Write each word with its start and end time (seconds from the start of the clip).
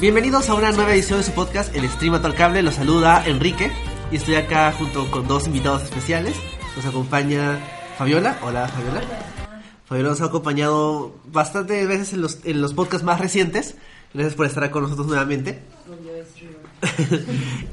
Bienvenidos 0.00 0.48
a 0.48 0.54
una 0.54 0.72
nueva 0.72 0.94
edición 0.94 1.18
de 1.18 1.24
su 1.24 1.32
podcast, 1.32 1.76
El 1.76 1.86
Stream 1.90 2.14
al 2.14 2.34
Cable. 2.34 2.62
Los 2.62 2.76
saluda 2.76 3.22
Enrique 3.26 3.70
y 4.10 4.16
estoy 4.16 4.36
acá 4.36 4.72
junto 4.72 5.10
con 5.10 5.28
dos 5.28 5.46
invitados 5.46 5.82
especiales. 5.82 6.36
Nos 6.76 6.86
acompaña 6.86 7.58
Fabiola. 7.98 8.38
Hola, 8.42 8.66
Fabiola. 8.66 9.02
Fabiola 9.84 10.08
nos 10.08 10.22
ha 10.22 10.26
acompañado 10.26 11.14
bastantes 11.26 11.86
veces 11.86 12.14
en 12.14 12.22
los, 12.22 12.38
en 12.44 12.62
los 12.62 12.72
podcasts 12.72 13.04
más 13.04 13.20
recientes. 13.20 13.76
Gracias 14.14 14.36
por 14.36 14.46
estar 14.46 14.70
con 14.70 14.84
nosotros 14.84 15.06
nuevamente. 15.06 15.60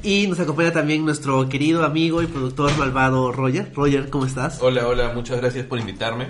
Y 0.02 0.26
nos 0.26 0.40
acompaña 0.40 0.72
también 0.72 1.04
nuestro 1.04 1.48
querido 1.48 1.84
amigo 1.84 2.22
y 2.22 2.26
productor 2.26 2.76
malvado 2.76 3.32
Roger. 3.32 3.72
Roger, 3.74 4.10
¿cómo 4.10 4.26
estás? 4.26 4.58
Hola, 4.60 4.86
hola, 4.86 5.12
muchas 5.14 5.40
gracias 5.40 5.66
por 5.66 5.78
invitarme. 5.78 6.26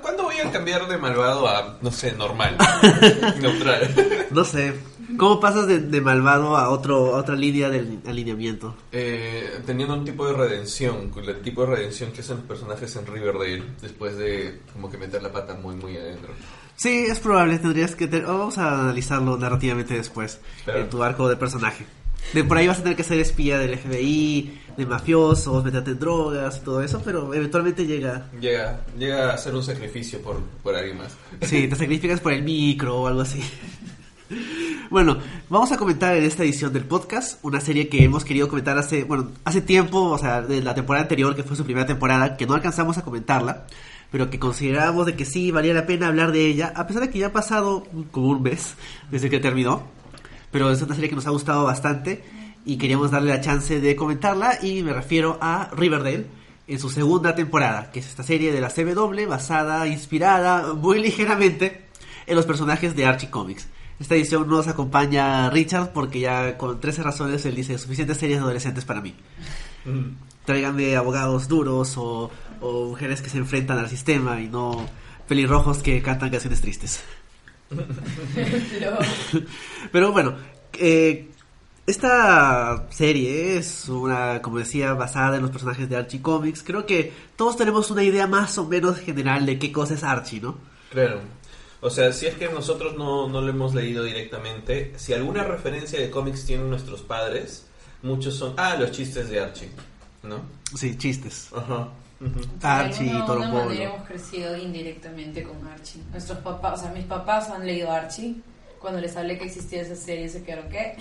¿Cuándo 0.00 0.22
voy 0.22 0.36
a 0.36 0.50
cambiar 0.50 0.88
de 0.88 0.96
malvado 0.96 1.46
a, 1.46 1.78
no 1.82 1.90
sé, 1.90 2.12
normal? 2.12 2.56
neutral. 3.40 4.26
no 4.30 4.44
sé, 4.44 4.72
¿Cómo 5.16 5.38
pasas 5.38 5.66
de, 5.66 6.00
malvado 6.00 6.56
a 6.56 6.68
otro 6.70 7.14
a 7.14 7.18
otra 7.18 7.36
línea 7.36 7.70
del 7.70 8.00
alineamiento? 8.06 8.74
Eh, 8.90 9.60
teniendo 9.64 9.94
un 9.94 10.04
tipo 10.04 10.26
de 10.26 10.32
redención, 10.32 11.12
el 11.16 11.40
tipo 11.42 11.62
de 11.62 11.76
redención 11.76 12.10
que 12.12 12.20
hacen 12.20 12.38
los 12.38 12.46
personajes 12.46 12.96
en 12.96 13.06
Riverdale 13.06 13.62
después 13.80 14.16
de 14.16 14.60
como 14.72 14.90
que 14.90 14.98
meter 14.98 15.22
la 15.22 15.32
pata 15.32 15.54
muy 15.54 15.76
muy 15.76 15.96
adentro. 15.96 16.34
Sí, 16.76 17.06
es 17.08 17.18
probable, 17.20 17.58
tendrías 17.58 17.94
que... 17.96 18.06
vamos 18.06 18.58
a 18.58 18.80
analizarlo 18.80 19.36
narrativamente 19.38 19.94
después, 19.94 20.40
en 20.66 20.88
tu 20.88 21.02
arco 21.02 21.28
de 21.28 21.36
personaje. 21.36 21.86
De 22.32 22.44
por 22.44 22.58
ahí 22.58 22.66
vas 22.66 22.80
a 22.80 22.82
tener 22.82 22.96
que 22.96 23.04
ser 23.04 23.18
espía 23.18 23.58
del 23.58 23.78
FBI, 23.78 24.60
de 24.76 24.86
mafiosos, 24.86 25.64
meterte 25.64 25.92
en 25.92 25.98
drogas 25.98 26.58
y 26.58 26.60
todo 26.60 26.82
eso, 26.82 27.00
pero 27.04 27.32
eventualmente 27.32 27.86
llega... 27.86 28.28
Llega, 28.40 28.80
llega 28.98 29.32
a 29.32 29.38
ser 29.38 29.54
un 29.54 29.62
sacrificio 29.62 30.20
por, 30.20 30.40
por 30.62 30.74
alguien 30.74 30.98
más. 30.98 31.16
Sí, 31.42 31.68
te 31.68 31.76
sacrificas 31.76 32.20
por 32.20 32.32
el 32.32 32.42
micro 32.42 33.00
o 33.00 33.06
algo 33.06 33.22
así. 33.22 33.40
Bueno, 34.90 35.18
vamos 35.48 35.70
a 35.72 35.76
comentar 35.76 36.16
en 36.16 36.24
esta 36.24 36.42
edición 36.42 36.72
del 36.72 36.84
podcast 36.84 37.38
una 37.44 37.60
serie 37.60 37.88
que 37.88 38.04
hemos 38.04 38.24
querido 38.24 38.48
comentar 38.48 38.76
hace, 38.76 39.04
bueno, 39.04 39.32
hace 39.44 39.60
tiempo, 39.60 40.00
o 40.10 40.18
sea, 40.18 40.42
de 40.42 40.62
la 40.62 40.74
temporada 40.74 41.04
anterior, 41.04 41.34
que 41.34 41.42
fue 41.42 41.56
su 41.56 41.64
primera 41.64 41.86
temporada, 41.86 42.36
que 42.36 42.46
no 42.46 42.54
alcanzamos 42.54 42.98
a 42.98 43.02
comentarla, 43.02 43.66
pero 44.10 44.30
que 44.30 44.38
considerábamos 44.38 45.06
de 45.06 45.16
que 45.16 45.24
sí 45.24 45.50
valía 45.50 45.74
la 45.74 45.86
pena 45.86 46.08
hablar 46.08 46.32
de 46.32 46.46
ella, 46.46 46.72
a 46.74 46.86
pesar 46.86 47.02
de 47.02 47.10
que 47.10 47.18
ya 47.18 47.28
ha 47.28 47.32
pasado 47.32 47.86
como 48.10 48.28
un 48.28 48.42
mes 48.42 48.74
desde 49.10 49.30
que 49.30 49.40
terminó. 49.40 49.82
Pero 50.50 50.70
es 50.70 50.80
una 50.82 50.94
serie 50.94 51.10
que 51.10 51.16
nos 51.16 51.26
ha 51.26 51.30
gustado 51.30 51.64
bastante 51.64 52.24
y 52.64 52.78
queríamos 52.78 53.10
darle 53.10 53.30
la 53.30 53.40
chance 53.40 53.80
de 53.80 53.96
comentarla 53.96 54.58
y 54.62 54.82
me 54.82 54.92
refiero 54.92 55.38
a 55.40 55.70
Riverdale 55.72 56.26
en 56.68 56.78
su 56.78 56.90
segunda 56.90 57.34
temporada, 57.34 57.90
que 57.92 58.00
es 58.00 58.06
esta 58.06 58.22
serie 58.22 58.52
de 58.52 58.60
la 58.60 58.70
CW 58.70 59.26
basada, 59.28 59.86
inspirada 59.86 60.74
muy 60.74 61.00
ligeramente 61.00 61.86
en 62.26 62.36
los 62.36 62.46
personajes 62.46 62.96
de 62.96 63.06
Archie 63.06 63.30
Comics. 63.30 63.68
Esta 63.98 64.14
edición 64.14 64.48
no 64.48 64.56
nos 64.56 64.68
acompaña 64.68 65.48
Richard 65.50 65.92
porque 65.92 66.20
ya 66.20 66.58
con 66.58 66.80
13 66.80 67.02
razones 67.02 67.46
él 67.46 67.54
dice 67.54 67.78
suficientes 67.78 68.18
series 68.18 68.40
adolescentes 68.40 68.84
para 68.84 69.00
mí. 69.00 69.14
Mm. 69.84 70.16
Tráiganme 70.44 70.96
abogados 70.96 71.48
duros 71.48 71.94
o, 71.96 72.30
mujeres 72.60 73.22
que 73.22 73.30
se 73.30 73.38
enfrentan 73.38 73.78
al 73.78 73.88
sistema 73.88 74.40
y 74.40 74.48
no 74.48 74.86
pelirrojos 75.28 75.82
que 75.82 76.02
cantan 76.02 76.30
canciones 76.30 76.60
tristes. 76.60 77.02
Pero... 79.92 80.12
bueno, 80.12 80.36
eh, 80.78 81.28
esta 81.86 82.86
serie 82.90 83.56
es 83.56 83.88
una, 83.88 84.42
como 84.42 84.58
decía, 84.58 84.94
basada 84.94 85.36
en 85.36 85.42
los 85.42 85.50
personajes 85.50 85.88
de 85.88 85.96
Archie 85.96 86.22
Comics. 86.22 86.62
Creo 86.62 86.86
que 86.86 87.12
todos 87.36 87.56
tenemos 87.56 87.90
una 87.90 88.02
idea 88.02 88.26
más 88.26 88.58
o 88.58 88.66
menos 88.66 88.98
general 88.98 89.46
de 89.46 89.58
qué 89.58 89.72
cosa 89.72 89.94
es 89.94 90.02
Archie, 90.02 90.40
¿no? 90.40 90.56
Claro. 90.90 91.20
O 91.80 91.90
sea, 91.90 92.12
si 92.12 92.26
es 92.26 92.34
que 92.34 92.48
nosotros 92.48 92.96
no, 92.96 93.28
no 93.28 93.40
lo 93.40 93.50
hemos 93.50 93.74
leído 93.74 94.02
directamente, 94.02 94.94
si 94.96 95.12
alguna 95.12 95.44
referencia 95.44 96.00
de 96.00 96.10
cómics 96.10 96.44
tienen 96.44 96.70
nuestros 96.70 97.02
padres, 97.02 97.66
muchos 98.02 98.34
son, 98.34 98.54
ah, 98.56 98.76
los 98.76 98.92
chistes 98.92 99.28
de 99.28 99.40
Archie, 99.40 99.68
¿no? 100.22 100.40
Sí, 100.74 100.96
chistes. 100.96 101.50
Ajá. 101.54 101.88
Archie, 102.62 103.06
y 103.06 103.26
todo 103.26 103.36
lo 103.40 103.70
hemos 103.70 104.06
crecido 104.06 104.56
indirectamente 104.56 105.42
con 105.42 105.66
Archie. 105.68 106.00
Nuestros 106.10 106.38
papás, 106.38 106.80
o 106.80 106.82
sea, 106.82 106.92
mis 106.92 107.04
papás 107.04 107.50
han 107.50 107.66
leído 107.66 107.90
Archie. 107.90 108.36
Cuando 108.80 109.00
les 109.00 109.16
hablé 109.16 109.38
que 109.38 109.44
existía 109.44 109.82
esa 109.82 109.96
serie, 109.96 110.28
se 110.28 110.42
quedaron, 110.42 110.68
¿qué? 110.70 110.96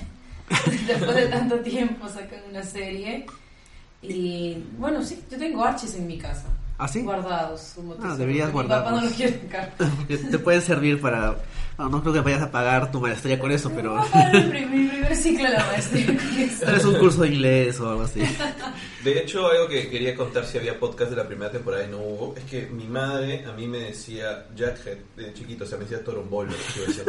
Después 0.88 1.16
de 1.16 1.28
tanto 1.28 1.59
tiempo 1.59 2.08
sacan 2.09 2.40
una 2.50 2.64
serie. 2.64 3.26
Y 4.02 4.64
bueno, 4.78 5.03
sí, 5.03 5.24
yo 5.31 5.38
tengo 5.38 5.64
Archies 5.64 5.96
en 5.96 6.08
mi 6.08 6.18
casa. 6.18 6.46
¿Ah, 6.78 6.88
sí? 6.88 7.02
Guardados. 7.02 7.76
ah, 8.03 8.16
deberías 8.18 8.52
guardarlos. 8.52 8.92
Mi 8.92 8.96
papá 8.96 9.02
no 9.02 9.09
lo 9.09 9.16
quiere 9.16 10.28
Te 10.32 10.40
pueden 10.40 10.62
servir 10.62 11.00
para... 11.00 11.36
No, 11.78 11.90
no 11.90 12.02
creo 12.02 12.13
que 12.13 12.22
vayas 12.22 12.41
a 12.41 12.52
pagar 12.52 12.91
tu 12.91 13.02
maestría 13.02 13.38
con 13.38 13.52
eso, 13.52 13.69
pero... 13.75 14.02
mi 14.31 14.41
primer 14.50 15.16
ciclo 15.16 15.44
de 15.44 15.58
la 15.58 15.66
maestría 15.66 16.06
con 16.06 16.40
eso. 16.40 16.72
Es 16.72 16.86
un 16.86 16.96
curso 16.96 17.22
de 17.24 17.30
inglés 17.30 17.80
o 17.81 17.90
algo 17.90 18.03
así. 18.03 18.22
De 19.03 19.19
hecho, 19.19 19.47
algo 19.47 19.68
que 19.68 19.90
quería 19.90 20.16
contar 20.16 20.46
si 20.46 20.58
había 20.58 20.80
podcast 20.80 21.12
de 21.12 21.18
la 21.18 21.28
primera 21.28 21.52
temporada 21.52 21.85
y 21.85 21.90
no 21.90 21.97
hubo, 21.97 22.35
es 22.38 22.44
que 22.46 22.68
mi 22.68 22.85
madre 22.85 23.46
a 23.46 23.52
mí 23.52 23.68
me 23.68 23.80
decía 23.80 24.47
Jackhead 24.56 24.97
de 25.18 25.34
chiquito, 25.34 25.66
o 25.66 25.68
sea, 25.68 25.78
me 25.78 25.84
decía 25.84 26.03
torombolo. 26.03 26.53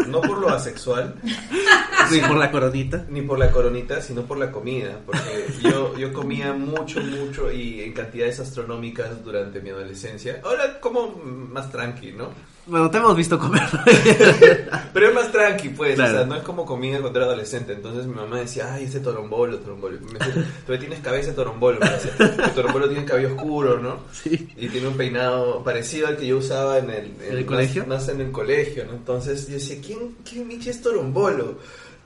No 0.09 0.21
por 0.21 0.39
lo 0.39 0.49
asexual. 0.49 1.15
Ni 2.11 2.21
por 2.21 2.37
la 2.37 2.51
coronita. 2.51 3.07
Ni 3.09 3.23
por 3.23 3.39
la 3.39 3.51
coronita, 3.51 4.01
sino 4.01 4.23
por 4.23 4.39
la 4.39 4.51
comida. 4.51 4.99
Porque 5.07 5.47
yo, 5.63 5.97
yo 5.97 6.13
comía 6.13 6.53
mucho, 6.53 7.01
mucho 7.01 7.53
y 7.53 7.83
en 7.83 7.93
cantidades 7.93 8.41
astronómicas 8.41 9.25
durante 9.25 9.61
mi 9.61 9.71
adolescencia. 9.71 10.41
Ahora 10.45 10.81
como 10.81 11.09
más 11.09 11.71
tranqui, 11.71 12.13
¿no? 12.13 12.56
Bueno, 12.67 12.91
te 12.91 12.99
hemos 12.99 13.17
visto 13.17 13.39
comer. 13.39 13.63
Pero 14.93 15.09
es 15.09 15.15
más 15.15 15.31
tranqui, 15.31 15.69
pues. 15.69 15.99
O 15.99 16.07
sea, 16.07 16.25
no 16.25 16.35
es 16.35 16.43
como 16.43 16.67
comida 16.67 17.01
cuando 17.01 17.21
era 17.21 17.27
adolescente. 17.27 17.73
Entonces 17.73 18.07
mi 18.07 18.15
mamá 18.15 18.41
decía, 18.41 18.75
ay, 18.75 18.85
ese 18.85 18.99
torombolo, 19.01 19.59
torombolo. 19.59 19.99
Me 20.01 20.19
decía, 20.19 20.45
tú 20.67 20.77
tienes 20.79 21.01
cabeza 21.01 21.31
de 21.31 21.35
torombolo. 21.35 21.79
El 22.19 22.51
torombolo 22.55 22.89
tiene 22.89 23.05
cabello 23.05 23.29
oscuro, 23.35 23.79
¿no? 23.79 24.01
Sí. 24.13 24.49
Y 24.57 24.69
tiene 24.69 24.89
un 24.89 24.97
peinado 24.97 25.63
parecido 25.63 26.09
al 26.09 26.17
que 26.17 26.27
yo 26.27 26.39
usaba 26.39 26.79
en 26.79 26.91
el, 26.91 27.13
¿En 27.23 27.39
el 27.39 27.47
colegio. 27.47 27.87
Más 27.87 28.09
en 28.09 28.21
el 28.21 28.33
colegio, 28.33 28.85
¿no? 28.85 28.93
Entonces 28.93 29.47
yo 29.47 29.55
decía, 29.55 29.77
¿quién, 29.85 30.17
quién 30.29 30.51
es 30.51 30.83
torombolo? 30.83 31.59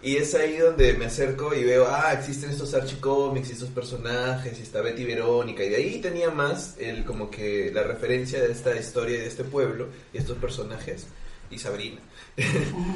Y 0.02 0.16
es 0.16 0.34
ahí 0.34 0.56
donde 0.56 0.94
me 0.94 1.06
acerco 1.06 1.54
y 1.54 1.62
veo, 1.62 1.86
ah, 1.86 2.12
existen 2.14 2.50
estos 2.50 2.72
archicómics 2.72 3.50
y 3.50 3.52
estos 3.52 3.68
personajes, 3.68 4.58
y 4.58 4.62
está 4.62 4.80
Betty 4.80 5.04
Verónica, 5.04 5.62
y 5.62 5.68
de 5.68 5.76
ahí 5.76 6.00
tenía 6.00 6.30
más 6.30 6.76
el 6.78 7.04
como 7.04 7.30
que 7.30 7.70
la 7.72 7.82
referencia 7.82 8.40
de 8.40 8.50
esta 8.50 8.74
historia 8.74 9.18
de 9.18 9.26
este 9.26 9.44
pueblo 9.44 9.88
y 10.12 10.18
estos 10.18 10.38
personajes 10.38 11.06
y 11.50 11.58
Sabrina. 11.58 12.00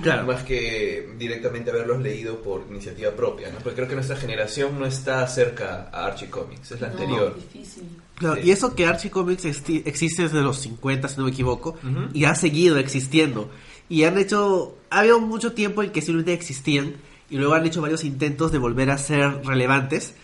Claro. 0.03 0.27
más 0.27 0.43
que 0.43 1.09
directamente 1.19 1.71
haberlos 1.71 2.01
leído 2.01 2.43
por 2.43 2.65
iniciativa 2.71 3.11
propia, 3.13 3.51
¿no? 3.51 3.59
Porque 3.59 3.77
creo 3.77 3.89
que 3.89 3.95
nuestra 3.95 4.17
generación 4.17 4.79
no 4.79 4.87
está 4.87 5.27
cerca 5.27 5.89
a 5.93 6.07
Archie 6.07 6.29
Comics, 6.29 6.73
es 6.73 6.81
la 6.81 6.89
anterior. 6.89 7.35
Difícil. 7.35 7.85
Claro, 8.17 8.41
y 8.41 8.51
eso 8.51 8.75
que 8.75 8.87
Archie 8.87 9.11
Comics 9.11 9.45
existe 9.45 10.23
desde 10.23 10.43
los 10.43 10.59
50, 10.59 11.09
si 11.09 11.17
no 11.19 11.25
me 11.25 11.31
equivoco, 11.31 11.77
y 12.13 12.25
ha 12.25 12.35
seguido 12.35 12.79
existiendo. 12.79 13.51
Y 13.89 14.05
han 14.05 14.19
hecho, 14.19 14.77
ha 14.95 15.01
habido 15.01 15.21
mucho 15.21 15.53
tiempo 15.53 15.83
en 15.83 15.91
que 15.91 16.01
simplemente 16.01 16.33
existían 16.33 16.95
y 17.29 17.37
luego 17.37 17.55
han 17.55 17.67
hecho 17.67 17.83
varios 17.83 18.05
intentos 18.05 18.53
de 18.53 18.59
volver 18.59 18.91
a 18.91 18.99
ser 18.99 19.45
relevantes. 19.45 20.15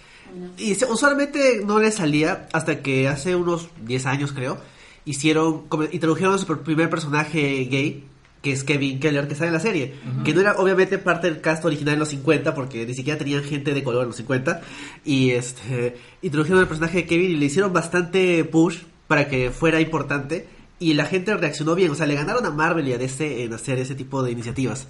Y 0.58 0.72
usualmente 0.84 1.62
no 1.66 1.80
les 1.80 1.96
salía 1.96 2.46
hasta 2.52 2.82
que 2.82 3.08
hace 3.08 3.34
unos 3.34 3.68
10 3.84 4.06
años 4.06 4.32
creo, 4.32 4.58
hicieron, 5.04 5.64
introdujeron 5.90 6.38
su 6.38 6.46
primer 6.46 6.88
personaje 6.88 7.64
gay, 7.64 8.04
que 8.42 8.52
es 8.52 8.62
Kevin 8.62 9.00
Keller, 9.00 9.26
que 9.26 9.34
sale 9.34 9.48
en 9.48 9.54
la 9.54 9.60
serie. 9.60 9.94
Que 10.24 10.32
no 10.32 10.40
era 10.40 10.52
obviamente 10.52 10.98
parte 10.98 11.28
del 11.28 11.40
cast 11.40 11.64
original 11.64 11.94
en 11.94 12.00
los 12.00 12.10
50, 12.10 12.54
porque 12.54 12.86
ni 12.86 12.94
siquiera 12.94 13.18
tenían 13.18 13.42
gente 13.42 13.74
de 13.74 13.82
color 13.82 14.02
en 14.02 14.08
los 14.08 14.16
50. 14.16 14.60
Y 15.04 15.30
este, 15.30 15.96
introdujeron 16.22 16.60
al 16.60 16.68
personaje 16.68 16.98
de 16.98 17.06
Kevin 17.06 17.32
y 17.32 17.36
le 17.36 17.46
hicieron 17.46 17.72
bastante 17.72 18.44
push 18.44 18.78
para 19.08 19.26
que 19.26 19.50
fuera 19.50 19.80
importante 19.80 20.46
y 20.80 20.94
la 20.94 21.04
gente 21.04 21.36
reaccionó 21.36 21.76
bien. 21.76 21.92
O 21.92 21.94
sea, 21.94 22.06
le 22.06 22.16
ganaron 22.16 22.44
a 22.44 22.50
Marvel 22.50 22.88
y 22.88 22.92
a 22.92 22.98
DC 22.98 23.44
en 23.44 23.52
hacer 23.52 23.78
ese 23.78 23.94
tipo 23.94 24.24
de 24.24 24.32
iniciativas. 24.32 24.88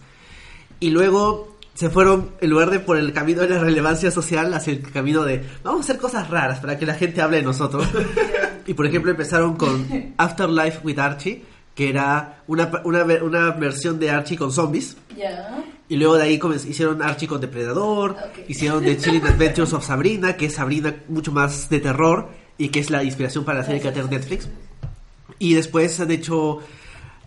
Y 0.78 0.88
luego 0.90 1.58
se 1.74 1.90
fueron, 1.90 2.30
en 2.40 2.48
lugar 2.48 2.70
de 2.70 2.80
por 2.80 2.96
el 2.96 3.12
camino 3.12 3.42
de 3.42 3.48
la 3.48 3.58
relevancia 3.58 4.10
social, 4.10 4.54
hacia 4.54 4.72
el 4.72 4.82
camino 4.82 5.24
de 5.24 5.44
vamos 5.62 5.82
a 5.82 5.84
hacer 5.84 5.98
cosas 5.98 6.30
raras 6.30 6.60
para 6.60 6.78
que 6.78 6.86
la 6.86 6.94
gente 6.94 7.20
hable 7.20 7.38
de 7.38 7.42
nosotros. 7.42 7.86
y 8.66 8.72
por 8.72 8.86
ejemplo 8.86 9.10
empezaron 9.10 9.56
con 9.56 10.14
Afterlife 10.16 10.80
with 10.84 10.98
Archie, 10.98 11.42
que 11.74 11.90
era 11.90 12.42
una, 12.46 12.70
una, 12.84 13.04
una 13.22 13.50
versión 13.50 13.98
de 13.98 14.10
Archie 14.10 14.36
con 14.36 14.52
zombies. 14.52 14.96
Y 15.88 15.96
luego 15.96 16.16
de 16.16 16.22
ahí 16.22 16.40
hicieron 16.68 17.02
Archie 17.02 17.26
con 17.26 17.40
Depredador, 17.40 18.16
hicieron 18.48 18.84
The 18.84 18.96
Chilling 18.96 19.24
Adventures 19.24 19.72
of 19.72 19.84
Sabrina, 19.84 20.36
que 20.36 20.46
es 20.46 20.54
Sabrina 20.54 20.94
mucho 21.08 21.32
más 21.32 21.68
de 21.68 21.80
terror 21.80 22.28
y 22.58 22.68
que 22.68 22.78
es 22.78 22.90
la 22.90 23.02
inspiración 23.02 23.44
para 23.44 23.58
la 23.58 23.64
serie 23.64 23.80
que 23.80 23.88
ha 23.88 23.92
Netflix. 24.04 24.48
Y 25.40 25.54
después 25.54 25.98
han 25.98 26.12
hecho... 26.12 26.60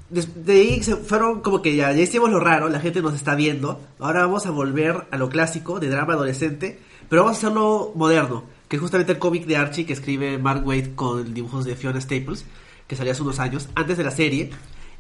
De 0.10 0.54
ahí 0.54 0.84
se 0.84 0.96
fueron 0.96 1.42
como 1.42 1.62
que 1.62 1.76
ya, 1.76 1.92
ya 1.92 2.04
hicimos 2.04 2.30
lo 2.30 2.40
raro, 2.40 2.70
la 2.70 2.80
gente 2.80 3.02
nos 3.02 3.16
está 3.16 3.36
viendo. 3.36 3.82
Ahora 4.00 4.22
vamos 4.22 4.46
a 4.46 4.52
volver 4.52 5.08
a 5.10 5.18
lo 5.18 5.28
clásico 5.28 5.80
de 5.82 5.90
drama 5.90 6.14
adolescente, 6.14 6.80
Pero 7.10 7.24
vamos 7.24 7.38
a 7.38 7.40
hacerlo 7.40 7.92
moderno, 7.96 8.44
que 8.68 8.78
es 8.78 8.82
justamente 8.82 9.12
el 9.12 9.20
cómic 9.20 9.46
de 9.46 9.58
Archie 9.58 9.86
que 9.86 9.94
escribe 9.94 10.38
Mark 10.38 10.66
Waid 10.66 10.96
con 10.96 11.34
dibujos 11.34 11.66
de 11.66 11.76
Fiona 11.76 12.00
Staples, 12.00 12.46
que 12.88 12.96
salió 12.96 13.12
hace 13.12 13.24
unos 13.24 13.40
años, 13.40 13.70
antes 13.76 13.98
de 13.98 14.04
la 14.04 14.12
serie. 14.12 14.52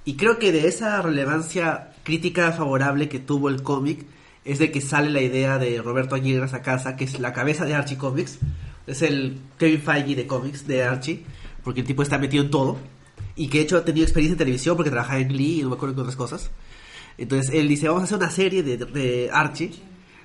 Y 0.05 0.15
creo 0.15 0.39
que 0.39 0.51
de 0.51 0.67
esa 0.67 1.01
relevancia 1.01 1.93
crítica 2.03 2.51
favorable 2.51 3.07
que 3.07 3.19
tuvo 3.19 3.49
el 3.49 3.63
cómic 3.63 4.05
es 4.45 4.59
de 4.59 4.71
que 4.71 4.81
sale 4.81 5.09
la 5.09 5.21
idea 5.21 5.57
de 5.57 5.81
Roberto 5.81 6.15
Aguirre 6.15 6.49
a 6.51 6.61
casa, 6.61 6.95
que 6.95 7.05
es 7.05 7.19
la 7.19 7.33
cabeza 7.33 7.65
de 7.65 7.75
Archie 7.75 7.97
Comics. 7.97 8.39
Es 8.87 9.01
el 9.01 9.39
Kevin 9.57 9.81
Feige 9.81 10.15
de 10.15 10.27
cómics 10.27 10.67
de 10.67 10.83
Archie, 10.83 11.23
porque 11.63 11.81
el 11.81 11.87
tipo 11.87 12.03
está 12.03 12.17
metido 12.17 12.43
en 12.43 12.51
todo. 12.51 12.77
Y 13.35 13.47
que 13.47 13.59
de 13.59 13.63
hecho 13.63 13.77
ha 13.77 13.85
tenido 13.85 14.03
experiencia 14.03 14.33
en 14.33 14.37
televisión 14.37 14.75
porque 14.75 14.91
trabaja 14.91 15.19
en 15.19 15.29
Glee 15.29 15.59
y 15.59 15.63
no 15.63 15.69
me 15.69 15.75
acuerdo 15.75 15.95
en 15.95 15.99
otras 16.01 16.15
cosas. 16.15 16.51
Entonces 17.17 17.53
él 17.53 17.67
dice, 17.67 17.87
vamos 17.87 18.01
a 18.01 18.05
hacer 18.05 18.17
una 18.17 18.29
serie 18.29 18.63
de, 18.63 18.77
de 18.77 19.29
Archie. 19.31 19.71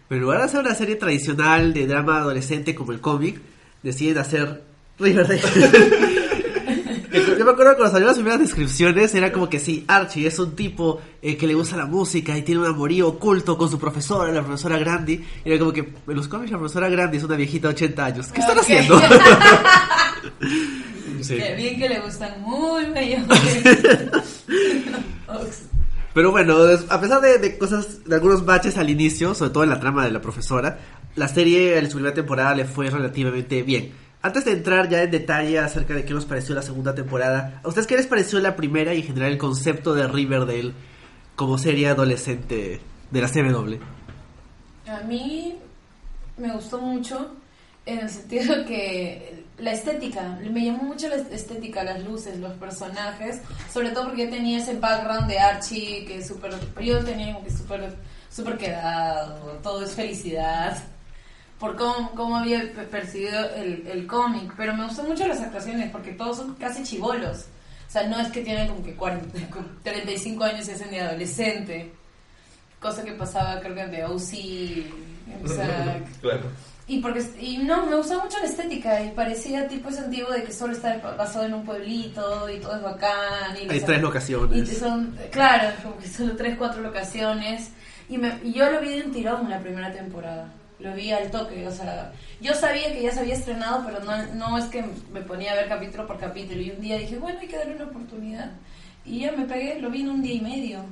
Pero 0.09 0.19
en 0.19 0.23
lugar 0.23 0.39
de 0.39 0.45
hacer 0.45 0.61
una 0.61 0.75
serie 0.75 0.97
tradicional 0.97 1.75
de 1.75 1.87
drama 1.87 2.19
adolescente 2.19 2.75
como 2.75 2.93
el 2.93 3.01
cómic, 3.01 3.41
deciden 3.83 4.19
hacer 4.19 4.63
Riverdale. 4.99 5.41
Yo 7.39 7.45
me 7.45 7.53
acuerdo 7.53 7.77
cuando 7.77 7.87
salieron 7.87 8.09
las 8.09 8.17
primeras 8.17 8.41
descripciones, 8.41 9.15
era 9.15 9.33
como 9.33 9.49
que 9.49 9.61
sí, 9.61 9.85
Archie 9.87 10.27
es 10.27 10.39
un 10.39 10.57
tipo 10.57 11.01
eh, 11.23 11.37
que 11.37 11.47
le 11.47 11.55
gusta 11.55 11.77
la 11.77 11.87
música 11.87 12.37
y 12.37 12.43
tiene 12.43 12.61
un 12.61 12.67
amorío 12.67 13.09
oculto 13.09 13.57
con 13.57 13.71
su 13.71 13.79
profesora, 13.79 14.33
la 14.33 14.43
profesora 14.43 14.77
Grandi. 14.79 15.25
Y 15.45 15.49
era 15.49 15.59
como 15.59 15.73
que 15.73 15.81
en 15.81 16.15
los 16.17 16.27
cómics 16.27 16.51
la 16.51 16.59
profesora 16.59 16.89
Grandi 16.89 17.17
es 17.19 17.25
una 17.25 17.37
viejita 17.37 17.69
de 17.69 17.75
80 17.75 18.05
años. 18.05 18.27
¿Qué 18.29 18.41
están 18.41 18.59
haciendo? 18.59 19.01
sí. 21.25 21.37
Qué 21.37 21.55
bien 21.55 21.79
que 21.79 21.89
le 21.89 22.01
gustan 22.01 22.41
muy 22.43 22.87
mayores. 22.87 23.27
Pero 26.15 26.31
bueno, 26.33 26.57
a 26.89 27.01
pesar 27.01 27.21
de, 27.21 27.39
de, 27.39 27.59
cosas, 27.59 28.05
de 28.05 28.15
algunos 28.15 28.45
baches 28.45 28.77
al 28.77 28.91
inicio, 28.91 29.35
sobre 29.35 29.51
todo 29.51 29.63
en 29.63 29.71
la 29.71 29.79
trama 29.79 30.05
de 30.05 30.11
la 30.11 30.21
profesora, 30.21 30.79
la 31.15 31.29
serie 31.29 31.79
en 31.79 31.87
su 31.87 31.99
primera 31.99 32.15
temporada 32.15 32.55
le 32.55 32.65
fue 32.65 32.91
relativamente 32.91 33.63
bien. 33.63 33.93
Antes 34.21 34.45
de 34.47 34.53
entrar 34.53 34.89
ya 34.89 35.03
en 35.03 35.13
detalle 35.13 35.61
acerca 35.61 35.95
de 35.95 36.05
qué 36.05 36.13
nos 36.13 36.27
pareció 36.27 36.55
la 36.55 36.63
segunda 36.63 36.95
temporada, 36.95 37.61
¿a 37.63 37.69
ustedes 37.69 37.87
qué 37.87 37.97
les 37.97 38.07
pareció 38.07 38.41
la 38.41 38.57
primera 38.57 38.93
y 38.93 39.01
en 39.01 39.07
general 39.07 39.33
el 39.33 39.39
concepto 39.39 39.95
de 39.95 40.09
Riverdale 40.09 40.73
como 41.37 41.57
serie 41.57 41.89
adolescente 41.89 42.81
de 43.13 43.21
la 43.21 43.29
CW? 43.29 43.77
A 44.89 45.03
mí 45.03 45.57
me 46.37 46.53
gustó 46.53 46.81
mucho 46.81 47.37
en 47.87 48.01
el 48.01 48.11
sentido 48.11 48.65
que 48.67 49.45
la 49.59 49.73
estética, 49.73 50.39
me 50.51 50.65
llamó 50.65 50.85
mucho 50.85 51.09
la 51.09 51.17
estética, 51.17 51.83
las 51.83 52.03
luces, 52.05 52.39
los 52.39 52.53
personajes, 52.55 53.41
sobre 53.73 53.91
todo 53.91 54.07
porque 54.07 54.27
tenía 54.27 54.59
ese 54.59 54.79
background 54.79 55.29
de 55.29 55.39
Archie 55.39 56.05
que 56.05 56.19
es 56.19 56.29
súper, 56.29 56.53
yo 56.81 57.05
tenía 57.05 57.35
como 57.35 57.45
que 57.45 57.51
súper, 57.51 57.97
súper 58.31 58.57
quedado, 58.57 59.59
todo 59.63 59.85
es 59.85 59.93
felicidad 59.93 60.79
por 61.59 61.77
cómo, 61.77 62.13
cómo 62.13 62.37
había 62.37 62.73
percibido 62.91 63.55
el, 63.57 63.87
el 63.87 64.07
cómic, 64.07 64.53
pero 64.57 64.75
me 64.75 64.85
gustan 64.85 65.09
mucho 65.09 65.27
las 65.27 65.41
actuaciones 65.41 65.91
porque 65.91 66.13
todos 66.13 66.37
son 66.37 66.55
casi 66.55 66.83
chivolos. 66.83 67.47
O 67.89 67.91
sea, 67.91 68.07
no 68.07 68.21
es 68.21 68.29
que 68.29 68.43
tienen 68.43 68.69
como 68.69 68.85
que 68.85 68.95
40, 68.95 69.27
35 69.83 70.45
años 70.45 70.69
y 70.69 70.73
hacen 70.73 70.91
de 70.91 71.01
adolescente. 71.01 71.93
Cosa 72.81 73.03
que 73.03 73.13
pasaba, 73.13 73.61
creo 73.61 73.75
que 73.75 73.87
de 73.87 74.05
OC. 74.05 75.45
O 75.45 75.49
sea, 75.49 76.01
claro. 76.21 76.45
Y, 76.89 77.01
porque, 77.01 77.23
y 77.39 77.59
no, 77.59 77.85
me 77.87 77.97
gustaba 77.97 78.25
mucho 78.25 78.39
la 78.39 78.47
estética 78.47 79.03
y 79.03 79.11
parecía 79.11 79.69
tipo 79.69 79.91
ese 79.91 80.01
antiguo 80.01 80.33
de 80.33 80.43
que 80.43 80.53
solo 80.53 80.73
está 80.73 80.97
basado 81.17 81.45
en 81.45 81.55
un 81.55 81.65
pueblito 81.65 82.49
y 82.49 82.59
todo 82.61 82.77
es 82.77 82.83
bacán. 82.83 83.57
Y 83.63 83.71
Hay 83.71 83.81
tres 83.81 84.01
locaciones. 84.01 84.73
Y 84.73 84.75
son, 84.75 85.17
claro, 85.31 85.71
como 85.83 85.99
que 85.99 86.09
solo 86.09 86.35
tres, 86.35 86.57
cuatro 86.57 86.81
locaciones. 86.81 87.71
Y, 88.09 88.17
me, 88.17 88.41
y 88.43 88.55
yo 88.55 88.71
lo 88.71 88.81
vi 88.81 88.89
de 88.89 89.03
un 89.05 89.13
tirón 89.13 89.45
en 89.45 89.51
la 89.51 89.61
primera 89.61 89.93
temporada 89.93 90.49
lo 90.81 90.95
vi 90.95 91.11
al 91.11 91.31
toque, 91.31 91.67
o 91.67 91.73
sea, 91.73 92.13
yo 92.41 92.55
sabía 92.55 92.93
que 92.93 93.03
ya 93.03 93.11
se 93.11 93.21
había 93.21 93.35
estrenado, 93.35 93.85
pero 93.85 94.01
no, 94.05 94.35
no 94.35 94.59
es 94.59 94.67
que 94.67 94.85
me 95.13 95.21
ponía 95.23 95.53
a 95.53 95.57
ver 95.57 95.69
capítulo 95.69 96.07
por 96.07 96.19
capítulo. 96.19 96.61
Y 96.61 96.71
un 96.71 96.81
día 96.81 96.99
dije, 96.99 97.17
bueno, 97.17 97.41
hay 97.41 97.49
que 97.49 97.57
darle 97.57 97.75
una 97.75 97.87
oportunidad. 97.87 98.53
Y 99.05 99.21
ya 99.21 99.33
me 99.33 99.45
pegué, 99.45 99.81
lo 99.81 99.91
vi 99.91 100.03
en 100.03 100.11
un 100.11 100.23
día 100.23 100.35
y 100.35 100.41
medio. 100.41 100.85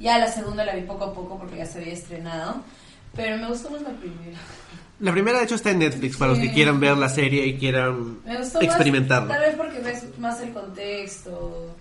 Ya 0.00 0.18
la 0.18 0.28
segunda 0.28 0.64
la 0.64 0.74
vi 0.74 0.82
poco 0.82 1.04
a 1.04 1.14
poco 1.14 1.38
porque 1.38 1.56
ya 1.56 1.66
se 1.66 1.80
había 1.80 1.92
estrenado, 1.92 2.62
pero 3.14 3.36
me 3.36 3.48
gustó 3.48 3.70
más 3.70 3.82
la 3.82 3.90
primera. 3.90 4.38
La 5.00 5.12
primera, 5.12 5.38
de 5.38 5.44
hecho, 5.44 5.56
está 5.56 5.70
en 5.70 5.80
Netflix 5.80 6.16
para 6.16 6.32
los 6.32 6.40
que 6.40 6.52
quieran 6.52 6.80
ver 6.80 6.96
la 6.96 7.08
serie 7.08 7.46
y 7.46 7.58
quieran 7.58 8.20
experimentarla. 8.60 9.34
tal 9.34 9.42
vez 9.42 9.54
porque 9.56 9.78
ves 9.80 10.04
más 10.18 10.40
el 10.40 10.52
contexto. 10.52 11.74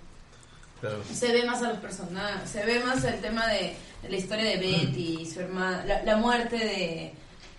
Se 1.11 1.31
ve 1.31 1.45
más 1.45 1.63
a 1.63 1.69
los 1.69 1.77
personajes, 1.77 2.49
se 2.49 2.63
ve 2.63 2.79
más 2.83 3.03
el 3.03 3.19
tema 3.19 3.47
de, 3.47 3.73
la 4.07 4.17
historia 4.17 4.45
de 4.45 4.57
Betty, 4.57 5.19
y 5.21 5.25
su 5.25 5.39
hermana, 5.39 5.83
la 6.03 6.17
muerte 6.17 6.57
de 6.57 7.13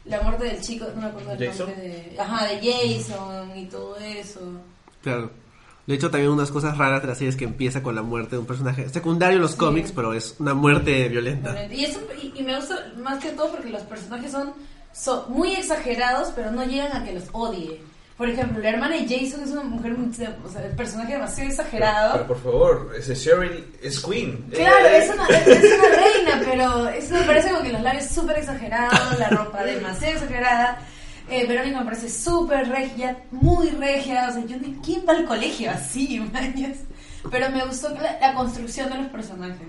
la 0.09 0.21
muerte 0.23 0.45
del 0.45 0.61
chico, 0.61 0.87
no 0.95 1.01
me 1.01 1.07
acuerdo 1.09 1.37
del 1.37 1.59
nombre 1.59 1.77
de, 1.77 2.17
ajá, 2.21 2.47
de 2.47 2.61
Jason 2.63 3.57
y 3.57 3.67
todo 3.67 3.97
eso. 3.97 4.41
Claro. 5.03 5.31
De 5.87 5.95
hecho, 5.95 6.11
también 6.11 6.33
unas 6.33 6.51
cosas 6.51 6.77
raras 6.77 7.03
de 7.03 7.09
la 7.09 7.15
serie 7.15 7.29
es 7.29 7.37
que 7.37 7.45
empieza 7.45 7.83
con 7.83 7.95
la 7.95 8.03
muerte 8.03 8.37
de 8.37 8.41
un 8.41 8.47
personaje 8.47 8.89
secundario 8.89 9.37
en 9.37 9.43
los 9.43 9.55
cómics, 9.55 9.93
pero 9.93 10.15
es 10.15 10.35
una 10.41 10.53
muerte 10.53 11.09
violenta. 11.09 11.67
Y, 11.73 11.85
eso, 11.85 12.01
y, 12.21 12.43
me 12.43 12.57
gusta 12.57 12.93
más 12.99 13.23
que 13.23 13.31
todo 13.31 13.53
porque 13.53 13.71
los 13.71 13.83
personajes 13.83 14.33
son, 14.33 14.53
son 14.97 15.25
muy 15.33 15.55
exagerados, 15.55 16.33
pero 16.35 16.51
no 16.51 16.65
llegan 16.65 16.97
a 16.97 17.05
que 17.05 17.13
los 17.13 17.25
odie. 17.33 17.81
Por 18.17 18.31
ejemplo, 18.31 18.63
la 18.63 18.71
hermana 18.71 18.97
de 18.97 19.03
Jason 19.03 19.43
es 19.45 19.51
una 19.51 19.63
mujer, 19.63 19.95
o 19.95 20.49
sea, 20.49 20.65
el 20.65 20.75
personaje 20.75 21.13
demasiado 21.13 21.51
exagerado. 21.51 22.13
Pero, 22.15 22.27
por 22.29 22.43
favor, 22.43 22.95
ese 22.99 23.15
Cheryl 23.15 23.67
es 23.83 24.01
Queen. 24.01 24.43
Claro, 24.51 24.87
es, 24.87 25.11
una, 25.11 25.27
es, 25.29 25.65
una, 25.65 25.89
reina, 25.97 26.43
pero 26.43 26.89
eso 26.89 27.15
me 27.15 27.23
parece 27.25 27.51
como 27.51 27.63
que 27.63 27.73
los 27.73 27.83
labios 27.83 28.07
súper 28.07 28.39
exagerados, 28.39 29.19
la 29.19 29.29
ropa 29.29 29.63
demasiado 29.65 30.15
exagerada. 30.15 30.79
Eh, 31.29 31.45
Verónica 31.47 31.81
me 31.81 31.85
parece 31.85 32.09
súper 32.09 32.67
regia, 32.71 33.19
muy 33.33 33.69
regia. 33.69 34.29
O 34.31 34.33
sea, 34.33 34.47
yo 34.47 34.57
¿quién 34.83 35.05
va 35.07 35.13
al 35.13 35.27
colegio 35.27 35.71
así, 35.71 36.19
mañas? 36.33 36.79
Pero 37.31 37.51
me 37.51 37.67
gustó 37.67 37.91
la, 37.91 38.19
la, 38.19 38.33
construcción 38.33 38.89
de 38.89 38.97
los 38.97 39.09
personajes. 39.09 39.69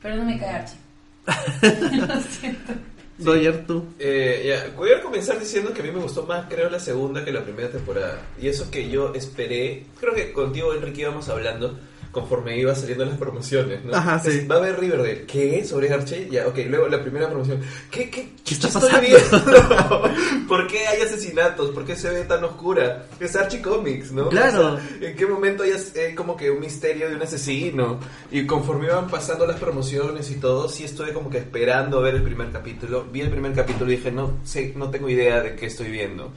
Pero 0.00 0.16
no 0.16 0.24
me 0.24 0.36
cae 0.36 0.48
Archie. 0.48 0.78
Lo 2.06 2.20
siento. 2.22 2.72
Doyer, 3.18 3.66
tú. 3.66 3.84
Eh, 3.98 4.44
ya, 4.46 4.74
voy 4.76 4.90
a 4.92 5.00
comenzar 5.00 5.38
diciendo 5.38 5.72
que 5.72 5.80
a 5.80 5.84
mí 5.84 5.90
me 5.90 6.00
gustó 6.00 6.24
más, 6.24 6.46
creo, 6.48 6.70
la 6.70 6.80
segunda 6.80 7.24
que 7.24 7.32
la 7.32 7.44
primera 7.44 7.70
temporada. 7.70 8.20
Y 8.40 8.48
eso 8.48 8.70
que 8.70 8.88
yo 8.88 9.14
esperé, 9.14 9.86
creo 10.00 10.14
que 10.14 10.32
contigo, 10.32 10.74
Enrique, 10.74 11.02
íbamos 11.02 11.28
hablando 11.28 11.78
conforme 12.12 12.58
iba 12.58 12.74
saliendo 12.74 13.06
las 13.06 13.16
promociones, 13.16 13.82
¿no? 13.84 13.94
Ajá, 13.94 14.18
sí. 14.18 14.46
Va 14.46 14.56
a 14.56 14.58
haber 14.58 14.78
Riverdale. 14.78 15.24
¿Qué? 15.24 15.64
¿Sobre 15.64 15.90
Archie? 15.90 16.28
Ya, 16.30 16.46
ok. 16.46 16.58
Luego 16.68 16.86
la 16.88 17.00
primera 17.00 17.28
promoción. 17.28 17.62
¿Qué, 17.90 18.10
qué, 18.10 18.28
¿Qué 18.44 18.54
está 18.54 18.68
pasando? 18.68 19.00
¿Por 20.48 20.66
qué 20.66 20.86
hay 20.86 21.00
asesinatos? 21.00 21.70
¿Por 21.70 21.86
qué 21.86 21.96
se 21.96 22.10
ve 22.10 22.24
tan 22.24 22.44
oscura? 22.44 23.06
Es 23.18 23.34
Archie 23.34 23.62
Comics, 23.62 24.12
¿no? 24.12 24.28
Claro. 24.28 24.78
¿En 25.00 25.16
qué 25.16 25.26
momento 25.26 25.62
hay 25.62 25.72
eh, 25.94 26.14
como 26.14 26.36
que 26.36 26.50
un 26.50 26.60
misterio 26.60 27.08
de 27.08 27.16
un 27.16 27.22
asesino? 27.22 27.98
Y 28.30 28.46
conforme 28.46 28.86
iban 28.86 29.08
pasando 29.08 29.46
las 29.46 29.58
promociones 29.58 30.30
y 30.30 30.34
todo, 30.34 30.68
sí 30.68 30.84
estuve 30.84 31.14
como 31.14 31.30
que 31.30 31.38
esperando 31.38 32.02
ver 32.02 32.16
el 32.16 32.22
primer 32.22 32.50
capítulo. 32.50 33.06
Vi 33.10 33.22
el 33.22 33.30
primer 33.30 33.54
capítulo 33.54 33.90
y 33.90 33.96
dije, 33.96 34.12
no 34.12 34.38
sé, 34.44 34.74
no 34.76 34.90
tengo 34.90 35.08
idea 35.08 35.40
de 35.40 35.56
qué 35.56 35.66
estoy 35.66 35.90
viendo. 35.90 36.30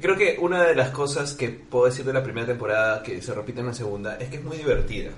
Creo 0.00 0.16
que 0.16 0.36
una 0.40 0.64
de 0.64 0.74
las 0.74 0.90
cosas 0.90 1.34
que 1.34 1.48
puedo 1.48 1.86
decir 1.86 2.04
de 2.04 2.12
la 2.12 2.22
primera 2.22 2.46
temporada 2.46 3.02
que 3.02 3.20
se 3.20 3.34
repite 3.34 3.60
en 3.60 3.66
la 3.66 3.74
segunda 3.74 4.16
es 4.16 4.28
que 4.28 4.36
es 4.36 4.44
muy 4.44 4.56
divertida. 4.56 5.10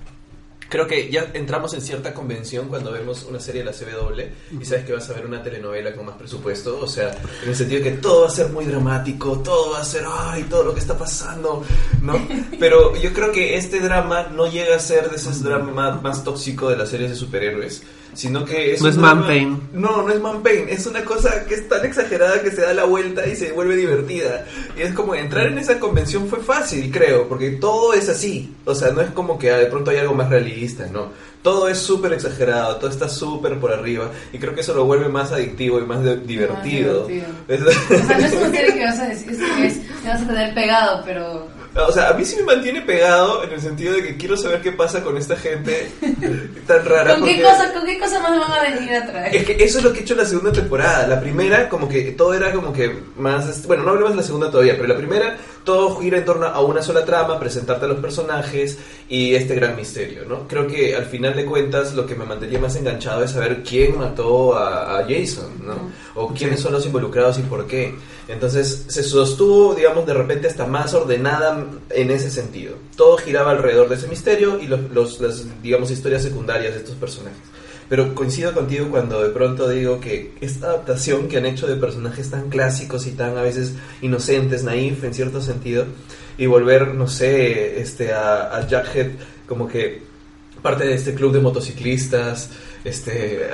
Creo 0.71 0.87
que 0.87 1.11
ya 1.11 1.29
entramos 1.33 1.73
en 1.73 1.81
cierta 1.81 2.13
convención 2.13 2.69
cuando 2.69 2.93
vemos 2.93 3.23
una 3.23 3.41
serie 3.41 3.61
de 3.61 3.65
la 3.65 3.73
CW 3.73 4.57
y 4.61 4.63
sabes 4.63 4.85
que 4.85 4.93
vas 4.93 5.09
a 5.09 5.13
ver 5.13 5.25
una 5.25 5.43
telenovela 5.43 5.93
con 5.93 6.05
más 6.05 6.15
presupuesto, 6.15 6.79
o 6.79 6.87
sea, 6.87 7.11
en 7.43 7.49
el 7.49 7.55
sentido 7.57 7.83
de 7.83 7.91
que 7.91 7.97
todo 7.97 8.21
va 8.21 8.27
a 8.27 8.31
ser 8.31 8.47
muy 8.47 8.63
dramático, 8.63 9.39
todo 9.39 9.71
va 9.71 9.81
a 9.81 9.83
ser, 9.83 10.05
ay, 10.07 10.43
todo 10.43 10.63
lo 10.63 10.73
que 10.73 10.79
está 10.79 10.97
pasando, 10.97 11.65
¿no? 12.01 12.13
Pero 12.59 12.95
yo 12.95 13.11
creo 13.11 13.33
que 13.33 13.57
este 13.57 13.81
drama 13.81 14.29
no 14.33 14.49
llega 14.49 14.77
a 14.77 14.79
ser 14.79 15.09
de 15.09 15.17
esos 15.17 15.43
dramas 15.43 16.01
más 16.01 16.23
tóxicos 16.23 16.69
de 16.69 16.77
las 16.77 16.87
series 16.87 17.09
de 17.09 17.15
superhéroes 17.17 17.83
sino 18.13 18.45
que 18.45 18.73
es 18.73 18.81
no 18.81 18.89
es 18.89 18.97
man 18.97 19.25
pain. 19.25 19.61
No 19.73 20.03
no 20.03 20.09
es 20.09 20.19
man 20.19 20.43
pain 20.43 20.67
es 20.69 20.85
una 20.85 21.03
cosa 21.03 21.45
que 21.45 21.55
es 21.55 21.67
tan 21.67 21.85
exagerada 21.85 22.41
que 22.41 22.51
se 22.51 22.61
da 22.61 22.73
la 22.73 22.85
vuelta 22.85 23.27
y 23.27 23.35
se 23.35 23.51
vuelve 23.51 23.75
divertida. 23.75 24.45
Y 24.77 24.81
es 24.81 24.93
como 24.93 25.15
entrar 25.15 25.47
en 25.47 25.57
esa 25.57 25.79
convención 25.79 26.27
fue 26.27 26.39
fácil 26.39 26.91
creo 26.91 27.27
porque 27.27 27.51
todo 27.51 27.93
es 27.93 28.09
así. 28.09 28.53
O 28.65 28.75
sea 28.75 28.91
no 28.91 29.01
es 29.01 29.11
como 29.11 29.37
que 29.37 29.51
de 29.51 29.65
pronto 29.67 29.91
hay 29.91 29.97
algo 29.97 30.13
más 30.13 30.29
realista 30.29 30.87
no. 30.87 31.09
Todo 31.41 31.67
es 31.67 31.79
súper 31.79 32.13
exagerado 32.13 32.77
todo 32.77 32.89
está 32.89 33.09
súper 33.09 33.59
por 33.59 33.71
arriba 33.71 34.11
y 34.31 34.37
creo 34.37 34.53
que 34.53 34.61
eso 34.61 34.73
lo 34.73 34.85
vuelve 34.85 35.09
más 35.09 35.31
adictivo 35.31 35.79
y 35.79 35.85
más 35.85 36.03
divertido, 36.25 37.03
o 37.07 37.07
sea 37.07 38.17
no 38.17 38.25
es 38.25 38.33
una 38.33 38.51
serie 38.51 38.73
que 38.73 38.83
vas 38.83 38.99
a 38.99 39.07
decir 39.07 39.37
que 39.37 39.67
es, 39.67 39.79
te 40.03 40.07
vas 40.07 40.21
a 40.21 40.27
tener 40.27 40.53
pegado 40.53 41.03
pero 41.05 41.47
o 41.75 41.91
sea, 41.91 42.09
a 42.09 42.13
mí 42.13 42.25
sí 42.25 42.35
me 42.37 42.43
mantiene 42.43 42.81
pegado 42.81 43.43
en 43.43 43.51
el 43.51 43.61
sentido 43.61 43.93
de 43.93 44.03
que 44.03 44.17
quiero 44.17 44.35
saber 44.35 44.61
qué 44.61 44.71
pasa 44.71 45.03
con 45.03 45.17
esta 45.17 45.37
gente 45.37 45.89
tan 46.67 46.85
rara. 46.85 47.15
¿Con, 47.15 47.23
qué 47.23 47.41
cosa, 47.41 47.71
¿Con 47.73 47.85
qué 47.85 47.97
cosa 47.97 48.19
más 48.19 48.39
van 48.39 48.51
a 48.51 48.61
venir 48.61 48.93
a 48.93 49.05
traer? 49.05 49.35
Es 49.35 49.45
que 49.45 49.63
eso 49.63 49.77
es 49.77 49.83
lo 49.83 49.93
que 49.93 49.99
he 49.99 50.01
hecho 50.01 50.13
en 50.13 50.19
la 50.19 50.25
segunda 50.25 50.51
temporada. 50.51 51.07
La 51.07 51.21
primera, 51.21 51.69
como 51.69 51.87
que 51.87 52.11
todo 52.11 52.33
era 52.33 52.51
como 52.51 52.73
que 52.73 52.91
más. 53.17 53.65
Bueno, 53.67 53.83
no 53.83 53.91
hablemos 53.91 54.11
de 54.11 54.17
la 54.17 54.23
segunda 54.23 54.51
todavía, 54.51 54.75
pero 54.75 54.87
la 54.87 54.97
primera 54.97 55.37
todo 55.63 55.95
gira 55.97 56.17
en 56.17 56.25
torno 56.25 56.47
a 56.47 56.59
una 56.61 56.81
sola 56.81 57.05
trama, 57.05 57.39
presentarte 57.39 57.85
a 57.85 57.87
los 57.87 57.99
personajes 57.99 58.79
y 59.07 59.35
este 59.35 59.55
gran 59.55 59.75
misterio, 59.75 60.25
¿no? 60.27 60.47
Creo 60.47 60.67
que 60.67 60.95
al 60.95 61.05
final 61.05 61.35
de 61.35 61.45
cuentas 61.45 61.93
lo 61.93 62.05
que 62.05 62.15
me 62.15 62.25
mantenía 62.25 62.59
más 62.59 62.75
enganchado 62.75 63.23
es 63.23 63.31
saber 63.31 63.61
quién 63.63 63.97
mató 63.97 64.57
a, 64.57 65.03
Jason, 65.07 65.65
¿no? 65.65 65.91
O 66.15 66.33
quiénes 66.33 66.59
son 66.59 66.73
los 66.73 66.85
involucrados 66.85 67.39
y 67.39 67.43
por 67.43 67.65
qué. 67.67 67.95
Entonces 68.31 68.85
se 68.87 69.03
sostuvo, 69.03 69.75
digamos, 69.75 70.05
de 70.05 70.13
repente 70.13 70.47
hasta 70.47 70.65
más 70.65 70.93
ordenada 70.93 71.65
en 71.89 72.11
ese 72.11 72.31
sentido. 72.31 72.75
Todo 72.95 73.17
giraba 73.17 73.51
alrededor 73.51 73.89
de 73.89 73.95
ese 73.95 74.07
misterio 74.07 74.59
y 74.59 74.67
los, 74.67 75.19
las, 75.19 75.45
digamos, 75.61 75.91
historias 75.91 76.23
secundarias 76.23 76.73
de 76.73 76.79
estos 76.79 76.95
personajes. 76.95 77.39
Pero 77.89 78.15
coincido 78.15 78.53
contigo 78.53 78.87
cuando 78.89 79.21
de 79.21 79.29
pronto 79.29 79.67
digo 79.67 79.99
que 79.99 80.33
esta 80.39 80.67
adaptación 80.67 81.27
que 81.27 81.37
han 81.37 81.45
hecho 81.45 81.67
de 81.67 81.75
personajes 81.75 82.29
tan 82.29 82.49
clásicos 82.49 83.05
y 83.05 83.11
tan 83.11 83.37
a 83.37 83.41
veces 83.41 83.73
inocentes, 84.01 84.63
naif 84.63 85.03
en 85.03 85.13
cierto 85.13 85.41
sentido, 85.41 85.85
y 86.37 86.45
volver, 86.45 86.95
no 86.95 87.07
sé, 87.07 87.81
este, 87.81 88.13
a, 88.13 88.55
a 88.55 88.65
Jackhead 88.65 89.11
como 89.45 89.67
que 89.67 90.01
parte 90.61 90.85
de 90.85 90.93
este 90.93 91.13
club 91.13 91.33
de 91.33 91.39
motociclistas, 91.39 92.49
este, 92.83 93.49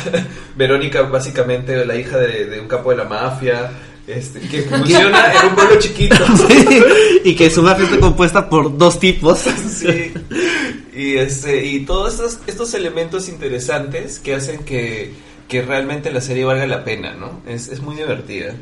Verónica 0.56 1.02
básicamente 1.02 1.84
la 1.84 1.96
hija 1.96 2.18
de, 2.18 2.60
un 2.60 2.68
capo 2.68 2.90
de 2.90 2.96
la 2.96 3.04
mafia, 3.04 3.70
este, 4.06 4.40
que 4.40 4.62
funciona 4.70 5.32
en 5.32 5.48
un 5.48 5.54
pueblo 5.54 5.78
chiquito. 5.78 6.16
y 7.24 7.34
que 7.34 7.50
su 7.50 7.62
mafia 7.62 7.84
está 7.84 7.98
compuesta 7.98 8.48
por 8.48 8.76
dos 8.76 8.98
tipos. 8.98 9.38
sí. 9.70 10.12
Y, 10.94 11.16
este, 11.16 11.66
y 11.66 11.80
todos 11.80 12.14
estos, 12.14 12.38
estos 12.46 12.74
elementos 12.74 13.28
interesantes 13.28 14.18
que 14.18 14.34
hacen 14.34 14.64
que, 14.64 15.12
que 15.48 15.62
realmente 15.62 16.10
la 16.12 16.20
serie 16.20 16.44
valga 16.44 16.66
la 16.66 16.84
pena, 16.84 17.14
¿no? 17.14 17.40
Es, 17.46 17.68
es 17.68 17.80
muy 17.80 17.96
divertida. 17.96 18.54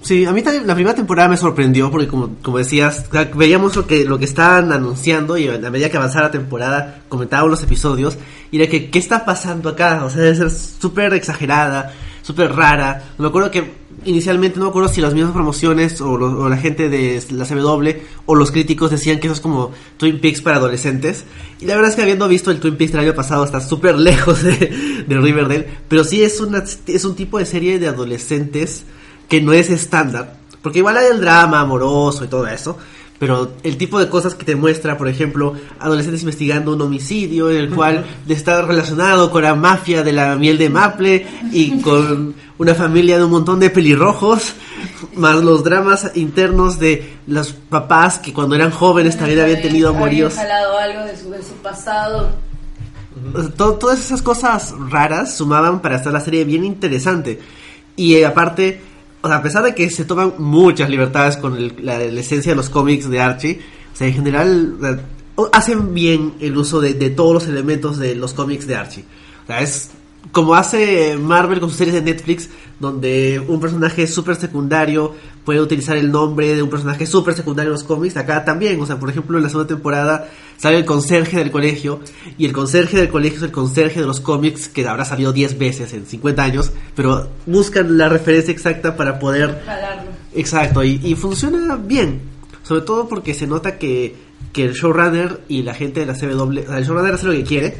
Sí, 0.00 0.24
a 0.24 0.32
mí 0.32 0.42
también 0.42 0.66
la 0.66 0.74
primera 0.74 0.94
temporada 0.94 1.28
me 1.28 1.36
sorprendió 1.36 1.90
porque 1.90 2.06
como, 2.06 2.36
como 2.40 2.58
decías, 2.58 3.06
veíamos 3.34 3.74
lo 3.74 3.86
que, 3.86 4.04
lo 4.04 4.18
que 4.18 4.24
estaban 4.26 4.72
anunciando 4.72 5.36
y 5.36 5.48
a 5.48 5.58
medida 5.58 5.90
que 5.90 5.96
avanzaba 5.96 6.26
la 6.26 6.30
temporada 6.30 7.02
comentábamos 7.08 7.50
los 7.50 7.62
episodios 7.64 8.16
y 8.50 8.60
era 8.60 8.70
que, 8.70 8.90
¿qué 8.90 8.98
está 8.98 9.24
pasando 9.24 9.68
acá? 9.68 10.04
O 10.04 10.10
sea, 10.10 10.22
debe 10.22 10.36
ser 10.36 10.50
súper 10.50 11.14
exagerada, 11.14 11.92
súper 12.22 12.54
rara. 12.54 13.02
Me 13.18 13.26
acuerdo 13.26 13.50
que 13.50 13.72
inicialmente 14.08 14.58
no 14.58 14.66
me 14.66 14.70
acuerdo 14.70 14.88
si 14.88 15.00
las 15.00 15.14
mismas 15.14 15.32
promociones 15.32 16.00
o, 16.00 16.48
la 16.48 16.56
gente 16.56 16.88
de 16.88 17.22
la 17.30 17.44
CW 17.44 18.00
o 18.26 18.34
los 18.34 18.50
críticos 18.50 18.90
decían 18.90 19.20
que 19.20 19.26
eso 19.26 19.34
es 19.34 19.40
como 19.40 19.72
Twin 19.96 20.20
Peaks 20.20 20.40
para 20.40 20.56
adolescentes. 20.56 21.24
Y 21.60 21.66
la 21.66 21.74
verdad 21.74 21.90
es 21.90 21.96
que 21.96 22.02
habiendo 22.02 22.28
visto 22.28 22.50
el 22.50 22.60
Twin 22.60 22.76
Peaks 22.76 22.92
del 22.92 23.02
año 23.02 23.14
pasado 23.14 23.44
está 23.44 23.60
súper 23.60 23.98
lejos 23.98 24.42
de, 24.42 25.04
de, 25.06 25.18
Riverdale. 25.18 25.68
Pero 25.88 26.04
sí 26.04 26.22
es, 26.22 26.40
una, 26.40 26.64
es 26.86 27.04
un 27.04 27.14
tipo 27.14 27.38
de 27.38 27.46
serie 27.46 27.78
de 27.78 27.88
adolescentes 27.88 28.84
que 29.28 29.40
no 29.40 29.52
es 29.52 29.70
estándar. 29.70 30.38
Porque 30.62 30.78
igual 30.78 30.96
hay 30.96 31.06
el 31.12 31.20
drama 31.20 31.60
amoroso 31.60 32.24
y 32.24 32.28
todo 32.28 32.46
eso. 32.46 32.78
Pero 33.18 33.52
el 33.64 33.76
tipo 33.76 33.98
de 33.98 34.08
cosas 34.08 34.34
que 34.34 34.44
te 34.44 34.54
muestra, 34.54 34.96
por 34.96 35.08
ejemplo, 35.08 35.54
adolescentes 35.80 36.22
investigando 36.22 36.72
un 36.72 36.80
homicidio 36.80 37.50
en 37.50 37.56
el 37.56 37.70
cual 37.70 38.04
está 38.28 38.62
relacionado 38.62 39.30
con 39.30 39.42
la 39.42 39.56
mafia 39.56 40.04
de 40.04 40.12
la 40.12 40.36
miel 40.36 40.56
de 40.56 40.70
Maple 40.70 41.26
y 41.52 41.80
con 41.80 42.34
una 42.58 42.74
familia 42.74 43.16
de 43.16 43.24
un 43.24 43.30
montón 43.30 43.60
de 43.60 43.70
pelirrojos, 43.70 44.52
más 45.14 45.42
los 45.42 45.62
dramas 45.62 46.10
internos 46.14 46.78
de 46.78 47.16
los 47.26 47.52
papás 47.52 48.18
que 48.18 48.32
cuando 48.32 48.56
eran 48.56 48.70
jóvenes 48.70 49.16
también 49.16 49.40
habían 49.40 49.62
tenido 49.62 49.90
amoríos. 49.90 50.36
algo 50.36 51.04
de 51.04 51.16
su, 51.16 51.52
pasado. 51.62 52.30
todas 53.56 54.00
esas 54.00 54.22
cosas 54.22 54.74
raras 54.90 55.36
sumaban 55.36 55.80
para 55.80 55.96
hacer 55.96 56.12
la 56.12 56.20
serie 56.20 56.44
bien 56.44 56.64
interesante. 56.64 57.40
Y 57.94 58.16
eh, 58.16 58.26
aparte, 58.26 58.80
o 59.22 59.28
sea, 59.28 59.36
a 59.38 59.42
pesar 59.42 59.62
de 59.62 59.74
que 59.74 59.88
se 59.90 60.04
toman 60.04 60.34
muchas 60.38 60.90
libertades 60.90 61.36
con 61.36 61.72
la, 61.84 62.02
esencia 62.02 62.52
de 62.52 62.56
los 62.56 62.70
cómics 62.70 63.08
de 63.08 63.20
Archie, 63.20 63.60
o 63.92 63.96
sea, 63.96 64.08
en 64.08 64.14
general 64.14 65.00
hacen 65.52 65.94
bien 65.94 66.34
el 66.40 66.56
uso 66.56 66.80
de, 66.80 66.94
de 66.94 67.10
todos 67.10 67.34
los 67.34 67.46
elementos 67.46 67.98
de 67.98 68.16
los 68.16 68.34
cómics 68.34 68.66
de 68.66 68.74
Archie. 68.74 69.04
O 69.44 69.46
sea, 69.46 69.60
es 69.60 69.90
como 70.32 70.54
hace 70.54 71.16
Marvel 71.16 71.60
con 71.60 71.68
sus 71.68 71.78
series 71.78 71.94
de 71.94 72.02
Netflix, 72.02 72.50
donde 72.80 73.42
un 73.46 73.60
personaje 73.60 74.06
súper 74.06 74.36
secundario 74.36 75.14
puede 75.44 75.60
utilizar 75.60 75.96
el 75.96 76.12
nombre 76.12 76.54
de 76.54 76.62
un 76.62 76.68
personaje 76.68 77.06
súper 77.06 77.34
secundario 77.34 77.70
en 77.70 77.72
los 77.72 77.84
cómics, 77.84 78.16
acá 78.16 78.44
también, 78.44 78.80
o 78.80 78.86
sea, 78.86 78.98
por 79.00 79.08
ejemplo, 79.08 79.38
en 79.38 79.44
la 79.44 79.48
segunda 79.48 79.68
temporada 79.68 80.28
sale 80.58 80.76
el 80.76 80.84
conserje 80.84 81.38
del 81.38 81.50
colegio, 81.50 82.00
y 82.36 82.44
el 82.44 82.52
conserje 82.52 82.98
del 82.98 83.08
colegio 83.08 83.38
es 83.38 83.44
el 83.44 83.52
conserje 83.52 84.00
de 84.00 84.06
los 84.06 84.20
cómics, 84.20 84.68
que 84.68 84.86
habrá 84.86 85.04
salido 85.04 85.32
10 85.32 85.58
veces 85.58 85.92
en 85.94 86.04
50 86.04 86.42
años, 86.42 86.72
pero 86.94 87.28
buscan 87.46 87.96
la 87.96 88.08
referencia 88.08 88.52
exacta 88.52 88.96
para 88.96 89.18
poder... 89.18 89.62
Exacto, 90.34 90.84
y, 90.84 91.00
y 91.02 91.14
funciona 91.14 91.76
bien, 91.76 92.20
sobre 92.62 92.82
todo 92.82 93.08
porque 93.08 93.32
se 93.32 93.46
nota 93.46 93.78
que, 93.78 94.14
que 94.52 94.64
el 94.64 94.74
showrunner 94.74 95.40
y 95.48 95.62
la 95.62 95.74
gente 95.74 96.00
de 96.00 96.06
la 96.06 96.14
CW, 96.14 96.60
o 96.60 96.66
sea, 96.66 96.78
el 96.78 96.84
showrunner 96.84 97.14
hace 97.14 97.26
lo 97.26 97.32
que 97.32 97.44
quiere, 97.44 97.76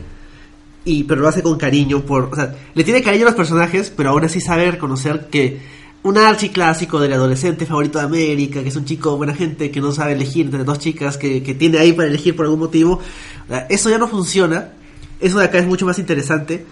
y 0.89 1.05
pero 1.05 1.21
lo 1.21 1.29
hace 1.29 1.43
con 1.43 1.59
cariño 1.59 2.01
por, 2.01 2.31
o 2.33 2.35
sea, 2.35 2.55
le 2.75 2.83
tiene 2.83 3.03
cariño 3.03 3.25
a 3.25 3.31
los 3.31 3.35
personajes, 3.35 3.93
pero 3.95 4.11
aún 4.11 4.25
así 4.25 4.41
sabe 4.41 4.71
reconocer 4.71 5.29
que 5.31 5.61
un 6.03 6.17
archi 6.17 6.49
clásico 6.49 6.99
del 6.99 7.13
adolescente 7.13 7.67
favorito 7.67 7.99
de 7.99 8.05
América, 8.05 8.63
que 8.63 8.69
es 8.69 8.77
un 8.77 8.85
chico 8.85 9.17
buena 9.17 9.35
gente 9.35 9.71
que 9.71 9.81
no 9.81 9.93
sabe 9.93 10.13
elegir 10.13 10.47
entre 10.47 10.65
dos 10.65 10.79
chicas 10.79 11.19
que, 11.19 11.43
que 11.43 11.55
tiene 11.55 11.79
ahí 11.79 11.93
para 11.93 12.09
elegir 12.09 12.35
por 12.35 12.47
algún 12.47 12.61
motivo, 12.61 13.01
eso 13.69 13.91
ya 13.91 13.99
no 13.99 14.09
funciona. 14.09 14.73
Eso 15.21 15.39
de 15.39 15.45
acá 15.45 15.59
es 15.59 15.67
mucho 15.67 15.85
más 15.85 15.99
interesante. 15.99 16.65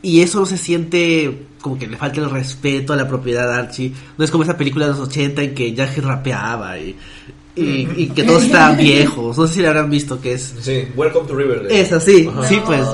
Y 0.00 0.20
eso 0.20 0.40
no 0.40 0.46
se 0.46 0.58
siente 0.58 1.46
como 1.60 1.78
que 1.78 1.86
le 1.86 1.96
falta 1.96 2.20
el 2.20 2.30
respeto 2.30 2.92
a 2.92 2.96
la 2.96 3.08
propiedad 3.08 3.48
de 3.48 3.54
Archie. 3.54 3.92
No 4.16 4.24
es 4.24 4.30
como 4.30 4.44
esa 4.44 4.56
película 4.56 4.86
de 4.86 4.92
los 4.92 5.00
80 5.00 5.42
en 5.42 5.54
que 5.54 5.72
Jack 5.74 5.96
rapeaba 5.98 6.78
y, 6.78 6.94
y, 7.56 8.08
que 8.08 8.22
todos 8.22 8.44
estaban 8.44 8.76
viejos. 8.78 9.36
No 9.36 9.46
sé 9.46 9.54
si 9.54 9.62
la 9.62 9.70
habrán 9.70 9.90
visto, 9.90 10.20
que 10.20 10.34
es... 10.34 10.54
Sí, 10.60 10.84
Welcome 10.94 11.26
to 11.26 11.34
Riverdale. 11.34 11.80
Es 11.80 11.90
así, 11.92 12.28
sí, 12.48 12.60
pues. 12.64 12.86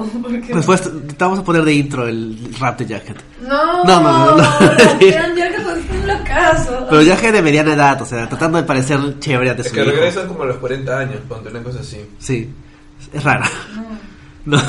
Después 0.54 0.82
te 0.82 1.14
vamos 1.18 1.40
a 1.40 1.44
poner 1.44 1.64
de 1.64 1.74
intro 1.74 2.06
el 2.06 2.54
rap 2.58 2.78
de 2.78 2.86
Jacket. 2.86 3.22
No, 3.42 3.84
no, 3.84 4.00
no, 4.00 4.30
no. 4.30 4.36
no. 4.36 4.58
Pero 6.90 7.02
Jacket 7.02 7.32
de 7.32 7.42
mediana 7.42 7.74
edad, 7.74 8.02
o 8.02 8.06
sea, 8.06 8.28
tratando 8.28 8.58
de 8.58 8.64
parecer 8.64 8.98
chévere 9.18 9.50
ante 9.50 9.62
Es 9.62 9.72
que 9.72 9.84
regresan 9.84 10.28
como 10.28 10.42
a 10.42 10.46
los 10.46 10.56
40 10.56 10.98
años, 10.98 11.16
cuando 11.28 11.50
una 11.50 11.62
cosa 11.62 11.80
así. 11.80 12.04
Sí, 12.18 12.50
es 13.12 13.22
rara. 13.22 13.48
No. 14.44 14.46
no. 14.56 14.62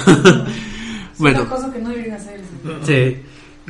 bueno. 1.17 1.39
Es 1.39 1.45
una 1.45 1.55
cosa 1.55 1.71
que 1.71 1.79
no 1.79 1.89
deberían 1.89 2.17
hacer. 2.17 2.41
Sí. 2.83 3.21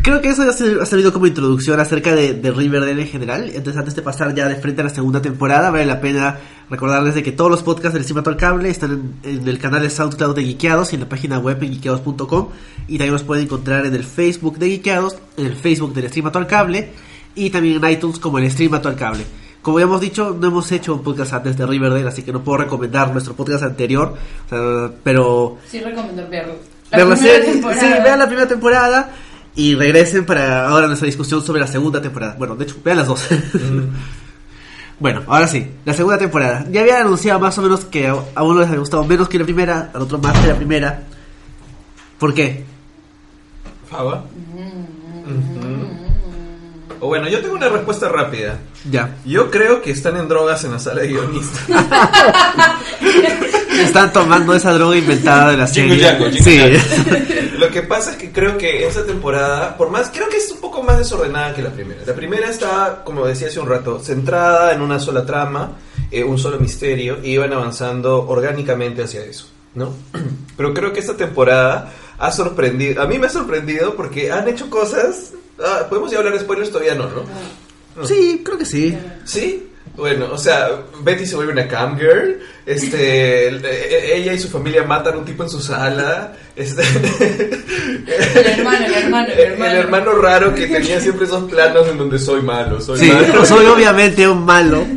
Creo 0.04 0.20
que 0.20 0.28
eso 0.28 0.44
ha 0.44 0.86
servido 0.86 1.14
como 1.14 1.28
introducción 1.28 1.80
acerca 1.80 2.14
de, 2.14 2.34
de, 2.34 2.52
Riverdale 2.52 3.04
en 3.04 3.08
general. 3.08 3.50
Entonces, 3.56 3.78
antes 3.78 3.96
de 3.96 4.02
pasar 4.02 4.36
ya 4.36 4.50
de 4.50 4.58
frente 4.58 4.82
a 4.82 4.84
la 4.84 4.90
segunda 4.90 5.22
temporada, 5.22 5.72
vale 5.72 5.86
la 5.86 6.02
pena 6.02 6.40
recordarles 6.70 7.16
de 7.16 7.24
que 7.24 7.32
todos 7.32 7.50
los 7.50 7.64
podcasts 7.64 7.94
del 7.94 8.04
Cimato 8.04 8.30
al 8.30 8.36
Cable 8.36 8.70
están 8.70 9.14
en, 9.24 9.48
el 9.48 9.60
canal 9.60 9.82
de 9.82 9.90
SoundCloud 9.90 10.36
de 10.36 10.44
Geekeados 10.44 10.92
y 10.92 10.98
en 10.98 11.04
la 11.04 11.08
página 11.08 11.40
web 11.40 11.64
en 11.64 11.72
geekeados.com. 11.72 12.50
Y 12.90 12.98
también 12.98 13.14
los 13.14 13.24
pueden 13.24 13.46
encontrar 13.46 13.86
en 13.86 13.96
el 13.96 14.04
Facebook 14.04 14.58
de 14.58 14.72
Geekeados, 14.72 15.16
en 15.38 15.46
el 15.46 15.56
Facebook 15.56 15.94
del 15.94 16.10
Stream 16.10 16.30
al 16.34 16.48
Cable 16.48 16.92
y 17.34 17.50
también 17.50 17.82
en 17.82 17.90
iTunes 17.90 18.20
como 18.20 18.40
el 18.40 18.52
Stream 18.52 18.74
al 18.74 18.96
Cable. 18.98 19.24
Como 19.62 19.80
ya 19.80 19.86
hemos 19.86 20.02
dicho, 20.02 20.36
no 20.38 20.48
hemos 20.48 20.70
hecho 20.74 20.96
un 20.96 21.02
podcast 21.02 21.32
antes 21.32 21.56
de 21.56 21.66
Riverdale, 21.66 22.06
así 22.06 22.24
que 22.24 22.34
no 22.34 22.44
puedo 22.44 22.58
recomendar 22.58 23.10
nuestro 23.14 23.36
podcast 23.36 23.64
anterior. 23.64 24.18
pero. 25.02 25.60
Sí, 25.66 25.80
recomiendo 25.80 26.28
verlo. 26.30 26.56
La 26.92 27.16
sí, 27.16 27.26
vean 28.04 28.20
la 28.20 28.28
primera 28.28 28.48
temporada 28.48 29.10
y 29.56 29.76
regresen 29.76 30.26
para 30.26 30.68
ahora 30.68 30.88
nuestra 30.88 31.06
discusión 31.06 31.44
sobre 31.44 31.62
la 31.62 31.68
segunda 31.68 32.02
temporada. 32.02 32.36
Bueno, 32.38 32.56
de 32.56 32.66
hecho, 32.66 32.78
vean 32.84 32.98
las 32.98 33.08
dos. 33.08 33.28
Mm. 33.54 33.82
bueno, 35.00 35.24
ahora 35.28 35.48
sí, 35.48 35.70
la 35.86 35.94
segunda 35.94 36.18
temporada. 36.18 36.66
Ya 36.72 36.82
había 36.82 37.00
anunciado 37.00 37.40
más 37.40 37.58
o 37.58 37.62
menos 37.62 37.86
que 37.86 38.08
a 38.08 38.44
uno 38.44 38.60
les 38.60 38.68
había 38.68 38.80
gustado 38.80 39.04
menos 39.04 39.30
que 39.30 39.38
la 39.38 39.46
primera, 39.46 39.92
al 39.94 40.02
otro 40.02 40.18
más 40.18 40.38
que 40.40 40.48
la 40.48 40.56
primera. 40.56 41.04
¿Por 42.18 42.34
qué? 42.34 42.66
Fava. 43.90 44.26
O 47.00 47.08
bueno, 47.08 47.28
yo 47.28 47.42
tengo 47.42 47.56
una 47.56 47.70
respuesta 47.70 48.08
rápida. 48.08 48.60
Ya. 48.90 49.18
Yo 49.26 49.52
creo 49.52 49.82
que 49.82 49.92
están 49.92 50.18
en 50.18 50.28
drogas 50.28 50.64
en 50.64 50.72
la 50.72 50.80
sala 50.80 51.02
de 51.02 51.10
guionistas. 51.10 51.64
están 53.82 54.12
tomando 54.14 54.54
esa 54.54 54.74
droga 54.74 54.98
inventada 54.98 55.52
de 55.52 55.58
la 55.58 55.68
serie. 55.68 56.32
sí. 56.42 56.60
Lo 57.58 57.70
que 57.70 57.82
pasa 57.82 58.12
es 58.12 58.18
que 58.18 58.32
creo 58.32 58.58
que 58.58 58.86
esa 58.86 59.06
temporada, 59.06 59.78
por 59.78 59.90
más, 59.90 60.10
creo 60.14 60.28
que 60.28 60.38
es 60.38 60.52
un 60.52 60.60
poco 60.60 60.84
más 60.84 60.98
desordenada 60.98 61.54
que 61.54 61.62
la 61.62 61.70
primera. 61.70 62.02
La 62.06 62.14
primera 62.14 62.50
está, 62.50 63.04
como 63.06 63.26
decía 63.26 63.48
hace 63.48 63.60
un 63.60 63.70
rato, 63.70 64.00
centrada 64.00 64.74
en 64.74 64.82
una 64.82 65.00
sola 65.00 65.26
trama, 65.26 65.78
eh, 66.12 66.24
un 66.24 66.38
solo 66.38 66.60
misterio, 66.60 67.20
y 67.24 67.32
iban 67.32 67.54
avanzando 67.54 68.28
orgánicamente 68.28 69.04
hacia 69.04 69.24
eso, 69.24 69.48
¿no? 69.76 69.94
Pero 70.58 70.74
creo 70.74 70.92
que 70.92 71.00
esta 71.00 71.16
temporada 71.16 71.94
ha 72.18 72.32
sorprendido, 72.32 73.02
a 73.02 73.08
mí 73.08 73.18
me 73.18 73.28
ha 73.28 73.30
sorprendido 73.30 73.96
porque 73.96 74.32
han 74.32 74.48
hecho 74.48 74.70
cosas 74.70 75.34
Ah, 75.60 75.86
podemos 75.88 76.12
ya 76.12 76.18
hablar 76.18 76.34
de 76.34 76.40
spoilers 76.40 76.72
todavía 76.72 76.96
no, 76.96 77.10
¿no? 77.10 78.08
Sí, 78.08 78.42
creo 78.44 78.58
que 78.58 78.66
sí. 78.66 78.98
¿Sí? 79.24 79.70
Bueno, 79.96 80.28
o 80.32 80.38
sea, 80.40 80.70
Betty 81.04 81.26
se 81.26 81.36
vuelve 81.36 81.54
una 81.54 81.68
cam 81.68 81.98
girl, 82.00 82.40
este, 82.66 83.48
e, 83.50 83.56
e, 83.56 84.16
ella 84.18 84.34
y 84.34 84.40
su 84.40 84.50
familia 84.50 84.84
matan 84.84 85.14
a 85.14 85.18
un 85.20 85.26
tipo 85.26 85.44
en 85.44 85.50
su 85.50 85.62
sala, 85.62 86.34
este... 86.56 86.82
El 86.82 88.46
hermano, 88.48 88.86
el 88.88 88.94
hermano 88.94 89.28
el 89.34 89.40
hermano. 89.40 89.72
El 89.72 89.78
hermano 89.78 90.12
raro 90.14 90.56
que 90.56 90.66
tenía 90.68 91.00
siempre 91.00 91.26
esos 91.26 91.44
planos 91.50 91.88
en 91.88 91.98
donde 92.00 92.18
soy 92.18 92.42
malo, 92.42 92.82
soy 92.82 93.00
Sí, 93.00 93.12
malo. 93.12 93.46
soy 93.46 93.66
obviamente 93.68 94.28
un 94.28 94.44
malo. 94.46 94.86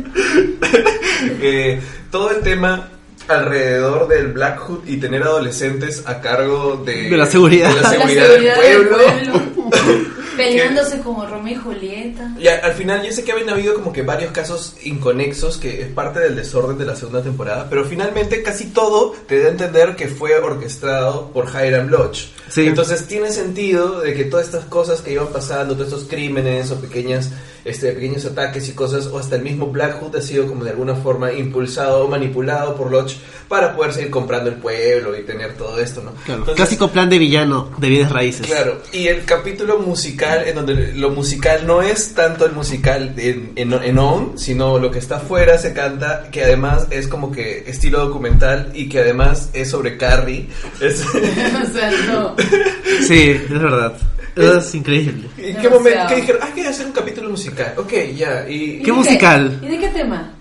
Eh, 1.41 1.79
todo 2.11 2.29
el 2.31 2.41
tema 2.41 2.89
alrededor 3.27 4.07
del 4.07 4.27
Black 4.27 4.59
Hood 4.59 4.87
y 4.87 4.97
tener 4.97 5.23
adolescentes 5.23 6.03
a 6.05 6.21
cargo 6.21 6.81
de, 6.85 7.09
De 7.09 7.17
la 7.17 7.25
seguridad. 7.25 7.69
de 7.69 7.75
la 7.75 7.81
La 7.81 7.89
seguridad 7.89 8.27
del 8.29 8.53
pueblo. 8.55 8.97
Peleándose 10.37 10.99
como 11.01 11.25
Romeo 11.25 11.53
y 11.53 11.55
Julieta. 11.57 12.33
Y 12.39 12.47
a- 12.47 12.59
al 12.59 12.73
final 12.73 13.03
yo 13.05 13.11
sé 13.11 13.23
que 13.23 13.31
habían 13.31 13.49
habido 13.49 13.73
como 13.73 13.91
que 13.91 14.01
varios 14.03 14.31
casos 14.31 14.75
inconexos 14.83 15.57
que 15.57 15.81
es 15.81 15.87
parte 15.87 16.19
del 16.19 16.35
desorden 16.35 16.77
de 16.77 16.85
la 16.85 16.95
segunda 16.95 17.21
temporada, 17.21 17.67
pero 17.69 17.83
finalmente 17.85 18.41
casi 18.43 18.65
todo 18.67 19.13
te 19.27 19.39
da 19.41 19.47
a 19.47 19.51
entender 19.51 19.95
que 19.95 20.07
fue 20.07 20.35
orquestado 20.37 21.31
por 21.31 21.47
Hiram 21.49 21.87
Lodge. 21.89 22.29
Sí. 22.49 22.65
Entonces 22.67 23.07
tiene 23.07 23.31
sentido 23.31 23.99
de 23.99 24.13
que 24.13 24.23
todas 24.23 24.45
estas 24.45 24.65
cosas 24.65 25.01
que 25.01 25.11
iban 25.11 25.27
pasando, 25.27 25.73
todos 25.75 25.87
estos 25.87 26.03
crímenes 26.07 26.71
o 26.71 26.79
pequeñas, 26.79 27.29
este, 27.65 27.91
pequeños 27.91 28.23
ataques 28.25 28.69
y 28.69 28.71
cosas, 28.71 29.07
o 29.07 29.19
hasta 29.19 29.35
el 29.35 29.41
mismo 29.41 29.67
Black 29.67 29.99
Hood 30.01 30.15
ha 30.15 30.21
sido 30.21 30.47
como 30.47 30.63
de 30.63 30.69
alguna 30.69 30.95
forma 30.95 31.33
impulsado 31.33 32.05
o 32.05 32.07
manipulado 32.07 32.75
por 32.75 32.89
Lodge 32.89 33.17
para 33.49 33.75
poder 33.75 33.91
seguir 33.93 34.09
comprando 34.09 34.49
el 34.49 34.55
pueblo 34.57 35.17
y 35.17 35.23
tener 35.23 35.53
todo 35.55 35.77
esto, 35.79 36.01
¿no? 36.01 36.11
Claro, 36.23 36.39
Entonces- 36.41 36.55
clásico 36.55 36.89
plan 36.89 37.09
de 37.09 37.17
villano 37.17 37.69
de 37.77 37.89
bienes 37.89 38.11
raíces. 38.11 38.47
Claro, 38.47 38.81
y 38.93 39.07
el 39.07 39.25
capítulo 39.25 39.79
musical, 39.79 40.26
en 40.35 40.55
donde 40.55 40.93
lo 40.93 41.09
musical 41.11 41.65
no 41.65 41.81
es 41.81 42.13
tanto 42.13 42.45
el 42.45 42.51
musical 42.53 43.13
en, 43.17 43.51
en, 43.55 43.73
en 43.73 43.97
on, 43.99 44.37
sino 44.37 44.77
lo 44.79 44.91
que 44.91 44.99
está 44.99 45.17
afuera 45.17 45.57
se 45.57 45.73
canta, 45.73 46.29
que 46.31 46.43
además 46.43 46.87
es 46.91 47.07
como 47.07 47.31
que 47.31 47.63
estilo 47.67 47.99
documental 47.99 48.71
y 48.73 48.89
que 48.89 48.99
además 48.99 49.49
es 49.53 49.69
sobre 49.69 49.97
Carrie. 49.97 50.47
Es, 50.81 51.05
o 51.05 51.73
sea, 51.73 51.91
no. 52.07 52.35
Sí, 53.07 53.29
es 53.31 53.49
verdad. 53.49 53.93
Eso 54.35 54.57
es 54.59 54.75
increíble. 54.75 55.27
¿En 55.37 55.55
qué 55.55 55.63
Demasiado. 55.63 55.79
momento? 55.79 56.03
¿Qué 56.09 56.15
dijeron? 56.17 56.41
Ah, 56.43 56.49
que 56.53 56.67
hacer 56.67 56.85
un 56.85 56.91
capítulo 56.91 57.29
musical. 57.29 57.73
Ok, 57.77 57.93
ya. 58.15 58.45
Y, 58.47 58.79
¿Y 58.79 58.83
¿Qué 58.83 58.91
musical? 58.91 59.59
¿Y 59.63 59.67
de 59.67 59.79
qué 59.79 59.87
tema? 59.89 60.31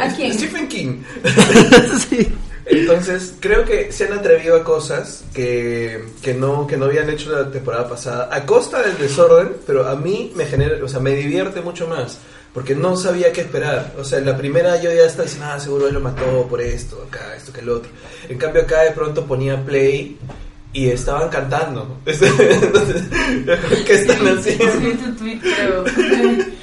¿A 0.00 0.08
quién? 0.16 0.32
Stephen 0.34 0.68
King. 0.68 1.02
sí. 2.08 2.28
Entonces, 2.66 3.34
creo 3.40 3.64
que 3.64 3.90
se 3.90 4.06
han 4.06 4.12
atrevido 4.12 4.56
a 4.56 4.64
cosas 4.64 5.24
que, 5.34 6.04
que, 6.22 6.34
no, 6.34 6.66
que 6.66 6.76
no 6.76 6.86
habían 6.86 7.10
hecho 7.10 7.30
la 7.32 7.50
temporada 7.50 7.88
pasada, 7.88 8.28
a 8.30 8.46
costa 8.46 8.82
del 8.82 8.98
desorden, 8.98 9.56
pero 9.66 9.88
a 9.88 9.96
mí 9.96 10.32
me 10.36 10.46
genera, 10.46 10.82
o 10.82 10.88
sea, 10.88 11.00
me 11.00 11.14
divierte 11.14 11.60
mucho 11.60 11.88
más, 11.88 12.18
porque 12.54 12.74
no 12.74 12.96
sabía 12.96 13.32
qué 13.32 13.40
esperar. 13.40 13.94
O 13.98 14.04
sea, 14.04 14.18
en 14.18 14.26
la 14.26 14.36
primera 14.36 14.80
yo 14.80 14.92
ya 14.92 15.04
estaba 15.04 15.24
diciendo, 15.24 15.48
ah, 15.50 15.58
seguro 15.58 15.88
él 15.88 15.94
lo 15.94 16.00
mató 16.00 16.46
por 16.48 16.60
esto, 16.60 17.04
acá, 17.08 17.34
esto, 17.36 17.52
que 17.52 17.60
el 17.60 17.68
otro. 17.68 17.90
En 18.28 18.38
cambio, 18.38 18.62
acá 18.62 18.82
de 18.82 18.92
pronto 18.92 19.24
ponía 19.24 19.62
play 19.64 20.16
y 20.72 20.88
estaban 20.88 21.28
cantando. 21.30 21.98
Entonces, 22.06 23.02
¿qué 23.86 23.92
están 23.92 24.38
haciendo? 24.38 24.72
sí, 24.80 24.98
tu 25.04 25.14
tweet, 25.16 25.40
creo. 25.40 25.84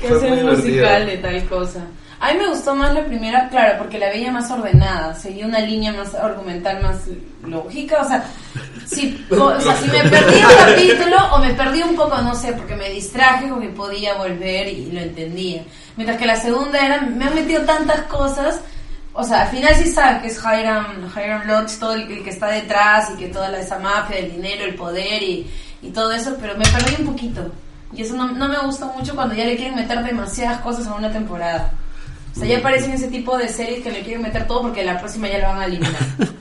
que 0.00 0.12
un 0.12 0.46
musical 0.46 1.06
de 1.06 1.18
tal 1.18 1.48
cosa. 1.48 1.86
A 2.18 2.32
mí 2.32 2.38
me 2.38 2.48
gustó 2.48 2.74
más 2.74 2.94
la 2.94 3.04
primera, 3.04 3.48
claro, 3.50 3.76
porque 3.78 3.98
la 3.98 4.08
veía 4.08 4.32
más 4.32 4.50
ordenada, 4.50 5.14
seguía 5.14 5.46
una 5.46 5.58
línea 5.60 5.92
más 5.92 6.14
argumental, 6.14 6.82
más 6.82 7.02
lógica, 7.44 8.00
o 8.00 8.08
sea, 8.08 8.24
si, 8.86 9.26
o, 9.30 9.60
sea, 9.60 9.76
si 9.76 9.88
me 9.88 10.02
perdí 10.08 10.36
un 10.36 10.56
capítulo 10.56 11.16
o 11.34 11.38
me 11.38 11.52
perdí 11.52 11.82
un 11.82 11.94
poco, 11.94 12.16
no 12.22 12.34
sé, 12.34 12.54
porque 12.54 12.74
me 12.74 12.88
distraje 12.88 13.48
con 13.48 13.60
que 13.60 13.68
podía 13.68 14.14
volver 14.14 14.68
y 14.68 14.90
lo 14.92 15.00
entendía. 15.00 15.62
Mientras 15.96 16.18
que 16.18 16.26
la 16.26 16.36
segunda 16.36 16.84
era, 16.84 17.02
me 17.02 17.26
han 17.26 17.34
metido 17.34 17.62
tantas 17.62 18.02
cosas, 18.02 18.60
o 19.12 19.22
sea, 19.22 19.42
al 19.42 19.48
final 19.48 19.74
sí 19.74 19.90
sabe 19.90 20.22
que 20.22 20.28
es 20.28 20.38
Hiram, 20.38 21.10
Hiram 21.14 21.46
Lodge, 21.46 21.78
todo 21.78 21.94
el, 21.94 22.10
el 22.10 22.24
que 22.24 22.30
está 22.30 22.46
detrás 22.48 23.10
y 23.14 23.18
que 23.18 23.28
toda 23.28 23.50
la, 23.50 23.60
esa 23.60 23.78
mafia, 23.78 24.18
el 24.18 24.32
dinero, 24.32 24.64
el 24.64 24.74
poder 24.74 25.22
y, 25.22 25.50
y 25.82 25.90
todo 25.90 26.12
eso, 26.12 26.36
pero 26.40 26.56
me 26.56 26.64
perdí 26.64 27.02
un 27.02 27.12
poquito. 27.12 27.52
Y 27.92 28.02
eso 28.02 28.14
no, 28.14 28.32
no 28.32 28.48
me 28.48 28.58
gusta 28.58 28.86
mucho 28.86 29.14
cuando 29.14 29.34
ya 29.34 29.44
le 29.44 29.56
quieren 29.56 29.74
meter 29.74 30.02
demasiadas 30.02 30.60
cosas 30.60 30.86
a 30.86 30.94
una 30.94 31.10
temporada. 31.10 31.72
O 32.36 32.38
sea, 32.40 32.48
ya 32.48 32.58
aparecen 32.58 32.90
ese 32.92 33.08
tipo 33.08 33.36
de 33.38 33.48
series 33.48 33.82
que 33.82 33.90
le 33.90 34.02
quieren 34.02 34.22
meter 34.22 34.46
todo 34.46 34.62
porque 34.62 34.84
la 34.84 34.98
próxima 34.98 35.28
ya 35.28 35.38
la 35.38 35.48
van 35.48 35.60
a 35.60 35.64
eliminar. 35.66 35.96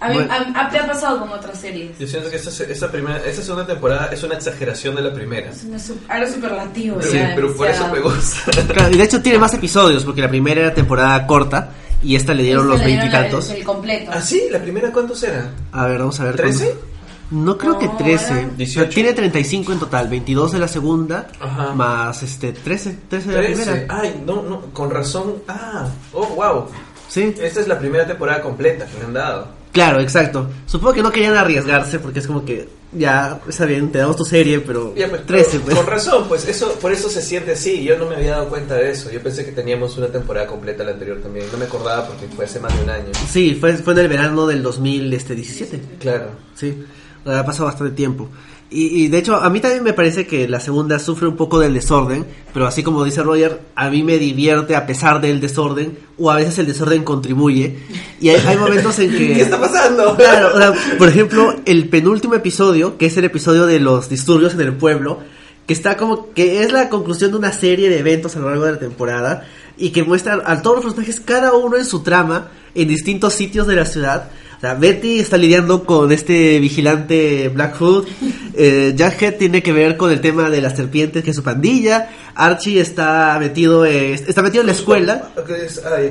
A 0.00 0.08
mí, 0.08 0.16
Bueno. 0.16 0.30
a- 0.34 0.66
a- 0.66 0.68
¿qué 0.70 0.78
ha 0.78 0.86
pasado 0.86 1.20
con 1.20 1.30
otras 1.30 1.58
series? 1.58 1.98
Yo 1.98 2.06
siento 2.06 2.28
que 2.28 2.36
esta, 2.36 2.50
esta, 2.64 2.90
primera, 2.90 3.16
esta 3.24 3.40
segunda 3.40 3.66
temporada 3.66 4.10
es 4.12 4.22
una 4.22 4.34
exageración 4.34 4.94
de 4.96 5.00
la 5.02 5.14
primera. 5.14 5.48
Es 5.50 5.64
una 5.64 5.78
su- 5.78 5.96
algo 6.08 6.30
superlativo. 6.30 7.00
Sí, 7.00 7.16
ya, 7.16 7.32
pero 7.34 7.56
por 7.56 7.68
eso 7.68 7.88
me 7.88 8.00
gusta. 8.00 8.50
Claro, 8.68 8.92
y 8.94 8.98
de 8.98 9.04
hecho 9.04 9.22
tiene 9.22 9.38
más 9.38 9.54
episodios, 9.54 10.04
porque 10.04 10.20
la 10.20 10.28
primera 10.28 10.60
era 10.60 10.74
temporada 10.74 11.26
corta 11.26 11.70
y 12.02 12.16
esta 12.16 12.34
le 12.34 12.42
dieron 12.42 12.68
los 12.68 12.84
veintitantos. 12.84 13.48
El, 13.48 13.56
el 13.58 13.64
completo. 13.64 14.10
¿Ah, 14.12 14.20
sí? 14.20 14.42
¿La 14.50 14.58
primera 14.58 14.92
cuántos 14.92 15.22
era? 15.22 15.48
A 15.72 15.86
ver, 15.86 16.00
vamos 16.00 16.20
a 16.20 16.24
ver. 16.24 16.36
¿Trece? 16.36 16.66
cuánto- 16.66 16.93
No 17.30 17.56
creo 17.58 17.78
que 17.78 17.86
No, 17.86 17.96
13. 17.96 18.32
era- 18.40 18.48
18. 18.56 18.90
Tiene 18.94 19.12
35 19.12 19.72
en 19.72 19.78
total, 19.78 20.08
22 20.08 20.52
de 20.52 20.58
la 20.58 20.68
segunda, 20.68 21.28
Ajá. 21.40 21.72
más 21.74 22.22
este 22.22 22.52
13, 22.52 22.98
13 23.08 23.30
de 23.30 23.34
la 23.36 23.42
Trece. 23.42 23.62
primera. 23.64 23.86
Ay, 24.00 24.22
no, 24.26 24.42
no, 24.42 24.60
con 24.72 24.90
razón. 24.90 25.34
Ah, 25.48 25.88
oh, 26.12 26.26
wow. 26.36 26.66
Sí, 27.08 27.34
Esta 27.40 27.60
es 27.60 27.68
la 27.68 27.78
primera 27.78 28.06
temporada 28.06 28.40
completa 28.42 28.86
que 28.86 29.04
han 29.04 29.12
dado. 29.12 29.48
claro, 29.72 30.00
exacto. 30.00 30.48
Supongo 30.66 30.94
que 30.94 31.02
no 31.02 31.10
querían 31.12 31.36
arriesgarse 31.36 31.98
porque 31.98 32.18
es 32.20 32.26
como 32.26 32.44
que 32.44 32.68
ya 32.92 33.40
está 33.48 33.66
bien, 33.66 33.90
te 33.90 33.98
damos 33.98 34.16
tu 34.16 34.24
serie, 34.24 34.60
pero 34.60 34.94
Ya, 34.94 35.08
pues, 35.08 35.26
13, 35.26 35.50
pero 35.58 35.64
pues. 35.64 35.76
Con 35.76 35.86
razón, 35.86 36.24
pues 36.28 36.46
eso, 36.48 36.72
por 36.80 36.92
eso 36.92 37.08
se 37.08 37.22
siente 37.22 37.52
así. 37.52 37.82
Yo 37.84 37.98
no 37.98 38.06
me 38.06 38.14
había 38.16 38.32
dado 38.32 38.48
cuenta 38.48 38.74
de 38.76 38.90
eso. 38.90 39.10
Yo 39.10 39.20
pensé 39.22 39.44
que 39.44 39.50
teníamos 39.52 39.96
una 39.98 40.06
temporada 40.08 40.46
completa 40.46 40.84
la 40.84 40.92
anterior 40.92 41.18
también. 41.20 41.46
No 41.50 41.58
me 41.58 41.64
acordaba 41.64 42.06
porque 42.06 42.26
fue 42.34 42.44
hace 42.44 42.60
más 42.60 42.76
de 42.76 42.84
un 42.84 42.90
año. 42.90 43.06
Sí, 43.28 43.56
fue, 43.60 43.74
fue 43.76 43.92
en 43.94 43.98
el 44.00 44.08
verano 44.08 44.46
del 44.46 44.62
2017. 44.62 45.80
Claro. 45.98 46.30
Sí, 46.54 46.84
ha 47.24 47.44
pasado 47.44 47.66
bastante 47.66 47.94
tiempo. 47.94 48.28
Y, 48.70 49.04
y 49.04 49.08
de 49.08 49.18
hecho, 49.18 49.36
a 49.36 49.48
mí 49.50 49.60
también 49.60 49.84
me 49.84 49.92
parece 49.92 50.26
que 50.26 50.48
la 50.48 50.58
segunda 50.58 50.98
sufre 50.98 51.28
un 51.28 51.36
poco 51.36 51.60
del 51.60 51.74
desorden, 51.74 52.26
pero 52.52 52.66
así 52.66 52.82
como 52.82 53.04
dice 53.04 53.22
Roger, 53.22 53.60
a 53.76 53.88
mí 53.88 54.02
me 54.02 54.18
divierte 54.18 54.74
a 54.74 54.86
pesar 54.86 55.20
del 55.20 55.40
desorden, 55.40 55.98
o 56.18 56.30
a 56.30 56.36
veces 56.36 56.58
el 56.58 56.66
desorden 56.66 57.04
contribuye. 57.04 57.78
Y 58.20 58.30
hay, 58.30 58.40
hay 58.46 58.56
momentos 58.56 58.98
en 58.98 59.10
que... 59.10 59.16
¿Qué 59.34 59.42
está 59.42 59.60
pasando? 59.60 60.16
Claro, 60.16 60.54
o 60.54 60.58
sea, 60.58 60.72
por 60.98 61.08
ejemplo, 61.08 61.54
el 61.66 61.88
penúltimo 61.88 62.34
episodio, 62.34 62.96
que 62.98 63.06
es 63.06 63.16
el 63.16 63.24
episodio 63.24 63.66
de 63.66 63.78
los 63.80 64.08
disturbios 64.08 64.54
en 64.54 64.62
el 64.62 64.74
pueblo, 64.74 65.20
que 65.66 65.72
está 65.72 65.96
como 65.96 66.32
que 66.32 66.62
es 66.62 66.72
la 66.72 66.88
conclusión 66.88 67.30
de 67.30 67.38
una 67.38 67.52
serie 67.52 67.88
de 67.88 67.98
eventos 67.98 68.36
a 68.36 68.40
lo 68.40 68.48
largo 68.48 68.66
de 68.66 68.72
la 68.72 68.78
temporada 68.78 69.46
y 69.76 69.90
que 69.90 70.02
muestra 70.02 70.42
a 70.44 70.62
todos 70.62 70.76
los 70.76 70.84
personajes 70.84 71.20
cada 71.20 71.54
uno 71.54 71.76
en 71.76 71.84
su 71.84 72.02
trama 72.02 72.48
en 72.74 72.88
distintos 72.88 73.34
sitios 73.34 73.66
de 73.66 73.76
la 73.76 73.86
ciudad. 73.86 74.30
O 74.56 74.60
sea, 74.60 74.74
Betty 74.74 75.18
está 75.20 75.36
lidiando 75.36 75.84
con 75.84 76.10
este 76.12 76.58
vigilante 76.58 77.48
Blackfoot. 77.48 78.08
Eh, 78.56 78.94
Jughead 78.96 79.34
tiene 79.36 79.62
que 79.62 79.72
ver 79.72 79.96
con 79.96 80.10
el 80.10 80.20
tema 80.20 80.48
de 80.50 80.60
las 80.60 80.76
serpientes, 80.76 81.22
que 81.24 81.30
es 81.30 81.36
su 81.36 81.42
pandilla. 81.42 82.08
Archie 82.36 82.80
está 82.80 83.36
metido, 83.38 83.84
eh, 83.84 84.14
está 84.14 84.42
metido 84.42 84.62
en 84.62 84.66
la 84.68 84.72
escuela. 84.72 85.28
Ah, 85.36 85.40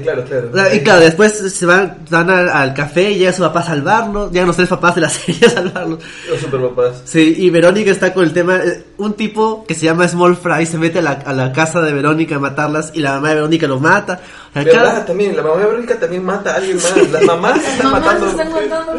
claro, 0.01 0.23
claro. 0.25 0.49
O 0.53 0.56
sea, 0.56 0.73
Y 0.75 0.79
claro, 0.82 1.01
después 1.01 1.34
se 1.34 1.65
van, 1.65 1.97
van 2.10 2.29
al, 2.29 2.49
al 2.49 2.73
café 2.73 3.12
y 3.12 3.17
llega 3.17 3.34
su 3.34 3.41
papá 3.41 3.60
a 3.62 3.65
salvarlo. 3.65 4.32
Llegan 4.32 4.47
los 4.47 4.56
tres 4.56 4.69
papás 4.69 4.95
de 4.95 5.01
la 5.01 5.10
serie 5.10 5.47
a 5.47 5.49
salvarlo. 5.49 5.99
Los 6.29 6.39
superpapás. 6.39 7.01
Sí, 7.06 7.36
y 7.39 7.49
Verónica 7.49 7.91
está 7.91 8.13
con 8.13 8.23
el 8.23 8.32
tema. 8.34 8.58
eh, 8.58 8.84
Un 8.97 9.13
tipo 9.13 9.65
que 9.67 9.73
se 9.75 9.86
llama 9.86 10.08
Small 10.08 10.36
Fry 10.38 10.65
se 10.65 10.77
mete 10.77 10.99
a 10.99 11.01
la, 11.01 11.12
a 11.12 11.34
la 11.34 11.51
casa 11.51 11.82
de 11.82 11.91
Verónica 11.93 12.36
a 12.36 12.39
matarlas 12.39 12.91
y 12.93 12.99
la 13.01 13.13
mamá 13.15 13.29
de 13.29 13.36
Verónica 13.36 13.67
lo 13.67 13.79
mata. 13.79 14.21
O 14.49 14.53
sea, 14.53 14.63
¿Verdad? 14.63 14.84
cada- 14.84 15.06
También, 15.06 15.36
la 15.36 15.41
mamá 15.43 15.58
de 15.58 15.65
Verónica 15.65 15.99
también 15.99 16.23
mata 16.23 16.53
a 16.53 16.56
alguien 16.56 16.77
más. 16.77 17.12
Las 17.12 17.23
mamás 17.25 17.58
están 17.67 17.91
mamás 17.91 18.06
matando. 18.21 18.33
Se 18.36 18.43
están 18.43 18.52
matando. 18.54 18.93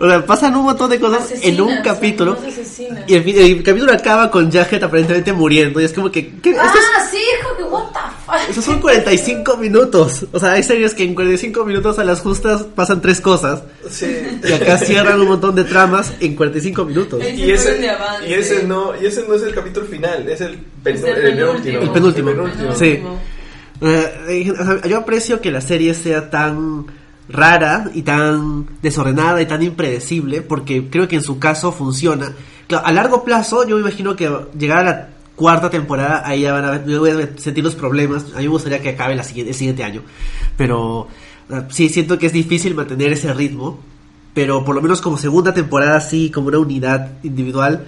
o 0.00 0.08
sea, 0.08 0.26
pasan 0.26 0.56
un 0.56 0.64
montón 0.64 0.90
de 0.90 1.00
cosas 1.00 1.32
en 1.42 1.60
un 1.60 1.76
capítulo. 1.82 2.36
Y 3.06 3.14
el, 3.14 3.62
capítulo 3.62 3.92
acaba 3.92 4.30
con 4.30 4.46
Jughead 4.50 4.82
aparentemente 4.84 5.32
muriendo. 5.32 5.80
Y 5.80 5.84
es 5.84 5.92
como 5.92 6.10
que. 6.10 6.28
¿qué? 6.40 6.50
Esto 6.50 6.62
es- 6.62 6.84
Ah, 6.96 7.08
sí, 7.10 7.16
hijo 7.18 7.56
que 7.56 7.62
what 7.64 7.84
the 7.92 7.98
fuck. 8.26 8.50
esos 8.50 8.64
son 8.64 8.80
45 8.80 9.56
minutos. 9.56 10.26
O 10.32 10.38
sea, 10.40 10.52
hay 10.52 10.62
series 10.62 10.94
que 10.94 11.04
en 11.04 11.14
45 11.14 11.64
minutos 11.64 11.98
a 11.98 12.04
las 12.04 12.20
justas 12.20 12.62
pasan 12.62 13.00
tres 13.00 13.20
cosas. 13.20 13.62
Sí. 13.90 14.06
Y 14.42 14.52
acá 14.52 14.78
cierran 14.78 15.20
un 15.20 15.28
montón 15.28 15.54
de 15.54 15.64
tramas 15.64 16.12
en 16.20 16.34
45 16.36 16.84
minutos. 16.84 17.20
Y 17.22 17.50
ese, 17.50 17.80
y 18.26 18.32
ese 18.32 18.62
no 18.64 18.92
y 19.00 19.06
ese 19.06 19.24
no 19.28 19.34
es 19.34 19.42
el 19.42 19.54
capítulo 19.54 19.86
final, 19.86 20.28
es 20.28 20.40
el, 20.40 20.58
pen- 20.82 20.96
Es 20.96 21.02
el 21.04 21.08
el 21.16 21.36
penúltimo. 21.36 21.80
El 21.82 21.90
penúltimo. 21.90 22.30
El 22.30 22.36
penúltimo. 22.36 22.74
Sí. 22.74 23.02
Eh, 23.80 24.52
yo 24.88 24.98
aprecio 24.98 25.40
que 25.40 25.50
la 25.50 25.60
serie 25.60 25.94
sea 25.94 26.30
tan 26.30 26.86
rara 27.28 27.90
y 27.94 28.02
tan 28.02 28.66
desordenada 28.82 29.40
y 29.40 29.46
tan 29.46 29.62
impredecible 29.62 30.42
porque 30.42 30.88
creo 30.90 31.08
que 31.08 31.16
en 31.16 31.22
su 31.22 31.38
caso 31.38 31.72
funciona. 31.72 32.32
A 32.82 32.92
largo 32.92 33.24
plazo 33.24 33.66
yo 33.66 33.76
me 33.76 33.82
imagino 33.82 34.16
que 34.16 34.30
llegar 34.58 34.78
a 34.78 34.84
la 34.84 35.08
cuarta 35.36 35.68
temporada 35.70 36.22
ahí 36.24 36.42
ya 36.42 36.52
van 36.52 36.64
a, 36.64 36.70
ver- 36.78 37.34
sentir 37.38 37.64
los 37.64 37.74
problemas. 37.74 38.24
A 38.34 38.38
mí 38.38 38.44
me 38.44 38.48
gustaría 38.48 38.80
que 38.80 38.90
acabe 38.90 39.14
el 39.14 39.24
siguiente 39.24 39.82
año. 39.84 40.02
Pero 40.56 41.08
eh, 41.50 41.62
sí, 41.70 41.88
siento 41.88 42.18
que 42.18 42.26
es 42.26 42.32
difícil 42.32 42.74
mantener 42.74 43.12
ese 43.12 43.32
ritmo. 43.32 43.78
Pero 44.34 44.64
por 44.64 44.74
lo 44.74 44.82
menos 44.82 45.00
como 45.00 45.16
segunda 45.16 45.54
temporada, 45.54 45.96
así 45.96 46.30
como 46.30 46.48
una 46.48 46.58
unidad 46.58 47.12
individual, 47.22 47.84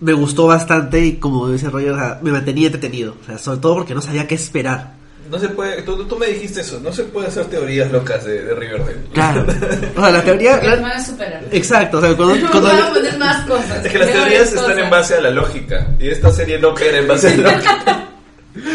me 0.00 0.12
gustó 0.12 0.46
bastante 0.48 1.04
y 1.04 1.12
como 1.14 1.48
dice 1.48 1.70
Roger, 1.70 1.94
me 2.22 2.32
mantenía 2.32 2.66
entretenido. 2.66 3.14
Sobre 3.38 3.60
todo 3.60 3.76
porque 3.76 3.94
no 3.94 4.02
sabía 4.02 4.26
qué 4.26 4.34
esperar. 4.34 4.94
No 5.30 5.38
se 5.38 5.48
puede, 5.48 5.82
tú, 5.82 6.04
tú, 6.04 6.16
me 6.16 6.26
dijiste 6.26 6.60
eso, 6.60 6.80
no 6.80 6.92
se 6.92 7.04
puede 7.04 7.28
hacer 7.28 7.46
teorías 7.46 7.90
locas 7.90 8.24
de, 8.24 8.42
de 8.42 8.54
Riverdale. 8.54 8.98
Claro. 9.12 9.46
O 9.96 10.00
sea, 10.00 10.10
la 10.10 10.22
teoría... 10.22 10.60
La... 10.62 11.02
superar. 11.02 11.42
Exacto, 11.50 11.98
o 11.98 12.00
sea, 12.00 12.14
cuando... 12.14 12.48
cuando... 12.50 12.68
a 12.68 12.92
poner 12.92 13.18
más 13.18 13.46
cosas. 13.46 13.84
Es 13.84 13.92
que 13.92 13.98
las 13.98 14.12
teorías 14.12 14.52
están 14.52 14.78
en 14.78 14.90
base 14.90 15.14
a 15.14 15.20
la 15.20 15.30
lógica, 15.30 15.86
y 15.98 16.08
esta 16.08 16.30
serie 16.30 16.58
no 16.58 16.74
queda 16.74 16.98
en 16.98 17.08
base 17.08 17.28
a 17.28 17.36
la 17.36 17.52
lógica. 17.52 18.08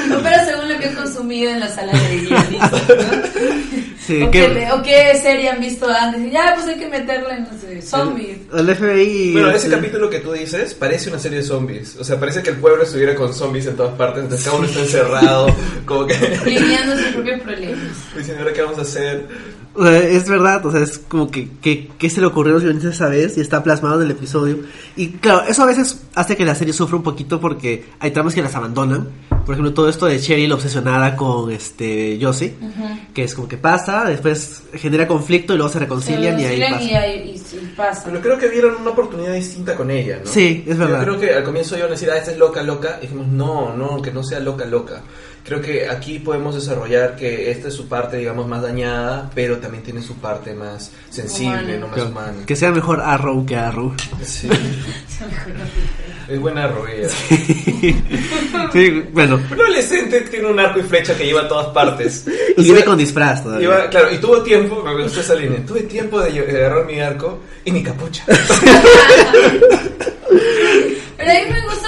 No, 0.07 0.19
pero 0.21 0.45
según 0.45 0.69
lo 0.69 0.79
que 0.79 0.87
he 0.87 0.93
consumido 0.93 1.51
en 1.51 1.59
la 1.59 1.69
sala 1.69 1.93
de 1.93 2.17
guionistas, 2.17 2.81
Sí, 4.01 4.23
o, 4.23 4.31
qué, 4.31 4.67
o 4.73 4.81
qué 4.81 5.15
serie 5.21 5.49
han 5.49 5.59
visto 5.59 5.87
antes. 5.87 6.31
Ya, 6.31 6.53
pues 6.55 6.67
hay 6.67 6.79
que 6.79 6.87
meterle, 6.87 7.39
no 7.41 7.49
sé, 7.59 7.81
zombies. 7.83 8.39
El, 8.51 8.75
FBI. 8.75 9.33
Bueno, 9.33 9.51
ese 9.51 9.69
capítulo 9.69 10.09
que 10.09 10.19
tú 10.19 10.31
dices 10.31 10.73
parece 10.73 11.09
una 11.09 11.19
serie 11.19 11.37
de 11.37 11.43
zombies. 11.43 11.95
O 11.97 12.03
sea, 12.03 12.19
parece 12.19 12.41
que 12.41 12.49
el 12.49 12.57
pueblo 12.57 12.81
estuviera 12.83 13.13
con 13.13 13.31
zombies 13.31 13.67
en 13.67 13.75
todas 13.75 13.95
partes. 13.95 14.23
Entonces 14.23 14.45
cada 14.45 14.57
uno 14.57 14.67
está 14.67 14.79
encerrado, 14.79 15.55
como 15.85 16.07
que. 16.07 16.15
Lidiando 16.45 16.97
sus 16.97 17.07
propios 17.13 17.41
problemas. 17.41 17.97
Diciendo, 18.17 18.41
¿ahora 18.41 18.53
qué 18.53 18.61
vamos 18.63 18.79
a 18.79 18.81
hacer? 18.81 19.27
Es 19.79 20.27
verdad, 20.27 20.65
o 20.65 20.71
sea, 20.71 20.81
es 20.81 20.99
como 20.99 21.31
que, 21.31 21.47
que, 21.61 22.09
se 22.09 22.19
le 22.19 22.27
ocurrió 22.27 22.51
a 22.51 22.55
los 22.55 22.63
guionistas 22.63 22.95
esa 22.95 23.07
vez 23.07 23.37
y 23.37 23.41
está 23.41 23.63
plasmado 23.63 24.01
en 24.01 24.07
el 24.07 24.11
episodio. 24.11 24.59
Y 24.97 25.09
claro, 25.11 25.43
eso 25.47 25.63
a 25.63 25.65
veces 25.65 26.01
hace 26.13 26.35
que 26.35 26.43
la 26.43 26.55
serie 26.55 26.73
sufra 26.73 26.97
un 26.97 27.03
poquito 27.03 27.39
porque 27.39 27.85
hay 27.99 28.11
tramas 28.11 28.35
que 28.35 28.41
las 28.41 28.53
abandonan. 28.55 29.07
Por 29.45 29.55
ejemplo, 29.55 29.73
todo 29.73 29.87
esto 29.87 30.05
de 30.05 30.19
Cheryl 30.19 30.51
obsesionada 30.51 31.15
con 31.15 31.51
este 31.51 32.19
Josie, 32.21 32.53
que 33.13 33.23
es 33.23 33.33
como 33.33 33.47
que 33.47 33.57
pasa, 33.57 34.03
después 34.03 34.63
genera 34.73 35.07
conflicto 35.07 35.53
y 35.53 35.57
luego 35.57 35.71
se 35.71 35.79
reconcilian, 35.79 36.39
y 36.39 36.43
ahí 36.45 37.41
pasa. 37.75 38.03
Pero 38.05 38.21
creo 38.21 38.37
que 38.37 38.49
vieron 38.49 38.75
una 38.75 38.91
oportunidad 38.91 39.33
distinta 39.33 39.75
con 39.75 39.89
ella, 39.89 40.19
¿no? 40.23 40.29
Sí, 40.29 40.63
es 40.67 40.77
verdad. 40.77 40.99
Yo 40.99 41.05
creo 41.05 41.19
que 41.19 41.33
al 41.33 41.43
comienzo 41.43 41.77
yo 41.77 41.87
decir, 41.87 42.09
ah, 42.11 42.17
esta 42.17 42.31
es 42.31 42.37
loca, 42.37 42.61
loca, 42.61 42.97
y 42.99 43.03
dijimos, 43.03 43.27
no, 43.27 43.73
no, 43.73 44.01
que 44.01 44.11
no 44.11 44.21
sea 44.21 44.39
loca, 44.39 44.65
loca 44.65 45.01
creo 45.43 45.61
que 45.61 45.89
aquí 45.89 46.19
podemos 46.19 46.55
desarrollar 46.55 47.15
que 47.15 47.51
esta 47.51 47.67
es 47.69 47.73
su 47.73 47.87
parte, 47.87 48.17
digamos, 48.17 48.47
más 48.47 48.61
dañada, 48.61 49.29
pero 49.33 49.57
también 49.57 49.83
tiene 49.83 50.01
su 50.01 50.15
parte 50.15 50.53
más 50.53 50.91
sensible, 51.09 51.77
no 51.77 51.87
más 51.87 52.01
humana. 52.01 52.45
Que 52.45 52.55
sea 52.55 52.71
mejor 52.71 53.01
Arrow 53.01 53.45
que 53.45 53.55
Arrow. 53.55 53.93
Sí. 54.23 54.49
es 56.27 56.39
buena 56.39 56.65
Arrow 56.65 56.85
ella. 56.87 57.09
Sí. 58.71 59.03
bueno. 59.11 59.35
Un 59.51 59.59
adolescente 59.59 60.21
tiene 60.21 60.47
un 60.47 60.59
arco 60.59 60.79
y 60.79 60.83
flecha 60.83 61.17
que 61.17 61.25
lleva 61.25 61.41
a 61.41 61.47
todas 61.47 61.67
partes. 61.67 62.25
y 62.57 62.63
viene 62.63 62.85
con 62.85 62.97
disfraz 62.97 63.43
todavía. 63.43 63.89
claro, 63.89 64.13
y 64.13 64.17
tuvo 64.17 64.41
tiempo, 64.41 64.81
me 64.83 65.03
gustó 65.03 65.19
esa 65.19 65.35
línea, 65.35 65.65
tuve 65.65 65.81
tiempo 65.81 66.21
de 66.21 66.39
agarrar 66.39 66.85
mi 66.85 66.99
arco 66.99 67.41
y 67.65 67.71
mi 67.71 67.83
capucha. 67.83 68.23
Pero 71.17 71.31
a 71.31 71.35
mí 71.35 71.51
me 71.51 71.61
gusta, 71.65 71.87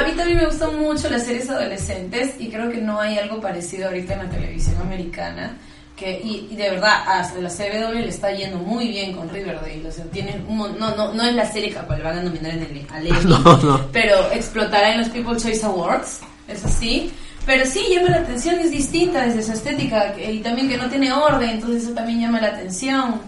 a, 0.00 0.02
mí 0.02 0.12
también 0.12 0.38
me 0.38 0.46
gustan 0.46 0.78
mucho 0.78 1.08
las 1.08 1.24
series 1.24 1.48
adolescentes 1.50 2.34
y 2.38 2.48
creo 2.50 2.70
que 2.70 2.78
no 2.78 3.00
hay 3.00 3.18
algo 3.18 3.40
parecido 3.40 3.88
ahorita 3.88 4.14
en 4.14 4.18
la 4.20 4.30
televisión 4.30 4.76
americana. 4.80 5.56
Que, 5.96 6.20
y, 6.24 6.56
de 6.56 6.70
verdad, 6.70 7.02
hasta 7.06 7.38
la 7.38 7.50
CW 7.50 7.92
le 7.92 8.08
está 8.08 8.32
yendo 8.32 8.58
muy 8.58 8.88
bien 8.88 9.12
con 9.12 9.28
Riverdale. 9.28 9.86
O 9.86 9.92
sea, 9.92 10.04
tienen 10.06 10.44
no, 10.48 10.68
no, 10.96 11.12
no 11.12 11.22
es 11.22 11.34
la 11.34 11.46
serie 11.46 11.68
que 11.68 11.94
le 11.96 12.02
van 12.02 12.18
a 12.18 12.22
nominar 12.22 12.52
en 12.52 12.62
el 12.62 12.86
al 12.90 13.28
no, 13.28 13.88
pero 13.92 14.32
explotará 14.32 14.92
en 14.92 15.00
los 15.00 15.08
People 15.10 15.36
Choice 15.36 15.64
Awards, 15.64 16.20
eso 16.48 16.68
sí. 16.68 17.12
Pero 17.44 17.66
sí 17.66 17.84
llama 17.90 18.10
la 18.10 18.18
atención, 18.18 18.58
es 18.60 18.70
distinta 18.70 19.26
desde 19.26 19.42
su 19.42 19.52
estética 19.52 20.14
y 20.16 20.38
también 20.38 20.68
que 20.68 20.76
no 20.76 20.88
tiene 20.88 21.12
orden, 21.12 21.50
entonces 21.50 21.84
eso 21.84 21.92
también 21.92 22.20
llama 22.20 22.40
la 22.40 22.48
atención. 22.48 23.20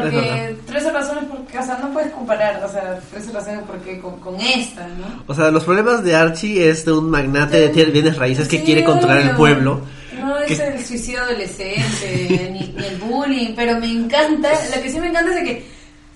Porque 0.00 0.56
13 0.66 0.90
razones 0.90 1.24
por 1.24 1.46
qué, 1.46 1.56
o 1.56 1.62
sea, 1.62 1.78
no 1.78 1.92
puedes 1.92 2.10
comparar, 2.10 2.60
o 2.64 2.68
sea, 2.68 2.98
13 3.12 3.30
razones 3.30 3.60
por 3.62 3.78
qué 3.78 4.00
con, 4.00 4.40
esta, 4.40 4.88
¿no? 4.88 5.22
O 5.28 5.34
sea, 5.34 5.52
los 5.52 5.62
problemas 5.62 6.02
de 6.02 6.16
Archie 6.16 6.68
es 6.68 6.84
de 6.84 6.92
un 6.92 7.08
magnate 7.10 7.68
de 7.68 7.84
bienes 7.84 8.16
raíces 8.16 8.48
que 8.48 8.64
quiere 8.64 8.84
controlar 8.84 9.20
el 9.20 9.36
pueblo. 9.36 9.82
No 10.18 10.38
es 10.40 10.58
el 10.58 10.84
suicidio 10.84 11.22
adolescente, 11.22 12.50
ni, 12.52 12.84
el 12.84 12.96
bullying, 12.96 13.54
pero 13.54 13.78
me 13.78 13.88
encanta, 13.88 14.50
lo 14.74 14.82
que 14.82 14.90
sí 14.90 14.98
me 14.98 15.08
encanta 15.08 15.38
es 15.38 15.44
que 15.44 15.64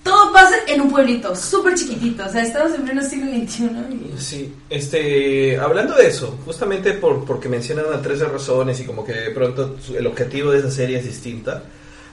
todo 0.03 0.33
pasa 0.33 0.55
en 0.67 0.81
un 0.81 0.91
pueblito, 0.91 1.33
súper 1.33 1.75
chiquitito, 1.75 2.25
o 2.25 2.29
sea, 2.29 2.41
estamos 2.41 2.73
en 2.75 2.83
pleno 2.83 3.01
siglo 3.01 3.31
XXI. 3.31 3.69
Sí, 4.17 4.53
este, 4.69 5.57
hablando 5.57 5.95
de 5.95 6.07
eso, 6.07 6.37
justamente 6.43 6.93
por, 6.93 7.23
porque 7.23 7.47
mencionan 7.47 7.85
a 7.93 8.01
13 8.01 8.25
razones 8.25 8.77
y 8.81 8.83
como 8.83 9.05
que 9.05 9.13
de 9.13 9.29
pronto 9.31 9.77
el 9.97 10.05
objetivo 10.05 10.51
de 10.51 10.59
esa 10.59 10.71
serie 10.71 10.97
es 10.97 11.05
distinta. 11.05 11.63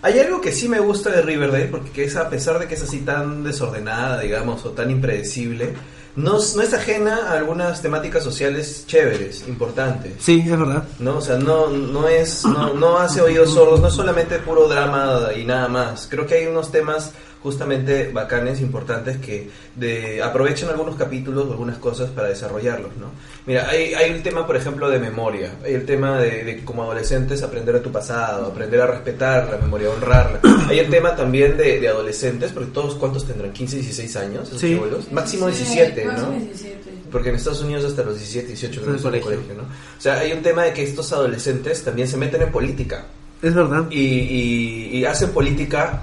Hay 0.06 0.20
algo 0.20 0.40
que 0.40 0.52
sí 0.52 0.68
me 0.68 0.78
gusta 0.78 1.10
de 1.10 1.20
Riverdale, 1.20 1.66
porque 1.66 2.04
es 2.04 2.14
a 2.14 2.30
pesar 2.30 2.60
de 2.60 2.68
que 2.68 2.76
es 2.76 2.82
así 2.84 3.00
tan 3.00 3.42
desordenada, 3.42 4.20
digamos, 4.20 4.64
o 4.64 4.70
tan 4.70 4.88
impredecible, 4.88 5.74
no, 6.14 6.34
no 6.34 6.62
es 6.62 6.72
ajena 6.72 7.26
a 7.26 7.32
algunas 7.32 7.82
temáticas 7.82 8.22
sociales 8.22 8.84
chéveres, 8.86 9.48
importantes. 9.48 10.12
Sí, 10.20 10.44
es 10.44 10.56
verdad. 10.56 10.84
No, 11.00 11.16
o 11.16 11.20
sea, 11.20 11.38
no, 11.38 11.70
no 11.70 12.06
es, 12.06 12.44
no, 12.44 12.72
no 12.74 12.98
hace 12.98 13.20
oídos 13.20 13.52
sordos, 13.52 13.80
no 13.80 13.88
es 13.88 13.94
solamente 13.94 14.38
puro 14.38 14.68
drama 14.68 15.30
y 15.36 15.44
nada 15.44 15.66
más. 15.66 16.06
Creo 16.08 16.24
que 16.24 16.36
hay 16.36 16.46
unos 16.46 16.70
temas 16.70 17.10
justamente 17.46 18.10
bacanes, 18.12 18.60
importantes, 18.60 19.18
que 19.18 19.48
de, 19.76 20.20
aprovechan 20.20 20.68
algunos 20.68 20.96
capítulos 20.96 21.46
o 21.46 21.52
algunas 21.52 21.78
cosas 21.78 22.10
para 22.10 22.26
desarrollarlos, 22.26 22.96
¿no? 22.96 23.06
Mira, 23.46 23.68
hay, 23.68 23.94
hay 23.94 24.10
el 24.10 24.20
tema, 24.24 24.44
por 24.44 24.56
ejemplo, 24.56 24.90
de 24.90 24.98
memoria, 24.98 25.54
hay 25.64 25.74
el 25.74 25.86
tema 25.86 26.18
de, 26.18 26.42
de, 26.42 26.64
como 26.64 26.82
adolescentes 26.82 27.44
aprender 27.44 27.76
a 27.76 27.80
tu 27.80 27.92
pasado, 27.92 28.46
aprender 28.46 28.80
a 28.80 28.88
respetar 28.88 29.48
la 29.48 29.58
memoria, 29.58 29.90
honrarla. 29.90 30.40
Hay 30.68 30.80
el 30.80 30.90
tema 30.90 31.14
también 31.14 31.56
de, 31.56 31.78
de 31.78 31.88
adolescentes, 31.88 32.50
porque 32.50 32.72
todos, 32.72 32.96
¿cuántos 32.96 33.24
tendrán? 33.24 33.54
¿15, 33.54 33.68
16 33.68 34.16
años? 34.16 34.52
Sí. 34.56 34.74
Abuelos? 34.74 35.12
Máximo 35.12 35.46
17, 35.46 36.04
¿no? 36.04 36.30
17. 36.32 36.90
Porque 37.12 37.28
en 37.28 37.36
Estados 37.36 37.62
Unidos 37.62 37.84
hasta 37.84 38.02
los 38.02 38.18
17, 38.18 38.48
18 38.48 38.80
no 38.80 38.86
en 38.88 39.14
el 39.14 39.20
colegio, 39.20 39.54
¿no? 39.54 39.62
O 39.62 40.00
sea, 40.00 40.18
hay 40.18 40.32
un 40.32 40.42
tema 40.42 40.64
de 40.64 40.72
que 40.72 40.82
estos 40.82 41.12
adolescentes 41.12 41.84
también 41.84 42.08
se 42.08 42.16
meten 42.16 42.42
en 42.42 42.50
política. 42.50 43.06
Es 43.40 43.54
verdad. 43.54 43.86
Y, 43.88 44.00
y, 44.00 44.98
y 44.98 45.04
hacen 45.04 45.30
política 45.30 46.02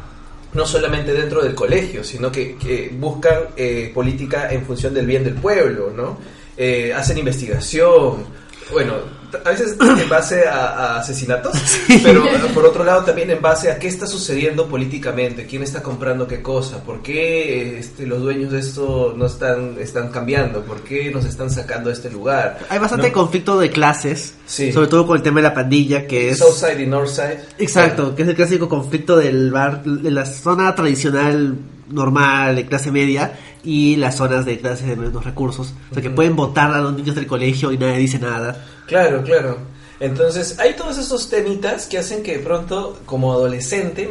no 0.53 0.65
solamente 0.65 1.13
dentro 1.13 1.43
del 1.43 1.55
colegio, 1.55 2.03
sino 2.03 2.31
que, 2.31 2.91
buscan 2.97 3.39
eh, 3.55 3.91
política 3.93 4.51
en 4.51 4.65
función 4.65 4.93
del 4.93 5.05
bien 5.05 5.23
del 5.23 5.35
pueblo, 5.35 5.91
¿no? 5.95 6.17
Eh, 6.55 6.93
hacen 6.93 7.17
investigación, 7.17 8.25
bueno, 8.71 8.95
a 9.43 9.49
veces 9.49 9.77
en 10.01 10.09
base 10.09 10.47
a, 10.47 10.97
asesinatos, 10.97 11.55
pero 12.03 12.23
por 12.53 12.65
otro 12.65 12.83
lado 12.83 13.03
también 13.03 13.29
en 13.31 13.41
base 13.41 13.71
a 13.71 13.79
qué 13.79 13.87
está 13.87 14.07
sucediendo 14.07 14.67
políticamente, 14.67 15.45
quién 15.45 15.63
está 15.63 15.81
comprando 15.81 16.27
qué 16.27 16.41
cosa, 16.41 16.83
por 16.83 17.01
qué 17.01 17.79
este, 17.79 18.05
los 18.05 18.21
dueños 18.21 18.51
de 18.51 18.59
esto 18.59 19.13
no 19.15 19.25
están, 19.25 19.77
están 19.79 20.09
cambiando, 20.09 20.61
por 20.63 20.81
qué 20.81 21.11
nos 21.11 21.25
están 21.25 21.49
sacando 21.49 21.89
de 21.89 21.95
este 21.95 22.09
lugar. 22.09 22.59
Hay 22.69 22.79
bastante 22.79 23.11
conflicto 23.11 23.59
de 23.59 23.69
clases, 23.69 24.35
sobre 24.45 24.87
todo 24.87 25.07
con 25.07 25.17
el 25.17 25.23
tema 25.23 25.37
de 25.37 25.43
la 25.43 25.53
pandilla, 25.53 26.07
que 26.07 26.29
es... 26.29 26.39
Southside 26.39 26.81
y 26.81 26.85
Northside. 26.85 27.39
Exacto, 27.57 28.15
que 28.15 28.23
es 28.23 28.27
el 28.27 28.35
clásico 28.35 28.69
conflicto 28.69 29.17
del 29.17 29.51
bar, 29.51 29.83
de 29.83 30.11
la 30.11 30.25
zona 30.25 30.73
tradicional 30.75 31.57
normal 31.89 32.55
de 32.55 32.65
clase 32.65 32.91
media 32.91 33.33
y 33.63 33.95
las 33.95 34.17
zonas 34.17 34.45
de 34.45 34.59
clase 34.59 34.85
de 34.85 34.95
menos 34.95 35.23
recursos. 35.23 35.73
O 35.91 35.93
sea, 35.93 36.03
que 36.03 36.09
pueden 36.09 36.35
votar 36.35 36.71
a 36.71 36.81
los 36.81 36.93
niños 36.93 37.15
del 37.15 37.27
colegio 37.27 37.71
y 37.71 37.77
nadie 37.77 37.97
dice 37.97 38.19
nada. 38.19 38.65
Claro, 38.93 39.23
claro. 39.23 39.57
Entonces, 39.99 40.59
hay 40.59 40.73
todos 40.73 40.99
esos 40.99 41.27
temitas 41.27 41.87
que 41.87 41.97
hacen 41.97 42.21
que 42.21 42.37
de 42.37 42.43
pronto, 42.43 42.99
como 43.07 43.33
adolescente, 43.33 44.07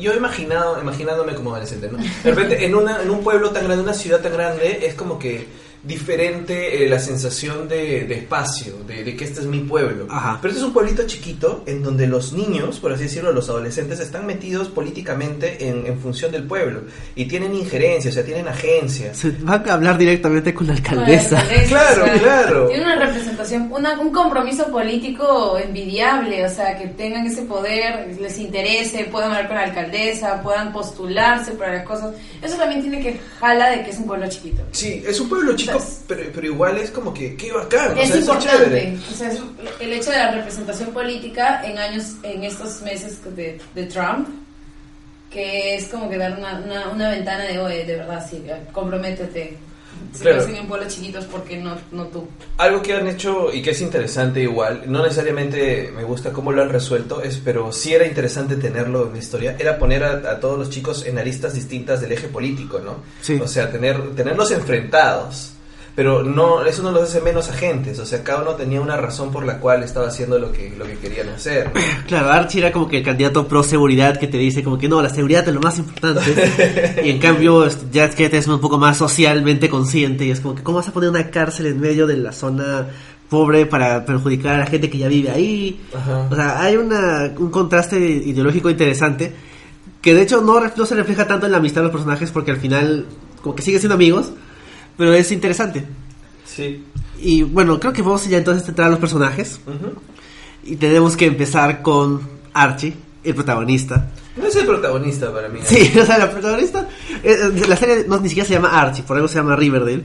yo 0.00 0.12
he 0.12 0.16
imaginado, 0.16 0.80
imaginándome 0.80 1.34
como 1.34 1.50
adolescente, 1.50 1.88
¿no? 1.92 1.98
De 1.98 2.30
repente, 2.32 2.64
en, 2.64 2.74
una, 2.74 3.02
en 3.02 3.10
un 3.10 3.22
pueblo 3.22 3.50
tan 3.50 3.64
grande, 3.64 3.84
una 3.84 3.94
ciudad 3.94 4.20
tan 4.20 4.32
grande, 4.32 4.80
es 4.84 4.94
como 4.94 5.16
que 5.16 5.46
diferente 5.86 6.84
eh, 6.84 6.88
la 6.88 6.98
sensación 6.98 7.68
de, 7.68 8.12
espacio, 8.12 8.74
de, 8.86 9.16
que 9.16 9.24
este 9.24 9.40
es 9.40 9.46
mi 9.46 9.60
pueblo. 9.60 10.06
Pero 10.08 10.52
este 10.52 10.60
es 10.60 10.66
un 10.66 10.72
pueblito 10.72 11.06
chiquito 11.06 11.62
en 11.66 11.82
donde 11.82 12.06
los 12.06 12.32
niños, 12.32 12.80
por 12.80 12.92
así 12.92 13.04
decirlo, 13.04 13.32
los 13.32 13.48
adolescentes, 13.48 14.00
están 14.00 14.26
metidos 14.26 14.68
políticamente 14.68 15.68
en, 15.68 15.96
función 16.00 16.30
del 16.32 16.44
pueblo 16.44 16.82
y 17.14 17.24
tienen 17.26 17.54
injerencia, 17.54 18.10
o 18.10 18.14
sea, 18.14 18.24
tienen 18.24 18.48
agencia. 18.48 19.14
Se 19.14 19.30
van 19.30 19.68
a 19.68 19.74
hablar 19.74 19.96
directamente 19.96 20.52
con 20.52 20.66
la 20.66 20.74
alcaldesa. 20.74 21.42
claro, 21.68 22.04
claro. 22.18 22.68
Tiene 22.68 22.84
una 22.84 22.96
representación, 22.96 23.72
un 23.72 24.12
compromiso 24.12 24.66
político 24.70 25.56
envidiable, 25.58 26.44
o 26.44 26.50
sea, 26.50 26.76
que 26.76 26.88
tengan 26.88 27.26
ese 27.26 27.42
poder, 27.42 28.16
les 28.20 28.38
interese, 28.38 29.08
puedan 29.10 29.30
hablar 29.30 29.48
con 29.48 29.56
la 29.56 29.62
alcaldesa, 29.64 30.42
puedan 30.42 30.72
postularse 30.72 31.52
para 31.52 31.74
las 31.74 31.86
cosas. 31.86 32.14
Eso 32.42 32.56
también 32.56 32.82
tiene 32.82 33.00
que 33.00 33.18
jala 33.40 33.70
de 33.70 33.84
que 33.84 33.90
es 33.90 33.98
un 33.98 34.06
pueblo 34.06 34.28
chiquito. 34.28 34.62
Sí, 34.72 35.02
es 35.06 35.20
un 35.20 35.28
pueblo 35.28 35.54
chiquito 35.56 35.75
pero, 36.06 36.22
pero, 36.34 36.46
igual 36.46 36.78
es 36.78 36.90
como 36.90 37.12
que, 37.12 37.36
qué 37.36 37.52
bacán. 37.52 37.96
Es 37.98 38.14
importante. 38.14 38.98
o 39.10 39.14
sea, 39.14 39.30
el 39.80 39.92
hecho 39.92 40.10
de 40.10 40.16
la 40.16 40.32
representación 40.32 40.90
política 40.92 41.62
en 41.64 41.78
años, 41.78 42.14
en 42.22 42.44
estos 42.44 42.82
meses 42.82 43.18
de, 43.36 43.58
de 43.74 43.84
Trump, 43.86 44.28
que 45.30 45.76
es 45.76 45.88
como 45.88 46.08
que 46.08 46.16
dar 46.16 46.38
una, 46.38 46.58
una, 46.64 46.88
una 46.88 47.10
ventana 47.10 47.44
de, 47.44 47.58
oye, 47.58 47.84
de 47.84 47.96
verdad, 47.96 48.26
sí, 48.28 48.42
comprométete. 48.72 49.56
Si 50.12 50.22
claro. 50.22 50.46
en 50.46 50.66
pueblos 50.66 50.94
chiquitos, 50.94 51.24
¿por 51.26 51.42
qué 51.44 51.56
no, 51.56 51.76
no 51.92 52.04
tú? 52.06 52.26
Algo 52.58 52.82
que 52.82 52.94
han 52.94 53.06
hecho 53.06 53.52
y 53.52 53.62
que 53.62 53.70
es 53.70 53.80
interesante 53.80 54.40
igual, 54.40 54.82
no 54.86 55.02
necesariamente 55.02 55.90
me 55.94 56.04
gusta 56.04 56.32
cómo 56.32 56.52
lo 56.52 56.62
han 56.62 56.70
resuelto, 56.70 57.22
es, 57.22 57.38
pero 57.38 57.72
sí 57.72 57.94
era 57.94 58.06
interesante 58.06 58.56
tenerlo 58.56 59.06
en 59.06 59.12
la 59.14 59.18
historia, 59.18 59.56
era 59.58 59.78
poner 59.78 60.04
a, 60.04 60.12
a 60.30 60.40
todos 60.40 60.58
los 60.58 60.70
chicos 60.70 61.04
en 61.06 61.18
aristas 61.18 61.54
distintas 61.54 62.00
del 62.00 62.12
eje 62.12 62.28
político, 62.28 62.78
¿no? 62.78 62.96
Sí. 63.20 63.38
O 63.42 63.48
sea, 63.48 63.70
tener, 63.70 64.14
tenerlos 64.14 64.50
enfrentados 64.50 65.55
pero 65.96 66.22
no 66.22 66.64
eso 66.64 66.82
no 66.84 66.92
los 66.92 67.02
hace 67.04 67.20
menos 67.20 67.48
agentes, 67.48 67.98
o 67.98 68.06
sea, 68.06 68.22
cada 68.22 68.42
uno 68.42 68.52
tenía 68.52 68.80
una 68.80 68.96
razón 68.96 69.32
por 69.32 69.44
la 69.44 69.58
cual 69.58 69.82
estaba 69.82 70.06
haciendo 70.06 70.38
lo 70.38 70.52
que, 70.52 70.72
lo 70.78 70.84
que 70.84 70.96
querían 70.98 71.30
hacer. 71.30 71.72
Claro, 72.06 72.30
Archie 72.30 72.60
era 72.60 72.70
como 72.70 72.86
que 72.86 72.98
el 72.98 73.02
candidato 73.02 73.48
pro 73.48 73.64
seguridad 73.64 74.16
que 74.18 74.28
te 74.28 74.38
dice 74.38 74.62
como 74.62 74.78
que 74.78 74.88
no, 74.88 75.02
la 75.02 75.08
seguridad 75.08 75.48
es 75.48 75.54
lo 75.54 75.60
más 75.60 75.78
importante, 75.78 77.00
y 77.04 77.10
en 77.10 77.18
cambio 77.18 77.66
Jack 77.90 78.20
es 78.20 78.46
un 78.46 78.60
poco 78.60 78.78
más 78.78 78.98
socialmente 78.98 79.68
consciente, 79.68 80.24
y 80.24 80.30
es 80.30 80.40
como 80.40 80.54
que, 80.54 80.62
¿cómo 80.62 80.76
vas 80.76 80.88
a 80.88 80.92
poner 80.92 81.10
una 81.10 81.30
cárcel 81.30 81.66
en 81.66 81.80
medio 81.80 82.06
de 82.06 82.16
la 82.18 82.32
zona 82.32 82.86
pobre 83.28 83.66
para 83.66 84.04
perjudicar 84.04 84.54
a 84.54 84.58
la 84.58 84.66
gente 84.66 84.88
que 84.88 84.98
ya 84.98 85.08
vive 85.08 85.30
ahí. 85.30 85.80
O 86.30 86.34
sea, 86.34 86.62
hay 86.62 86.76
una, 86.76 87.32
un 87.36 87.50
contraste 87.50 87.98
ideológico 87.98 88.70
interesante 88.70 89.32
que 90.00 90.14
de 90.14 90.22
hecho 90.22 90.40
no, 90.40 90.60
no 90.60 90.86
se 90.86 90.94
refleja 90.94 91.26
tanto 91.26 91.46
en 91.46 91.52
la 91.52 91.58
amistad 91.58 91.80
de 91.80 91.84
los 91.86 91.92
personajes 91.92 92.30
porque 92.30 92.52
al 92.52 92.58
final 92.58 93.06
como 93.42 93.54
que 93.54 93.62
siguen 93.62 93.80
siendo 93.80 93.94
amigos, 93.94 94.32
pero 94.96 95.12
es 95.14 95.30
interesante. 95.32 95.84
Sí. 96.44 96.84
Y 97.18 97.42
bueno, 97.42 97.78
creo 97.80 97.92
que 97.92 98.02
vamos 98.02 98.26
ya 98.28 98.38
entonces 98.38 98.64
a 98.64 98.68
entrar 98.68 98.88
a 98.88 98.90
los 98.90 99.00
personajes. 99.00 99.60
Y 100.64 100.76
tenemos 100.76 101.16
que 101.16 101.26
empezar 101.26 101.82
con 101.82 102.20
Archie, 102.52 102.94
el 103.24 103.34
protagonista. 103.34 104.10
No 104.36 104.46
es 104.46 104.56
el 104.56 104.66
protagonista 104.66 105.32
para 105.32 105.48
mí. 105.48 105.60
Sí, 105.64 105.92
o 106.00 106.04
sea, 106.04 106.18
la 106.18 106.30
protagonista. 106.30 106.88
La 107.68 107.76
serie 107.76 108.04
no, 108.08 108.18
ni 108.20 108.28
siquiera 108.28 108.46
se 108.46 108.54
llama 108.54 108.68
Archie, 108.68 109.02
por 109.02 109.16
algo 109.16 109.28
se 109.28 109.36
llama 109.36 109.56
Riverdale. 109.56 110.02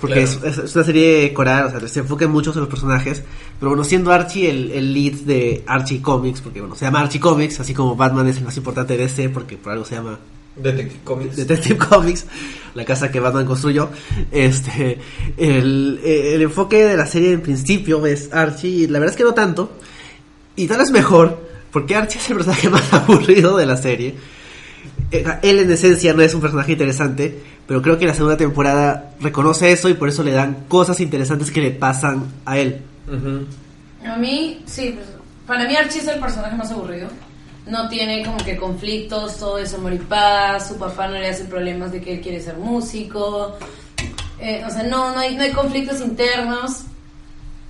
Porque 0.00 0.22
es, 0.22 0.74
una 0.74 0.82
serie 0.82 1.32
coral, 1.32 1.66
o 1.66 1.78
sea, 1.78 1.88
se 1.88 2.00
enfoca 2.00 2.26
mucho 2.26 2.52
en 2.52 2.58
los 2.58 2.68
personajes. 2.68 3.22
Pero 3.60 3.70
bueno, 3.70 3.84
siendo 3.84 4.10
Archie 4.12 4.50
el, 4.50 4.72
el, 4.72 4.92
lead 4.92 5.12
de 5.20 5.62
Archie 5.64 6.02
Comics, 6.02 6.40
porque 6.40 6.60
bueno, 6.60 6.74
se 6.74 6.84
llama 6.84 7.00
Archie 7.00 7.20
Comics, 7.20 7.60
así 7.60 7.72
como 7.72 7.94
Batman 7.94 8.26
es 8.26 8.38
el 8.38 8.44
más 8.44 8.56
importante 8.56 8.96
de 8.96 9.04
DC, 9.04 9.28
porque 9.28 9.56
por 9.56 9.72
algo 9.72 9.84
se 9.84 9.94
llama 9.94 10.18
Detective 10.56 11.00
Comics. 11.04 11.36
Detective 11.36 11.78
Comics, 11.78 12.26
la 12.74 12.84
casa 12.84 13.10
que 13.10 13.20
Batman 13.20 13.46
construyó. 13.46 13.90
Este, 14.30 14.98
el, 15.36 16.00
el 16.04 16.42
enfoque 16.42 16.84
de 16.84 16.96
la 16.96 17.06
serie 17.06 17.32
en 17.32 17.40
principio 17.40 18.04
es 18.06 18.32
Archie, 18.32 18.70
y 18.70 18.86
la 18.86 18.98
verdad 18.98 19.14
es 19.14 19.16
que 19.16 19.24
no 19.24 19.34
tanto. 19.34 19.72
Y 20.56 20.66
tal 20.66 20.78
vez 20.78 20.90
mejor, 20.90 21.38
porque 21.70 21.96
Archie 21.96 22.18
es 22.18 22.30
el 22.30 22.36
personaje 22.36 22.68
más 22.70 22.92
aburrido 22.92 23.56
de 23.56 23.66
la 23.66 23.76
serie. 23.76 24.14
Eh, 25.10 25.24
él 25.42 25.58
en 25.58 25.70
esencia 25.70 26.12
no 26.14 26.22
es 26.22 26.34
un 26.34 26.40
personaje 26.40 26.72
interesante, 26.72 27.38
pero 27.66 27.82
creo 27.82 27.98
que 27.98 28.06
la 28.06 28.14
segunda 28.14 28.36
temporada 28.36 29.14
reconoce 29.20 29.72
eso 29.72 29.88
y 29.88 29.94
por 29.94 30.08
eso 30.08 30.22
le 30.22 30.32
dan 30.32 30.64
cosas 30.68 31.00
interesantes 31.00 31.50
que 31.50 31.60
le 31.60 31.70
pasan 31.70 32.26
a 32.44 32.58
él. 32.58 32.82
A 34.06 34.16
mí, 34.16 34.62
sí, 34.66 34.94
pues, 34.94 35.06
para 35.46 35.66
mí 35.66 35.76
Archie 35.76 36.00
es 36.00 36.08
el 36.08 36.20
personaje 36.20 36.56
más 36.56 36.70
aburrido. 36.70 37.08
No 37.66 37.88
tiene 37.88 38.24
como 38.24 38.38
que 38.38 38.56
conflictos, 38.56 39.38
todo 39.38 39.58
es 39.58 39.72
amor 39.74 39.92
su 40.60 40.76
papá 40.78 41.06
no 41.06 41.14
le 41.14 41.28
hace 41.28 41.44
problemas 41.44 41.92
de 41.92 42.00
que 42.00 42.14
él 42.14 42.20
quiere 42.20 42.40
ser 42.40 42.56
músico. 42.56 43.56
Eh, 44.40 44.64
o 44.66 44.70
sea, 44.70 44.82
no, 44.82 45.12
no, 45.12 45.18
hay, 45.20 45.36
no 45.36 45.42
hay 45.42 45.52
conflictos 45.52 46.00
internos. 46.00 46.82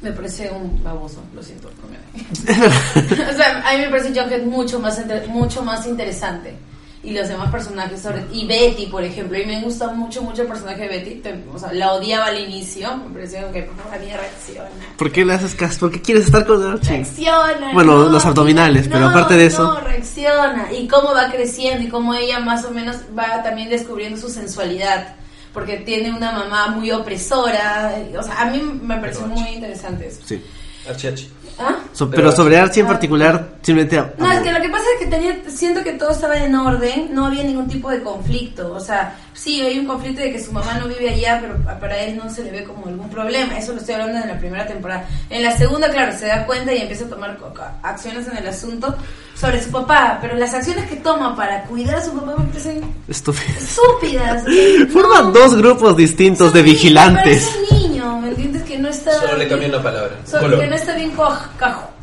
Me 0.01 0.13
parece 0.13 0.51
un 0.51 0.83
baboso, 0.83 1.23
lo 1.35 1.43
siento. 1.43 1.69
o 2.43 3.37
sea, 3.37 3.63
a 3.67 3.77
mí 3.77 3.83
me 3.83 3.89
parece 3.89 4.09
Jughead 4.09 4.45
mucho 4.45 4.81
más, 4.81 5.01
mucho 5.29 5.63
más 5.63 5.87
interesante 5.87 6.57
y 7.05 7.11
los 7.11 7.29
demás 7.29 7.51
personajes 7.51 8.01
sobre 8.01 8.25
y 8.33 8.47
Betty 8.47 8.87
por 8.87 9.03
ejemplo 9.03 9.37
y 9.37 9.45
me 9.45 9.61
gusta 9.61 9.89
mucho 9.89 10.23
mucho 10.23 10.43
el 10.43 10.49
personaje 10.49 10.83
de 10.83 10.89
Betty 10.89 11.23
o 11.53 11.59
sea 11.59 11.73
la 11.73 11.95
odiaba 11.95 12.27
al 12.27 12.39
inicio 12.39 12.97
me 12.97 13.13
pareció 13.13 13.51
que 13.51 13.63
por 13.63 13.77
favor 13.77 13.99
reacciona 13.99 14.71
¿por 14.97 15.11
qué 15.11 15.25
le 15.25 15.35
haces 15.35 15.55
caso? 15.55 15.81
¿por 15.81 15.91
qué 15.91 16.01
quieres 16.01 16.27
estar 16.27 16.47
con 16.47 16.65
Archie? 16.65 16.91
reacciona 16.91 17.73
bueno 17.75 18.09
los 18.09 18.25
abdominales 18.25 18.89
pero 18.89 19.09
aparte 19.09 19.35
de 19.35 19.47
eso. 19.47 19.65
no 19.65 19.81
reacciona 19.81 20.73
y 20.73 20.87
cómo 20.87 21.13
va 21.13 21.31
creciendo 21.31 21.85
y 21.85 21.89
cómo 21.89 22.15
ella 22.15 22.39
más 22.39 22.65
o 22.65 22.71
menos 22.71 22.97
va 23.19 23.43
también 23.43 23.69
descubriendo 23.69 24.21
su 24.21 24.29
sensualidad 24.29 25.17
porque 25.53 25.79
tiene 25.79 26.13
una 26.13 26.33
mamá 26.33 26.69
muy 26.69 26.93
opresora 26.93 27.95
o 28.17 28.23
sea 28.23 28.43
a 28.43 28.45
mí 28.47 28.63
me 28.63 28.97
pareció 28.99 29.27
muy 29.27 29.49
interesante 29.51 30.07
eso. 30.07 30.21
Sí. 30.25 30.43
Archie 30.89 31.09
Archie 31.11 31.31
¿Ah? 31.59 31.77
pero, 32.11 32.33
sobre 32.33 32.59
Archie 32.59 32.81
en 32.81 32.87
particular, 32.87 33.51
simplemente. 33.63 34.03
No, 34.19 34.33
es 34.33 34.41
que 34.41 34.53
lo 34.53 34.61
que 34.61 34.69
pasa 34.69 34.85
es 34.95 35.05
que 35.05 35.11
tenía, 35.11 35.43
siento 35.49 35.83
que 35.83 35.93
todo 35.93 36.11
estaba 36.11 36.37
en 36.37 36.55
orden, 36.55 37.15
no 37.15 37.27
había 37.27 37.45
ningún 37.45 37.69
tipo 37.69 37.91
de 37.91 38.03
conflicto. 38.03 38.73
O 38.73 38.81
sea, 38.81 39.17
sí, 39.35 39.61
hay 39.61 39.79
un 39.79 39.87
conflicto 39.87 40.23
de 40.23 40.33
que 40.33 40.43
su 40.43 40.53
mamá 40.53 40.75
no 40.79 40.89
vive 40.89 41.11
allá, 41.11 41.39
pero 41.41 41.79
para 41.79 41.99
él 41.99 42.17
no 42.17 42.31
se 42.31 42.45
le 42.45 42.51
ve 42.51 42.65
como 42.65 42.87
algún 42.87 43.09
problema. 43.09 43.59
Eso 43.59 43.73
lo 43.73 43.79
estoy 43.79 43.95
hablando 43.95 44.19
en 44.19 44.29
la 44.29 44.39
primera 44.39 44.67
temporada. 44.67 45.07
En 45.31 45.43
la 45.43 45.57
segunda, 45.57 45.91
claro, 45.91 46.17
se 46.17 46.27
da 46.27 46.47
cuenta 46.47 46.73
y 46.73 46.81
empieza 46.81 47.05
a 47.05 47.09
tomar 47.09 47.39
acciones 47.83 48.27
en 48.27 48.37
el 48.39 48.47
asunto 48.49 48.97
sobre 49.35 49.63
su 49.63 49.71
papá, 49.71 50.19
pero 50.21 50.37
las 50.37 50.55
acciones 50.55 50.89
que 50.89 50.97
toma 50.97 51.35
para 51.35 51.65
cuidar 51.65 51.97
a 51.97 52.05
su 52.05 52.13
papá 52.13 52.35
me 52.39 52.47
parecen 52.47 52.81
estúpidas. 53.09 54.45
Forman 54.93 55.33
dos 55.33 55.57
grupos 55.57 55.97
distintos 55.97 56.53
de 56.53 56.63
vigilantes. 56.63 57.49
Es 57.49 57.57
un 57.57 57.79
niño, 57.79 58.02
¿me 58.23 58.29
entiendes? 58.29 58.63
Que 58.63 58.79
no 58.79 58.89
está. 58.89 59.13
Solo 59.21 59.37
le 59.37 59.49
cambié 59.49 59.69
una 59.69 59.83
palabra. 59.83 60.17
que 60.25 60.67
no 60.67 60.75
está 60.75 60.95
bien 60.97 61.13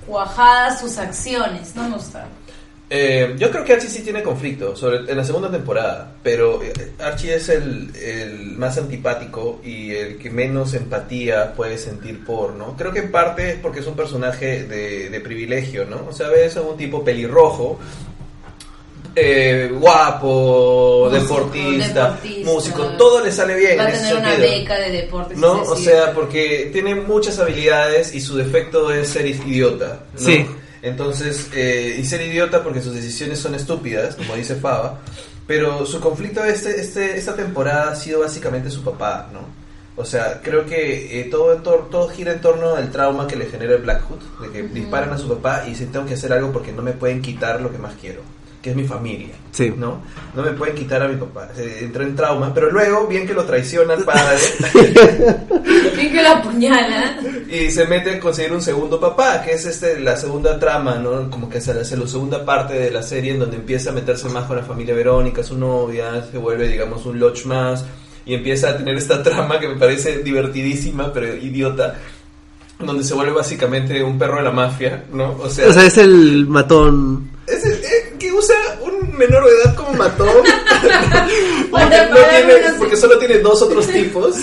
cuajadas 0.05 0.79
sus 0.79 0.97
acciones. 0.97 1.75
No 1.75 1.83
me 1.83 1.95
gusta. 1.95 2.27
Eh, 2.91 3.35
yo 3.37 3.51
creo 3.51 3.63
que 3.63 3.73
Archie 3.73 3.87
sí 3.87 4.01
tiene 4.01 4.23
conflicto, 4.23 4.75
sobre, 4.75 5.11
en 5.11 5.15
la 5.15 5.23
segunda 5.23 5.51
temporada, 5.51 6.11
pero 6.23 6.63
eh, 6.63 6.93
Archie 6.97 7.35
es 7.35 7.47
el, 7.49 7.95
el, 7.95 8.57
más 8.57 8.79
antipático 8.79 9.61
y 9.63 9.91
el 9.91 10.17
que 10.17 10.31
menos 10.31 10.73
empatía 10.73 11.53
puede 11.53 11.77
sentir 11.77 12.25
por, 12.25 12.53
¿no? 12.53 12.75
Creo 12.75 12.91
que 12.91 13.01
en 13.01 13.11
parte 13.11 13.51
es 13.51 13.55
porque 13.57 13.81
es 13.81 13.85
un 13.85 13.95
personaje 13.95 14.63
de, 14.63 15.11
de 15.11 15.19
privilegio, 15.21 15.85
¿no? 15.85 16.07
O 16.09 16.13
sea, 16.13 16.29
ves 16.29 16.57
a 16.57 16.61
un 16.61 16.77
tipo 16.77 17.03
pelirrojo, 17.03 17.77
eh, 19.21 19.67
guapo, 19.67 21.09
deportista, 21.11 22.19
músico, 22.43 22.83
todo 22.97 23.23
le 23.23 23.31
sale 23.31 23.55
bien. 23.55 23.77
Va 23.77 23.83
a 23.83 23.91
tener 23.91 24.15
una 24.15 24.35
beca 24.35 24.79
de 24.79 24.91
deportes. 24.91 25.37
¿No? 25.37 25.63
O 25.63 25.75
sea, 25.75 26.13
porque 26.13 26.69
tiene 26.71 26.95
muchas 26.95 27.39
habilidades 27.39 28.13
y 28.13 28.21
su 28.21 28.37
defecto 28.37 28.91
es 28.91 29.09
ser 29.09 29.25
idiota. 29.25 29.99
Sí. 30.15 30.45
Entonces, 30.81 31.49
eh, 31.53 31.97
y 31.99 32.05
ser 32.05 32.21
idiota 32.21 32.63
porque 32.63 32.81
sus 32.81 32.93
decisiones 32.93 33.39
son 33.39 33.55
estúpidas, 33.55 34.15
como 34.15 34.35
dice 34.35 34.55
Fava. 34.55 34.99
Pero 35.45 35.85
su 35.85 35.99
conflicto 35.99 36.43
este, 36.43 36.79
este, 36.79 37.17
esta 37.17 37.35
temporada 37.35 37.91
ha 37.91 37.95
sido 37.95 38.21
básicamente 38.21 38.69
su 38.69 38.83
papá, 38.83 39.29
¿no? 39.33 39.39
O 39.95 40.05
sea, 40.05 40.39
creo 40.41 40.65
que 40.65 41.19
eh, 41.19 41.25
todo, 41.25 41.55
todo, 41.57 42.07
gira 42.07 42.31
en 42.31 42.39
torno 42.39 42.75
al 42.75 42.89
trauma 42.89 43.27
que 43.27 43.35
le 43.35 43.47
genera 43.47 43.73
el 43.73 43.81
Black 43.81 44.03
Hood, 44.07 44.47
de 44.47 44.51
que 44.53 44.67
disparan 44.67 45.11
a 45.11 45.17
su 45.17 45.27
papá 45.27 45.63
y 45.65 45.71
dicen 45.71 45.91
tengo 45.91 46.05
que 46.05 46.13
hacer 46.13 46.31
algo 46.31 46.53
porque 46.53 46.71
no 46.71 46.81
me 46.81 46.93
pueden 46.93 47.21
quitar 47.21 47.59
lo 47.59 47.69
que 47.71 47.79
más 47.79 47.95
quiero 47.99 48.21
que 48.61 48.71
es 48.71 48.75
mi 48.75 48.83
familia. 48.83 49.35
Sí. 49.51 49.73
¿No? 49.75 50.01
No 50.35 50.43
me 50.43 50.51
pueden 50.51 50.75
quitar 50.75 51.01
a 51.01 51.07
mi 51.07 51.15
papá. 51.15 51.49
Se 51.55 51.85
entró 51.85 52.03
en 52.03 52.15
trauma, 52.15 52.53
pero 52.53 52.69
luego, 52.69 53.07
bien 53.07 53.25
que 53.25 53.33
lo 53.33 53.45
traiciona 53.45 53.93
el 53.93 54.03
padre. 54.03 54.37
bien 55.95 56.11
que 56.11 56.21
lo 56.21 56.29
apuñala. 56.29 57.19
Y 57.49 57.71
se 57.71 57.85
mete 57.85 58.15
a 58.15 58.19
conseguir 58.19 58.51
un 58.51 58.61
segundo 58.61 58.99
papá, 58.99 59.41
que 59.41 59.53
es 59.53 59.65
este 59.65 59.99
la 59.99 60.17
segunda 60.17 60.59
trama, 60.59 60.95
¿no? 60.95 61.29
Como 61.29 61.49
que 61.49 61.61
se 61.61 61.71
hace 61.71 61.95
la 61.95 62.07
segunda 62.07 62.43
parte 62.43 62.73
de 62.73 62.91
la 62.91 63.01
serie 63.01 63.33
en 63.33 63.39
donde 63.39 63.57
empieza 63.57 63.91
a 63.91 63.93
meterse 63.93 64.27
más 64.29 64.45
con 64.45 64.57
la 64.57 64.63
familia 64.63 64.93
Verónica, 64.93 65.43
su 65.43 65.57
novia, 65.57 66.25
se 66.29 66.37
vuelve, 66.37 66.67
digamos, 66.67 67.05
un 67.05 67.19
lodge 67.19 67.45
más. 67.45 67.85
Y 68.25 68.33
empieza 68.35 68.69
a 68.69 68.77
tener 68.77 68.95
esta 68.97 69.23
trama 69.23 69.59
que 69.59 69.67
me 69.67 69.75
parece 69.75 70.19
divertidísima, 70.19 71.11
pero 71.13 71.33
idiota 71.35 71.95
donde 72.79 73.03
se 73.03 73.13
vuelve 73.13 73.33
básicamente 73.33 74.01
un 74.03 74.17
perro 74.17 74.37
de 74.37 74.43
la 74.43 74.51
mafia, 74.51 75.03
¿no? 75.11 75.35
O 75.39 75.49
sea, 75.49 75.67
o 75.67 75.73
sea 75.73 75.85
es 75.85 75.97
el 75.97 76.47
matón. 76.47 77.29
Es 77.45 77.58
usa 78.39 78.55
un 78.81 79.17
menor 79.17 79.45
de 79.45 79.51
edad 79.51 79.75
como 79.75 79.93
matón. 79.93 80.29
porque, 82.79 82.97
solo 82.97 83.17
tiene 83.19 83.39
dos 83.39 83.61
otros 83.61 83.87
tipos. 83.87 84.35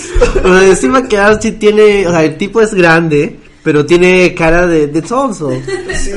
encima 0.63 1.07
que 1.07 1.17
Archie 1.17 1.53
tiene, 1.53 2.07
o 2.07 2.11
sea, 2.11 2.23
el 2.23 2.37
tipo 2.37 2.61
es 2.61 2.73
grande, 2.73 3.39
pero 3.63 3.85
tiene 3.85 4.33
cara 4.33 4.67
de, 4.67 4.87
de 4.87 5.01
tonso. 5.01 5.51
Sí. 5.51 6.13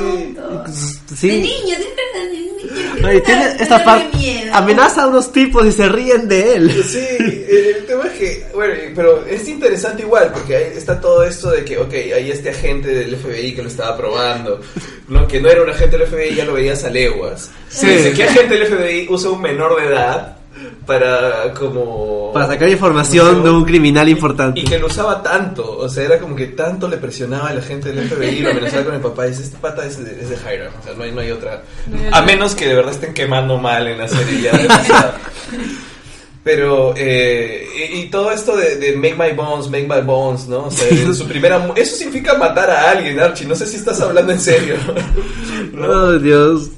sí. 1.16 1.29
De 1.29 1.37
niño, 1.38 1.77
tiene 1.77 2.10
esta 3.09 3.85
parte. 3.85 4.51
Amenaza 4.53 5.05
a 5.05 5.07
unos 5.07 5.33
tipos 5.33 5.67
y 5.67 5.73
se 5.73 5.89
ríen 5.89 6.29
de 6.29 6.55
él. 6.55 6.85
Sí, 6.85 7.07
el 7.49 7.87
tema 7.87 8.07
es 8.07 8.13
que, 8.13 8.47
bueno, 8.55 8.75
pero 8.95 9.25
es 9.27 9.49
interesante 9.49 10.03
igual, 10.03 10.31
porque 10.33 10.57
ahí 10.57 10.73
está 10.77 11.01
todo 11.01 11.23
esto 11.23 11.51
de 11.51 11.65
que, 11.65 11.79
ok, 11.79 11.93
hay 11.93 12.31
este 12.31 12.51
agente 12.51 12.89
del 12.89 13.17
FBI 13.17 13.55
que 13.55 13.63
lo 13.63 13.69
estaba 13.69 13.97
probando, 13.97 14.61
¿no? 15.09 15.27
Que 15.29 15.41
no 15.41 15.49
era 15.49 15.63
un 15.63 15.71
agente 15.71 15.99
del 15.99 16.09
FBI, 16.09 16.35
ya 16.35 16.45
lo 16.45 16.55
veías 16.55 16.85
a 16.85 16.91
leguas. 16.91 17.51
Sí. 17.69 17.87
Dice, 17.87 18.13
¿qué 18.13 18.25
agente 18.25 18.59
del 18.59 18.67
FBI 18.67 19.07
usa 19.09 19.31
un 19.31 19.41
menor 19.41 19.81
de 19.81 19.87
edad? 19.87 20.37
Para 20.87 21.53
como 21.55 22.33
para 22.33 22.47
sacar 22.47 22.69
información 22.69 23.43
de 23.43 23.51
un 23.51 23.65
criminal 23.65 24.09
importante. 24.09 24.61
y 24.61 24.65
que 24.65 24.79
lo 24.79 24.87
usaba 24.89 25.23
tanto 25.23 25.79
o 25.79 25.89
sea 25.89 26.05
era 26.05 26.19
como 26.19 26.35
que 26.35 26.47
tanto 26.49 26.89
le 26.89 26.97
presionaba 26.97 27.51
a 27.51 27.55
la 27.55 27.63
gente 27.63 27.93
del 27.93 28.09
FBI 28.09 28.39
y 28.39 28.41
lo 28.41 28.51
amenazaba 28.51 28.85
con 28.85 28.95
el 28.95 29.01
papá 29.01 29.27
y 29.27 29.31
dice 29.31 29.45
este 29.45 29.59
pata 29.59 29.87
es 29.87 30.05
de, 30.05 30.11
es 30.21 30.29
de 30.29 30.37
Hiram 30.37 30.73
o 30.79 30.83
sea 30.83 30.95
no 30.95 31.05
hay, 31.05 31.13
no 31.13 31.21
hay 31.21 31.31
otra 31.31 31.63
a 32.13 32.23
menos 32.23 32.55
que 32.55 32.67
de 32.67 32.75
verdad 32.75 32.93
estén 32.93 33.15
quemando 33.15 33.59
mal 33.59 33.87
en 33.87 33.99
la 33.99 34.09
serie 34.09 34.43
ya 34.43 35.15
pero 36.43 36.95
eh, 36.97 37.67
y, 37.95 38.11
todo 38.11 38.33
esto 38.33 38.57
de, 38.57 38.97
make 38.97 39.15
my 39.15 39.33
bones 39.33 39.69
make 39.69 39.87
my 39.87 40.01
bones 40.01 40.49
no 40.49 40.67
o 40.67 40.71
sea 40.71 40.89
en 40.89 41.15
su 41.15 41.27
primera 41.29 41.73
eso 41.77 41.97
significa 41.97 42.35
matar 42.35 42.71
a 42.71 42.91
alguien 42.91 43.21
Archie 43.21 43.47
no 43.47 43.55
sé 43.55 43.67
si 43.67 43.77
estás 43.77 44.01
hablando 44.01 44.33
en 44.33 44.41
serio. 44.41 44.77
¿no? 45.73 45.87
oh 45.87 46.19
Dios 46.19 46.71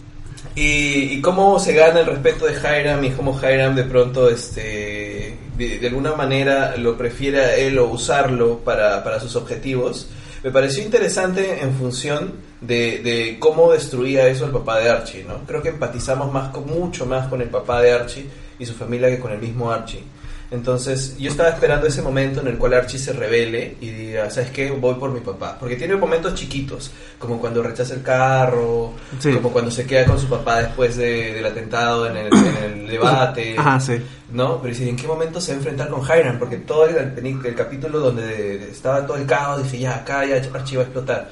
y, 0.54 1.20
cómo 1.20 1.58
se 1.58 1.72
gana 1.72 2.00
el 2.00 2.06
respeto 2.06 2.46
de 2.46 2.54
Hiram 2.54 3.02
y 3.04 3.10
cómo 3.10 3.38
Hiram 3.38 3.74
de 3.74 3.84
pronto 3.84 4.28
este 4.28 5.38
de, 5.56 5.86
alguna 5.86 6.14
manera 6.14 6.76
lo 6.76 6.96
prefiere 6.96 7.40
a 7.40 7.56
él 7.56 7.78
o 7.78 7.86
usarlo 7.86 8.58
para, 8.58 9.02
para 9.04 9.20
sus 9.20 9.36
objetivos, 9.36 10.08
me 10.42 10.50
pareció 10.50 10.82
interesante 10.82 11.62
en 11.62 11.72
función 11.74 12.32
de, 12.60 13.36
cómo 13.38 13.72
destruía 13.72 14.26
eso 14.28 14.44
el 14.44 14.50
papá 14.50 14.80
de 14.80 14.90
Archie, 14.90 15.24
¿no? 15.24 15.44
Creo 15.46 15.62
que 15.62 15.70
empatizamos 15.70 16.32
más 16.32 16.52
mucho 16.66 17.06
más 17.06 17.28
con 17.28 17.40
el 17.40 17.48
papá 17.48 17.80
de 17.80 17.92
Archie 17.92 18.26
y 18.58 18.66
su 18.66 18.74
familia 18.74 19.08
que 19.08 19.20
con 19.20 19.32
el 19.32 19.38
mismo 19.38 19.70
Archie. 19.70 20.02
Entonces 20.52 21.16
yo 21.18 21.30
estaba 21.30 21.48
esperando 21.48 21.86
ese 21.86 22.02
momento 22.02 22.42
en 22.42 22.46
el 22.46 22.58
cual 22.58 22.74
Archie 22.74 22.98
se 22.98 23.14
revele 23.14 23.76
y 23.80 23.88
diga, 23.88 24.28
¿sabes 24.30 24.50
qué? 24.50 24.70
Voy 24.70 24.96
por 24.96 25.10
mi 25.10 25.20
papá. 25.20 25.56
Porque 25.58 25.76
tiene 25.76 25.96
momentos 25.96 26.34
chiquitos, 26.34 26.90
como 27.18 27.40
cuando 27.40 27.62
rechaza 27.62 27.94
el 27.94 28.02
carro, 28.02 28.92
como 29.32 29.50
cuando 29.50 29.70
se 29.70 29.86
queda 29.86 30.04
con 30.04 30.18
su 30.18 30.28
papá 30.28 30.58
después 30.58 30.96
del 30.98 31.44
atentado 31.46 32.06
en 32.06 32.18
el, 32.18 32.86
debate. 32.86 33.54
Ajá, 33.58 33.80
sí. 33.80 33.94
¿No? 34.30 34.60
Pero 34.60 34.74
dice, 34.74 34.86
¿en 34.86 34.96
qué 34.96 35.06
momento 35.06 35.40
se 35.40 35.52
va 35.52 35.56
a 35.56 35.58
enfrentar 35.60 35.88
con 35.88 36.02
Hiram? 36.02 36.38
Porque 36.38 36.58
todo 36.58 36.84
el, 36.84 36.96
el 36.96 37.54
capítulo 37.54 38.00
donde 38.00 38.70
estaba 38.70 39.06
todo 39.06 39.16
el 39.16 39.24
caos, 39.24 39.62
dije, 39.62 39.78
ya, 39.78 39.96
acá 39.96 40.26
ya 40.26 40.36
Archie 40.36 40.76
va 40.76 40.82
a 40.82 40.84
explotar 40.84 41.30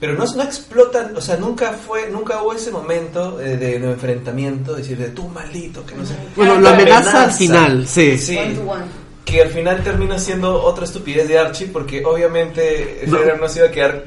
pero 0.00 0.14
no, 0.14 0.24
no 0.24 0.42
explotan, 0.42 1.16
o 1.16 1.20
sea, 1.20 1.36
nunca 1.36 1.72
fue, 1.72 2.08
nunca 2.10 2.40
hubo 2.42 2.52
ese 2.52 2.70
momento 2.70 3.40
eh, 3.40 3.56
de, 3.56 3.76
enfrentamiento, 3.76 4.72
de 4.72 4.82
decir, 4.82 4.96
de 4.96 5.08
tú 5.08 5.26
maldito, 5.28 5.84
que 5.84 5.96
no 5.96 6.06
sé. 6.06 6.14
Bueno, 6.36 6.60
la 6.60 6.70
amenaza, 6.70 7.24
al 7.24 7.32
final, 7.32 7.86
sí. 7.86 8.16
sí. 8.16 8.38
Que 9.24 9.42
al 9.42 9.50
final 9.50 9.82
termina 9.82 10.18
siendo 10.18 10.62
otra 10.62 10.84
estupidez 10.84 11.26
de 11.26 11.38
Archie, 11.38 11.66
porque 11.66 12.04
obviamente 12.04 13.04
no, 13.08 13.18
no 13.36 13.48
se 13.48 13.58
iba 13.58 13.68
a 13.68 13.70
quedar 13.72 14.04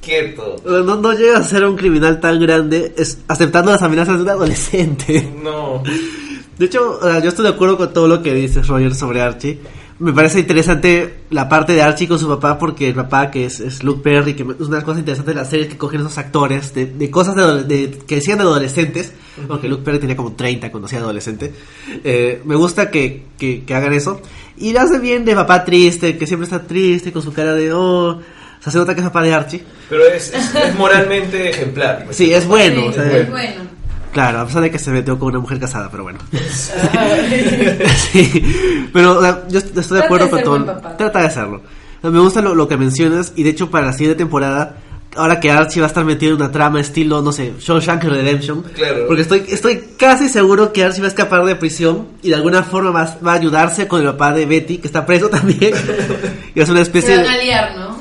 quieto. 0.00 0.56
No, 0.64 0.96
no 0.96 1.12
llega 1.12 1.38
a 1.38 1.42
ser 1.44 1.64
un 1.64 1.76
criminal 1.76 2.20
tan 2.20 2.40
grande 2.40 2.94
es, 2.96 3.18
aceptando 3.26 3.72
las 3.72 3.82
amenazas 3.82 4.16
de 4.16 4.22
un 4.22 4.30
adolescente. 4.30 5.28
No. 5.42 5.82
De 6.56 6.66
hecho, 6.66 7.00
yo 7.20 7.28
estoy 7.28 7.44
de 7.44 7.50
acuerdo 7.50 7.76
con 7.76 7.92
todo 7.92 8.06
lo 8.06 8.22
que 8.22 8.32
dices, 8.32 8.68
Roger, 8.68 8.94
sobre 8.94 9.20
Archie 9.20 9.58
me 10.02 10.12
parece 10.12 10.40
interesante 10.40 11.14
la 11.30 11.48
parte 11.48 11.74
de 11.74 11.82
Archie 11.82 12.08
con 12.08 12.18
su 12.18 12.26
papá, 12.26 12.58
porque 12.58 12.88
el 12.88 12.94
papá, 12.94 13.30
que 13.30 13.44
es, 13.44 13.84
Luke 13.84 14.02
Perry, 14.02 14.34
que 14.34 14.42
es 14.42 14.48
una 14.48 14.70
de 14.70 14.74
las 14.74 14.84
cosas 14.84 14.98
interesantes 14.98 15.32
de 15.32 15.40
la 15.40 15.46
serie, 15.46 15.68
que 15.68 15.78
cogen 15.78 16.00
esos 16.00 16.18
actores 16.18 16.74
de, 16.74 17.10
cosas 17.10 17.36
de, 17.68 17.98
que 18.04 18.16
decían 18.16 18.38
de 18.38 18.42
adolescentes, 18.42 19.12
porque 19.46 19.68
Luke 19.68 19.84
Perry 19.84 20.00
tenía 20.00 20.16
como 20.16 20.32
30 20.32 20.72
cuando 20.72 20.86
hacía 20.86 20.98
adolescente. 20.98 21.54
Eh, 22.02 22.42
me 22.44 22.56
gusta 22.56 22.90
que, 22.90 23.26
que, 23.38 23.64
hagan 23.72 23.92
eso. 23.92 24.20
Y 24.56 24.72
lo 24.72 24.80
hace 24.80 24.98
bien 24.98 25.24
de 25.24 25.36
papá 25.36 25.64
triste, 25.64 26.18
que 26.18 26.26
siempre 26.26 26.46
está 26.46 26.66
triste, 26.66 27.12
con 27.12 27.22
su 27.22 27.32
cara 27.32 27.54
de, 27.54 27.72
oh, 27.72 28.08
o 28.16 28.22
sea, 28.60 28.72
se 28.72 28.78
nota 28.78 28.94
que 28.94 29.02
es 29.02 29.06
papá 29.06 29.22
de 29.22 29.32
Archie. 29.32 29.62
Pero 29.88 30.04
es, 30.04 30.32
moralmente 30.76 31.48
ejemplar. 31.48 32.08
Sí, 32.10 32.34
es 32.34 32.44
bueno. 32.44 32.90
es 32.90 33.30
bueno. 33.30 33.71
Claro, 34.12 34.40
a 34.40 34.46
pesar 34.46 34.62
de 34.62 34.70
que 34.70 34.78
se 34.78 34.90
metió 34.90 35.18
con 35.18 35.28
una 35.28 35.38
mujer 35.38 35.58
casada, 35.58 35.90
pero 35.90 36.02
bueno. 36.02 36.18
sí, 37.96 38.88
pero 38.92 39.48
yo 39.48 39.58
estoy 39.58 39.98
de 39.98 40.04
acuerdo 40.04 40.28
con 40.30 40.42
todo. 40.42 40.64
Trata 40.98 41.20
de 41.20 41.26
hacerlo. 41.26 41.62
Me 42.02 42.20
gusta 42.20 42.42
lo, 42.42 42.68
que 42.68 42.76
mencionas 42.76 43.32
y 43.36 43.42
de 43.42 43.50
hecho 43.50 43.70
para 43.70 43.86
la 43.86 43.92
siguiente 43.92 44.18
temporada, 44.18 44.76
ahora 45.16 45.40
que 45.40 45.50
Archie 45.50 45.80
va 45.80 45.86
a 45.86 45.88
estar 45.88 46.04
metido 46.04 46.32
en 46.34 46.42
una 46.42 46.50
trama 46.50 46.80
estilo, 46.80 47.22
no 47.22 47.32
sé, 47.32 47.54
Shawshank 47.58 48.02
Redemption. 48.04 48.62
Claro. 48.74 49.06
Porque 49.06 49.22
estoy, 49.22 49.44
estoy 49.48 49.84
casi 49.96 50.28
seguro 50.28 50.72
que 50.72 50.84
Archie 50.84 51.00
va 51.00 51.06
a 51.06 51.10
escapar 51.10 51.44
de 51.44 51.56
prisión 51.56 52.08
y 52.20 52.30
de 52.30 52.34
alguna 52.34 52.64
forma 52.64 52.90
va, 52.90 53.16
va 53.24 53.32
a 53.32 53.36
ayudarse 53.36 53.88
con 53.88 54.00
el 54.00 54.06
papá 54.08 54.32
de 54.34 54.44
Betty, 54.44 54.78
que 54.78 54.88
está 54.88 55.06
preso 55.06 55.30
también. 55.30 55.72
y 56.54 56.60
es 56.60 56.68
una 56.68 56.82
especie 56.82 57.16
Se 57.16 57.22
van 57.22 57.32
a 57.32 57.38
liar, 57.38 57.76
¿no? 57.76 57.96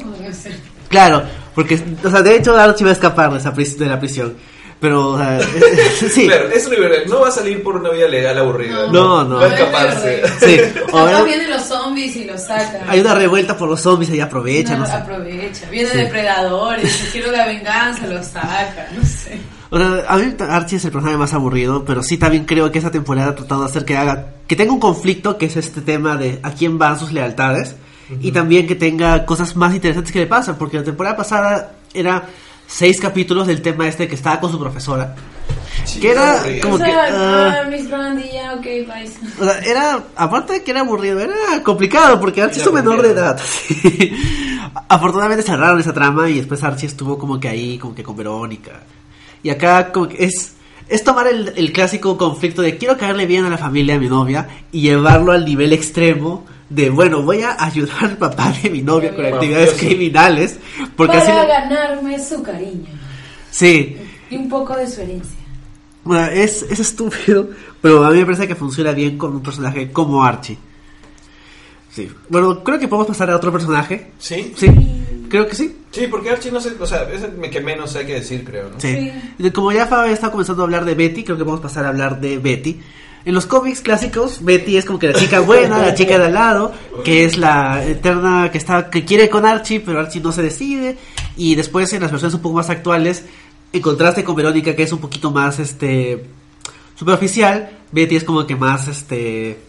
Claro, 0.89 1.23
porque, 1.55 1.79
o 2.03 2.09
sea, 2.09 2.21
de 2.21 2.35
hecho 2.35 2.57
Archie 2.57 2.83
va 2.83 2.89
a 2.89 2.93
escapar 2.93 3.31
de, 3.31 3.37
esa 3.37 3.51
de 3.51 3.85
la 3.85 3.99
prisión. 3.99 4.33
Pero, 4.81 5.09
o 5.09 5.17
sea, 5.17 5.39
sí. 6.09 6.25
Claro, 6.25 6.49
es 6.49 6.67
liberal. 6.67 7.03
No 7.07 7.21
va 7.21 7.27
a 7.27 7.31
salir 7.31 7.61
por 7.61 7.75
una 7.75 7.91
vida 7.91 8.07
legal 8.07 8.35
aburrida. 8.39 8.87
No, 8.91 9.23
no. 9.23 9.35
Va 9.35 9.45
a 9.45 9.47
escaparse. 9.47 10.23
Sí. 10.41 10.59
Ahora 10.91 11.21
vienen 11.21 11.51
los 11.51 11.61
zombies 11.61 12.15
y 12.15 12.25
los 12.25 12.41
sacan. 12.41 12.81
Hay 12.89 12.99
una 12.99 13.13
revuelta 13.13 13.55
por 13.55 13.69
los 13.69 13.79
zombies 13.79 14.09
y 14.09 14.19
aprovecha, 14.19 14.73
no, 14.73 14.79
no 14.79 14.85
sé. 14.87 14.93
Aprovecha. 14.93 15.69
Vienen 15.69 15.97
depredadores, 15.97 17.09
quiero 17.11 17.31
la 17.31 17.45
venganza, 17.45 18.07
los 18.07 18.25
saca, 18.25 18.89
no 18.97 19.05
sé. 19.05 19.39
O 19.69 19.77
sea, 19.77 20.03
a 20.07 20.17
mí 20.17 20.33
Archie 20.39 20.77
es 20.77 20.85
el 20.85 20.91
personaje 20.91 21.17
más 21.17 21.33
aburrido, 21.35 21.85
pero 21.85 22.01
sí 22.01 22.17
también 22.17 22.45
creo 22.45 22.71
que 22.71 22.79
esa 22.79 22.89
temporada 22.89 23.29
ha 23.29 23.35
tratado 23.35 23.61
de 23.61 23.67
hacer 23.67 23.85
que 23.85 23.95
haga, 23.95 24.33
que 24.47 24.55
tenga 24.55 24.73
un 24.73 24.79
conflicto, 24.79 25.37
que 25.37 25.45
es 25.45 25.55
este 25.57 25.81
tema 25.81 26.17
de 26.17 26.39
a 26.41 26.51
quién 26.51 26.79
van 26.79 26.97
sus 26.97 27.11
lealtades, 27.11 27.75
y 28.19 28.31
también 28.31 28.65
que 28.65 28.75
tenga 28.75 29.25
cosas 29.25 29.55
más 29.55 29.75
interesantes 29.75 30.11
que 30.11 30.19
le 30.19 30.27
pasan, 30.27 30.57
porque 30.57 30.77
la 30.77 30.83
temporada 30.83 31.15
pasada 31.15 31.73
era 31.93 32.25
seis 32.71 32.99
capítulos 32.99 33.47
del 33.47 33.61
tema 33.61 33.87
este 33.87 34.07
que 34.07 34.15
estaba 34.15 34.39
con 34.39 34.51
su 34.51 34.59
profesora. 34.59 35.13
que 35.99 36.11
era 36.11 36.41
como 36.61 36.77
que. 36.77 36.91
ah, 36.91 37.63
Miss 37.69 37.89
Brandy, 37.89 38.31
ya, 38.33 38.53
ok, 38.53 38.65
O 39.39 39.43
sea, 39.43 39.59
era. 39.59 40.03
Aparte 40.15 40.53
de 40.53 40.63
que 40.63 40.71
era 40.71 40.81
aburrido, 40.81 41.19
era 41.19 41.61
complicado 41.63 42.19
porque 42.19 42.41
Archie 42.41 42.61
es 42.61 42.71
menor 42.71 43.01
de 43.01 43.11
edad. 43.11 43.39
Afortunadamente 44.87 45.43
cerraron 45.43 45.79
esa 45.79 45.93
trama 45.93 46.29
y 46.29 46.37
después 46.37 46.63
Archie 46.63 46.87
estuvo 46.87 47.17
como 47.17 47.39
que 47.39 47.49
ahí, 47.49 47.77
como 47.77 47.93
que 47.93 48.03
con 48.03 48.15
Verónica. 48.15 48.81
Y 49.43 49.49
acá, 49.49 49.91
como 49.91 50.07
que 50.07 50.25
es. 50.25 50.53
Es 50.87 51.05
tomar 51.05 51.25
el, 51.27 51.53
el 51.55 51.71
clásico 51.71 52.17
conflicto 52.17 52.61
de 52.61 52.75
quiero 52.75 52.97
caerle 52.97 53.25
bien 53.25 53.45
a 53.45 53.49
la 53.49 53.57
familia 53.57 53.93
de 53.93 54.01
mi 54.01 54.09
novia 54.09 54.49
y 54.73 54.81
llevarlo 54.81 55.31
al 55.31 55.45
nivel 55.45 55.71
extremo 55.71 56.45
de 56.71 56.89
bueno, 56.89 57.21
voy 57.21 57.41
a 57.41 57.63
ayudar 57.63 58.05
al 58.05 58.17
papá 58.17 58.53
de 58.63 58.69
mi 58.69 58.81
novia 58.81 59.13
con 59.13 59.25
actividades 59.25 59.73
criminales 59.73 60.57
porque 60.95 61.17
para 61.17 61.45
ganarme 61.45 62.17
su 62.23 62.41
cariño. 62.41 62.87
Sí. 63.49 63.97
Y 64.29 64.37
un 64.37 64.47
poco 64.47 64.75
de 64.77 64.87
su 64.89 65.01
herencia. 65.01 65.37
Bueno, 66.03 66.25
es, 66.27 66.63
es 66.63 66.79
estúpido, 66.79 67.49
pero 67.81 68.05
a 68.05 68.09
mí 68.09 68.19
me 68.19 68.25
parece 68.25 68.47
que 68.47 68.55
funciona 68.55 68.93
bien 68.93 69.17
con 69.17 69.33
un 69.33 69.43
personaje 69.43 69.91
como 69.91 70.23
Archie. 70.23 70.57
Sí. 71.91 72.09
Bueno, 72.29 72.63
creo 72.63 72.79
que 72.79 72.87
podemos 72.87 73.07
pasar 73.07 73.29
a 73.29 73.35
otro 73.35 73.51
personaje. 73.51 74.13
¿Sí? 74.17 74.53
Sí. 74.55 74.67
Creo 75.29 75.47
que 75.47 75.55
sí. 75.55 75.75
Sí, 75.91 76.07
porque 76.09 76.29
Archie 76.29 76.51
no 76.51 76.61
sé, 76.61 76.71
o 76.79 76.85
sea, 76.85 77.03
es 77.11 77.21
el 77.23 77.49
que 77.49 77.59
menos 77.59 77.95
hay 77.97 78.05
que 78.05 78.13
decir, 78.13 78.45
creo, 78.45 78.69
¿no? 78.69 78.79
Sí. 78.79 79.11
Como 79.53 79.73
ya 79.73 79.87
Fabio 79.87 80.13
está 80.13 80.31
comenzando 80.31 80.63
a 80.63 80.65
hablar 80.65 80.85
de 80.85 80.95
Betty, 80.95 81.23
creo 81.25 81.37
que 81.37 81.43
podemos 81.43 81.61
pasar 81.61 81.85
a 81.85 81.89
hablar 81.89 82.21
de 82.21 82.37
Betty. 82.37 82.79
En 83.23 83.35
los 83.35 83.45
cómics 83.45 83.81
clásicos, 83.81 84.43
Betty 84.43 84.77
es 84.77 84.85
como 84.85 84.97
que 84.97 85.07
la 85.07 85.13
chica 85.13 85.41
buena, 85.41 85.77
la 85.77 85.93
chica 85.93 86.17
de 86.17 86.25
al 86.25 86.33
lado, 86.33 86.71
que 87.03 87.23
es 87.23 87.37
la 87.37 87.85
eterna 87.85 88.49
que 88.51 88.57
está 88.57 88.89
que 88.89 89.05
quiere 89.05 89.29
con 89.29 89.45
Archie, 89.45 89.79
pero 89.79 89.99
Archie 89.99 90.21
no 90.21 90.31
se 90.31 90.41
decide. 90.41 90.97
Y 91.37 91.53
después 91.53 91.93
en 91.93 92.01
las 92.01 92.09
versiones 92.09 92.33
un 92.33 92.41
poco 92.41 92.55
más 92.55 92.71
actuales, 92.71 93.25
en 93.71 93.81
contraste 93.81 94.23
con 94.23 94.35
Verónica, 94.35 94.75
que 94.75 94.83
es 94.83 94.91
un 94.91 94.99
poquito 94.99 95.29
más 95.29 95.59
este 95.59 96.25
superficial, 96.95 97.69
Betty 97.91 98.15
es 98.15 98.23
como 98.23 98.47
que 98.47 98.55
más 98.55 98.87
este 98.87 99.59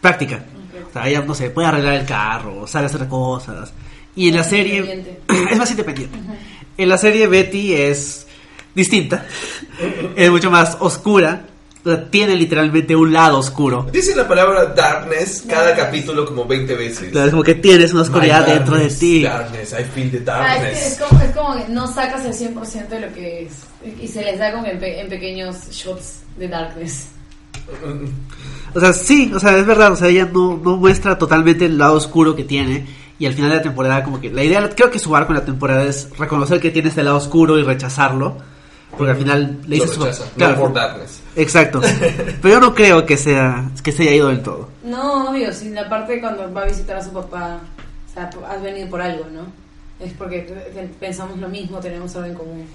práctica. 0.00 0.44
O 0.88 0.92
sea, 0.92 1.08
ella 1.08 1.22
no 1.22 1.34
sé, 1.34 1.50
puede 1.50 1.66
arreglar 1.66 1.94
el 1.94 2.06
carro, 2.06 2.68
sabe 2.68 2.86
hacer 2.86 3.08
cosas. 3.08 3.72
Y 4.14 4.28
en 4.28 4.36
la 4.36 4.44
serie 4.44 5.04
es 5.50 5.58
más 5.58 5.70
independiente. 5.72 6.18
En 6.78 6.88
la 6.88 6.98
serie 6.98 7.26
Betty 7.26 7.74
es 7.74 8.28
distinta, 8.76 9.26
es 10.16 10.30
mucho 10.30 10.52
más 10.52 10.76
oscura 10.78 11.46
tiene 12.10 12.36
literalmente 12.36 12.94
un 12.94 13.12
lado 13.12 13.38
oscuro. 13.38 13.86
Dice 13.92 14.14
la 14.14 14.28
palabra 14.28 14.66
darkness 14.66 15.44
cada 15.48 15.74
capítulo 15.74 16.24
como 16.24 16.44
20 16.44 16.74
veces. 16.76 17.10
Claro, 17.10 17.26
es 17.26 17.30
como 17.32 17.42
que 17.42 17.56
tienes 17.56 17.92
una 17.92 18.02
oscuridad 18.02 18.46
dentro 18.46 18.76
de 18.76 18.88
ti. 18.88 19.24
Darkness, 19.24 19.72
I 19.72 19.84
feel 19.84 20.10
the 20.10 20.20
darkness. 20.20 20.86
es, 20.86 20.98
como, 20.98 21.20
es, 21.20 21.30
como, 21.36 21.56
que 21.56 21.72
no 21.72 21.92
sacas 21.92 22.24
el 22.24 22.54
100% 22.54 22.88
de 22.88 23.00
lo 23.00 23.12
que 23.12 23.42
es. 23.44 23.52
Y 24.00 24.06
se 24.06 24.22
les 24.22 24.38
da 24.38 24.52
como 24.52 24.66
en, 24.66 24.78
pequeños 25.08 25.70
shots 25.70 26.20
de 26.36 26.48
darkness. 26.48 27.08
O 28.74 28.80
sea, 28.80 28.92
sí, 28.92 29.32
o 29.34 29.40
sea, 29.40 29.56
es 29.56 29.66
verdad, 29.66 29.92
o 29.92 29.96
sea, 29.96 30.08
ella 30.08 30.28
no, 30.32 30.60
no 30.62 30.76
muestra 30.76 31.18
totalmente 31.18 31.66
el 31.66 31.78
lado 31.78 31.94
oscuro 31.94 32.36
que 32.36 32.44
tiene. 32.44 32.86
Y 33.18 33.26
al 33.26 33.34
final 33.34 33.50
de 33.50 33.56
la 33.56 33.62
temporada, 33.62 34.04
como 34.04 34.20
que 34.20 34.30
la 34.30 34.44
idea, 34.44 34.68
creo 34.70 34.90
que 34.90 34.98
su 34.98 35.14
arco 35.14 35.32
en 35.32 35.38
la 35.40 35.44
temporada 35.44 35.84
es 35.84 36.08
reconocer 36.16 36.60
que 36.60 36.70
tiene 36.70 36.88
este 36.88 37.02
lado 37.02 37.16
oscuro 37.16 37.58
y 37.58 37.64
rechazarlo 37.64 38.36
porque 38.96 39.12
al 39.12 39.16
final 39.16 39.58
le 39.66 39.76
dice 39.76 39.88
su 39.88 40.00
claro, 40.36 40.72
Exacto. 41.36 41.80
Pero 42.42 42.54
yo 42.54 42.60
no 42.60 42.74
creo 42.74 43.06
que 43.06 43.16
sea 43.16 43.70
que 43.82 43.90
se 43.90 44.02
haya 44.02 44.12
ido 44.12 44.28
del 44.28 44.42
todo. 44.42 44.68
No, 44.84 45.30
obvio, 45.30 45.52
sin 45.52 45.74
la 45.74 45.88
parte 45.88 46.20
cuando 46.20 46.52
va 46.52 46.62
a 46.62 46.66
visitar 46.66 46.96
a 46.96 47.02
su 47.02 47.10
papá, 47.10 47.60
o 48.10 48.12
sea, 48.12 48.30
has 48.48 48.62
venido 48.62 48.88
por 48.88 49.00
algo, 49.00 49.24
¿no? 49.32 49.46
Es 50.04 50.12
porque 50.12 50.40
pensamos 51.00 51.38
lo 51.38 51.48
mismo, 51.48 51.78
tenemos 51.78 52.14
algo 52.16 52.28
en 52.28 52.34
común. 52.34 52.66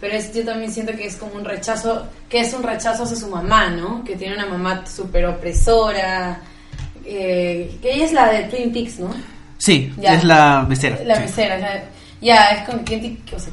Pero 0.00 0.14
es, 0.14 0.34
yo 0.34 0.44
también 0.44 0.72
siento 0.72 0.92
que 0.92 1.06
es 1.06 1.16
como 1.16 1.34
un 1.34 1.44
rechazo, 1.44 2.06
que 2.28 2.40
es 2.40 2.52
un 2.52 2.62
rechazo 2.62 3.04
hacia 3.04 3.16
su 3.16 3.28
mamá, 3.28 3.70
¿no? 3.70 4.02
Que 4.04 4.16
tiene 4.16 4.34
una 4.34 4.46
mamá 4.46 4.84
súper 4.86 5.24
opresora, 5.26 6.40
eh, 7.04 7.78
que 7.80 7.94
ella 7.94 8.04
es 8.04 8.12
la 8.12 8.32
de 8.32 8.42
Twin 8.44 8.72
Peaks, 8.72 8.98
¿no? 8.98 9.10
Sí, 9.58 9.94
es 10.02 10.24
la 10.24 10.66
mesera. 10.68 10.98
La 11.04 11.18
mesera, 11.20 11.84
ya, 12.20 12.48
es 12.50 12.68
con 12.68 12.80
quien, 12.80 13.18
o 13.34 13.38
sea, 13.38 13.52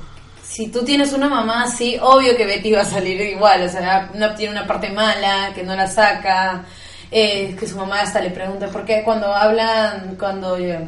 si 0.53 0.67
tú 0.67 0.85
tienes 0.85 1.11
una 1.13 1.27
mamá 1.27 1.63
así, 1.63 1.97
obvio 1.99 2.37
que 2.37 2.45
Betty 2.45 2.73
va 2.73 2.81
a 2.81 2.85
salir 2.85 3.19
igual, 3.21 3.63
o 3.63 3.69
sea, 3.69 4.11
no 4.13 4.35
tiene 4.35 4.51
una 4.51 4.67
parte 4.67 4.91
mala, 4.91 5.51
que 5.55 5.63
no 5.63 5.75
la 5.75 5.87
saca, 5.87 6.63
eh, 7.09 7.55
que 7.59 7.67
su 7.67 7.75
mamá 7.75 8.01
hasta 8.01 8.21
le 8.21 8.29
pregunta, 8.29 8.67
¿por 8.67 8.85
qué 8.85 9.01
cuando 9.03 9.33
hablan, 9.33 10.15
cuando, 10.19 10.55
eh, 10.57 10.87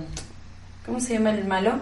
¿cómo 0.85 0.99
se 0.99 1.13
llama 1.13 1.31
el 1.31 1.45
malo? 1.45 1.79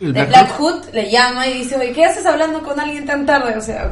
El 0.00 0.12
Black, 0.12 0.52
Hood 0.58 0.90
le 0.92 1.10
llama 1.10 1.48
y 1.48 1.60
dice, 1.60 1.76
oye, 1.76 1.92
¿qué 1.92 2.04
haces 2.04 2.26
hablando 2.26 2.62
con 2.62 2.78
alguien 2.78 3.06
tan 3.06 3.24
tarde? 3.24 3.54
O 3.58 3.62
sea, 3.62 3.90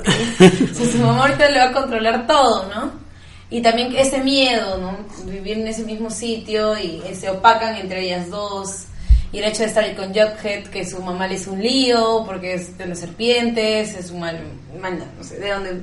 su 0.74 0.98
mamá 0.98 1.22
ahorita 1.22 1.48
le 1.48 1.58
va 1.58 1.64
a 1.70 1.72
controlar 1.72 2.26
todo, 2.26 2.68
¿no? 2.68 3.06
y 3.48 3.62
también 3.62 3.94
ese 3.96 4.18
miedo, 4.18 4.76
¿no? 4.76 4.98
Vivir 5.24 5.58
en 5.58 5.68
ese 5.68 5.84
mismo 5.84 6.10
sitio 6.10 6.76
y 6.76 7.00
se 7.14 7.30
opacan 7.30 7.76
entre 7.76 8.02
ellas 8.04 8.28
dos. 8.28 8.86
Y 9.32 9.38
el 9.38 9.44
hecho 9.44 9.62
de 9.62 9.68
estar 9.68 9.96
con 9.96 10.08
Jughead, 10.08 10.68
que 10.68 10.84
su 10.84 11.02
mamá 11.02 11.26
le 11.26 11.34
hizo 11.34 11.52
un 11.52 11.62
lío 11.62 12.22
porque 12.24 12.54
es 12.54 12.78
de 12.78 12.86
las 12.86 13.00
serpientes, 13.00 13.94
es 13.94 14.10
un 14.10 14.20
mal, 14.20 14.40
no 15.16 15.24
sé, 15.24 15.38
de 15.38 15.50
dónde 15.50 15.82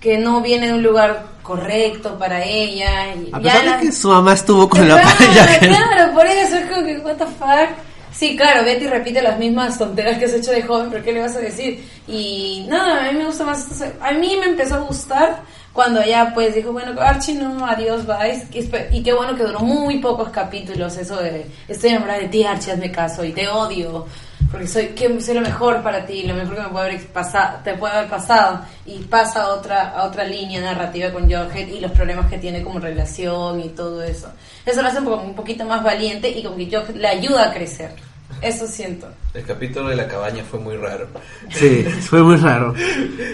que 0.00 0.16
no 0.16 0.40
viene 0.40 0.68
de 0.68 0.74
un 0.74 0.82
lugar 0.82 1.26
correcto 1.42 2.18
para 2.18 2.42
ella. 2.42 3.14
Y 3.14 3.30
a 3.32 3.38
pesar 3.38 3.78
de 3.78 3.86
que 3.86 3.92
su 3.92 4.08
mamá 4.08 4.32
estuvo 4.32 4.68
con 4.68 4.88
la 4.88 4.96
pareja. 4.96 5.58
Claro, 5.58 6.14
por 6.14 6.26
eso 6.26 6.56
es 6.56 6.70
como 6.70 6.86
que, 6.86 6.98
what 6.98 7.16
the 7.16 7.26
fuck. 7.26 7.89
Sí, 8.20 8.36
claro, 8.36 8.66
Betty 8.66 8.86
repite 8.86 9.22
las 9.22 9.38
mismas 9.38 9.78
tonteras 9.78 10.18
que 10.18 10.26
has 10.26 10.34
hecho 10.34 10.50
de 10.50 10.62
joven, 10.62 10.90
pero 10.90 11.02
¿qué 11.02 11.10
le 11.10 11.22
vas 11.22 11.36
a 11.36 11.40
decir? 11.40 11.82
Y 12.06 12.66
nada, 12.68 13.08
a 13.08 13.12
mí 13.12 13.16
me 13.16 13.24
gusta 13.24 13.46
más. 13.46 13.82
A 13.98 14.12
mí 14.12 14.36
me 14.38 14.44
empezó 14.44 14.74
a 14.74 14.80
gustar 14.80 15.40
cuando 15.72 16.02
ella 16.02 16.30
pues 16.34 16.54
dijo, 16.54 16.70
bueno, 16.70 17.00
Archie 17.00 17.36
no, 17.36 17.64
adiós, 17.64 18.04
bye. 18.04 18.46
Y 18.92 19.02
qué 19.02 19.14
bueno 19.14 19.34
que 19.34 19.44
duró 19.44 19.60
muy 19.60 20.00
pocos 20.00 20.28
capítulos 20.28 20.98
eso 20.98 21.16
de, 21.16 21.46
estoy 21.66 21.92
enamorada 21.92 22.20
de 22.20 22.28
ti, 22.28 22.44
Archie, 22.44 22.72
hazme 22.72 22.92
caso 22.92 23.24
y 23.24 23.32
te 23.32 23.48
odio 23.48 24.06
porque 24.50 24.66
soy, 24.66 24.86
que 24.88 25.20
soy 25.20 25.34
lo 25.34 25.40
mejor 25.40 25.82
para 25.82 26.04
ti, 26.04 26.24
lo 26.24 26.34
mejor 26.34 26.56
que 26.56 26.62
me 26.62 26.68
puede 26.68 26.86
haber 26.88 27.06
pasado, 27.06 27.60
te 27.62 27.74
puede 27.74 27.94
haber 27.94 28.10
pasado, 28.10 28.60
y 28.84 28.98
pasa 28.98 29.42
a 29.42 29.54
otra, 29.54 29.90
a 29.90 30.04
otra 30.04 30.24
línea 30.24 30.60
narrativa 30.60 31.10
con 31.10 31.30
Jorge 31.30 31.62
y 31.62 31.80
los 31.80 31.92
problemas 31.92 32.28
que 32.28 32.38
tiene 32.38 32.62
como 32.62 32.80
relación 32.80 33.60
y 33.60 33.68
todo 33.68 34.02
eso. 34.02 34.30
Eso 34.66 34.82
lo 34.82 34.88
hace 34.88 34.98
un, 34.98 35.08
un 35.08 35.34
poquito 35.34 35.64
más 35.64 35.82
valiente 35.82 36.28
y 36.28 36.42
como 36.42 36.56
que 36.56 36.68
Jorge 36.70 36.92
le 36.94 37.08
ayuda 37.08 37.44
a 37.44 37.52
crecer. 37.52 38.09
Eso 38.42 38.66
siento. 38.66 39.06
El 39.34 39.44
capítulo 39.44 39.88
de 39.88 39.96
la 39.96 40.08
cabaña 40.08 40.42
fue 40.44 40.58
muy 40.60 40.76
raro. 40.76 41.08
Sí, 41.50 41.84
fue 42.02 42.22
muy 42.22 42.36
raro. 42.36 42.74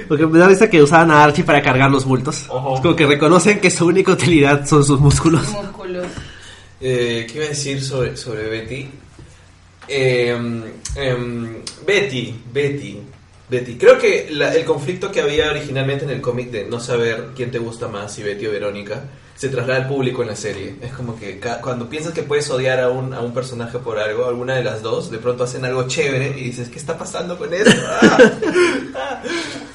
Porque 0.08 0.26
me 0.26 0.38
da 0.38 0.48
vista 0.48 0.68
que 0.68 0.82
usaban 0.82 1.10
a 1.10 1.22
Archie 1.22 1.44
para 1.44 1.62
cargar 1.62 1.90
los 1.90 2.04
bultos. 2.04 2.42
Es 2.42 2.48
como 2.48 2.96
que 2.96 3.06
reconocen 3.06 3.60
que 3.60 3.70
su 3.70 3.86
única 3.86 4.12
utilidad 4.12 4.66
son 4.66 4.84
sus 4.84 5.00
músculos. 5.00 5.48
Músculos. 5.48 6.06
Eh, 6.80 7.26
¿Qué 7.28 7.36
iba 7.36 7.46
a 7.46 7.48
decir 7.48 7.82
sobre, 7.82 8.16
sobre 8.16 8.48
Betty? 8.48 8.88
Eh, 9.88 10.36
Betty, 11.86 12.34
Betty, 12.52 13.00
Betty. 13.48 13.76
Creo 13.76 13.98
que 13.98 14.28
el 14.28 14.64
conflicto 14.64 15.10
que 15.10 15.20
había 15.20 15.50
originalmente 15.50 16.04
en 16.04 16.10
el 16.10 16.20
cómic 16.20 16.50
de 16.50 16.64
no 16.64 16.80
saber 16.80 17.28
quién 17.34 17.50
te 17.50 17.58
gusta 17.58 17.88
más, 17.88 18.12
si 18.12 18.22
Betty 18.22 18.46
o 18.46 18.50
Verónica, 18.50 19.04
se 19.36 19.48
traslada 19.48 19.82
al 19.82 19.88
público 19.88 20.22
en 20.22 20.28
la 20.28 20.36
serie. 20.36 20.76
Es 20.80 20.92
como 20.92 21.18
que 21.18 21.38
cuando 21.60 21.88
piensas 21.88 22.12
que 22.12 22.22
puedes 22.22 22.50
odiar 22.50 22.80
a 22.80 22.88
un, 22.88 23.14
a 23.14 23.20
un 23.20 23.32
personaje 23.32 23.78
por 23.78 23.98
algo, 23.98 24.26
alguna 24.26 24.54
de 24.54 24.64
las 24.64 24.82
dos, 24.82 25.10
de 25.10 25.18
pronto 25.18 25.44
hacen 25.44 25.64
algo 25.64 25.86
chévere 25.86 26.38
y 26.38 26.44
dices, 26.44 26.68
¿qué 26.68 26.78
está 26.78 26.98
pasando 26.98 27.38
con 27.38 27.52
eso? 27.52 27.70
Ah. 28.98 29.22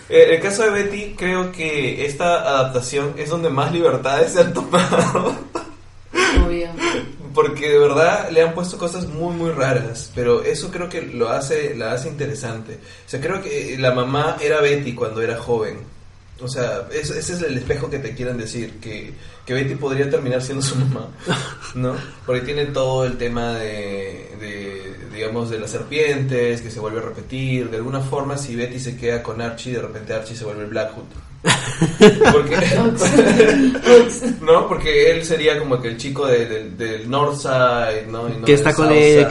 En 0.09 0.33
el 0.33 0.41
caso 0.41 0.63
de 0.63 0.71
Betty, 0.71 1.15
creo 1.15 1.51
que 1.53 2.05
esta 2.05 2.41
adaptación 2.41 3.13
es 3.17 3.29
donde 3.29 3.49
más 3.49 3.71
libertades 3.71 4.33
se 4.33 4.41
han 4.41 4.53
tomado. 4.53 5.35
Obvio 6.45 6.69
porque 7.33 7.69
de 7.69 7.79
verdad 7.79 8.29
le 8.29 8.41
han 8.41 8.53
puesto 8.53 8.77
cosas 8.77 9.07
muy 9.07 9.33
muy 9.35 9.51
raras, 9.51 10.11
pero 10.13 10.43
eso 10.43 10.69
creo 10.71 10.89
que 10.89 11.01
lo 11.01 11.29
hace 11.29 11.75
la 11.75 11.93
hace 11.93 12.09
interesante. 12.09 12.73
O 12.73 13.09
sea, 13.09 13.21
creo 13.21 13.41
que 13.41 13.77
la 13.79 13.91
mamá 13.91 14.37
era 14.41 14.61
Betty 14.61 14.93
cuando 14.93 15.21
era 15.21 15.37
joven. 15.37 15.79
O 16.43 16.47
sea, 16.47 16.87
ese 16.91 17.19
es 17.19 17.41
el 17.41 17.57
espejo 17.57 17.89
que 17.89 17.99
te 17.99 18.15
quieren 18.15 18.37
decir, 18.37 18.79
que, 18.79 19.13
que 19.45 19.53
Betty 19.53 19.75
podría 19.75 20.09
terminar 20.09 20.41
siendo 20.41 20.63
su 20.63 20.75
mamá, 20.75 21.07
¿no? 21.75 21.95
Porque 22.25 22.41
tiene 22.41 22.65
todo 22.67 23.05
el 23.05 23.17
tema 23.17 23.53
de, 23.55 24.31
de, 24.39 24.95
digamos, 25.13 25.49
de 25.49 25.59
las 25.59 25.69
serpientes, 25.69 26.61
que 26.61 26.71
se 26.71 26.79
vuelve 26.79 26.99
a 26.99 27.03
repetir. 27.03 27.69
De 27.69 27.77
alguna 27.77 27.99
forma, 27.99 28.37
si 28.37 28.55
Betty 28.55 28.79
se 28.79 28.97
queda 28.97 29.21
con 29.21 29.41
Archie, 29.41 29.73
de 29.73 29.81
repente 29.81 30.13
Archie 30.13 30.35
se 30.35 30.45
vuelve 30.45 30.65
Blackwood. 30.65 31.05
Porque, 32.31 32.57
¿no? 34.41 34.67
Porque 34.67 35.11
él 35.11 35.25
sería 35.25 35.57
como 35.59 35.81
que 35.81 35.89
el 35.89 35.97
chico 35.97 36.27
del 36.27 37.09
Northside, 37.09 38.07
¿no? 38.07 38.43
que 38.45 38.53
está 38.53 38.73
con 38.73 38.91
ella, 38.91 39.27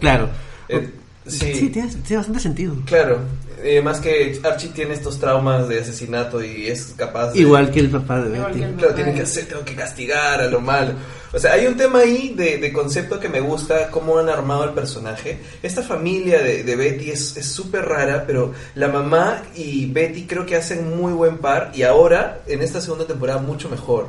claro. 0.00 0.28
Eh, 0.68 0.88
sí, 1.26 1.68
tiene, 1.68 1.88
bastante 2.16 2.40
sentido. 2.40 2.74
Claro, 2.86 3.20
eh, 3.62 3.80
más 3.80 4.00
que 4.00 4.38
Archie 4.42 4.70
tiene 4.70 4.94
estos 4.94 5.18
traumas 5.18 5.68
de 5.68 5.80
asesinato 5.80 6.42
y 6.42 6.68
es 6.68 6.94
capaz 6.96 7.34
Igual 7.34 7.70
que 7.70 7.80
el 7.80 7.90
papá 7.90 8.20
de 8.20 8.30
Betty. 8.30 8.60
Claro, 8.76 8.94
tiene 8.94 9.14
que 9.14 9.22
hacer, 9.22 9.46
tengo 9.46 9.64
que 9.64 9.74
castigar 9.74 10.40
a 10.40 10.48
lo 10.48 10.60
malo. 10.60 10.92
O 11.32 11.38
sea, 11.38 11.54
hay 11.54 11.66
un 11.66 11.76
tema 11.76 12.00
ahí 12.00 12.34
de, 12.36 12.72
concepto 12.72 13.18
que 13.18 13.28
me 13.28 13.40
gusta, 13.40 13.88
cómo 13.90 14.18
han 14.18 14.28
armado 14.28 14.64
el 14.64 14.70
personaje. 14.70 15.38
Esta 15.62 15.82
familia 15.82 16.42
de, 16.42 16.62
de 16.62 16.76
Betty 16.76 17.10
es 17.10 17.32
súper 17.46 17.86
rara, 17.86 18.24
pero 18.26 18.52
la 18.74 18.88
mamá 18.88 19.42
y 19.54 19.86
Betty 19.86 20.26
creo 20.26 20.44
que 20.44 20.56
hacen 20.56 20.96
muy 20.96 21.12
buen 21.12 21.38
par 21.38 21.72
y 21.74 21.84
ahora, 21.84 22.42
en 22.46 22.62
esta 22.62 22.80
segunda 22.80 23.06
temporada, 23.06 23.40
mucho 23.40 23.68
mejor 23.68 24.08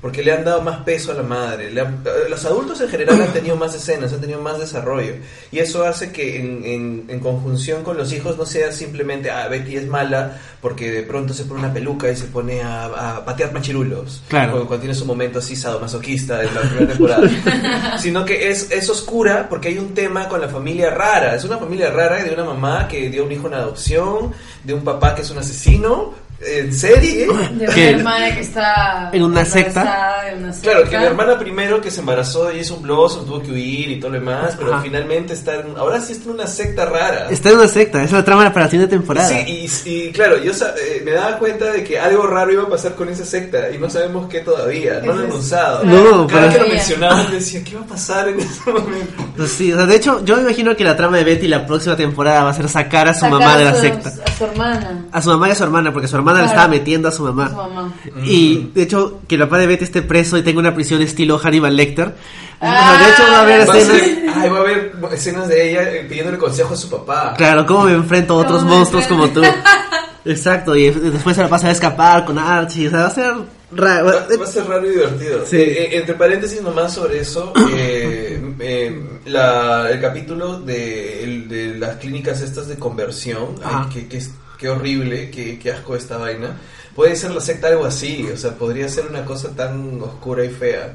porque 0.00 0.22
le 0.22 0.32
han 0.32 0.44
dado 0.44 0.62
más 0.62 0.78
peso 0.78 1.12
a 1.12 1.14
la 1.14 1.22
madre. 1.22 1.68
Eh, 1.68 1.84
los 2.28 2.44
adultos 2.44 2.80
en 2.80 2.88
general 2.88 3.20
han 3.20 3.32
tenido 3.32 3.56
más 3.56 3.74
escenas, 3.74 4.12
han 4.12 4.20
tenido 4.20 4.40
más 4.40 4.58
desarrollo. 4.58 5.14
Y 5.52 5.58
eso 5.58 5.84
hace 5.84 6.10
que 6.10 6.40
en, 6.40 7.04
en, 7.08 7.20
conjunción 7.20 7.82
con 7.82 7.98
los 7.98 8.12
hijos 8.12 8.38
no 8.38 8.46
sea 8.46 8.72
simplemente, 8.72 9.30
ah, 9.30 9.46
Betty 9.48 9.76
es 9.76 9.86
mala 9.86 10.40
porque 10.62 10.90
de 10.90 11.02
pronto 11.02 11.34
se 11.34 11.44
pone 11.44 11.60
una 11.60 11.72
peluca 11.72 12.10
y 12.10 12.16
se 12.16 12.26
pone 12.26 12.62
a, 12.62 13.22
patear 13.24 13.52
machirulos. 13.52 14.22
Claro. 14.28 14.66
Cuando, 14.66 14.78
tiene 14.78 14.94
su 14.94 15.04
momento 15.04 15.40
así 15.40 15.54
sadomasoquista 15.54 16.42
en 16.42 16.54
la 16.54 16.60
primera 16.62 16.86
temporada. 16.86 17.98
Sino 17.98 18.24
que 18.24 18.50
es, 18.50 18.70
es 18.70 18.88
oscura 18.88 19.48
porque 19.48 19.68
hay 19.68 19.78
un 19.78 19.92
tema 19.92 20.28
con 20.28 20.40
la 20.40 20.48
familia 20.48 20.90
rara. 20.90 21.34
Es 21.34 21.44
una 21.44 21.58
familia 21.58 21.90
rara 21.90 22.22
de 22.22 22.32
una 22.32 22.44
mamá 22.44 22.88
que 22.88 23.10
dio 23.10 23.24
un 23.24 23.32
hijo 23.32 23.48
en 23.48 23.54
adopción, 23.54 24.32
de 24.64 24.72
un 24.72 24.82
papá 24.82 25.14
que 25.14 25.22
es 25.22 25.30
un 25.30 25.38
asesino, 25.38 26.14
¿En 26.42 26.72
serie? 26.72 27.26
De 27.26 27.30
una 27.30 27.74
hermana 27.74 28.34
que 28.34 28.40
está 28.40 29.10
en 29.12 29.22
una 29.22 29.44
secta. 29.44 30.22
Claro, 30.62 30.88
que 30.88 30.96
la 30.96 31.04
hermana 31.04 31.38
primero 31.38 31.82
que 31.82 31.90
se 31.90 32.00
embarazó 32.00 32.50
y 32.50 32.60
hizo 32.60 32.76
un 32.76 32.82
blossom, 32.82 33.26
tuvo 33.26 33.42
que 33.42 33.52
huir 33.52 33.90
y 33.90 34.00
todo 34.00 34.12
lo 34.12 34.20
demás, 34.20 34.54
pero 34.58 34.80
finalmente 34.80 35.34
está 35.34 35.56
en, 35.56 35.76
ahora 35.76 36.00
sí 36.00 36.12
está 36.12 36.24
en 36.24 36.34
una 36.36 36.46
secta 36.46 36.86
rara. 36.86 37.28
Está 37.28 37.50
en 37.50 37.56
una 37.56 37.68
secta, 37.68 37.98
esa 37.98 38.06
es 38.06 38.12
la 38.12 38.24
trama 38.24 38.48
de 38.48 38.58
la 38.58 38.68
de 38.68 38.88
temporada. 38.88 39.28
Sí, 39.28 39.68
y, 39.84 40.10
claro, 40.12 40.38
yo 40.38 40.52
eh, 40.52 41.02
me 41.04 41.10
daba 41.10 41.38
cuenta 41.38 41.72
de 41.72 41.84
que 41.84 41.98
algo 41.98 42.26
raro 42.26 42.52
iba 42.52 42.62
a 42.62 42.68
pasar 42.68 42.94
con 42.94 43.10
esa 43.10 43.26
secta 43.26 43.70
y 43.70 43.76
no 43.76 43.90
sabemos 43.90 44.28
qué 44.30 44.40
todavía, 44.40 45.00
no 45.04 45.12
lo 45.12 45.24
han 45.24 45.32
usado. 45.32 45.84
No, 45.84 46.26
Cada 46.26 46.46
vez 46.46 46.56
que 46.56 46.62
lo 46.62 46.68
mencionaban 46.68 47.30
decía, 47.32 47.62
¿qué 47.62 47.74
va 47.76 47.82
a 47.82 47.86
pasar 47.86 48.28
en 48.28 48.40
ese 48.40 48.70
momento? 48.70 49.28
Pues 49.36 49.52
sí, 49.52 49.72
o 49.72 49.76
sea, 49.76 49.84
de 49.84 49.96
hecho, 49.96 50.24
yo 50.24 50.36
me 50.36 50.42
imagino 50.42 50.74
que 50.74 50.84
la 50.84 50.96
trama 50.96 51.18
de 51.18 51.24
Betty 51.24 51.48
la 51.48 51.66
próxima 51.66 51.96
temporada 51.96 52.44
va 52.44 52.50
a 52.50 52.54
ser 52.54 52.68
sacar 52.68 53.08
a 53.08 53.14
su 53.14 53.26
mamá 53.26 53.58
de 53.58 53.64
la 53.66 53.74
secta. 53.74 54.10
A 54.24 54.38
su 54.38 54.44
hermana. 54.44 55.04
A 55.12 55.20
su 55.20 55.28
mamá 55.28 55.48
y 55.48 55.52
a 55.52 55.54
su 55.54 55.64
hermana, 55.64 55.92
porque 55.92 56.08
su 56.08 56.16
hermana 56.16 56.29
le 56.38 56.46
estaba 56.46 56.68
metiendo 56.68 57.08
a 57.08 57.12
su 57.12 57.22
mamá. 57.24 57.92
Y 58.24 58.70
de 58.74 58.82
hecho, 58.82 59.20
que 59.26 59.34
el 59.34 59.42
papá 59.42 59.58
de 59.58 59.66
Betty 59.66 59.84
esté 59.84 60.02
preso 60.02 60.38
y 60.38 60.42
tenga 60.42 60.60
una 60.60 60.74
prisión 60.74 61.02
estilo 61.02 61.38
Hannibal 61.38 61.76
Lecter. 61.76 62.14
Ah, 62.60 62.98
de 62.98 63.10
hecho, 63.10 63.22
va 63.30 63.38
a 63.38 63.42
haber 63.42 63.60
escenas. 63.60 64.52
va 64.52 64.56
a 64.56 64.60
haber 64.60 64.92
escenas 65.12 65.48
de 65.48 65.70
ella 65.70 65.82
eh, 65.90 66.06
pidiéndole 66.08 66.38
consejo 66.38 66.74
a 66.74 66.76
su 66.76 66.90
papá. 66.90 67.34
Claro, 67.36 67.64
cómo 67.66 67.84
me 67.84 67.92
enfrento 67.92 68.34
a 68.34 68.36
otros 68.36 68.64
monstruos 68.64 69.06
como 69.06 69.28
tú. 69.30 69.42
Exacto, 70.24 70.76
y 70.76 70.90
después 70.90 71.34
se 71.34 71.42
la 71.42 71.48
pasa 71.48 71.68
a 71.68 71.70
escapar 71.70 72.24
con 72.26 72.38
Archie. 72.38 72.88
O 72.88 72.90
sea, 72.90 73.00
va 73.00 73.06
a 73.06 73.10
ser 73.10 73.34
raro. 73.72 74.06
Va, 74.06 74.44
a 74.44 74.46
ser 74.46 74.66
raro 74.66 74.86
y 74.86 74.90
divertido. 74.90 75.46
Sí. 75.46 75.56
Eh, 75.56 75.84
eh, 75.84 75.98
entre 75.98 76.14
paréntesis, 76.14 76.60
nomás 76.60 76.92
sobre 76.92 77.20
eso, 77.20 77.52
la, 79.24 79.90
el 79.90 80.00
capítulo 80.00 80.60
de, 80.60 81.46
de, 81.48 81.78
las 81.78 81.96
clínicas 81.96 82.42
estas 82.42 82.68
de 82.68 82.76
conversión, 82.76 83.54
que, 83.92 84.06
que 84.06 84.18
es 84.18 84.32
qué 84.60 84.68
horrible, 84.68 85.30
qué, 85.30 85.58
qué 85.58 85.72
asco 85.72 85.96
esta 85.96 86.18
vaina. 86.18 86.58
Puede 86.94 87.16
ser 87.16 87.30
la 87.30 87.40
secta 87.40 87.68
algo 87.68 87.86
así, 87.86 88.28
o 88.32 88.36
sea, 88.36 88.54
podría 88.56 88.88
ser 88.88 89.06
una 89.06 89.24
cosa 89.24 89.54
tan 89.56 90.00
oscura 90.02 90.44
y 90.44 90.50
fea. 90.50 90.94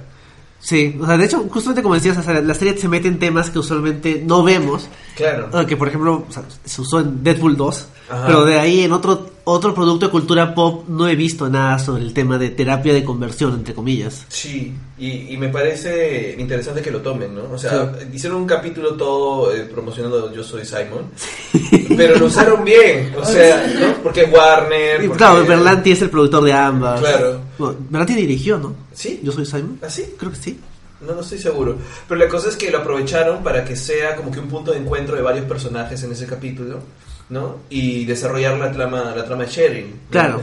Sí, 0.59 0.97
o 0.99 1.05
sea, 1.05 1.17
de 1.17 1.25
hecho, 1.25 1.45
justamente 1.49 1.83
como 1.83 1.95
decías, 1.95 2.25
la 2.25 2.53
serie 2.53 2.77
se 2.77 2.87
mete 2.87 3.07
en 3.07 3.19
temas 3.19 3.49
que 3.49 3.59
usualmente 3.59 4.23
no 4.25 4.43
vemos. 4.43 4.87
Claro. 5.15 5.49
Que, 5.65 5.77
por 5.77 5.87
ejemplo, 5.87 6.25
se 6.63 6.81
usó 6.81 7.01
en 7.01 7.23
Deadpool 7.23 7.55
2, 7.55 7.87
pero 8.25 8.45
de 8.45 8.59
ahí 8.59 8.81
en 8.81 8.91
otro 8.91 9.34
otro 9.45 9.73
producto 9.73 10.07
de 10.07 10.11
cultura 10.11 10.53
pop 10.53 10.87
no 10.87 11.07
he 11.07 11.15
visto 11.15 11.49
nada 11.49 11.79
sobre 11.79 12.03
el 12.03 12.13
tema 12.13 12.37
de 12.37 12.49
terapia 12.49 12.93
de 12.93 13.03
conversión, 13.03 13.53
entre 13.53 13.73
comillas. 13.73 14.25
Sí, 14.27 14.73
y, 14.97 15.37
me 15.37 15.49
parece 15.49 16.35
interesante 16.37 16.81
que 16.81 16.91
lo 16.91 17.01
tomen, 17.01 17.35
¿no? 17.35 17.43
O 17.53 17.57
sea, 17.57 17.93
hicieron 18.11 18.41
un 18.41 18.47
capítulo 18.47 18.95
todo 18.95 19.55
eh, 19.55 19.61
promocionando 19.61 20.33
Yo 20.33 20.43
Soy 20.43 20.65
Simon, 20.65 21.11
pero 21.95 22.17
lo 22.17 22.25
usaron 22.25 22.63
bien, 22.63 23.13
o 23.15 23.25
sea, 23.25 23.67
¿no? 23.79 24.03
Porque 24.03 24.23
Warner... 24.23 25.09
Claro, 25.11 25.45
Berlanti 25.45 25.91
es 25.91 26.01
el 26.01 26.09
productor 26.09 26.43
de 26.43 26.53
ambas. 26.53 26.99
Claro. 26.99 27.41
Berlanti 27.89 28.15
dirigió, 28.15 28.57
¿no? 28.57 28.75
Sí. 28.93 29.21
Yo 29.23 29.31
Soy 29.31 29.45
Simon. 29.45 29.79
¿Ah, 29.81 29.89
sí? 29.89 30.15
Creo 30.17 30.31
que 30.31 30.37
sí. 30.37 30.59
No, 31.01 31.13
no 31.13 31.21
estoy 31.21 31.37
seguro. 31.37 31.77
Pero 32.07 32.19
la 32.19 32.27
cosa 32.27 32.49
es 32.49 32.55
que 32.55 32.71
lo 32.71 32.79
aprovecharon 32.79 33.43
para 33.43 33.63
que 33.63 33.75
sea 33.75 34.15
como 34.15 34.31
que 34.31 34.39
un 34.39 34.47
punto 34.47 34.71
de 34.71 34.79
encuentro 34.79 35.15
de 35.15 35.21
varios 35.21 35.45
personajes 35.45 36.01
en 36.03 36.11
ese 36.11 36.25
capítulo. 36.25 36.79
¿No? 37.29 37.57
Y 37.69 38.05
desarrollar 38.05 38.57
la 38.57 38.71
trama, 38.71 39.13
la 39.15 39.25
trama 39.25 39.45
de 39.45 39.51
Sherry. 39.51 39.95
Claro. 40.09 40.41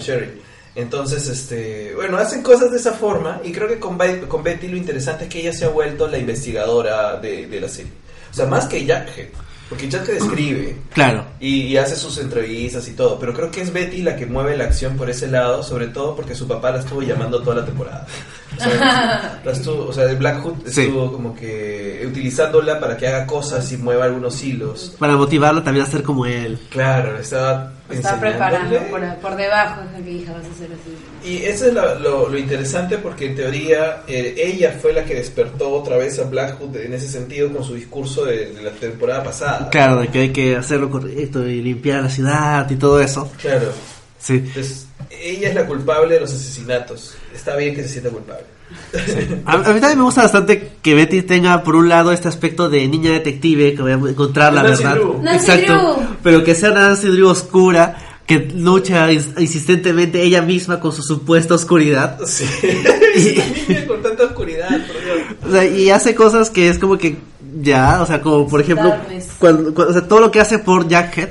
Entonces, 0.74 1.28
este, 1.28 1.95
bueno, 1.95 2.16
hacen 2.16 2.43
cosas 2.43 2.70
de 2.70 2.78
esa 2.78 2.93
forma 2.93 3.41
y 3.45 3.53
creo 3.53 3.68
que 3.68 3.78
con, 3.78 3.99
con 4.26 4.43
Betty 4.43 4.68
lo 4.68 4.76
interesante 4.76 5.24
es 5.24 5.30
que 5.30 5.41
ella 5.41 5.53
se 5.53 5.66
ha 5.66 5.68
vuelto 5.68 6.09
la 6.09 6.18
investigadora 6.18 7.16
de, 7.16 7.61
la 7.61 7.68
serie. 7.68 7.93
O 8.30 8.35
sea, 8.35 8.47
más 8.47 8.66
que 8.66 8.85
Jackhead. 8.85 9.28
Porque 9.72 9.90
Jughead 9.90 10.16
escribe. 10.16 10.76
Claro. 10.92 11.24
Y, 11.40 11.78
hace 11.78 11.96
sus 11.96 12.18
entrevistas 12.18 12.86
y 12.88 12.92
todo. 12.92 13.18
Pero 13.18 13.32
creo 13.32 13.50
que 13.50 13.62
es 13.62 13.72
Betty 13.72 14.02
la 14.02 14.16
que 14.16 14.26
mueve 14.26 14.54
la 14.54 14.64
acción 14.64 14.98
por 14.98 15.08
ese 15.08 15.28
lado, 15.28 15.62
sobre 15.62 15.86
todo 15.88 16.14
porque 16.14 16.34
su 16.34 16.46
papá 16.46 16.72
la 16.72 16.80
estuvo 16.80 17.00
llamando 17.00 17.40
toda 17.40 17.56
la 17.56 17.64
temporada. 17.64 18.06
O 18.54 18.62
sea, 18.62 19.40
la 19.44 19.50
estuvo, 19.50 19.86
o 19.86 19.92
sea 19.94 20.04
el 20.04 20.16
Black 20.16 20.42
Hood 20.42 20.66
estuvo 20.66 21.10
como 21.10 21.34
que 21.34 22.04
utilizándola 22.06 22.78
para 22.78 22.98
que 22.98 23.08
haga 23.08 23.26
cosas 23.26 23.72
y 23.72 23.78
mueva 23.78 24.04
algunos 24.04 24.44
hilos. 24.44 24.94
Para 24.98 25.16
motivarla 25.16 25.64
también 25.64 25.86
a 25.86 25.88
ser 25.88 26.02
como 26.02 26.26
él. 26.26 26.60
Claro, 26.68 27.18
estaba 27.18 27.72
Está 27.93 28.20
preparando 28.20 28.78
por, 29.20 29.36
debajo, 29.36 29.82
es 29.82 30.05
que 30.05 30.11
hija 30.11 30.32
vas 30.32 30.45
a 30.45 30.51
hacer 30.51 30.70
así. 30.72 31.28
Y 31.28 31.45
eso 31.45 31.66
es 31.66 31.74
lo, 31.74 32.36
interesante 32.36 32.99
porque 32.99 33.26
en 33.26 33.36
teoría 33.36 34.03
eh, 34.07 34.34
ella 34.36 34.76
fue 34.80 34.93
la 34.93 35.05
que 35.05 35.14
despertó 35.14 35.70
otra 35.70 35.97
vez 35.97 36.18
a 36.18 36.24
Blackwood 36.24 36.76
en 36.76 36.95
ese 36.95 37.09
sentido 37.09 37.53
con 37.53 37.64
su 37.64 37.74
discurso 37.74 38.24
de, 38.24 38.53
la 38.62 38.70
temporada 38.70 39.22
pasada. 39.22 39.70
Claro, 39.70 40.01
de 40.01 40.09
que 40.09 40.20
hay 40.20 40.30
que 40.30 40.57
hacerlo 40.57 40.90
correcto 40.90 41.47
y 41.47 41.61
limpiar 41.61 42.03
la 42.03 42.11
ciudad 42.11 42.70
y 42.70 42.76
todo 42.76 43.01
eso. 43.01 43.30
Claro. 43.40 43.72
Sí. 44.18 44.34
Entonces, 44.34 44.86
ella 45.11 45.49
es 45.49 45.55
la 45.55 45.66
culpable 45.66 46.14
de 46.14 46.20
los 46.20 46.32
asesinatos. 46.32 47.14
Está 47.34 47.57
bien 47.57 47.74
que 47.74 47.82
se 47.82 47.88
sienta 47.88 48.11
culpable. 48.11 48.45
A, 49.46 49.56
mí 49.58 49.80
también 49.80 49.98
me 49.98 50.04
gusta 50.04 50.22
bastante 50.22 50.72
que 50.82 50.94
Betty 50.94 51.22
tenga 51.22 51.62
por 51.62 51.76
un 51.76 51.88
lado 51.88 52.12
este 52.12 52.28
aspecto 52.28 52.68
de 52.68 52.86
niña 52.88 53.10
detective 53.10 53.74
que 53.74 53.82
voy 53.82 53.92
a 53.92 53.94
encontrar 53.94 54.52
la 54.52 54.62
verdad. 54.62 54.98
Exacto. 55.32 56.00
Pero 56.22 56.44
que 56.44 56.54
sea 56.54 56.70
Nancy 56.70 57.08
Drew 57.08 57.28
oscura 57.28 57.96
que 58.26 58.38
lucha 58.54 59.10
insistentemente 59.12 60.22
ella 60.22 60.42
misma 60.42 60.80
con 60.80 60.92
su 60.92 61.02
supuesta 61.02 61.54
oscuridad. 61.54 62.18
Sí. 62.24 62.44
y, 63.16 63.86
con 63.86 64.00
tanta 64.02 64.24
oscuridad, 64.24 64.80
O 65.46 65.50
sea, 65.50 65.64
y 65.64 65.90
hace 65.90 66.14
cosas 66.14 66.48
que 66.50 66.68
es 66.68 66.78
como 66.78 66.98
que 66.98 67.18
ya, 67.60 68.00
o 68.00 68.06
sea, 68.06 68.20
como 68.20 68.48
por 68.48 68.60
ejemplo, 68.60 68.94
cuando, 69.38 69.74
o 69.74 69.92
sea, 69.92 70.06
todo 70.06 70.20
lo 70.20 70.30
que 70.30 70.40
hace 70.40 70.58
por 70.58 70.88
Jackhead 70.88 71.30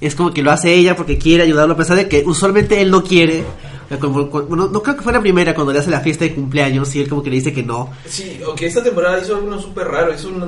es 0.00 0.14
como 0.14 0.32
que 0.32 0.42
lo 0.42 0.50
hace 0.52 0.74
ella 0.74 0.94
porque 0.96 1.18
quiere 1.18 1.42
ayudarlo 1.42 1.74
a 1.74 1.76
pesar 1.76 1.96
de 1.96 2.08
que 2.08 2.22
usualmente 2.24 2.80
él 2.80 2.90
no 2.90 3.02
quiere 3.02 3.44
no 3.90 4.82
creo 4.82 4.96
que 4.96 5.02
fue 5.02 5.12
la 5.12 5.20
primera 5.20 5.54
cuando 5.54 5.72
le 5.72 5.78
hace 5.78 5.90
la 5.90 6.00
fiesta 6.00 6.24
de 6.24 6.34
cumpleaños 6.34 6.94
y 6.94 7.00
él 7.00 7.08
como 7.08 7.22
que 7.22 7.30
le 7.30 7.36
dice 7.36 7.52
que 7.52 7.62
no. 7.62 7.90
Sí, 8.06 8.38
aunque 8.44 8.66
esta 8.66 8.82
temporada 8.82 9.20
hizo 9.22 9.36
algo 9.36 9.58
súper 9.58 9.88
raro, 9.88 10.14
hizo 10.14 10.28
una, 10.28 10.46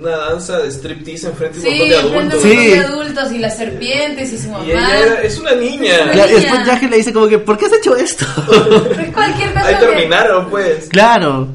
danza 0.00 0.58
de 0.58 0.70
striptease 0.70 1.28
enfrente 1.28 1.60
de 1.60 1.68
un 1.68 1.78
montón 1.78 1.88
de 1.88 1.96
adultos. 1.96 2.42
Sí, 2.42 2.56
de 2.56 2.78
adultos 2.80 3.32
y 3.32 3.38
las 3.38 3.56
serpientes 3.56 4.32
y 4.32 4.38
su 4.38 4.50
mamá. 4.50 4.64
Y 4.66 4.70
ella 4.72 5.22
es 5.22 5.38
una 5.38 5.54
niña. 5.54 6.12
Y 6.12 6.34
después 6.34 6.66
Jack 6.66 6.82
le 6.90 6.96
dice 6.98 7.12
como 7.12 7.26
que, 7.26 7.38
¿por 7.38 7.56
qué 7.56 7.66
has 7.66 7.72
hecho 7.72 7.96
esto? 7.96 8.26
es 9.00 9.12
cualquier 9.12 9.52
cosa. 9.54 9.66
Ahí 9.66 9.76
terminaron, 9.80 10.50
pues. 10.50 10.88
Claro. 10.88 11.48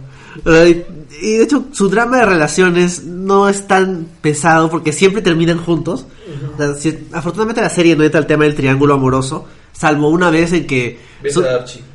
Y 1.22 1.38
de 1.38 1.44
hecho, 1.44 1.66
su 1.72 1.90
drama 1.90 2.18
de 2.18 2.26
relaciones 2.26 3.04
no 3.04 3.48
es 3.48 3.68
tan 3.68 4.08
pesado 4.22 4.70
porque 4.70 4.92
siempre 4.92 5.22
terminan 5.22 5.60
juntos. 5.60 6.08
afortunadamente 7.12 7.62
la 7.62 7.70
serie 7.70 7.96
no 7.96 8.04
entra 8.04 8.20
el 8.20 8.26
tema 8.26 8.46
del 8.46 8.56
triángulo 8.56 8.96
amoroso 8.96 9.46
Salvo 9.74 10.10
una 10.10 10.30
vez 10.30 10.54
en 10.54 10.66
que... 10.66 11.00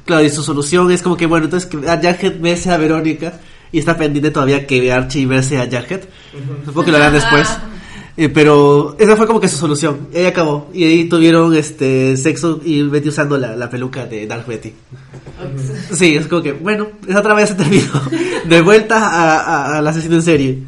claro, 0.04 0.24
y 0.24 0.30
su 0.30 0.42
solución 0.42 0.90
es 0.90 1.02
como 1.02 1.16
que, 1.16 1.26
bueno, 1.26 1.46
entonces 1.46 1.68
que 1.68 1.88
a 1.88 2.00
Jacket 2.00 2.40
bese 2.40 2.70
a 2.70 2.76
Verónica 2.76 3.40
y 3.72 3.78
está 3.78 3.96
pendiente 3.96 4.30
todavía 4.30 4.66
que 4.66 4.92
Archie 4.92 5.26
verse 5.26 5.58
a 5.58 5.66
Jacket. 5.66 6.08
Supongo 6.64 6.84
que 6.84 6.90
lo 6.90 6.96
harán 6.98 7.14
después. 7.14 7.48
Eh, 8.20 8.28
pero 8.28 8.96
esa 8.98 9.16
fue 9.16 9.28
como 9.28 9.40
que 9.40 9.46
su 9.46 9.56
solución. 9.56 10.08
Ella 10.12 10.30
acabó. 10.30 10.68
Y 10.74 10.82
ahí 10.82 11.04
tuvieron 11.08 11.54
este 11.54 12.16
sexo 12.16 12.60
y 12.64 12.82
Betty 12.82 13.10
usando 13.10 13.38
la, 13.38 13.70
peluca 13.70 14.06
de 14.06 14.26
Dark 14.26 14.44
Betty. 14.44 14.74
Sí, 15.92 16.16
es 16.16 16.26
como 16.26 16.42
que, 16.42 16.50
bueno, 16.50 16.88
esa 17.06 17.20
otra 17.20 17.34
vez 17.34 17.50
se 17.50 17.54
terminó. 17.54 17.92
De 18.48 18.60
vuelta 18.60 19.76
a, 19.76 19.80
la 19.80 19.90
asesino 19.90 20.16
en 20.16 20.22
serie. 20.22 20.58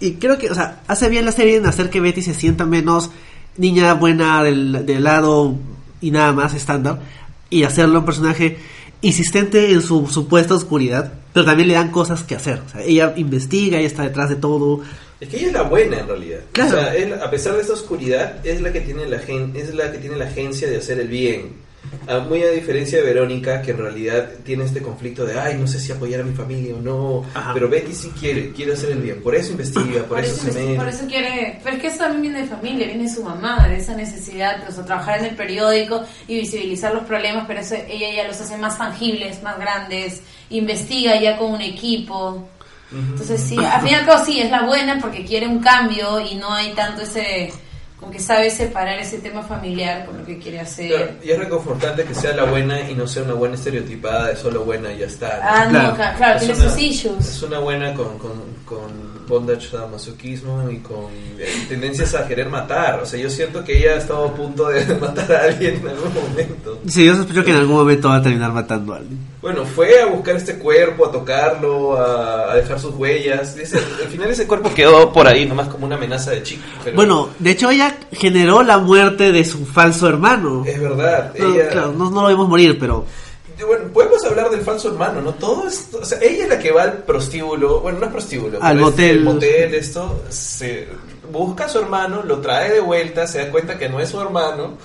Y 0.00 0.14
creo 0.14 0.36
que, 0.36 0.50
o 0.50 0.54
sea, 0.56 0.80
hace 0.88 1.08
bien 1.08 1.24
la 1.24 1.30
serie 1.30 1.58
en 1.58 1.66
hacer 1.66 1.90
que 1.90 2.00
Betty 2.00 2.22
se 2.22 2.34
sienta 2.34 2.66
menos 2.66 3.12
niña 3.56 3.94
buena 3.94 4.42
del, 4.42 4.84
del 4.84 5.04
lado 5.04 5.56
y 6.04 6.10
nada 6.10 6.32
más 6.32 6.52
estándar 6.54 7.00
y 7.48 7.64
hacerlo 7.64 8.00
un 8.00 8.04
personaje 8.04 8.58
insistente 9.00 9.72
en 9.72 9.80
su 9.80 10.06
supuesta 10.06 10.54
oscuridad, 10.54 11.12
pero 11.32 11.46
también 11.46 11.68
le 11.68 11.74
dan 11.74 11.90
cosas 11.90 12.22
que 12.22 12.34
hacer. 12.34 12.60
O 12.66 12.68
sea, 12.68 12.82
ella 12.82 13.14
investiga, 13.16 13.78
ella 13.78 13.86
está 13.86 14.02
detrás 14.02 14.28
de 14.28 14.36
todo. 14.36 14.82
Es 15.20 15.28
que 15.28 15.38
ella 15.38 15.46
es 15.46 15.52
la 15.52 15.62
buena 15.62 16.00
en 16.00 16.06
realidad. 16.06 16.40
O 16.52 16.68
sea, 16.68 16.92
a 17.24 17.30
pesar 17.30 17.54
de 17.54 17.62
esta 17.62 17.72
oscuridad, 17.72 18.44
es 18.44 18.60
la 18.60 18.72
que 18.72 18.80
tiene 18.80 19.06
la 19.06 19.16
es 19.16 19.74
la 19.74 19.92
que 19.92 19.98
tiene 19.98 20.16
la 20.16 20.26
agencia 20.26 20.68
de 20.68 20.76
hacer 20.76 21.00
el 21.00 21.08
bien. 21.08 21.64
Ah, 22.06 22.18
muy 22.18 22.42
a 22.42 22.50
diferencia 22.50 22.98
de 22.98 23.04
Verónica, 23.04 23.62
que 23.62 23.70
en 23.70 23.78
realidad 23.78 24.28
tiene 24.44 24.64
este 24.64 24.82
conflicto 24.82 25.24
de, 25.24 25.38
ay, 25.38 25.56
no 25.58 25.66
sé 25.66 25.80
si 25.80 25.90
apoyar 25.90 26.20
a 26.20 26.24
mi 26.24 26.34
familia 26.34 26.74
o 26.74 26.80
no, 26.80 27.24
pero 27.54 27.68
Betty 27.68 27.94
sí 27.94 28.12
quiere, 28.18 28.52
quiere 28.52 28.74
hacer 28.74 28.90
el 28.90 29.00
bien, 29.00 29.22
por 29.22 29.34
eso 29.34 29.52
investiga, 29.52 30.02
por, 30.02 30.20
eso, 30.20 30.36
se 30.36 30.52
mete. 30.52 30.74
Por 30.74 30.88
eso 30.88 31.06
quiere, 31.06 31.60
pero 31.64 31.76
es 31.76 31.82
que 31.82 31.88
eso 31.88 31.98
también 31.98 32.22
viene 32.22 32.42
de 32.42 32.46
familia, 32.46 32.86
viene 32.86 33.04
de 33.04 33.08
su 33.08 33.22
mamá, 33.22 33.68
de 33.68 33.76
esa 33.76 33.94
necesidad, 33.94 34.62
pues, 34.64 34.76
de 34.76 34.82
trabajar 34.82 35.20
en 35.20 35.26
el 35.26 35.36
periódico 35.36 36.04
y 36.28 36.40
visibilizar 36.40 36.92
los 36.92 37.04
problemas, 37.04 37.44
pero 37.46 37.60
eso 37.60 37.74
ella 37.74 38.14
ya 38.14 38.28
los 38.28 38.38
hace 38.40 38.58
más 38.58 38.76
tangibles, 38.76 39.42
más 39.42 39.58
grandes, 39.58 40.22
investiga 40.50 41.18
ya 41.18 41.38
con 41.38 41.52
un 41.52 41.62
equipo. 41.62 42.48
Entonces 42.92 43.40
sí, 43.40 43.56
al 43.56 43.80
final 43.80 44.06
sí, 44.24 44.40
es 44.40 44.50
la 44.50 44.62
buena 44.62 44.98
porque 45.00 45.24
quiere 45.24 45.48
un 45.48 45.58
cambio 45.58 46.20
y 46.20 46.36
no 46.36 46.52
hay 46.52 46.72
tanto 46.74 47.02
ese 47.02 47.52
que 48.10 48.18
sabe 48.18 48.50
separar 48.50 48.98
ese 48.98 49.18
tema 49.18 49.42
familiar 49.42 50.06
con 50.06 50.18
lo 50.18 50.24
que 50.26 50.38
quiere 50.38 50.60
hacer. 50.60 51.18
y 51.22 51.30
es 51.30 51.38
reconfortante 51.38 52.04
que 52.04 52.14
sea 52.14 52.34
la 52.34 52.44
buena 52.44 52.88
y 52.88 52.94
no 52.94 53.06
sea 53.06 53.22
una 53.22 53.34
buena 53.34 53.54
estereotipada 53.54 54.28
de 54.28 54.36
solo 54.36 54.64
buena 54.64 54.92
y 54.92 54.98
ya 54.98 55.06
está. 55.06 55.40
Ah, 55.42 55.66
no, 55.66 55.94
claro, 55.94 56.38
tiene 56.38 56.54
sus 56.54 56.78
issues. 56.78 57.28
Es 57.28 57.42
una 57.42 57.58
buena 57.58 57.94
con, 57.94 58.18
con, 58.18 58.32
con 58.64 59.13
bondage 59.26 59.68
masoquismo 59.90 60.70
y 60.70 60.78
con 60.78 61.06
eh, 61.38 61.66
tendencias 61.68 62.14
a 62.14 62.26
querer 62.26 62.48
matar. 62.48 63.00
O 63.00 63.06
sea, 63.06 63.18
yo 63.18 63.30
siento 63.30 63.64
que 63.64 63.78
ella 63.78 63.92
ha 63.92 63.96
estado 63.96 64.26
a 64.26 64.34
punto 64.34 64.68
de 64.68 64.84
matar 65.00 65.32
a 65.32 65.44
alguien 65.44 65.76
en 65.76 65.88
algún 65.88 66.14
momento. 66.14 66.80
Sí, 66.86 67.04
yo 67.04 67.14
sospecho 67.16 67.44
que 67.44 67.50
en 67.50 67.58
algún 67.58 67.76
momento 67.76 68.08
va 68.08 68.16
a 68.16 68.22
terminar 68.22 68.52
matando 68.52 68.94
a 68.94 68.98
alguien. 68.98 69.18
Bueno, 69.40 69.64
fue 69.66 70.00
a 70.00 70.06
buscar 70.06 70.36
este 70.36 70.58
cuerpo, 70.58 71.06
a 71.06 71.12
tocarlo, 71.12 72.00
a, 72.00 72.56
dejar 72.56 72.80
sus 72.80 72.94
huellas. 72.94 73.56
al 73.74 74.08
final 74.08 74.30
ese 74.30 74.46
cuerpo 74.46 74.72
quedó 74.72 75.12
por 75.12 75.26
ahí, 75.26 75.46
nomás 75.46 75.68
como 75.68 75.84
una 75.84 75.96
amenaza 75.96 76.30
de 76.30 76.42
chico. 76.42 76.62
Bueno, 76.94 77.28
de 77.38 77.50
hecho 77.50 77.70
ella 77.70 77.94
generó 78.12 78.62
la 78.62 78.78
muerte 78.78 79.32
de 79.32 79.44
su 79.44 79.66
falso 79.66 80.08
hermano. 80.08 80.64
Es 80.66 80.80
verdad. 80.80 81.32
Claro, 81.34 81.92
no, 81.92 82.10
no 82.10 82.22
lo 82.22 82.28
vimos 82.28 82.48
morir, 82.48 82.78
pero 82.78 83.04
bueno, 83.62 83.88
podemos 83.92 84.24
hablar 84.24 84.50
del 84.50 84.62
falso 84.62 84.88
hermano, 84.88 85.20
¿no? 85.20 85.34
Todo 85.34 85.68
esto, 85.68 85.98
o 86.00 86.04
sea, 86.04 86.18
ella 86.20 86.44
es 86.44 86.48
la 86.48 86.58
que 86.58 86.72
va 86.72 86.82
al 86.82 86.92
prostíbulo, 87.04 87.80
bueno, 87.80 88.00
no 88.00 88.06
es 88.06 88.12
prostíbulo, 88.12 88.62
al 88.62 88.78
motel. 88.78 89.22
motel, 89.22 89.74
esto, 89.74 90.22
se 90.28 90.88
busca 91.30 91.66
a 91.66 91.68
su 91.68 91.78
hermano, 91.78 92.22
lo 92.22 92.40
trae 92.40 92.72
de 92.72 92.80
vuelta, 92.80 93.26
se 93.26 93.38
da 93.38 93.50
cuenta 93.50 93.78
que 93.78 93.88
no 93.88 94.00
es 94.00 94.08
su 94.08 94.20
hermano, 94.20 94.78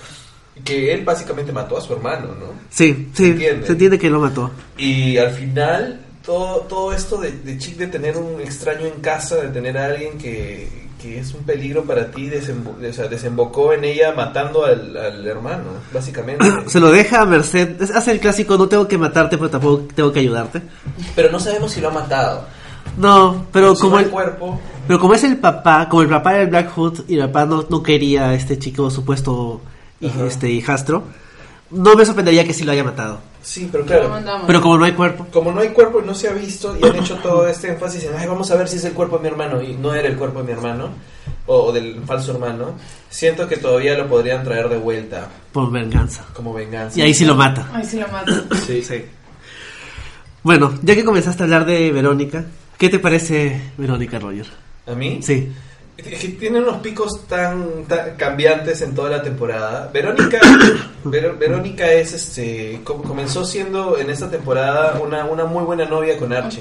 que 0.64 0.92
él 0.92 1.04
básicamente 1.04 1.52
mató 1.52 1.76
a 1.76 1.80
su 1.80 1.92
hermano, 1.92 2.28
¿no? 2.28 2.52
Sí, 2.70 3.08
sí, 3.14 3.34
se 3.38 3.72
entiende 3.72 3.98
que 3.98 4.10
lo 4.10 4.20
mató. 4.20 4.50
Y 4.76 5.16
al 5.16 5.32
final, 5.32 6.00
todo, 6.24 6.60
todo 6.62 6.92
esto 6.92 7.16
de, 7.16 7.32
de 7.32 7.58
Chick 7.58 7.76
de 7.76 7.86
tener 7.86 8.16
un 8.16 8.40
extraño 8.40 8.86
en 8.86 9.00
casa, 9.00 9.36
de 9.36 9.48
tener 9.48 9.78
a 9.78 9.86
alguien 9.86 10.18
que, 10.18 10.89
que 11.00 11.18
es 11.18 11.32
un 11.34 11.44
peligro 11.44 11.84
para 11.84 12.10
ti, 12.10 12.28
desembocó 12.28 13.72
en 13.72 13.84
ella 13.84 14.12
matando 14.12 14.64
al, 14.64 15.26
hermano, 15.26 15.64
básicamente. 15.92 16.44
Se 16.66 16.80
lo 16.80 16.90
deja 16.90 17.22
a 17.22 17.26
Merced, 17.26 17.80
hace 17.82 18.10
el 18.12 18.20
clásico, 18.20 18.58
no 18.58 18.68
tengo 18.68 18.86
que 18.86 18.98
matarte, 18.98 19.38
pero 19.38 19.50
tampoco 19.50 19.88
tengo 19.94 20.12
que 20.12 20.20
ayudarte. 20.20 20.62
Pero 21.16 21.30
no 21.30 21.40
sabemos 21.40 21.72
si 21.72 21.80
lo 21.80 21.88
ha 21.88 21.92
matado. 21.92 22.44
No, 22.96 23.46
pero 23.52 23.74
como 23.74 23.98
el 23.98 24.08
cuerpo. 24.10 24.60
Pero 24.86 24.98
como 24.98 25.14
es 25.14 25.24
el 25.24 25.38
papá, 25.38 25.88
como 25.88 26.02
el 26.02 26.08
papá 26.08 26.34
del 26.34 26.48
Black 26.48 26.72
Hood 26.74 27.00
y 27.08 27.14
el 27.14 27.26
papá 27.26 27.46
no, 27.46 27.64
no 27.68 27.82
quería 27.82 28.30
a 28.30 28.34
este 28.34 28.58
chico 28.58 28.90
supuesto 28.90 29.60
este 30.00 30.50
hijastro, 30.50 31.04
no 31.70 31.94
me 31.94 32.04
sorprendería 32.04 32.44
que 32.44 32.52
sí 32.52 32.64
lo 32.64 32.72
haya 32.72 32.84
matado. 32.84 33.20
Sí, 33.42 33.68
pero 33.70 33.84
claro. 33.84 34.12
Pero 34.46 34.60
como 34.60 34.76
no 34.76 34.84
hay 34.84 34.92
cuerpo. 34.92 35.26
Como 35.32 35.52
no 35.52 35.60
hay 35.60 35.70
cuerpo 35.70 36.00
y 36.02 36.06
no 36.06 36.14
se 36.14 36.28
ha 36.28 36.32
visto 36.32 36.76
y 36.76 36.86
han 36.86 36.96
hecho 36.96 37.16
todo 37.16 37.46
este 37.46 37.68
énfasis 37.68 38.04
en, 38.04 38.16
ay, 38.16 38.26
vamos 38.26 38.50
a 38.50 38.56
ver 38.56 38.68
si 38.68 38.76
es 38.76 38.84
el 38.84 38.92
cuerpo 38.92 39.16
de 39.16 39.22
mi 39.22 39.28
hermano 39.28 39.62
y 39.62 39.74
no 39.74 39.94
era 39.94 40.08
el 40.08 40.16
cuerpo 40.16 40.40
de 40.40 40.46
mi 40.46 40.52
hermano 40.52 40.90
o, 41.46 41.72
del 41.72 42.02
falso 42.04 42.32
hermano, 42.32 42.74
siento 43.08 43.48
que 43.48 43.56
todavía 43.56 43.96
lo 43.96 44.08
podrían 44.08 44.44
traer 44.44 44.68
de 44.68 44.76
vuelta. 44.76 45.28
Por 45.52 45.70
venganza. 45.70 46.26
Como 46.34 46.52
venganza. 46.52 46.98
Y 46.98 47.02
ahí 47.02 47.14
sí 47.14 47.24
lo 47.24 47.34
mata. 47.34 47.68
Ahí 47.72 47.84
sí 47.84 47.98
lo 47.98 48.08
mata. 48.08 48.32
sí, 48.66 48.82
sí. 48.82 49.04
Bueno, 50.42 50.74
ya 50.82 50.94
que 50.94 51.04
comenzaste 51.04 51.42
a 51.42 51.44
hablar 51.44 51.64
de 51.64 51.92
Verónica, 51.92 52.44
¿qué 52.78 52.88
te 52.88 52.98
parece 52.98 53.72
Verónica 53.78 54.18
Roger? 54.18 54.46
¿A 54.86 54.94
mí? 54.94 55.20
Sí 55.22 55.50
tiene 56.02 56.60
unos 56.60 56.78
picos 56.78 57.26
tan, 57.26 57.84
cambiantes 58.16 58.82
en 58.82 58.94
toda 58.94 59.10
la 59.10 59.22
temporada. 59.22 59.90
Verónica, 59.92 60.38
Verónica 61.04 61.90
es 61.92 62.12
este 62.12 62.80
comenzó 62.84 63.44
siendo 63.44 63.98
en 63.98 64.10
esta 64.10 64.30
temporada 64.30 65.00
una, 65.00 65.24
una 65.24 65.44
muy 65.44 65.64
buena 65.64 65.84
novia 65.84 66.16
con 66.18 66.32
Archie. 66.32 66.60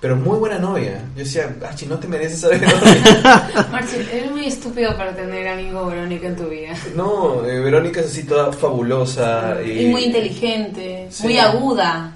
Pero 0.00 0.16
muy 0.16 0.38
buena 0.38 0.58
novia. 0.58 1.02
Yo 1.14 1.24
decía, 1.24 1.54
Archie, 1.66 1.88
no 1.88 1.98
te 1.98 2.08
mereces 2.08 2.44
a 2.44 2.48
Verónica. 2.48 3.68
Archie, 3.72 4.06
eres 4.12 4.30
muy 4.30 4.46
estúpido 4.46 4.96
para 4.96 5.14
tener 5.14 5.48
amigo 5.48 5.86
Verónica 5.86 6.28
en 6.28 6.36
tu 6.36 6.48
vida. 6.48 6.74
No, 6.94 7.44
eh, 7.44 7.60
Verónica 7.60 8.00
es 8.00 8.06
así 8.06 8.24
toda 8.24 8.52
fabulosa. 8.52 9.58
Y, 9.62 9.86
muy 9.86 10.04
inteligente, 10.04 11.08
muy 11.22 11.38
aguda. 11.38 12.14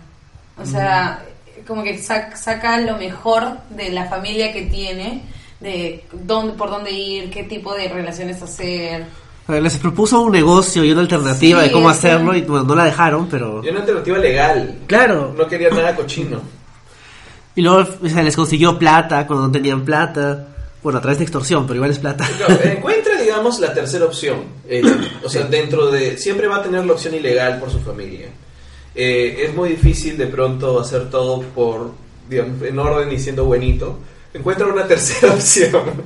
O 0.61 0.67
sea, 0.67 1.25
como 1.67 1.83
que 1.83 1.99
saca 1.99 2.79
lo 2.81 2.97
mejor 2.99 3.59
de 3.71 3.91
la 3.91 4.07
familia 4.07 4.53
que 4.53 4.63
tiene 4.63 5.23
de 5.63 6.05
dónde, 6.13 6.55
por 6.55 6.71
dónde 6.71 6.91
ir, 6.91 7.31
qué 7.31 7.45
tipo 7.45 7.75
de 7.75 7.89
relaciones 7.89 8.43
hacer. 8.43 9.07
Les 9.49 9.77
propuso 9.79 10.21
un 10.23 10.33
negocio 10.33 10.85
y 10.85 10.93
una 10.93 11.01
alternativa 11.01 11.63
de 11.63 11.73
cómo 11.73 11.89
hacerlo 11.89 12.35
y 12.37 12.43
no 12.43 12.75
la 12.75 12.85
dejaron, 12.85 13.29
pero... 13.29 13.61
Y 13.65 13.69
una 13.69 13.81
alternativa 13.81 14.19
legal. 14.19 14.79
Claro. 14.87 15.35
No 15.37 15.47
querían 15.47 15.75
nada 15.75 15.97
cochino. 15.97 16.41
Y 17.55 17.63
luego 17.63 17.89
se 18.07 18.23
les 18.23 18.37
consiguió 18.37 18.79
plata 18.79 19.27
cuando 19.27 19.47
no 19.47 19.53
tenían 19.53 19.85
plata. 19.85 20.49
Bueno, 20.83 20.99
a 20.99 21.03
través 21.03 21.19
de 21.19 21.25
extorsión, 21.25 21.67
pero 21.67 21.77
igual 21.77 21.91
es 21.91 21.99
plata. 21.99 22.27
encuentra, 22.65 23.21
digamos, 23.21 23.59
la 23.61 23.75
tercera 23.75 24.05
opción. 24.05 24.45
o 25.25 25.29
sea, 25.29 25.45
dentro 25.45 25.91
de... 25.91 26.17
Siempre 26.17 26.47
va 26.47 26.57
a 26.57 26.63
tener 26.63 26.85
la 26.87 26.93
opción 26.93 27.15
ilegal 27.15 27.59
por 27.59 27.71
su 27.71 27.81
familia. 27.81 28.29
Eh, 28.95 29.45
es 29.47 29.55
muy 29.55 29.71
difícil 29.71 30.17
de 30.17 30.27
pronto 30.27 30.81
hacer 30.81 31.11
todo 31.11 31.41
por, 31.41 31.93
digamos, 32.29 32.63
en 32.63 32.79
orden 32.79 33.13
y 33.13 33.19
siendo 33.19 33.45
buenito. 33.45 33.99
Encuentra 34.35 34.67
una 34.67 34.87
tercera 34.87 35.33
opción 35.35 36.03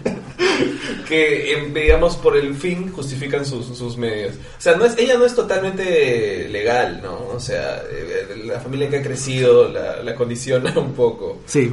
que, 1.09 1.53
em, 1.53 1.72
digamos, 1.72 2.16
por 2.16 2.37
el 2.37 2.55
fin 2.55 2.91
justifican 2.93 3.47
sus, 3.47 3.66
sus 3.77 3.97
medios. 3.97 4.35
O 4.35 4.61
sea, 4.61 4.74
no 4.77 4.85
es, 4.85 4.99
ella 4.99 5.16
no 5.16 5.24
es 5.24 5.35
totalmente 5.35 6.49
legal, 6.49 7.01
¿no? 7.03 7.29
O 7.29 7.41
sea, 7.41 7.83
eh, 7.91 8.43
la 8.45 8.59
familia 8.61 8.91
que 8.91 8.97
ha 8.99 9.03
crecido 9.03 9.68
la, 9.68 10.03
la 10.03 10.14
condiciona 10.14 10.77
un 10.79 10.93
poco. 10.93 11.41
Sí 11.47 11.72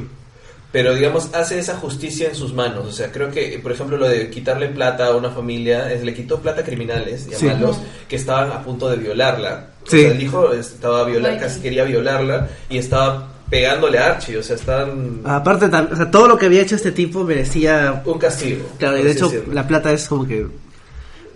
pero 0.74 0.92
digamos 0.92 1.32
hace 1.34 1.60
esa 1.60 1.76
justicia 1.76 2.28
en 2.28 2.34
sus 2.34 2.52
manos. 2.52 2.84
O 2.84 2.90
sea, 2.90 3.12
creo 3.12 3.30
que, 3.30 3.60
por 3.62 3.70
ejemplo, 3.70 3.96
lo 3.96 4.08
de 4.08 4.28
quitarle 4.28 4.66
plata 4.66 5.06
a 5.06 5.14
una 5.14 5.30
familia, 5.30 5.92
es, 5.92 6.02
le 6.02 6.12
quitó 6.12 6.40
plata 6.40 6.62
a 6.62 6.64
criminales 6.64 7.28
malos 7.44 7.76
que 8.08 8.16
estaban 8.16 8.50
a 8.50 8.64
punto 8.64 8.90
de 8.90 8.96
violarla. 8.96 9.68
O 9.86 9.88
sea, 9.88 10.10
el 10.10 10.20
hijo 10.20 10.52
estaba 10.52 11.04
violar, 11.04 11.38
casi 11.38 11.60
quería 11.60 11.84
violarla 11.84 12.48
y 12.68 12.78
estaba 12.78 13.33
pegándole 13.50 13.98
a 13.98 14.12
Archie, 14.12 14.38
o 14.38 14.42
sea, 14.42 14.56
están... 14.56 15.20
Aparte, 15.24 15.66
o 15.66 15.96
sea, 15.96 16.10
todo 16.10 16.28
lo 16.28 16.38
que 16.38 16.46
había 16.46 16.62
hecho 16.62 16.76
este 16.76 16.92
tipo 16.92 17.24
merecía... 17.24 18.02
Un 18.04 18.18
castigo. 18.18 18.66
Claro, 18.78 18.98
y 18.98 19.02
de 19.02 19.12
hecho 19.12 19.30
la 19.52 19.66
plata 19.66 19.92
es 19.92 20.08
como 20.08 20.26
que 20.26 20.46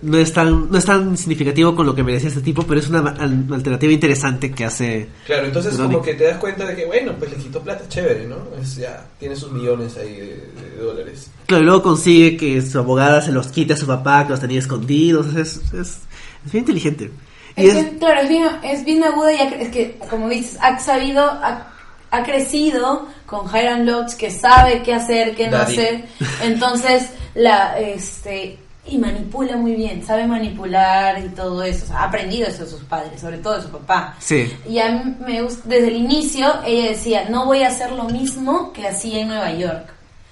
no 0.01 0.19
es 0.19 0.33
tan 0.33 0.71
no 0.71 0.79
es 0.79 0.85
tan 0.85 1.17
significativo 1.17 1.75
con 1.75 1.87
lo 1.87 1.95
que 1.95 2.03
merecía 2.03 2.29
este 2.29 2.41
tipo, 2.41 2.63
pero 2.63 2.81
es 2.81 2.89
una 2.89 3.01
alternativa 3.01 3.93
interesante 3.93 4.53
que 4.53 4.65
hace. 4.65 5.09
Claro, 5.27 5.47
entonces 5.47 5.77
como 5.77 6.03
que 6.03 6.15
te 6.15 6.25
das 6.25 6.39
cuenta 6.39 6.65
de 6.65 6.77
que 6.77 6.87
bueno, 6.87 7.13
pues 7.19 7.31
le 7.33 7.37
quitó 7.37 7.61
plata 7.61 7.89
chévere, 7.89 8.27
¿no? 8.27 8.37
Es, 8.61 8.77
ya 8.77 9.05
tiene 9.19 9.35
sus 9.35 9.51
millones 9.51 9.97
ahí 9.97 10.15
de, 10.15 10.83
dólares. 10.83 11.31
Claro, 11.47 11.63
y 11.63 11.67
luego 11.67 11.83
consigue 11.83 12.37
que 12.37 12.63
su 12.63 12.79
abogada 12.79 13.21
se 13.23 13.33
los 13.33 13.49
quite 13.49 13.73
a 13.73 13.77
su 13.77 13.87
papá 13.87 14.25
que 14.25 14.31
los 14.31 14.41
tenía 14.41 14.59
escondidos, 14.59 15.35
es, 15.35 15.61
es, 15.73 15.99
es 16.47 16.53
bien 16.53 16.63
inteligente. 16.63 17.11
Es, 17.57 17.75
claro, 17.99 18.21
es 18.21 18.29
bien, 18.29 18.47
es 18.63 18.85
bien 18.85 19.03
aguda 19.03 19.33
y 19.33 19.63
es 19.63 19.69
que 19.71 19.99
como 20.09 20.29
dices, 20.29 20.57
ha 20.61 20.79
sabido 20.79 21.23
ha, 21.25 21.73
ha 22.11 22.23
crecido 22.23 23.07
con 23.27 23.47
Hiram 23.49 23.85
Lodge 23.85 24.17
que 24.17 24.31
sabe 24.31 24.83
qué 24.83 24.95
hacer, 24.95 25.35
qué 25.35 25.49
no 25.49 25.59
hacer. 25.59 26.05
Entonces, 26.43 27.11
la 27.35 27.79
este 27.79 28.59
y 28.91 28.99
manipula 28.99 29.57
muy 29.57 29.75
bien, 29.75 30.05
sabe 30.05 30.27
manipular 30.27 31.19
y 31.23 31.29
todo 31.29 31.63
eso. 31.63 31.93
ha 31.95 32.05
aprendido 32.05 32.49
eso 32.49 32.65
de 32.65 32.71
sus 32.71 32.83
padres, 32.85 33.21
sobre 33.21 33.39
todo 33.39 33.57
de 33.57 33.63
su 33.63 33.71
papá. 33.71 34.15
Sí. 34.19 34.51
Y 34.69 34.79
a 34.79 34.91
mí 34.91 35.17
me 35.21 35.43
desde 35.43 35.89
el 35.89 35.97
inicio 35.97 36.63
ella 36.65 36.91
decía, 36.91 37.27
no 37.29 37.45
voy 37.45 37.63
a 37.63 37.69
hacer 37.69 37.93
lo 37.93 38.05
mismo 38.05 38.73
que 38.73 38.89
hacía 38.89 39.21
en 39.21 39.29
Nueva 39.29 39.53
York. 39.53 39.91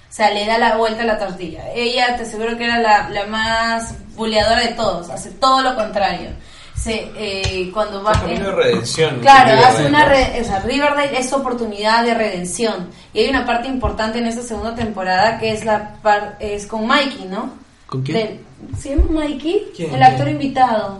O 0.08 0.12
sea, 0.16 0.30
le 0.30 0.46
da 0.46 0.56
la 0.56 0.76
vuelta 0.76 1.02
a 1.02 1.06
la 1.06 1.18
tortilla. 1.18 1.64
Ella, 1.74 2.16
te 2.16 2.22
aseguro 2.22 2.56
que 2.56 2.64
era 2.64 2.78
la, 2.78 3.10
la 3.10 3.26
más 3.26 3.94
buleadora 4.14 4.62
de 4.62 4.72
todos, 4.72 5.10
hace 5.10 5.30
todo 5.32 5.60
lo 5.60 5.74
contrario. 5.74 6.30
Se, 6.76 7.10
eh, 7.16 7.70
cuando 7.72 8.02
va 8.02 8.12
camino 8.12 8.44
de 8.44 8.52
redención 8.52 9.18
claro 9.20 9.66
hace 9.66 9.86
una 9.86 10.04
o 10.04 10.44
sea, 10.44 10.60
Riverdale 10.60 11.18
es 11.18 11.32
oportunidad 11.32 12.04
de 12.04 12.14
redención 12.14 12.90
y 13.14 13.20
hay 13.20 13.30
una 13.30 13.46
parte 13.46 13.66
importante 13.66 14.18
en 14.18 14.26
esta 14.26 14.42
segunda 14.42 14.74
temporada 14.74 15.38
que 15.38 15.52
es 15.52 15.64
la 15.64 15.94
par, 16.02 16.36
es 16.38 16.66
con 16.66 16.86
Mikey 16.86 17.26
no 17.28 17.66
¿Con 17.86 18.02
quién? 18.02 18.40
¿Se 18.78 18.90
llama 18.90 19.04
Mikey? 19.10 19.72
El 19.78 20.02
actor 20.02 20.28
invitado. 20.28 20.98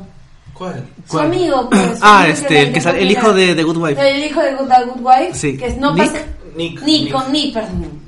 ¿Cuál? 0.55 0.87
Su 1.09 1.18
amigo, 1.18 1.68
pues. 1.68 1.99
ah, 2.01 2.27
este, 2.29 2.62
el, 2.62 2.72
que 2.72 2.79
el 2.79 3.11
hijo 3.11 3.33
de 3.33 3.55
The 3.55 3.62
Good 3.62 3.77
Wife. 3.77 4.11
El 4.11 4.24
hijo 4.24 4.41
de 4.41 4.55
Good, 4.55 4.68
The 4.68 4.85
Good 4.85 5.01
Wife. 5.03 5.35
Sí. 5.35 5.57
Que 5.57 5.70
no 5.77 5.93
Nick, 5.93 6.12
pasa... 6.12 6.24
Nick, 6.57 6.83
Nick, 6.83 7.12
con 7.12 7.33
Nick, 7.33 7.53
perdón. 7.53 8.06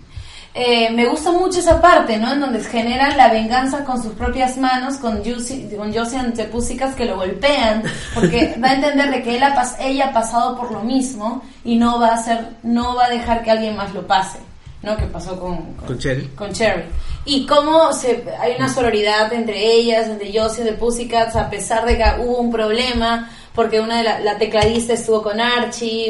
Eh, 0.61 0.91
me 0.91 1.07
gusta 1.07 1.31
mucho 1.31 1.61
esa 1.61 1.81
parte, 1.81 2.19
¿no? 2.19 2.33
En 2.33 2.41
donde 2.41 2.59
generan 2.65 3.17
la 3.17 3.29
venganza 3.29 3.85
con 3.85 4.03
sus 4.03 4.13
propias 4.15 4.59
manos, 4.59 4.97
con 4.97 5.23
Josie, 5.25 5.71
con 5.77 5.97
Antepúsicas 5.97 6.97
que 6.97 7.05
lo 7.05 7.15
golpean, 7.15 7.85
porque 8.13 8.55
da 8.59 8.71
a 8.71 8.75
entender 8.75 9.09
de 9.09 9.23
que 9.23 9.37
él 9.37 9.43
ha, 9.45 9.55
ella 9.79 10.09
ha 10.09 10.13
pasado 10.13 10.59
por 10.59 10.73
lo 10.73 10.81
mismo 10.81 11.45
y 11.63 11.77
no 11.77 12.01
va 12.01 12.09
a 12.09 12.15
hacer, 12.15 12.57
no 12.65 12.97
va 12.97 13.05
a 13.05 13.11
dejar 13.11 13.45
que 13.45 13.53
alguien 13.53 13.77
más 13.77 13.95
lo 13.95 14.05
pase. 14.05 14.39
¿no? 14.83 14.97
Que 14.97 15.07
pasó 15.07 15.39
con, 15.39 15.75
con, 15.75 15.97
Cherry. 15.97 16.27
Con 16.35 16.53
Cherry. 16.53 16.85
Y 17.31 17.45
cómo 17.45 17.93
se, 17.93 18.25
hay 18.41 18.55
una 18.57 18.73
sororidad 18.73 19.31
entre 19.35 19.63
ellas, 19.75 20.09
entre 20.09 20.33
Josie 20.33 20.65
de 20.65 20.73
Pussycats, 20.73 21.37
a 21.37 21.51
pesar 21.51 21.85
de 21.85 21.99
que 21.99 22.05
hubo 22.21 22.39
un 22.39 22.51
problema, 22.51 23.31
porque 23.55 23.81
una 23.81 23.99
de 23.99 24.05
la, 24.05 24.21
la 24.21 24.39
tecladista 24.39 24.95
estuvo 24.95 25.23
con 25.23 25.39
Archie, 25.39 26.07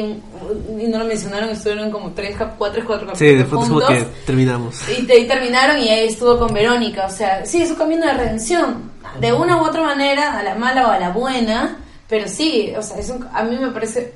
y 0.79 0.87
no 0.87 0.97
lo 0.97 1.03
mencionaron, 1.03 1.49
estuvieron 1.49 1.91
como 1.91 2.11
tres, 2.11 2.37
cuatro, 2.57 2.83
cuatro 2.87 3.13
Sí, 3.15 3.35
después 3.35 3.67
como 3.67 3.85
que 3.85 4.05
terminamos. 4.25 4.81
Y, 4.97 5.03
terminaron 5.03 5.77
y 5.79 5.89
ahí 5.89 6.07
estuvo 6.07 6.39
con 6.39 6.53
Verónica, 6.53 7.07
o 7.07 7.11
sea, 7.11 7.45
sí, 7.45 7.61
es 7.61 7.69
un 7.69 7.75
camino 7.75 8.05
de 8.05 8.13
redención, 8.13 8.89
de 9.19 9.33
una 9.33 9.57
u 9.57 9.65
otra 9.65 9.81
manera, 9.81 10.39
a 10.39 10.43
la 10.43 10.55
mala 10.55 10.87
o 10.87 10.91
a 10.91 10.99
la 10.99 11.09
buena, 11.09 11.79
pero 12.07 12.29
sí, 12.29 12.71
o 12.77 12.81
sea, 12.81 12.97
es 12.97 13.13
a 13.33 13.43
mí 13.43 13.57
me 13.57 13.71
parece... 13.71 14.13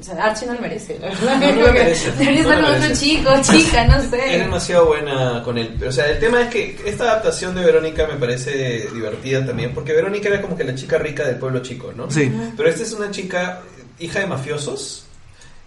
O 0.00 0.02
sea, 0.02 0.14
Archie 0.24 0.46
no 0.46 0.54
lo 0.54 0.60
merece, 0.60 0.98
No 0.98 1.66
lo 1.66 1.72
merece. 1.72 2.10
Debería 2.18 2.40
estar 2.40 2.62
con 2.62 2.74
otro 2.74 2.94
chico, 2.94 3.30
chica, 3.42 3.86
no 3.86 4.00
sé. 4.00 4.34
Es 4.34 4.40
demasiado 4.40 4.86
buena 4.86 5.42
con 5.44 5.58
él. 5.58 5.78
O 5.86 5.92
sea, 5.92 6.10
el 6.10 6.18
tema 6.18 6.40
es 6.40 6.48
que 6.48 6.80
esta 6.86 7.04
adaptación 7.04 7.54
de 7.54 7.62
Verónica 7.62 8.06
me 8.06 8.14
parece 8.14 8.88
divertida 8.94 9.44
también, 9.44 9.72
porque 9.74 9.92
Verónica 9.92 10.30
era 10.30 10.40
como 10.40 10.56
que 10.56 10.64
la 10.64 10.74
chica 10.74 10.96
rica 10.96 11.24
del 11.24 11.36
pueblo 11.36 11.60
chico, 11.60 11.92
¿no? 11.94 12.10
Sí. 12.10 12.32
Pero 12.56 12.68
esta 12.68 12.82
es 12.82 12.92
una 12.94 13.10
chica 13.10 13.60
hija 13.98 14.20
de 14.20 14.26
mafiosos 14.26 15.04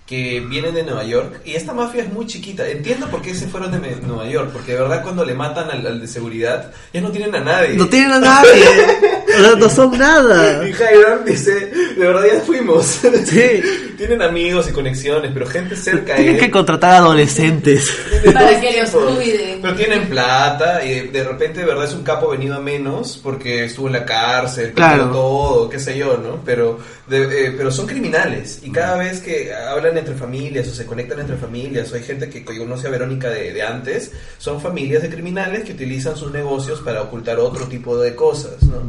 que 0.06 0.42
vienen 0.42 0.74
de 0.74 0.84
Nueva 0.84 1.04
York 1.06 1.42
y 1.46 1.54
esta 1.54 1.74
mafia 1.74 2.04
es 2.04 2.12
muy 2.12 2.26
chiquita. 2.26 2.68
Entiendo 2.68 3.08
por 3.08 3.22
qué 3.22 3.34
se 3.34 3.48
fueron 3.48 3.72
de 3.72 3.96
Nueva 3.98 4.28
York, 4.28 4.50
porque 4.52 4.74
de 4.74 4.80
verdad 4.80 5.02
cuando 5.02 5.24
le 5.24 5.34
matan 5.34 5.72
al, 5.72 6.02
de 6.02 6.08
seguridad 6.08 6.72
ya 6.94 7.02
no 7.02 7.12
tienen 7.12 7.34
a 7.36 7.40
nadie. 7.40 7.76
No 7.76 7.88
tienen 7.88 8.12
a 8.12 8.20
nadie. 8.20 8.66
no 9.58 9.70
son 9.70 9.98
nada. 9.98 10.68
Y 10.68 10.72
Hiram 10.72 11.24
dice, 11.26 11.68
de 11.68 12.06
verdad 12.06 12.24
ya 12.34 12.42
fuimos. 12.42 12.86
Sí. 13.26 13.62
tienen 13.98 14.22
amigos 14.22 14.70
y 14.70 14.72
conexiones, 14.72 15.32
pero 15.34 15.46
gente 15.46 15.76
cerca 15.76 16.16
Tienen 16.16 16.38
que 16.38 16.52
contratar 16.52 16.96
adolescentes. 16.96 17.92
Para 18.34 18.60
que 18.60 18.82
los 18.82 18.90
cuide. 18.90 19.60
Pero 19.62 19.76
tienen 19.76 20.10
plata 20.10 20.84
y 20.86 21.08
de 21.08 21.24
repente 21.24 21.62
de 21.62 21.66
verdad 21.66 21.86
es 21.86 21.94
un 21.94 22.04
capo 22.04 22.30
venido 22.30 22.56
a 22.56 22.60
menos 22.60 23.20
porque 23.22 23.66
estuvo 23.66 23.88
en 23.88 23.94
la 23.94 24.06
cárcel, 24.06 24.74
claro. 24.74 25.10
todo, 25.10 25.70
qué 25.70 25.80
sé 25.80 25.98
yo, 25.98 26.18
¿no? 26.18 26.42
Pero, 26.44 26.80
eh, 27.10 27.54
pero 27.56 27.72
son 27.72 27.88
criminales 27.88 28.60
y 28.64 28.72
cada 28.72 28.98
vez 28.98 29.20
que 29.20 29.54
hablan 29.54 29.98
entre 29.98 30.16
familias 30.16 30.68
o 30.68 30.74
se 30.74 30.86
conectan 30.86 31.20
entre 31.20 31.38
familias 31.38 31.92
o 31.92 31.96
hay 31.96 32.04
gente 32.04 32.30
que 32.30 32.44
conoce 32.44 32.88
a 32.88 32.92
Verónica 32.92 33.30
de, 33.30 33.62
antes, 33.62 34.12
son 34.38 34.62
familias 34.62 35.02
de 35.02 35.10
criminales 35.10 35.64
que 35.64 35.74
utilizan 35.74 36.16
sus 36.18 36.32
negocios 36.32 36.82
para 36.82 37.02
ocultar 37.02 37.40
otro 37.40 37.66
tipo 37.68 37.98
de 37.98 38.16
cosas, 38.16 38.64
¿no? 38.64 38.82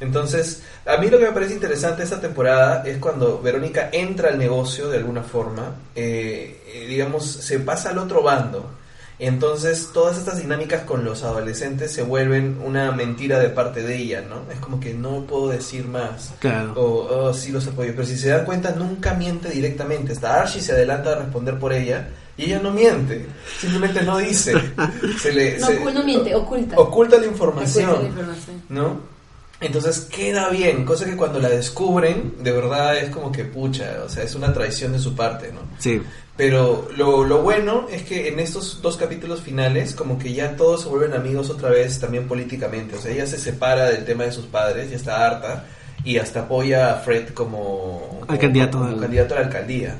Entonces, 0.00 0.62
a 0.86 0.96
mí 0.98 1.08
lo 1.08 1.18
que 1.18 1.26
me 1.26 1.32
parece 1.32 1.54
interesante 1.54 2.02
esta 2.02 2.20
temporada 2.20 2.82
es 2.84 2.98
cuando 2.98 3.40
Verónica 3.40 3.88
entra 3.92 4.28
al 4.28 4.38
negocio 4.38 4.43
de 4.48 4.96
alguna 4.98 5.22
forma, 5.22 5.76
eh, 5.94 6.62
eh, 6.66 6.86
digamos, 6.86 7.24
se 7.24 7.60
pasa 7.60 7.90
al 7.90 7.98
otro 7.98 8.22
bando 8.22 8.68
entonces, 9.18 9.90
todas 9.92 10.18
estas 10.18 10.38
dinámicas 10.38 10.82
con 10.82 11.04
los 11.04 11.22
adolescentes 11.22 11.92
se 11.92 12.02
vuelven 12.02 12.60
una 12.64 12.90
mentira 12.90 13.38
de 13.38 13.48
parte 13.48 13.82
de 13.82 13.96
ella, 13.96 14.22
¿no? 14.28 14.50
Es 14.52 14.58
como 14.58 14.80
que 14.80 14.92
no 14.92 15.22
puedo 15.22 15.48
decir 15.48 15.86
más. 15.86 16.32
Claro. 16.40 16.72
O 16.74 17.26
oh, 17.26 17.34
sí 17.34 17.52
los 17.52 17.66
apoyo. 17.66 17.92
Pero 17.94 18.06
si 18.06 18.18
se 18.18 18.30
dan 18.30 18.44
cuenta, 18.44 18.72
nunca 18.72 19.14
miente 19.14 19.50
directamente. 19.50 20.12
Hasta 20.12 20.40
Archie 20.40 20.60
se 20.60 20.72
adelanta 20.72 21.12
a 21.12 21.20
responder 21.20 21.58
por 21.60 21.72
ella 21.72 22.08
y 22.36 22.46
ella 22.46 22.58
no 22.58 22.72
miente. 22.72 23.26
Simplemente 23.60 24.02
no 24.02 24.18
dice. 24.18 24.52
Se 25.20 25.32
le, 25.32 25.58
no, 25.60 26.02
miente, 26.02 26.34
oculta. 26.34 26.76
Oculta 26.76 27.16
la 27.18 27.26
información. 27.26 27.90
Oculta 27.90 28.02
la 28.02 28.08
información. 28.08 28.62
¿No? 28.68 29.13
Entonces 29.64 30.00
queda 30.00 30.50
bien, 30.50 30.84
cosa 30.84 31.06
que 31.06 31.16
cuando 31.16 31.38
la 31.38 31.48
descubren, 31.48 32.34
de 32.42 32.52
verdad 32.52 32.98
es 32.98 33.08
como 33.08 33.32
que 33.32 33.44
pucha, 33.44 34.02
o 34.04 34.08
sea, 34.10 34.22
es 34.22 34.34
una 34.34 34.52
traición 34.52 34.92
de 34.92 34.98
su 34.98 35.14
parte, 35.14 35.52
¿no? 35.52 35.60
Sí. 35.78 36.02
Pero 36.36 36.88
lo, 36.96 37.24
lo, 37.24 37.42
bueno 37.42 37.86
es 37.90 38.02
que 38.02 38.28
en 38.28 38.40
estos 38.40 38.82
dos 38.82 38.96
capítulos 38.96 39.40
finales, 39.40 39.94
como 39.94 40.18
que 40.18 40.34
ya 40.34 40.56
todos 40.56 40.82
se 40.82 40.88
vuelven 40.88 41.14
amigos 41.14 41.48
otra 41.48 41.70
vez 41.70 41.98
también 41.98 42.28
políticamente. 42.28 42.96
O 42.96 43.00
sea, 43.00 43.12
ella 43.12 43.26
se 43.26 43.38
separa 43.38 43.88
del 43.88 44.04
tema 44.04 44.24
de 44.24 44.32
sus 44.32 44.44
padres, 44.46 44.90
ya 44.90 44.96
está 44.96 45.24
harta, 45.24 45.64
y 46.04 46.18
hasta 46.18 46.40
apoya 46.40 46.92
a 46.92 46.96
Fred 46.96 47.28
como, 47.30 48.20
candidato, 48.38 48.80
candidato 49.00 49.34
a 49.34 49.40
la 49.40 49.46
alcaldía. 49.46 49.96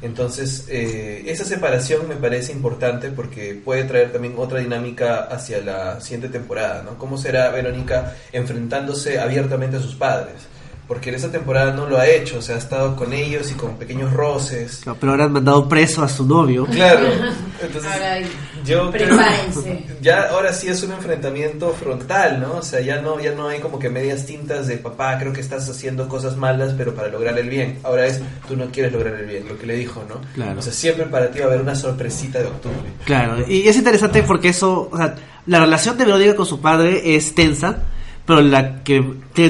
Entonces, 0.00 0.66
eh, 0.68 1.24
esa 1.26 1.44
separación 1.44 2.08
me 2.08 2.14
parece 2.14 2.52
importante 2.52 3.10
porque 3.10 3.60
puede 3.64 3.84
traer 3.84 4.12
también 4.12 4.34
otra 4.36 4.60
dinámica 4.60 5.24
hacia 5.24 5.60
la 5.60 6.00
siguiente 6.00 6.28
temporada, 6.28 6.82
¿no? 6.84 6.96
¿Cómo 6.98 7.18
será 7.18 7.50
Verónica 7.50 8.14
enfrentándose 8.32 9.18
abiertamente 9.18 9.78
a 9.78 9.80
sus 9.80 9.96
padres? 9.96 10.46
Porque 10.88 11.10
en 11.10 11.16
esa 11.16 11.30
temporada 11.30 11.74
no 11.74 11.86
lo 11.86 11.98
ha 11.98 12.08
hecho, 12.08 12.38
o 12.38 12.42
sea, 12.42 12.56
ha 12.56 12.58
estado 12.58 12.96
con 12.96 13.12
ellos 13.12 13.50
y 13.50 13.54
con 13.54 13.76
pequeños 13.76 14.10
roces. 14.10 14.80
pero 14.98 15.12
ahora 15.12 15.24
han 15.24 15.32
mandado 15.32 15.68
preso 15.68 16.02
a 16.02 16.08
su 16.08 16.26
novio. 16.26 16.64
Claro, 16.64 17.06
entonces 17.62 17.92
ahora, 17.92 18.18
yo 18.64 18.90
prepárense. 18.90 19.84
ya 20.00 20.30
ahora 20.30 20.50
sí 20.54 20.68
es 20.68 20.82
un 20.82 20.92
enfrentamiento 20.92 21.74
frontal, 21.78 22.40
¿no? 22.40 22.54
O 22.54 22.62
sea, 22.62 22.80
ya 22.80 23.02
no 23.02 23.20
ya 23.20 23.32
no 23.32 23.48
hay 23.48 23.60
como 23.60 23.78
que 23.78 23.90
medias 23.90 24.24
tintas 24.24 24.66
de 24.66 24.78
papá, 24.78 25.18
creo 25.18 25.34
que 25.34 25.42
estás 25.42 25.68
haciendo 25.68 26.08
cosas 26.08 26.38
malas, 26.38 26.72
pero 26.74 26.94
para 26.94 27.08
lograr 27.08 27.38
el 27.38 27.50
bien. 27.50 27.78
Ahora 27.82 28.06
es 28.06 28.22
tú 28.48 28.56
no 28.56 28.70
quieres 28.70 28.90
lograr 28.90 29.14
el 29.14 29.26
bien, 29.26 29.46
lo 29.46 29.58
que 29.58 29.66
le 29.66 29.76
dijo, 29.76 30.02
¿no? 30.08 30.22
Claro. 30.34 30.58
O 30.58 30.62
sea, 30.62 30.72
siempre 30.72 31.04
para 31.04 31.30
ti 31.30 31.40
va 31.40 31.44
a 31.44 31.48
haber 31.48 31.60
una 31.60 31.76
sorpresita 31.76 32.38
de 32.38 32.46
octubre. 32.46 32.92
Claro, 33.04 33.44
y 33.46 33.68
es 33.68 33.76
interesante 33.76 34.22
porque 34.22 34.48
eso, 34.48 34.88
o 34.90 34.96
sea, 34.96 35.14
la 35.44 35.60
relación 35.60 35.98
de 35.98 36.06
Verónica 36.06 36.34
con 36.34 36.46
su 36.46 36.62
padre 36.62 37.14
es 37.14 37.34
tensa 37.34 37.82
pero 38.28 38.42
la 38.42 38.84
que 38.84 39.02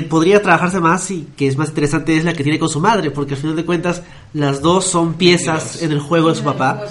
podría 0.08 0.40
trabajarse 0.40 0.78
más 0.78 1.10
y 1.10 1.26
que 1.36 1.48
es 1.48 1.56
más 1.56 1.70
interesante 1.70 2.16
es 2.16 2.24
la 2.24 2.32
que 2.32 2.44
tiene 2.44 2.60
con 2.60 2.68
su 2.68 2.78
madre, 2.78 3.10
porque 3.10 3.34
al 3.34 3.40
final 3.40 3.56
de 3.56 3.64
cuentas 3.64 4.04
las 4.34 4.60
dos 4.62 4.86
son 4.86 5.14
piezas 5.14 5.82
en 5.82 5.90
el 5.90 5.98
juego 5.98 6.28
de 6.28 6.36
su 6.36 6.44
papá. 6.44 6.84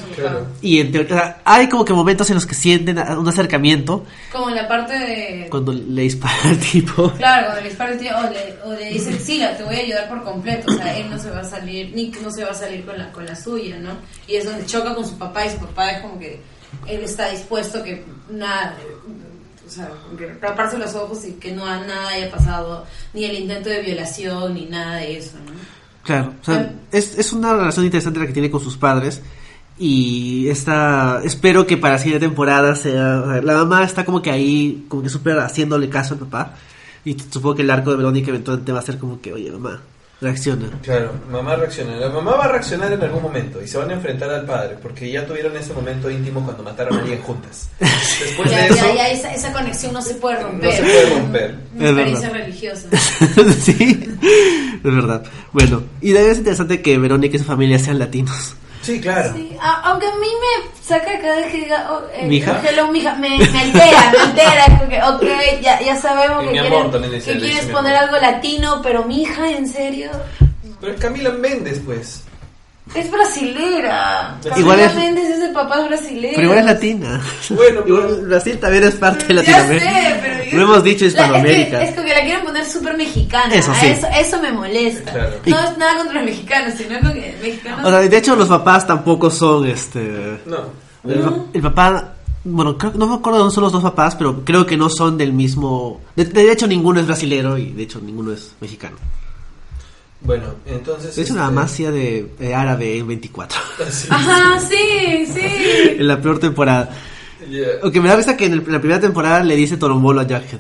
Y 0.61 0.81
en 0.81 1.07
hay 1.45 1.69
como 1.69 1.85
que 1.85 1.93
momentos 1.93 2.29
en 2.29 2.35
los 2.35 2.45
que 2.45 2.55
sienten 2.55 2.99
un 2.99 3.25
acercamiento. 3.29 4.03
Como 4.33 4.49
en 4.49 4.55
la 4.55 4.67
parte 4.67 4.99
de... 4.99 5.47
Cuando 5.49 5.71
le 5.71 6.01
dispara 6.01 6.35
al 6.49 6.57
tipo. 6.57 7.09
Claro, 7.13 7.45
cuando 7.45 7.61
le 7.61 7.69
dispara 7.69 7.91
al 7.91 7.97
tipo, 7.97 8.15
o 8.17 8.29
le, 8.31 8.57
o 8.65 8.77
le 8.77 8.89
dice, 8.89 9.17
sí, 9.17 9.41
te 9.55 9.63
voy 9.63 9.75
a 9.75 9.79
ayudar 9.79 10.09
por 10.09 10.23
completo. 10.25 10.69
O 10.69 10.75
sea, 10.75 10.97
él 10.97 11.09
no 11.09 11.17
se 11.17 11.29
va 11.29 11.39
a 11.39 11.45
salir, 11.45 11.95
Nick 11.95 12.21
no 12.21 12.29
se 12.31 12.43
va 12.43 12.51
a 12.51 12.53
salir 12.53 12.85
con 12.85 12.97
la, 12.97 13.13
con 13.13 13.25
la 13.25 13.33
suya, 13.33 13.79
¿no? 13.79 13.91
Y 14.27 14.35
es 14.35 14.43
donde 14.43 14.65
choca 14.65 14.93
con 14.93 15.07
su 15.07 15.17
papá 15.17 15.45
y 15.45 15.51
su 15.51 15.59
papá 15.59 15.91
es 15.91 16.01
como 16.01 16.19
que 16.19 16.41
él 16.85 16.99
está 17.01 17.29
dispuesto 17.29 17.81
que 17.81 18.03
nada 18.29 18.75
o 19.67 19.69
sea, 19.69 19.91
taparse 20.39 20.77
los 20.77 20.95
ojos 20.95 21.25
y 21.25 21.33
que 21.33 21.51
no 21.51 21.65
nada 21.65 22.09
haya 22.09 22.31
pasado, 22.31 22.85
ni 23.13 23.25
el 23.25 23.39
intento 23.39 23.69
de 23.69 23.81
violación, 23.81 24.53
ni 24.53 24.65
nada 24.65 24.95
de 24.95 25.17
eso, 25.17 25.37
¿no? 25.45 25.51
Claro, 26.03 26.33
o 26.41 26.45
sea, 26.45 26.73
es, 26.91 27.17
es 27.17 27.33
una 27.33 27.53
relación 27.53 27.85
interesante 27.85 28.19
la 28.19 28.27
que 28.27 28.33
tiene 28.33 28.49
con 28.49 28.61
sus 28.61 28.77
padres 28.77 29.21
y 29.77 30.47
esta 30.47 31.21
espero 31.23 31.67
que 31.67 31.77
para 31.77 31.95
la 31.95 31.99
siguiente 31.99 32.25
temporada 32.25 32.75
sea 32.75 33.41
la 33.43 33.53
mamá 33.53 33.83
está 33.83 34.05
como 34.05 34.21
que 34.23 34.31
ahí 34.31 34.85
como 34.87 35.03
que 35.03 35.09
súper 35.09 35.37
haciéndole 35.37 35.87
caso 35.87 36.15
al 36.15 36.21
papá 36.21 36.55
y 37.05 37.15
supongo 37.19 37.55
que 37.55 37.61
el 37.61 37.69
arco 37.69 37.91
de 37.91 37.97
Verónica 37.97 38.29
eventualmente 38.29 38.71
va 38.71 38.79
a 38.79 38.83
ser 38.83 38.97
como 38.97 39.21
que 39.21 39.33
oye 39.33 39.51
mamá 39.51 39.81
reacciona. 40.19 40.69
Claro, 40.81 41.13
mamá 41.29 41.55
reacciona. 41.55 41.95
La 41.95 42.09
mamá 42.09 42.31
va 42.31 42.45
a 42.45 42.47
reaccionar 42.49 42.91
en 42.91 43.01
algún 43.01 43.21
momento 43.21 43.61
y 43.61 43.67
se 43.67 43.77
van 43.77 43.89
a 43.91 43.93
enfrentar 43.93 44.29
al 44.29 44.45
padre, 44.45 44.75
porque 44.81 45.11
ya 45.11 45.25
tuvieron 45.25 45.55
ese 45.55 45.73
momento 45.73 46.09
íntimo 46.09 46.43
cuando 46.43 46.63
mataron 46.63 46.97
a 46.97 47.01
alguien 47.01 47.21
juntas. 47.21 47.69
Después 47.79 48.49
de 48.49 48.67
eso, 48.67 48.95
ya, 48.95 49.09
esa, 49.09 49.33
esa, 49.33 49.53
conexión 49.53 49.93
no 49.93 50.01
se 50.01 50.15
puede 50.15 50.41
romper. 50.41 50.69
No 50.69 50.75
se 50.75 50.83
puede 50.83 51.19
romper. 51.19 51.55
Una 51.75 51.85
experiencia 51.89 52.29
religiosa. 52.29 52.87
sí, 53.61 54.17
es 54.83 54.95
verdad. 54.95 55.23
Bueno, 55.53 55.83
y 56.01 56.13
también 56.13 56.31
es 56.31 56.37
interesante 56.39 56.81
que 56.81 56.97
Verónica 56.97 57.35
y 57.35 57.39
su 57.39 57.45
familia 57.45 57.77
sean 57.79 57.99
latinos. 57.99 58.55
Sí, 58.87 59.01
claro. 59.01 59.35
aunque 59.83 60.07
a 60.07 60.15
mí 60.15 60.27
me 60.27 60.81
saca 60.81 61.19
cada 61.19 61.35
vez 61.35 61.51
que 61.51 61.57
diga, 61.57 61.91
oh, 61.91 62.03
eh, 62.13 62.25
¿Mija? 62.25 62.61
Hello, 62.65 62.89
mija, 62.89 63.15
me, 63.15 63.37
me 63.37 63.59
altera, 63.59 64.13
me 64.13 64.19
altera. 64.19 64.79
Porque, 64.79 65.03
ok, 65.03 65.61
ya, 65.61 65.81
ya 65.81 65.97
sabemos 65.97 66.45
que, 66.45 66.51
quieres, 66.51 67.25
que 67.25 67.37
quieres 67.37 67.65
poner 67.65 67.97
algo 67.97 68.15
latino, 68.15 68.79
pero 68.81 69.03
mija, 69.03 69.51
¿en 69.51 69.67
serio? 69.67 70.09
Pero 70.79 70.93
es 70.93 71.01
Camila 71.01 71.31
Méndez, 71.31 71.81
pues. 71.85 72.23
Es 72.95 73.11
brasilera. 73.11 74.39
Igual 74.55 74.79
es, 74.79 74.95
Méndez 74.95 75.29
es 75.29 75.43
el 75.43 75.51
papá 75.51 75.85
brasilero. 75.87 76.33
Pero 76.35 76.43
igual 76.43 76.59
es 76.59 76.65
latina. 76.65 77.21
Bueno, 77.49 77.81
igual 77.85 78.25
Brasil 78.27 78.57
también 78.59 78.83
es 78.85 78.95
parte 78.95 79.25
de 79.25 79.33
Latinoamérica. 79.35 79.85
Ya 79.85 80.11
sé, 80.11 80.19
pero 80.21 80.57
Lo 80.57 80.63
hemos 80.63 80.83
dicho 80.83 81.05
Hispanoamérica. 81.05 81.83
Es 81.83 81.93
que, 81.93 82.01
es 82.01 82.05
que 82.05 82.13
la 82.13 82.21
quieren 82.21 82.43
poner 82.43 82.65
súper 82.65 82.97
mexicana. 82.97 83.53
Eso, 83.53 83.73
sí. 83.79 83.87
eso, 83.87 84.07
eso, 84.07 84.41
me 84.41 84.51
molesta. 84.51 85.13
No 85.45 85.59
es 85.59 85.77
nada 85.77 85.97
contra 85.97 86.15
los 86.15 86.25
mexicanos, 86.25 86.73
sino 86.75 87.13
que 87.13 87.37
mexicanos. 87.41 87.85
O 87.85 87.89
sea, 87.89 87.99
de 87.99 88.17
hecho, 88.17 88.35
los 88.35 88.47
papás 88.47 88.87
tampoco 88.87 89.29
son 89.29 89.67
este. 89.67 90.39
No. 90.45 90.87
El, 91.53 91.61
papá 91.61 92.15
bueno, 92.43 92.77
creo, 92.77 92.93
no 92.95 93.07
me 93.07 93.15
acuerdo 93.15 93.37
de 93.37 93.43
dónde 93.43 93.55
son 93.55 93.63
los 93.63 93.71
dos 93.71 93.83
papás, 93.83 94.15
pero 94.15 94.43
creo 94.43 94.65
que 94.65 94.77
no 94.77 94.89
son 94.89 95.17
del 95.17 95.33
mismo. 95.33 96.01
De, 96.15 96.25
de, 96.25 96.51
hecho, 96.51 96.67
ninguno 96.67 96.99
es 96.99 97.07
brasilero 97.07 97.57
y 97.57 97.71
de 97.71 97.83
hecho, 97.83 97.99
ninguno 98.01 98.31
es 98.31 98.53
mexicano. 98.59 98.97
Bueno, 100.21 100.55
entonces. 100.65 101.15
De 101.15 101.21
hecho, 101.21 101.33
nada 101.33 101.47
este, 101.47 101.55
más 101.55 101.71
hacía 101.71 101.91
de, 101.91 102.53
árabe 102.55 102.97
en 102.97 103.07
24. 103.07 103.59
Ajá, 104.09 104.59
sí, 104.59 105.25
sí. 105.25 105.95
en 105.97 106.07
la 106.07 106.21
peor 106.21 106.39
temporada. 106.39 106.89
Aunque 107.83 108.01
me 108.01 108.09
da 108.09 108.15
vista 108.15 108.35
que 108.35 108.45
en, 108.45 108.57
la 108.71 108.79
primera 108.79 108.99
temporada 108.99 109.43
le 109.43 109.55
dice 109.55 109.77
Torombolo 109.77 110.21
a 110.21 110.27
Jackhead. 110.27 110.59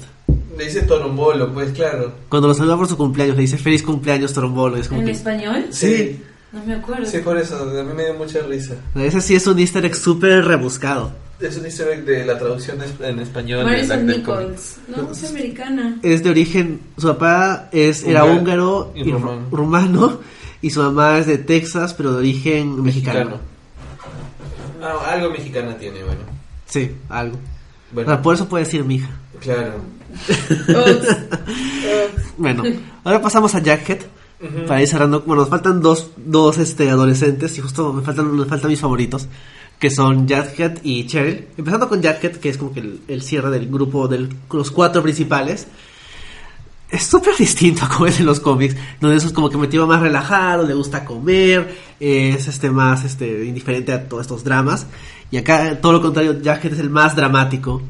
Le 0.57 0.65
dice 0.65 0.83
Torombolo, 0.83 1.53
pues 1.53 1.71
claro. 1.71 2.13
Cuando 2.29 2.47
lo 2.47 2.53
saluda 2.53 2.77
por 2.77 2.87
su 2.87 2.97
cumpleaños, 2.97 3.35
le 3.35 3.41
dice 3.41 3.57
feliz 3.57 3.83
cumpleaños 3.83 4.33
Torombolo. 4.33 4.77
Es 4.77 4.91
¿En 4.91 5.07
español? 5.09 5.67
Sí. 5.71 6.21
No 6.57 6.65
me 6.65 6.73
acuerdo. 6.73 7.05
Sí, 7.05 7.19
por 7.19 7.37
eso, 7.37 7.57
a 7.57 7.83
mí 7.83 7.93
me 7.93 8.05
dio 8.05 8.15
mucha 8.15 8.41
risa. 8.41 8.75
Ese 8.95 9.21
sí 9.21 9.35
es 9.35 9.45
un 9.45 9.59
easter 9.59 9.85
egg 9.85 9.95
súper 9.95 10.43
rebuscado. 10.43 11.11
Es 11.39 11.55
un 11.55 11.65
easter 11.65 11.87
egg 11.89 12.03
de 12.03 12.25
la 12.25 12.37
traducción 12.37 12.79
en 12.99 13.19
español. 13.19 13.63
Marison 13.63 14.07
Nichols. 14.07 14.77
No, 14.87 15.11
es 15.11 15.29
americana. 15.29 15.99
Es 16.01 16.23
de 16.23 16.31
origen, 16.31 16.79
su 16.97 17.07
papá 17.07 17.69
es, 17.71 18.03
era 18.03 18.25
húngaro 18.25 18.91
y, 18.95 19.11
rumano. 19.11 20.19
y 20.61 20.71
su 20.71 20.81
mamá 20.81 21.19
es 21.19 21.27
de 21.27 21.37
Texas, 21.37 21.93
pero 21.93 22.13
de 22.13 22.17
origen 22.17 22.81
mexicano. 22.81 23.39
Ah, 24.81 25.11
algo 25.11 25.29
mexicana 25.29 25.77
tiene, 25.77 26.03
bueno. 26.03 26.21
Sí, 26.65 26.91
algo. 27.09 27.37
Bueno. 27.91 28.21
por 28.21 28.33
eso 28.33 28.49
puede 28.49 28.65
decir 28.65 28.83
mi 28.83 28.95
hija. 28.95 29.09
Claro. 29.39 29.75
bueno, 32.37 32.63
ahora 33.03 33.21
pasamos 33.21 33.53
a 33.53 33.61
Para 34.67 34.81
ir 34.81 34.87
cerrando, 34.87 35.21
bueno, 35.21 35.41
nos 35.41 35.49
faltan 35.49 35.81
dos, 35.81 36.11
dos 36.15 36.59
este, 36.59 36.91
adolescentes 36.91 37.57
y 37.57 37.61
justo 37.61 37.91
me 37.91 38.03
faltan, 38.03 38.35
me 38.35 38.45
faltan 38.45 38.69
mis 38.69 38.79
favoritos, 38.79 39.27
que 39.79 39.89
son 39.89 40.27
Jadhead 40.27 40.77
y 40.83 41.07
Cheryl. 41.07 41.47
Empezando 41.57 41.89
con 41.89 42.03
Jadhead, 42.03 42.37
que 42.37 42.49
es 42.49 42.57
como 42.57 42.71
que 42.71 42.99
el, 43.07 43.21
cierre 43.23 43.49
del 43.49 43.67
grupo 43.67 44.07
de 44.07 44.29
los 44.51 44.69
cuatro 44.69 45.01
principales. 45.01 45.67
Es 46.89 47.03
súper 47.03 47.35
distinto 47.35 47.83
a 47.85 47.89
como 47.89 48.05
es 48.05 48.19
en 48.19 48.27
los 48.27 48.39
cómics, 48.39 48.75
donde 49.01 49.17
eso 49.17 49.27
es 49.27 49.33
como 49.33 49.49
que 49.49 49.57
metido 49.57 49.87
más 49.87 50.01
relajado, 50.01 50.67
le 50.67 50.75
gusta 50.75 51.03
comer, 51.03 51.75
es 51.99 52.47
este 52.47 52.69
más 52.69 53.05
este 53.05 53.43
indiferente 53.43 53.91
a 53.91 54.07
todos 54.07 54.21
estos 54.21 54.43
dramas. 54.43 54.85
Y 55.31 55.37
acá 55.37 55.81
todo 55.81 55.93
lo 55.93 56.01
contrario, 56.01 56.39
Jadhead 56.43 56.73
es 56.73 56.79
el 56.79 56.91
más 56.91 57.15
dramático, 57.15 57.81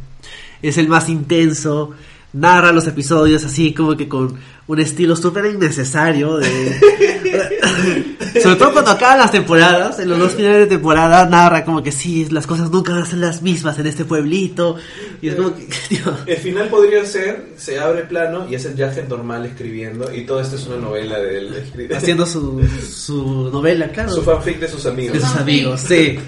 es 0.61 0.77
el 0.77 0.87
más 0.87 1.09
intenso, 1.09 1.93
narra 2.37 2.71
los 2.71 2.87
episodios 2.87 3.43
así 3.43 3.73
como 3.73 3.95
que 3.97 4.07
con 4.07 4.37
un 4.67 4.79
estilo 4.79 5.15
súper 5.15 5.45
innecesario 5.45 6.37
de... 6.37 6.47
Sobre 8.41 8.55
todo 8.57 8.73
cuando 8.73 8.91
acaban 8.91 9.17
las 9.17 9.31
temporadas, 9.31 9.99
en 9.99 10.09
los 10.09 10.19
dos 10.19 10.33
finales 10.33 10.59
de 10.59 10.67
temporada 10.67 11.25
narra 11.25 11.63
como 11.63 11.81
que 11.81 11.91
sí, 11.91 12.27
las 12.29 12.45
cosas 12.45 12.69
nunca 12.69 12.91
van 12.91 13.03
a 13.03 13.05
ser 13.05 13.19
las 13.19 13.41
mismas 13.41 13.79
en 13.79 13.87
este 13.87 14.05
pueblito. 14.05 14.75
Y 15.21 15.29
es 15.29 15.35
como 15.35 15.55
que... 15.55 15.67
El 16.27 16.37
final 16.37 16.67
podría 16.67 17.05
ser, 17.05 17.53
se 17.57 17.79
abre 17.79 18.03
plano 18.03 18.47
y 18.49 18.55
es 18.55 18.65
el 18.65 18.73
viaje 18.73 19.03
normal 19.07 19.45
escribiendo 19.45 20.13
y 20.13 20.25
todo 20.25 20.41
esto 20.41 20.57
es 20.57 20.67
una 20.67 20.77
novela 20.77 21.19
de 21.19 21.37
él. 21.39 21.89
Haciendo 21.95 22.25
su, 22.25 22.61
su 22.87 23.49
novela, 23.51 23.89
claro. 23.89 24.11
Su 24.11 24.21
fanfic 24.21 24.59
de 24.59 24.67
sus 24.67 24.85
amigos. 24.85 25.13
De 25.13 25.19
sus 25.21 25.35
amigos, 25.35 25.81
sí. 25.81 26.19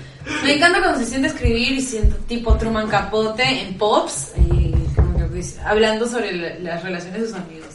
Me 0.43 0.55
encanta 0.55 0.79
cuando 0.79 0.99
se 0.99 1.05
siente 1.05 1.27
escribir 1.27 1.73
y 1.73 1.81
siento 1.81 2.15
tipo 2.27 2.55
Truman 2.57 2.87
Capote 2.87 3.43
en 3.43 3.77
Pops. 3.77 4.33
Hablando 5.65 6.07
sobre 6.07 6.59
las 6.61 6.83
relaciones 6.83 7.21
de 7.21 7.27
sus 7.27 7.35
amigos. 7.35 7.69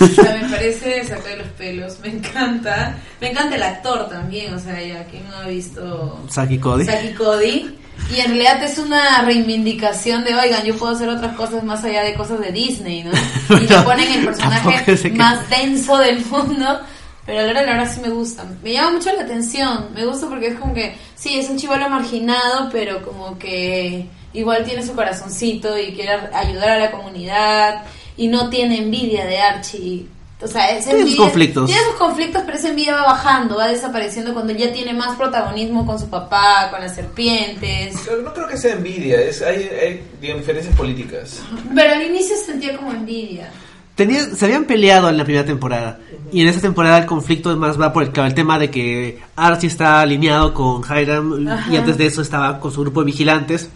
O 0.00 0.06
sea, 0.06 0.38
me 0.40 0.48
parece 0.48 1.04
sacar 1.04 1.36
los 1.36 1.48
pelos, 1.48 1.98
me 2.00 2.08
encanta. 2.08 2.96
Me 3.20 3.30
encanta 3.30 3.56
el 3.56 3.62
actor 3.62 4.08
también, 4.08 4.54
o 4.54 4.58
sea, 4.58 4.80
ya 4.82 5.04
quien 5.04 5.28
no 5.28 5.36
ha 5.36 5.46
visto 5.48 6.24
Saki 6.30 6.58
Cody. 6.58 6.84
Saki 6.84 7.14
Cody. 7.14 7.78
Y 8.10 8.20
en 8.20 8.28
realidad 8.28 8.62
es 8.62 8.78
una 8.78 9.22
reivindicación 9.22 10.24
de, 10.24 10.34
oigan, 10.34 10.64
yo 10.64 10.76
puedo 10.76 10.94
hacer 10.94 11.08
otras 11.08 11.36
cosas 11.36 11.64
más 11.64 11.84
allá 11.84 12.04
de 12.04 12.14
cosas 12.14 12.40
de 12.40 12.52
Disney, 12.52 13.02
¿no? 13.02 13.10
Y 13.58 13.66
le 13.66 13.78
ponen 13.80 14.12
el 14.12 14.24
personaje 14.24 15.10
más 15.10 15.50
denso 15.50 15.98
del 15.98 16.24
mundo. 16.26 16.80
Pero 17.26 17.40
a 17.40 17.42
la 17.42 17.50
hora 17.50 17.62
la 17.62 17.72
verdad 17.72 17.92
sí 17.92 18.00
me 18.00 18.08
gusta. 18.08 18.46
Me 18.62 18.72
llama 18.72 18.92
mucho 18.92 19.12
la 19.12 19.22
atención. 19.22 19.88
Me 19.92 20.06
gusta 20.06 20.28
porque 20.28 20.46
es 20.46 20.58
como 20.58 20.72
que, 20.72 20.96
sí, 21.14 21.38
es 21.38 21.50
un 21.50 21.58
chivolo 21.58 21.86
marginado, 21.90 22.70
pero 22.72 23.02
como 23.02 23.38
que 23.38 24.06
igual 24.32 24.64
tiene 24.64 24.84
su 24.84 24.94
corazoncito 24.94 25.78
y 25.78 25.92
quiere 25.92 26.12
ayudar 26.32 26.70
a 26.70 26.78
la 26.78 26.90
comunidad 26.90 27.84
y 28.16 28.28
no 28.28 28.50
tiene 28.50 28.78
envidia 28.78 29.24
de 29.24 29.38
Archie. 29.38 30.06
O 30.40 30.46
sea, 30.46 30.68
tiene 30.78 31.02
sus 31.02 31.16
conflictos. 31.16 31.66
Tiene 31.66 31.82
sus 31.82 31.94
conflictos, 31.94 32.42
pero 32.46 32.56
esa 32.56 32.68
envidia 32.68 32.94
va 32.94 33.06
bajando, 33.06 33.56
va 33.56 33.68
desapareciendo 33.68 34.32
cuando 34.32 34.52
ya 34.52 34.72
tiene 34.72 34.92
más 34.92 35.16
protagonismo 35.16 35.84
con 35.84 35.98
su 35.98 36.08
papá, 36.08 36.68
con 36.70 36.80
las 36.80 36.94
serpientes. 36.94 37.96
No 38.22 38.32
creo 38.32 38.46
que 38.46 38.56
sea 38.56 38.74
envidia, 38.74 39.20
es, 39.20 39.42
hay, 39.42 39.68
hay 39.68 40.02
diferencias 40.20 40.74
políticas. 40.76 41.40
Pero 41.74 41.92
al 41.92 42.02
inicio 42.02 42.36
se 42.36 42.44
sentía 42.44 42.76
como 42.76 42.92
envidia. 42.92 43.50
Tenía, 43.96 44.20
se 44.20 44.44
habían 44.44 44.64
peleado 44.64 45.08
en 45.08 45.16
la 45.16 45.24
primera 45.24 45.44
temporada. 45.44 45.98
Y 46.30 46.42
en 46.42 46.46
esa 46.46 46.60
temporada 46.60 46.98
el 46.98 47.06
conflicto 47.06 47.56
más 47.56 47.80
va 47.80 47.92
por 47.92 48.04
el, 48.04 48.12
el 48.16 48.34
tema 48.34 48.60
de 48.60 48.70
que 48.70 49.18
Archie 49.34 49.66
está 49.66 50.00
alineado 50.00 50.54
con 50.54 50.82
Hiram 50.84 51.48
y 51.68 51.76
antes 51.76 51.98
de 51.98 52.06
eso 52.06 52.22
estaba 52.22 52.60
con 52.60 52.70
su 52.70 52.82
grupo 52.82 53.00
de 53.00 53.06
vigilantes 53.06 53.70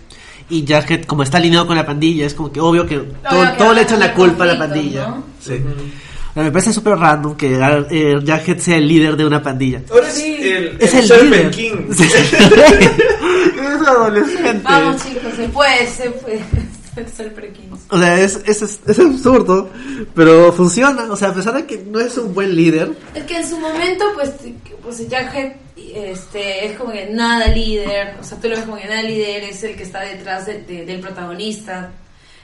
y 0.53 0.65
Jacket 0.65 1.07
como 1.07 1.23
está 1.23 1.39
alineado 1.39 1.67
con 1.67 1.77
la 1.77 1.87
pandilla 1.87 2.27
es 2.27 2.35
como 2.35 2.53
que 2.53 2.61
obvio 2.61 2.87
que 2.87 2.99
todo, 3.59 3.73
le 3.73 3.83
echan 3.83 3.99
la 3.99 4.13
culpa 4.13 4.45
a 4.45 4.49
la 4.49 4.59
pandilla 4.59 5.15
sí. 5.41 5.55
Me 6.35 6.51
parece 6.51 6.73
súper 6.73 6.97
random 6.97 7.37
que 7.37 7.59
eh, 7.91 8.17
Jughead 8.21 8.59
sea 8.59 8.79
el 8.79 8.89
líder 8.89 9.17
de 9.17 9.27
una 9.27 9.43
pandilla. 9.43 9.83
Ahora 9.91 10.11
sí, 10.11 10.39
el, 10.41 10.79
es 10.81 10.95
el, 10.95 11.13
el 11.13 11.31
líder. 11.31 11.51
King. 11.51 11.75
es 11.91 13.87
adolescente. 13.87 14.63
Vamos 14.65 15.05
chicos, 15.05 15.35
se 15.37 15.49
puede, 15.51 15.87
se 15.87 16.11
puede. 16.11 16.41
O 17.89 17.99
sea, 17.99 18.21
es, 18.21 18.41
es, 18.47 18.63
es, 18.63 18.99
absurdo, 18.99 19.71
pero 20.15 20.53
funciona. 20.53 21.11
O 21.11 21.17
sea, 21.17 21.29
a 21.29 21.35
pesar 21.35 21.55
de 21.55 21.67
que 21.67 21.79
no 21.79 22.01
es 22.01 22.17
un 22.19 22.35
buen 22.35 22.55
líder. 22.55 22.93
Es 23.15 23.25
que 23.25 23.37
en 23.37 23.49
su 23.49 23.59
momento, 23.59 24.05
pues, 24.15 24.33
pues 24.83 24.99
Jughead 24.99 25.53
este, 25.95 26.67
es 26.67 26.79
como 26.79 26.93
que 26.93 27.11
nada 27.11 27.49
líder. 27.49 28.17
O 28.21 28.25
sea, 28.25 28.39
tú 28.39 28.49
lo 28.49 28.57
ves 28.57 28.65
como 28.65 28.77
que 28.77 28.87
nada 28.87 29.03
líder, 29.03 29.45
es 29.45 29.63
el 29.65 29.77
que 29.77 29.83
está 29.83 30.01
detrás 30.01 30.47
del 30.47 31.01
protagonista. 31.01 31.93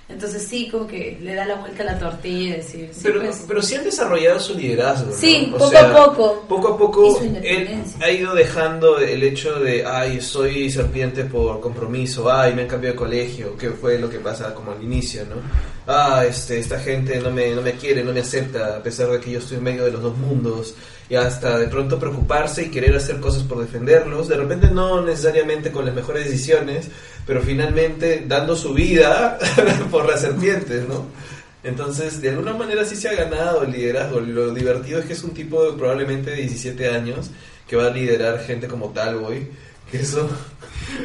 Entonces 0.09 0.47
sí, 0.49 0.69
como 0.71 0.87
que 0.87 1.19
le 1.21 1.35
da 1.35 1.45
la 1.45 1.57
vuelta 1.57 1.83
a 1.83 1.87
la 1.87 1.99
tortilla 1.99 2.55
y 2.55 2.57
decir... 2.57 2.89
Sí, 2.93 3.01
pero, 3.03 3.21
pues. 3.21 3.45
pero 3.47 3.61
sí 3.61 3.75
han 3.75 3.85
desarrollado 3.85 4.41
su 4.41 4.55
liderazgo. 4.55 5.13
Sí, 5.13 5.53
poco 5.53 5.77
a 5.77 5.93
poco. 5.93 6.45
Poco 6.49 6.69
a 6.69 6.79
poco 6.79 7.21
él 7.43 7.85
ha 8.01 8.11
ido 8.11 8.35
dejando 8.35 8.99
el 8.99 9.23
hecho 9.23 9.61
de, 9.61 9.85
ay, 9.85 10.23
soy 10.23 10.71
serpiente 10.71 11.25
por 11.25 11.61
compromiso, 11.61 12.33
ay, 12.33 12.55
me 12.55 12.63
han 12.63 12.69
cambiado 12.69 12.95
de 12.95 12.99
colegio, 12.99 13.57
que 13.57 13.71
fue 13.71 13.99
lo 13.99 14.09
que 14.09 14.19
pasa 14.19 14.55
como 14.55 14.73
al 14.73 14.83
inicio, 14.83 15.27
¿no? 15.27 15.37
Ah, 15.87 16.25
este, 16.27 16.59
esta 16.59 16.81
gente 16.81 17.21
no 17.21 17.31
me, 17.31 17.55
no 17.55 17.61
me 17.61 17.73
quiere, 17.73 18.03
no 18.03 18.13
me 18.13 18.21
acepta, 18.21 18.77
a 18.77 18.83
pesar 18.83 19.11
de 19.11 19.21
que 19.21 19.33
yo 19.33 19.41
estoy 19.41 19.59
en 19.59 19.65
medio 19.65 19.85
de 19.85 19.93
los 19.93 20.03
dos 20.03 20.17
mundos 20.17 20.75
y 21.11 21.15
hasta 21.15 21.59
de 21.59 21.69
pronto 21.69 21.99
preocuparse 21.99 22.65
y 22.65 22.71
querer 22.71 22.97
hacer 22.97 23.19
cosas 23.19 23.43
por 23.43 23.59
defenderlos, 23.59 24.29
de 24.29 24.37
repente 24.37 24.69
no 24.71 25.03
necesariamente 25.03 25.73
con 25.73 25.87
las 25.87 25.95
mejores 25.95 26.25
decisiones, 26.25 26.89
pero 27.27 27.41
finalmente 27.41 28.25
dando 28.27 28.55
su 28.57 28.75
vida 28.75 29.39
por 29.91 30.07
las 30.07 30.21
serpientes, 30.21 30.87
¿no? 30.89 31.07
Entonces, 31.65 32.21
de 32.21 32.31
alguna 32.31 32.55
manera 32.55 32.85
sí 32.85 32.95
se 32.95 33.09
ha 33.09 33.15
ganado 33.15 33.65
el 33.65 33.73
liderazgo. 33.73 34.21
Lo 34.21 34.55
divertido 34.55 35.01
es 35.01 35.07
que 35.07 35.13
es 35.13 35.25
un 35.25 35.33
tipo 35.33 35.65
de 35.65 35.77
probablemente 35.77 36.31
de 36.31 36.37
17 36.37 36.89
años 36.89 37.31
que 37.67 37.77
va 37.77 37.89
a 37.89 37.91
liderar 37.91 38.41
gente 38.41 38.69
como 38.69 38.91
Talboy, 38.91 39.49
que 39.91 40.05
son... 40.05 40.29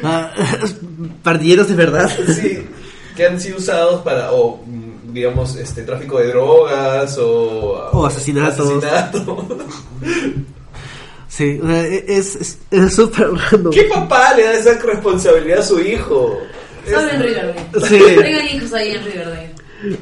Ah, 0.02 0.32
partilleros 1.22 1.68
de 1.68 1.74
verdad. 1.74 2.10
Sí, 2.28 2.66
que 3.16 3.26
han 3.26 3.40
sido 3.40 3.58
usados 3.58 4.02
para, 4.02 4.32
digamos, 5.14 5.54
este 5.56 5.82
tráfico 5.84 6.18
de 6.18 6.28
drogas 6.28 7.16
o, 7.18 7.88
o 7.92 8.06
asesinatos. 8.06 8.68
Asesinato. 8.68 9.48
Sí, 11.26 11.60
es 12.06 12.58
súper 12.94 13.26
es, 13.26 13.50
raro. 13.50 13.70
¿Qué 13.70 13.90
papá 13.92 14.34
le 14.36 14.44
da 14.44 14.52
esa 14.52 14.78
responsabilidad 14.78 15.58
a 15.58 15.62
su 15.64 15.80
hijo? 15.80 16.38
Solo 16.88 17.10
en 17.10 17.22
Riverdale. 17.22 17.66
Sí. 17.88 17.98
Tengan 17.98 18.46
hijos 18.54 18.72
ahí 18.72 18.92
en 18.92 19.04
Riverdale. 19.04 19.54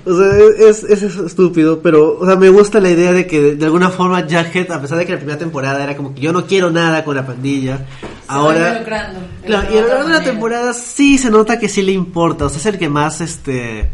O 0.05 0.15
sea, 0.15 0.69
es, 0.69 0.85
es, 0.85 1.03
estúpido, 1.03 1.81
pero 1.81 2.19
o 2.19 2.27
sea, 2.27 2.37
me 2.37 2.51
gusta 2.51 2.81
la 2.81 2.91
idea 2.91 3.13
de 3.13 3.27
que 3.27 3.55
de, 3.55 3.65
alguna 3.65 3.89
forma 3.89 4.21
Jughead, 4.25 4.71
a 4.71 4.83
pesar 4.83 4.99
de 4.99 5.07
que 5.07 5.13
la 5.13 5.19
primera 5.19 5.39
temporada 5.39 5.83
era 5.83 5.97
como 5.97 6.15
que 6.15 6.21
yo 6.21 6.35
no 6.35 6.47
quiero 6.47 6.71
nada 6.71 7.03
con 7.03 7.17
la 7.17 7.27
pandilla, 7.27 7.87
ahora... 8.29 8.85
Claro, 8.85 9.75
y 9.75 9.79
a 9.79 9.81
lo 9.81 9.89
largo 9.89 10.09
de 10.09 10.15
la 10.15 10.23
temporada 10.23 10.75
sí 10.75 11.17
se 11.17 11.31
nota 11.31 11.59
que 11.59 11.71
sí 11.71 11.81
le 11.81 11.93
importa, 11.93 12.45
o 12.45 12.49
sea, 12.51 12.59
es 12.59 12.67
el 12.67 12.79
que 12.79 12.91
más 12.91 13.23
este 13.23 13.91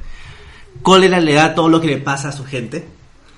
cólera 0.83 1.21
le 1.21 1.35
da 1.35 1.55
todo 1.55 1.69
lo 1.69 1.81
que 1.81 1.89
le 1.89 1.99
pasa 1.99 2.29
a 2.29 2.33
su 2.33 2.45
gente. 2.45 2.87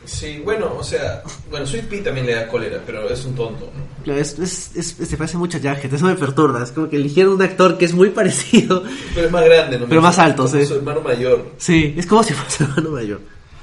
Sí, 0.04 0.40
bueno, 0.42 0.74
o 0.78 0.82
sea, 0.82 1.22
bueno, 1.50 1.66
Sweet 1.66 1.84
Pea 1.84 2.04
también 2.04 2.26
le 2.26 2.34
da 2.34 2.48
cólera, 2.48 2.80
pero 2.84 3.08
es 3.08 3.24
un 3.26 3.34
tonto. 3.34 3.70
¿no? 4.04 4.14
Es, 4.14 4.38
es, 4.38 4.70
es, 4.74 5.08
se 5.08 5.16
parece 5.16 5.36
mucho 5.36 5.58
a 5.58 5.60
Jughead, 5.60 5.92
eso 5.92 6.06
me 6.06 6.14
perturba. 6.14 6.62
Es 6.62 6.72
como 6.72 6.88
que 6.88 6.96
eligieron 6.96 7.34
un 7.34 7.42
actor 7.42 7.76
que 7.76 7.84
es 7.84 7.92
muy 7.92 8.08
parecido. 8.10 8.82
Pero 9.14 9.26
es 9.26 9.32
más 9.32 9.44
grande, 9.44 9.78
¿no? 9.78 9.86
Pero 9.86 10.00
más 10.00 10.18
alto, 10.18 10.48
sí. 10.48 10.64
Su 10.64 10.76
hermano 10.76 11.02
mayor. 11.02 11.50
Sí, 11.58 11.94
es 11.96 12.06
como 12.06 12.22
si 12.22 12.32
fuera 12.32 12.50
su 12.50 12.64
hermano 12.64 12.90
mayor. 12.90 13.20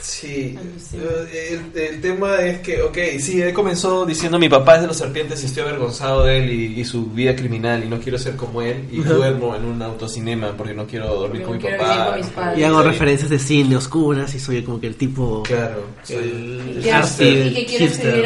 Sí, 0.07 0.57
eh, 0.93 1.59
el, 1.75 1.99
tema 1.99 2.37
es 2.37 2.61
que, 2.61 2.81
ok, 2.81 2.97
sí, 3.19 3.41
él 3.41 3.51
comenzó 3.51 4.05
diciendo 4.05 4.39
mi 4.39 4.47
papá 4.47 4.75
es 4.75 4.81
de 4.81 4.87
los 4.87 4.95
serpientes 4.95 5.43
y 5.43 5.47
estoy 5.47 5.63
avergonzado 5.63 6.23
de 6.23 6.37
él 6.37 6.49
y, 6.49 6.85
su 6.85 7.07
vida 7.07 7.35
criminal 7.35 7.83
y 7.83 7.89
no 7.89 7.99
quiero 7.99 8.17
ser 8.17 8.37
como 8.37 8.61
él 8.61 8.87
y 8.89 9.01
duermo 9.01 9.53
en 9.53 9.65
un 9.65 9.81
autocinema 9.81 10.55
porque 10.55 10.73
no 10.73 10.87
quiero 10.87 11.13
dormir 11.13 11.43
con 11.43 11.57
mi 11.57 11.63
papá. 11.63 12.17
y 12.55 12.63
hago 12.63 12.81
referencias 12.83 13.29
de 13.29 13.37
cine 13.37 13.75
oscuras 13.75 14.33
y 14.33 14.39
soy 14.39 14.63
como 14.63 14.79
que 14.79 14.87
el 14.87 14.95
tipo... 14.95 15.43
Claro, 15.43 15.83
el, 16.07 16.79
y, 16.79 17.53
que 17.53 17.65
quiere 17.65 17.85
escribir 17.85 18.23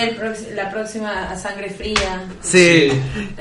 la 0.53 0.69
próxima 0.69 1.31
a 1.31 1.35
sangre 1.35 1.71
fría. 1.71 2.25
Sí. 2.41 2.91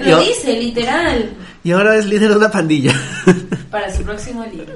Lo 0.03 0.18
dice, 0.20 0.55
literal. 0.55 1.30
Y 1.62 1.72
ahora 1.72 1.96
es 1.96 2.06
líder 2.06 2.30
de 2.30 2.36
una 2.36 2.50
pandilla. 2.50 2.94
Para 3.70 3.94
su 3.94 4.02
próximo 4.02 4.44
libro. 4.50 4.72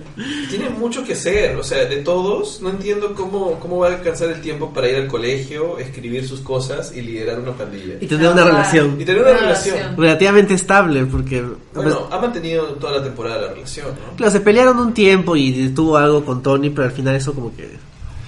Tiene 0.51 0.68
mucho 0.68 1.03
que 1.03 1.14
hacer, 1.14 1.57
o 1.57 1.64
sea, 1.64 1.87
de 1.87 1.97
todos, 1.97 2.61
no 2.61 2.70
entiendo 2.70 3.14
cómo, 3.14 3.59
cómo 3.59 3.78
va 3.78 3.89
a 3.89 3.95
alcanzar 3.95 4.28
el 4.30 4.41
tiempo 4.41 4.72
para 4.72 4.89
ir 4.89 4.97
al 4.97 5.09
colegio, 5.09 5.78
escribir 5.78 6.28
sus 6.28 6.41
cosas 6.41 6.95
y 6.95 7.01
liderar 7.01 7.41
una 7.41 7.53
pandilla. 7.53 7.95
Y 8.01 8.07
tener 8.07 8.30
una 8.30 8.45
relación. 8.45 9.01
Y 9.01 9.05
tener 9.05 9.22
una, 9.22 9.32
relación. 9.32 9.97
Relativamente 9.97 10.55
estable, 10.55 11.07
porque... 11.07 11.43
Bueno, 11.74 12.07
ha 12.11 12.20
mantenido 12.20 12.66
toda 12.74 12.99
la 12.99 13.03
temporada 13.03 13.41
la 13.41 13.49
relación, 13.49 13.89
¿no? 13.89 14.16
Claro, 14.16 14.30
se 14.30 14.41
pelearon 14.41 14.78
un 14.78 14.95
tiempo 14.95 15.35
y 15.35 15.70
tuvo 15.70 15.97
algo 15.97 16.24
con 16.24 16.43
Tony, 16.43 16.70
pero 16.70 16.87
al 16.87 16.93
final 16.93 17.16
eso 17.16 17.35
como 17.35 17.55
que... 17.57 17.68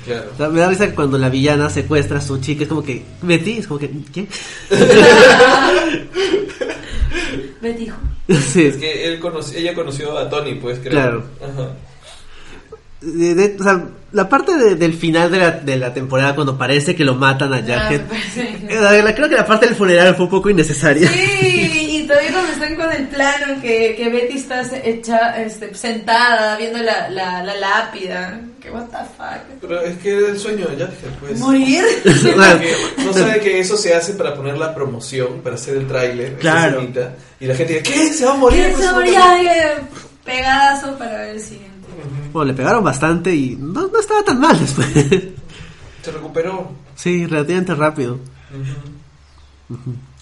Claro. 0.04 0.52
me 0.52 0.60
da 0.60 0.68
risa 0.68 0.86
que 0.86 0.94
cuando 0.94 1.18
la 1.18 1.28
villana 1.28 1.68
secuestra 1.68 2.18
a 2.18 2.20
su 2.20 2.38
chica 2.38 2.62
es 2.62 2.68
como 2.68 2.80
que 2.80 3.02
Betty, 3.22 3.58
es 3.58 3.66
como 3.66 3.80
que 3.80 3.90
Betty 7.66 7.90
Sí. 8.28 8.66
Es 8.66 8.76
que 8.76 9.06
él 9.06 9.20
ella 9.56 9.74
conoció 9.74 10.16
a 10.16 10.28
Tony, 10.28 10.54
pues 10.54 10.78
creo. 10.78 10.92
Claro. 10.92 11.24
Ajá. 11.42 11.70
o 13.02 13.62
sea, 13.62 13.84
la 14.12 14.28
parte 14.28 14.74
del 14.74 14.92
final 14.94 15.30
de 15.30 15.38
la, 15.38 15.50
de 15.52 15.76
la, 15.76 15.92
temporada 15.92 16.34
cuando 16.34 16.56
parece 16.56 16.94
que 16.96 17.04
lo 17.04 17.14
matan 17.14 17.52
a 17.52 17.60
Jacket. 17.60 18.02
Ah, 18.10 19.12
creo 19.14 19.28
que 19.28 19.36
la 19.36 19.46
parte 19.46 19.66
del 19.66 19.74
funeral 19.74 20.14
fue 20.14 20.24
un 20.24 20.30
poco 20.30 20.50
innecesaria. 20.50 21.08
Sí, 21.08 21.55
y 22.06 22.08
todavía 22.08 22.32
cuando 22.32 22.52
están 22.52 22.76
con 22.76 22.92
el 22.92 23.08
plano 23.08 23.60
que, 23.60 23.96
que 23.96 24.08
Betty 24.08 24.36
está 24.36 24.62
hecha, 24.84 25.42
este, 25.42 25.74
sentada 25.74 26.56
viendo 26.56 26.78
la, 26.78 27.10
la, 27.10 27.42
la 27.42 27.56
lápida. 27.56 28.40
Que 28.60 28.70
what 28.70 28.84
the 28.84 28.98
fuck. 29.16 29.60
Pero 29.60 29.80
es 29.80 29.98
que 29.98 30.16
es 30.16 30.28
el 30.28 30.38
sueño 30.38 30.66
de 30.68 30.76
Jacket, 30.76 31.10
pues. 31.18 31.40
Morir. 31.40 31.84
no 33.04 33.12
sabe 33.12 33.40
que 33.40 33.58
eso 33.58 33.76
se 33.76 33.92
hace 33.92 34.14
para 34.14 34.34
poner 34.36 34.56
la 34.56 34.72
promoción, 34.72 35.40
para 35.42 35.56
hacer 35.56 35.78
el 35.78 35.88
tráiler. 35.88 36.36
Claro. 36.36 36.80
Y 37.40 37.46
la 37.46 37.56
gente 37.56 37.80
dice, 37.80 37.82
¿qué? 37.82 38.12
¿Se 38.12 38.24
va 38.24 38.34
a 38.34 38.36
morir? 38.36 38.66
¿Qué? 38.66 38.72
Pues 38.72 38.84
se 38.84 38.86
va 38.86 38.90
a 38.92 39.00
morir. 39.00 39.50
Pegazo 40.24 40.96
para 40.96 41.18
ver 41.18 41.30
el 41.30 41.40
siguiente. 41.40 41.74
Bueno, 42.32 42.52
le 42.52 42.54
pegaron 42.56 42.84
bastante 42.84 43.34
y 43.34 43.56
no, 43.56 43.88
no 43.88 43.98
estaba 43.98 44.22
tan 44.22 44.38
mal 44.38 44.56
después. 44.60 44.88
Se 46.02 46.12
recuperó. 46.12 46.70
Sí, 46.94 47.26
relativamente 47.26 47.74
rápido. 47.74 48.20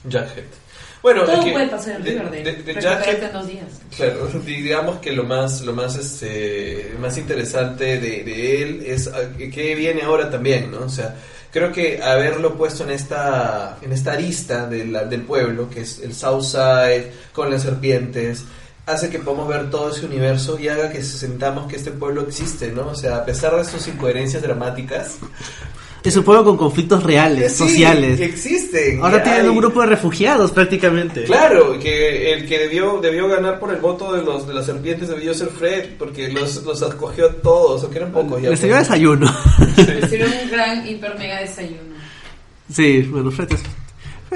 Jackhead. 0.08 0.63
Bueno, 1.04 1.24
todo 1.24 1.42
puede 1.42 1.68
pasar 1.68 1.96
en 1.96 2.02
Riverdale. 2.02 2.42
De, 2.42 2.62
de, 2.62 2.72
en 2.72 3.32
dos 3.32 3.46
días. 3.46 3.66
Claro, 3.94 4.26
digamos 4.42 5.00
que 5.00 5.12
lo 5.12 5.24
más, 5.24 5.60
lo 5.60 5.74
más, 5.74 5.96
este, 5.96 6.94
más 6.98 7.18
interesante 7.18 8.00
de, 8.00 8.24
de 8.24 8.62
él 8.62 8.82
es 8.86 9.08
ah, 9.08 9.20
que 9.36 9.74
viene 9.74 10.00
ahora 10.00 10.30
también, 10.30 10.70
¿no? 10.70 10.78
O 10.78 10.88
sea, 10.88 11.14
creo 11.50 11.70
que 11.72 12.02
haberlo 12.02 12.56
puesto 12.56 12.84
en 12.84 12.90
esta, 12.92 13.76
en 13.82 13.92
esta 13.92 14.14
arista 14.14 14.66
de 14.66 14.86
del 14.86 15.22
pueblo, 15.24 15.68
que 15.68 15.82
es 15.82 15.98
el 15.98 16.14
Southside 16.14 17.10
con 17.34 17.50
las 17.50 17.64
serpientes, 17.64 18.44
hace 18.86 19.10
que 19.10 19.18
podamos 19.18 19.46
ver 19.46 19.68
todo 19.68 19.90
ese 19.90 20.06
universo 20.06 20.58
y 20.58 20.68
haga 20.68 20.90
que 20.90 21.02
sentamos 21.02 21.66
que 21.70 21.76
este 21.76 21.90
pueblo 21.90 22.22
existe, 22.22 22.72
¿no? 22.72 22.88
O 22.88 22.94
sea, 22.94 23.16
a 23.16 23.24
pesar 23.26 23.54
de 23.54 23.66
sus 23.66 23.86
incoherencias 23.88 24.42
dramáticas. 24.42 25.18
Es 26.04 26.14
un 26.18 26.22
pueblo 26.22 26.44
con 26.44 26.58
conflictos 26.58 27.02
reales, 27.02 27.52
sí, 27.52 27.58
sociales. 27.66 28.18
Que 28.18 28.26
existen. 28.26 29.02
Ahora 29.02 29.22
tienen 29.22 29.48
un 29.48 29.56
grupo 29.56 29.80
de 29.80 29.86
refugiados 29.86 30.52
prácticamente. 30.52 31.24
Claro, 31.24 31.78
que 31.78 32.34
el 32.34 32.46
que 32.46 32.58
debió 32.58 33.00
debió 33.00 33.26
ganar 33.26 33.58
por 33.58 33.72
el 33.72 33.80
voto 33.80 34.12
de 34.12 34.22
los 34.22 34.46
de 34.46 34.52
las 34.52 34.66
serpientes 34.66 35.08
debió 35.08 35.32
ser 35.32 35.48
Fred, 35.48 35.96
porque 35.98 36.28
los, 36.28 36.62
los 36.62 36.82
acogió 36.82 37.30
a 37.30 37.32
todos, 37.32 37.84
aunque 37.84 37.98
eran 38.00 38.12
pocos. 38.12 38.42
Ya 38.42 38.50
Les 38.50 38.60
dio 38.60 38.76
desayuno. 38.76 39.34
Les 39.78 40.10
dio 40.10 40.26
un 40.26 40.50
gran, 40.50 40.86
hiper, 40.86 41.18
mega 41.18 41.40
desayuno. 41.40 41.94
Sí, 42.70 43.00
bueno, 43.10 43.30
Fred 43.30 43.52
es 43.52 43.62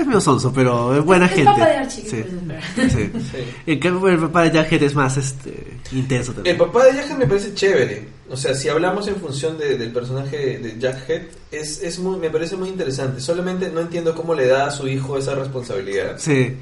es 0.00 0.06
medio 0.06 0.20
sonso, 0.20 0.52
pero 0.52 0.96
es 0.96 1.04
buena 1.04 1.28
gente. 1.28 1.42
El 1.42 1.46
papá 1.46 1.68
de 1.68 1.76
Archie. 1.76 2.02
Sí. 2.02 2.24
sí. 2.88 3.10
El, 3.66 3.86
el, 3.86 4.18
papá 4.18 4.42
de 4.42 4.50
Jughead 4.50 4.82
es 4.82 4.94
más 4.94 5.16
este, 5.16 5.78
intenso 5.92 6.32
también. 6.32 6.54
El 6.54 6.60
papá 6.60 6.84
de 6.84 6.92
Jughead 6.92 7.18
me 7.18 7.26
parece 7.26 7.54
chévere. 7.54 8.08
O 8.30 8.36
sea, 8.36 8.54
si 8.54 8.68
hablamos 8.68 9.08
en 9.08 9.16
función 9.16 9.58
de, 9.58 9.76
del 9.76 9.90
personaje 9.90 10.58
de 10.58 10.72
Jughead, 10.74 11.22
es, 11.50 11.82
es 11.82 11.98
muy, 11.98 12.18
me 12.18 12.30
parece 12.30 12.56
muy 12.56 12.68
interesante. 12.68 13.20
Solamente 13.20 13.70
no 13.70 13.80
entiendo 13.80 14.14
cómo 14.14 14.34
le 14.34 14.46
da 14.46 14.66
a 14.66 14.70
su 14.70 14.86
hijo 14.86 15.18
esa 15.18 15.34
responsabilidad. 15.34 16.16
Sí. 16.18 16.56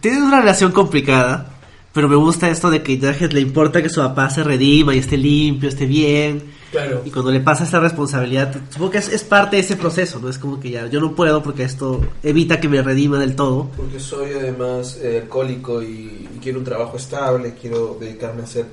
Tiene 0.00 0.22
una 0.22 0.40
relación 0.40 0.72
complicada, 0.72 1.54
pero 1.92 2.08
me 2.08 2.16
gusta 2.16 2.50
esto 2.50 2.70
de 2.70 2.82
que 2.82 2.98
Jughead 2.98 3.32
le 3.32 3.40
importa 3.40 3.82
que 3.82 3.88
su 3.88 4.00
papá 4.00 4.30
se 4.30 4.42
redima 4.42 4.94
y 4.94 4.98
esté 4.98 5.16
limpio, 5.16 5.68
esté 5.68 5.86
bien 5.86 6.63
y 7.04 7.10
cuando 7.10 7.30
le 7.30 7.40
pasa 7.40 7.64
esa 7.64 7.80
responsabilidad, 7.80 8.54
supongo 8.70 8.92
que 8.92 8.98
es, 8.98 9.24
parte 9.24 9.56
de 9.56 9.62
ese 9.62 9.76
proceso, 9.76 10.18
¿no? 10.18 10.28
Es 10.28 10.38
como 10.38 10.58
que 10.60 10.70
ya, 10.70 10.86
yo 10.86 11.00
no 11.00 11.14
puedo 11.14 11.42
porque 11.42 11.62
esto 11.62 12.00
evita 12.22 12.60
que 12.60 12.68
me 12.68 12.82
redima 12.82 13.18
del 13.18 13.36
todo. 13.36 13.70
Porque 13.76 14.00
soy 14.00 14.32
además 14.32 14.98
eh, 15.02 15.20
alcohólico 15.22 15.82
y, 15.82 16.28
quiero 16.42 16.58
un 16.58 16.64
trabajo 16.64 16.96
estable, 16.96 17.54
quiero 17.60 17.96
dedicarme 17.98 18.42
a 18.42 18.44
hacer 18.44 18.66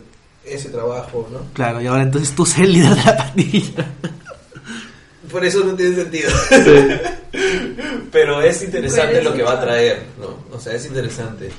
ese 0.44 0.70
trabajo, 0.70 1.28
¿no? 1.32 1.40
Claro, 1.54 1.82
y 1.82 1.88
ahora 1.88 2.04
entonces 2.04 2.36
tú 2.36 2.46
sé 2.46 2.64
el 2.64 2.74
líder 2.74 2.96
de 2.96 3.04
la 3.06 3.18
pandilla. 3.18 3.92
por 5.32 5.46
eso 5.46 5.64
no 5.64 5.74
tiene 5.74 5.96
sentido. 5.96 6.32
Pero 8.12 8.42
es 8.42 8.62
interesante 8.64 9.22
lo 9.22 9.34
que 9.34 9.44
va 9.44 9.54
a 9.54 9.62
traer, 9.62 10.04
¿no? 10.20 10.56
O 10.56 10.60
sea, 10.60 10.74
es 10.74 10.86
interesante. 10.86 11.50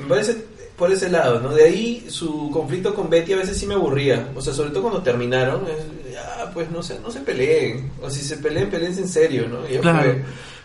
Me 0.00 0.08
parece 0.08 0.46
por 0.82 0.90
ese 0.90 1.08
lado, 1.08 1.38
¿no? 1.38 1.54
De 1.54 1.62
ahí 1.62 2.06
su 2.08 2.50
conflicto 2.50 2.92
con 2.92 3.08
Betty 3.08 3.34
a 3.34 3.36
veces 3.36 3.56
sí 3.56 3.68
me 3.68 3.74
aburría. 3.74 4.30
O 4.34 4.42
sea, 4.42 4.52
sobre 4.52 4.70
todo 4.70 4.82
cuando 4.82 5.00
terminaron, 5.00 5.62
ya, 6.12 6.50
pues 6.52 6.68
no 6.72 6.82
se, 6.82 6.98
no 6.98 7.08
se 7.08 7.20
peleen. 7.20 7.92
O 8.02 8.10
si 8.10 8.20
se 8.20 8.38
peleen, 8.38 8.68
peleense 8.68 9.02
en 9.02 9.06
serio, 9.06 9.46
¿no? 9.48 9.58
claro. 9.80 10.16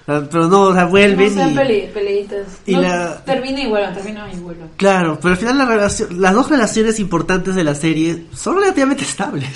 Pero 0.08 0.48
no, 0.48 0.62
o 0.64 0.74
sea, 0.74 0.86
vuelven 0.86 1.36
no 1.36 1.52
y... 1.52 1.88
peleitas. 1.94 2.48
Y 2.66 2.76
la... 2.78 3.24
Termina 3.26 3.62
y 3.62 3.68
vuelven, 3.68 3.94
termina 3.94 4.28
vuelven. 4.42 4.70
Claro, 4.76 5.20
pero 5.22 5.34
al 5.34 5.38
final 5.38 5.56
la 5.56 5.66
relación, 5.68 6.20
las 6.20 6.34
dos 6.34 6.50
relaciones 6.50 7.00
importantes 7.00 7.54
de 7.54 7.64
la 7.64 7.76
serie 7.76 8.26
son 8.34 8.56
relativamente 8.56 9.04
estables. 9.04 9.52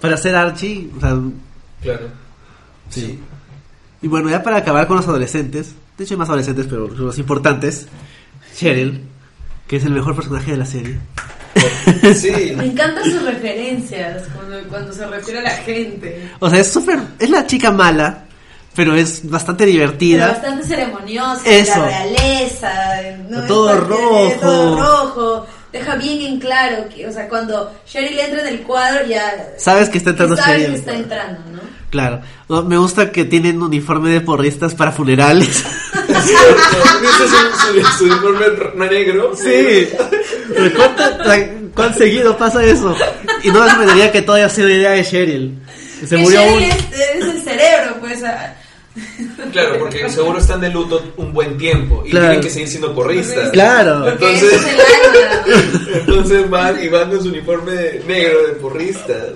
Para 0.00 0.16
ser 0.16 0.34
Archie, 0.34 0.90
o 0.96 1.00
sea... 1.00 1.20
Claro. 1.82 2.08
Sí. 2.90 3.20
Y 4.02 4.08
bueno, 4.08 4.28
ya 4.28 4.42
para 4.42 4.56
acabar 4.56 4.88
con 4.88 4.96
los 4.96 5.06
adolescentes, 5.06 5.72
de 5.96 6.02
hecho 6.02 6.14
hay 6.14 6.18
más 6.18 6.30
adolescentes, 6.30 6.66
pero 6.68 6.88
los 6.88 7.16
importantes, 7.20 7.86
Cheryl, 8.56 9.02
que 9.66 9.76
es 9.76 9.84
el 9.84 9.92
mejor 9.92 10.14
personaje 10.14 10.52
de 10.52 10.56
la 10.56 10.66
serie. 10.66 10.98
Sí. 12.14 12.52
Me 12.56 12.66
encantan 12.66 13.04
sus 13.04 13.22
referencias 13.22 14.24
cuando, 14.34 14.68
cuando 14.68 14.92
se 14.92 15.06
refiere 15.06 15.40
a 15.40 15.42
la 15.42 15.50
gente. 15.50 16.30
O 16.40 16.50
sea, 16.50 16.60
es 16.60 16.70
súper. 16.72 16.98
Es 17.18 17.30
la 17.30 17.46
chica 17.46 17.70
mala, 17.70 18.24
pero 18.74 18.94
es 18.94 19.28
bastante 19.28 19.64
divertida. 19.64 20.28
bastante 20.28 20.66
ceremoniosa, 20.66 21.42
Eso. 21.48 21.80
la 21.80 21.86
realeza, 21.86 22.72
todo 23.48 23.80
rojo. 23.80 24.32
todo 24.40 24.80
rojo. 24.80 25.46
Deja 25.72 25.96
bien 25.96 26.22
en 26.22 26.38
claro 26.40 26.88
que, 26.94 27.06
o 27.06 27.12
sea, 27.12 27.28
cuando 27.28 27.72
Cheryl 27.86 28.18
entra 28.18 28.42
en 28.42 28.48
el 28.48 28.62
cuadro 28.62 29.06
ya 29.06 29.54
sabes 29.58 29.88
que 29.88 29.98
está 29.98 30.10
entrando 30.10 30.36
sabes 30.36 30.68
que 30.68 30.74
está 30.76 30.94
entrando, 30.94 31.40
¿no? 31.52 31.60
Claro. 31.90 32.20
me 32.64 32.76
gusta 32.76 33.10
que 33.12 33.24
tienen 33.24 33.62
uniforme 33.62 34.10
de 34.10 34.20
porristas 34.20 34.74
para 34.74 34.92
funerales. 34.92 35.64
su, 37.98 38.04
uniforme 38.04 38.46
negro? 38.88 39.32
Sí. 39.36 39.88
¿Cuán 41.74 41.94
seguido 41.94 42.36
pasa 42.36 42.64
eso? 42.64 42.94
Y 43.42 43.50
no 43.50 43.64
me 43.78 43.86
diría 43.86 44.10
que 44.10 44.22
todavía 44.22 44.48
sido 44.48 44.68
idea 44.68 44.92
de 44.92 45.04
Cheryl. 45.04 45.58
Se 46.06 46.16
murió 46.16 46.40
Cheryl 46.40 46.70
es, 46.70 47.24
el 47.24 47.42
cerebro, 47.42 47.96
pues. 48.00 48.22
Claro, 49.52 49.78
porque 49.78 50.08
seguro 50.08 50.38
están 50.38 50.60
de 50.60 50.70
luto 50.70 51.12
un 51.16 51.32
buen 51.32 51.56
tiempo 51.56 52.02
y 52.04 52.10
tienen 52.10 52.40
que 52.40 52.50
seguir 52.50 52.68
siendo 52.68 52.94
porristas. 52.94 53.50
Claro. 53.50 54.08
Entonces, 54.08 54.66
entonces 55.94 56.50
van 56.50 56.82
y 56.82 56.88
van 56.88 57.10
con 57.10 57.22
su 57.22 57.28
uniforme 57.28 58.00
negro 58.06 58.46
de 58.48 58.54
porristas. 58.54 59.32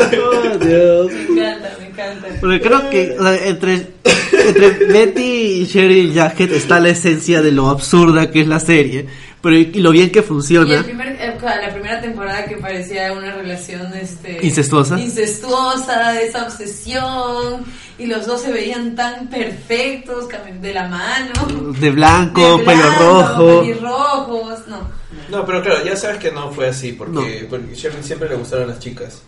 Oh, 0.00 0.58
Dios. 0.64 1.12
Me 1.12 1.40
encanta, 1.40 1.76
me 1.78 1.86
encanta. 1.86 2.28
Porque 2.40 2.60
creo 2.60 2.90
que 2.90 3.16
entre, 3.48 3.86
entre 4.32 4.70
Betty 4.86 5.22
y 5.22 5.64
Sherry 5.66 6.12
Jacket 6.12 6.52
está 6.52 6.80
la 6.80 6.90
esencia 6.90 7.42
de 7.42 7.52
lo 7.52 7.68
absurda 7.68 8.30
que 8.30 8.42
es 8.42 8.48
la 8.48 8.60
serie 8.60 9.06
pero 9.44 9.58
y 9.58 9.74
lo 9.74 9.90
bien 9.90 10.10
que 10.10 10.22
funciona. 10.22 10.70
Y 10.70 10.72
el 10.72 10.84
primer, 10.86 11.08
eh, 11.20 11.36
la 11.42 11.70
primera 11.70 12.00
temporada 12.00 12.46
que 12.46 12.56
parecía 12.56 13.12
una 13.12 13.34
relación 13.34 13.92
este, 13.92 14.38
incestuosa. 14.40 14.98
Incestuosa, 14.98 16.18
esa 16.22 16.44
obsesión. 16.46 17.62
Y 17.96 18.06
los 18.06 18.26
dos 18.26 18.42
se 18.42 18.50
veían 18.52 18.96
tan 18.96 19.28
perfectos, 19.28 20.28
de 20.60 20.74
la 20.74 20.88
mano. 20.88 21.32
De 21.78 21.90
blanco, 21.90 22.60
pelo 22.64 22.90
rojo. 22.98 23.60
Pelirrojos, 23.60 24.66
no. 24.66 24.88
No, 25.30 25.46
pero 25.46 25.62
claro, 25.62 25.84
ya 25.84 25.96
sabes 25.96 26.18
que 26.18 26.32
no 26.32 26.50
fue 26.50 26.68
así, 26.68 26.92
porque, 26.92 27.46
porque 27.48 27.74
siempre 27.74 28.28
le 28.28 28.34
gustaron 28.34 28.68
las 28.68 28.80
chicas. 28.80 29.22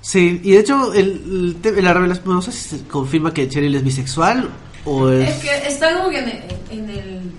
Sí, 0.00 0.40
y 0.42 0.52
de 0.52 0.60
hecho, 0.60 0.92
el, 0.94 1.56
la 1.62 1.94
revelación, 1.94 2.34
no 2.34 2.42
sé 2.42 2.52
si 2.52 2.76
se 2.76 2.84
confirma 2.84 3.32
que 3.32 3.48
Cheryl 3.48 3.74
es 3.74 3.84
bisexual 3.84 4.50
o 4.84 5.10
es... 5.10 5.28
Es 5.28 5.42
que 5.42 5.68
está 5.68 5.94
como 5.94 6.10
que 6.10 6.18
en 6.18 6.90
el 6.90 7.32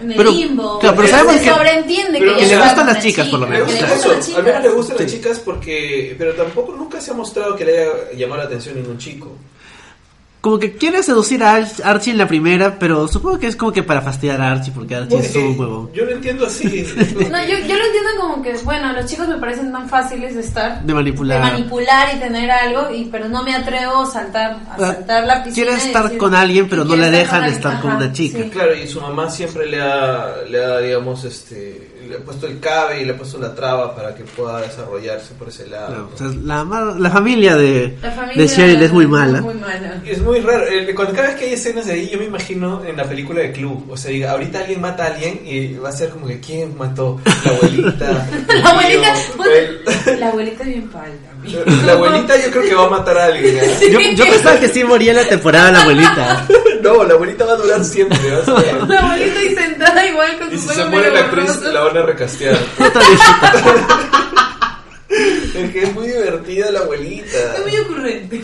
en 0.00 0.10
el 0.12 0.16
pero, 0.16 0.30
limbo. 0.30 0.78
Claro, 0.78 0.96
pero, 0.96 1.08
sabemos 1.08 1.36
se 1.36 1.50
sobreentiende 1.50 2.18
que, 2.18 2.46
le 2.46 2.56
gustan 2.56 2.86
las 2.86 3.02
chicas, 3.02 3.28
por 3.28 3.40
lo 3.40 3.46
menos. 3.46 3.70
Le 3.70 3.82
gusta 3.82 4.38
A 4.38 4.42
mí 4.42 4.50
le 4.62 4.68
gustan 4.70 4.96
las 4.98 5.06
chicas 5.06 5.38
porque. 5.40 6.14
Pero 6.16 6.34
tampoco 6.34 6.74
nunca 6.74 7.00
se 7.00 7.10
ha 7.10 7.14
mostrado 7.14 7.54
que 7.54 7.64
le 7.64 7.78
haya 7.78 7.92
llamado 8.16 8.42
la 8.42 8.46
atención 8.46 8.76
ningún 8.76 8.96
chico 8.96 9.36
como 10.40 10.58
que 10.58 10.72
quiere 10.72 11.02
seducir 11.02 11.44
a 11.44 11.54
Archie 11.84 12.12
en 12.12 12.18
la 12.18 12.26
primera, 12.26 12.78
pero 12.78 13.06
supongo 13.08 13.38
que 13.38 13.46
es 13.46 13.56
como 13.56 13.72
que 13.72 13.82
para 13.82 14.00
fastidiar 14.00 14.40
a 14.40 14.52
Archie, 14.52 14.72
porque 14.72 14.94
Archie 14.94 15.18
es 15.18 15.36
un 15.36 15.60
huevo. 15.60 15.90
Yo 15.92 16.04
lo 16.06 16.12
entiendo 16.12 16.46
así. 16.46 16.64
no, 16.96 17.44
yo, 17.44 17.58
yo, 17.58 17.76
lo 17.76 17.84
entiendo 17.84 18.10
como 18.18 18.42
que, 18.42 18.54
bueno, 18.64 18.92
los 18.94 19.04
chicos 19.04 19.28
me 19.28 19.36
parecen 19.36 19.70
tan 19.70 19.88
fáciles 19.88 20.34
de 20.34 20.40
estar. 20.40 20.82
De 20.82 20.94
manipular. 20.94 21.44
De 21.44 21.50
manipular 21.50 22.16
y 22.16 22.20
tener 22.20 22.50
algo, 22.50 22.94
y 22.94 23.04
pero 23.04 23.28
no 23.28 23.42
me 23.42 23.54
atrevo 23.54 24.02
a 24.02 24.06
saltar, 24.06 24.52
a 24.52 24.74
ah, 24.76 24.78
saltar 24.78 25.24
la 25.24 25.44
piscina. 25.44 25.66
Quiere 25.66 25.82
estar 25.82 26.16
con 26.16 26.34
alguien, 26.34 26.68
pero 26.70 26.84
no 26.84 26.96
le 26.96 27.10
dejan 27.10 27.44
estar 27.44 27.80
con 27.82 27.96
una 27.96 28.10
chica. 28.10 28.38
Claro, 28.50 28.74
y 28.74 28.86
su 28.86 29.00
mamá 29.00 29.28
siempre 29.30 29.66
le 29.66 29.82
ha, 29.82 30.36
le 30.48 30.64
ha 30.64 30.78
digamos, 30.78 31.22
este 31.24 31.99
le 32.08 32.16
ha 32.16 32.18
puesto 32.20 32.46
el 32.46 32.58
cabe 32.60 33.02
y 33.02 33.04
le 33.04 33.12
ha 33.12 33.16
puesto 33.16 33.38
la 33.38 33.54
traba 33.54 33.94
para 33.94 34.14
que 34.14 34.24
pueda 34.24 34.60
desarrollarse 34.60 35.34
por 35.34 35.48
ese 35.48 35.66
lado. 35.66 36.10
la, 36.44 36.64
la, 36.98 37.10
familia 37.10 37.56
de, 37.56 37.96
de 38.34 38.48
Cheryl 38.48 38.82
es 38.82 38.92
muy 38.92 39.06
mala. 39.06 39.40
Muy 39.40 39.54
mala. 39.54 40.02
Es 40.06 40.20
muy 40.20 40.40
raro. 40.40 40.64
Cuando 40.94 41.14
cada 41.14 41.28
vez 41.28 41.36
que 41.36 41.46
hay 41.46 41.52
escenas 41.52 41.86
de 41.86 41.92
ahí, 41.92 42.08
yo 42.10 42.18
me 42.18 42.24
imagino 42.24 42.84
en 42.84 42.96
la 42.96 43.04
película 43.04 43.40
de 43.40 43.52
Club. 43.52 43.90
O 43.90 43.96
sea, 43.96 44.10
diga, 44.10 44.32
ahorita 44.32 44.60
alguien 44.60 44.80
mata 44.80 45.04
a 45.04 45.06
alguien 45.08 45.40
y 45.44 45.74
va 45.74 45.88
a 45.88 45.92
ser 45.92 46.10
como 46.10 46.26
que 46.26 46.40
¿quién 46.40 46.76
mató? 46.76 47.20
La 47.44 47.50
abuelita. 47.52 48.28
la 48.62 48.70
abuelita. 48.70 49.14
la 50.18 50.28
abuelita 50.28 50.62
es 50.62 50.68
bien 50.68 50.88
palta. 50.88 51.30
La 51.86 51.92
abuelita 51.92 52.36
yo 52.36 52.50
creo 52.50 52.62
que 52.62 52.74
va 52.74 52.86
a 52.86 52.90
matar 52.90 53.18
a 53.18 53.24
alguien. 53.26 53.56
¿eh? 53.58 53.76
Yo, 53.90 54.00
yo, 54.00 54.24
pensaba 54.24 54.58
que 54.58 54.68
sí 54.68 54.84
moría 54.84 55.12
en 55.12 55.18
la 55.18 55.28
temporada 55.28 55.70
la 55.70 55.82
abuelita. 55.82 56.46
no, 56.82 57.04
la 57.04 57.14
abuelita 57.14 57.44
va 57.44 57.52
a 57.52 57.56
durar 57.56 57.84
siempre. 57.84 58.18
la 58.46 59.00
abuelita 59.00 59.40
ahí 59.40 59.54
sentada 59.54 60.06
igual 60.06 60.38
con 60.38 60.54
y 60.54 60.58
si 60.58 60.68
se 60.68 60.84
muere 60.86 61.10
la 61.10 61.20
actriz, 61.20 61.62
la 61.62 61.80
van 61.80 61.96
a 61.96 62.02
recastear. 62.02 62.58
Es 65.10 65.72
que 65.72 65.82
es 65.82 65.94
muy 65.94 66.06
divertida 66.06 66.70
la 66.70 66.80
abuelita. 66.80 67.56
Es 67.56 67.62
muy 67.62 67.76
ocurrente. 67.80 68.40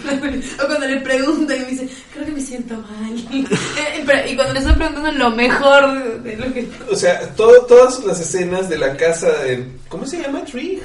O 0.63 0.67
cuando 0.67 0.87
le 0.87 1.01
preguntan 1.01 1.57
y 1.57 1.61
me 1.61 1.67
dice, 1.67 1.89
creo 2.13 2.27
que 2.27 2.33
me 2.33 2.41
siento 2.41 2.75
mal. 2.75 3.17
Eh, 3.77 4.31
y 4.31 4.37
cuando 4.37 4.55
le 4.55 4.61
están 4.61 4.77
preguntando 4.77 5.13
lo 5.13 5.31
mejor 5.31 6.23
de 6.23 6.37
lo 6.37 6.53
que... 6.53 6.69
O 6.91 6.97
sea, 6.97 7.21
todo, 7.35 7.67
todas 7.67 8.05
las 8.05 8.21
escenas 8.21 8.69
de 8.69 8.79
la 8.79 8.97
casa 8.97 9.29
de... 9.43 9.67
¿Cómo 9.89 10.07
se 10.07 10.23
llama? 10.23 10.45
Tree, 10.45 10.81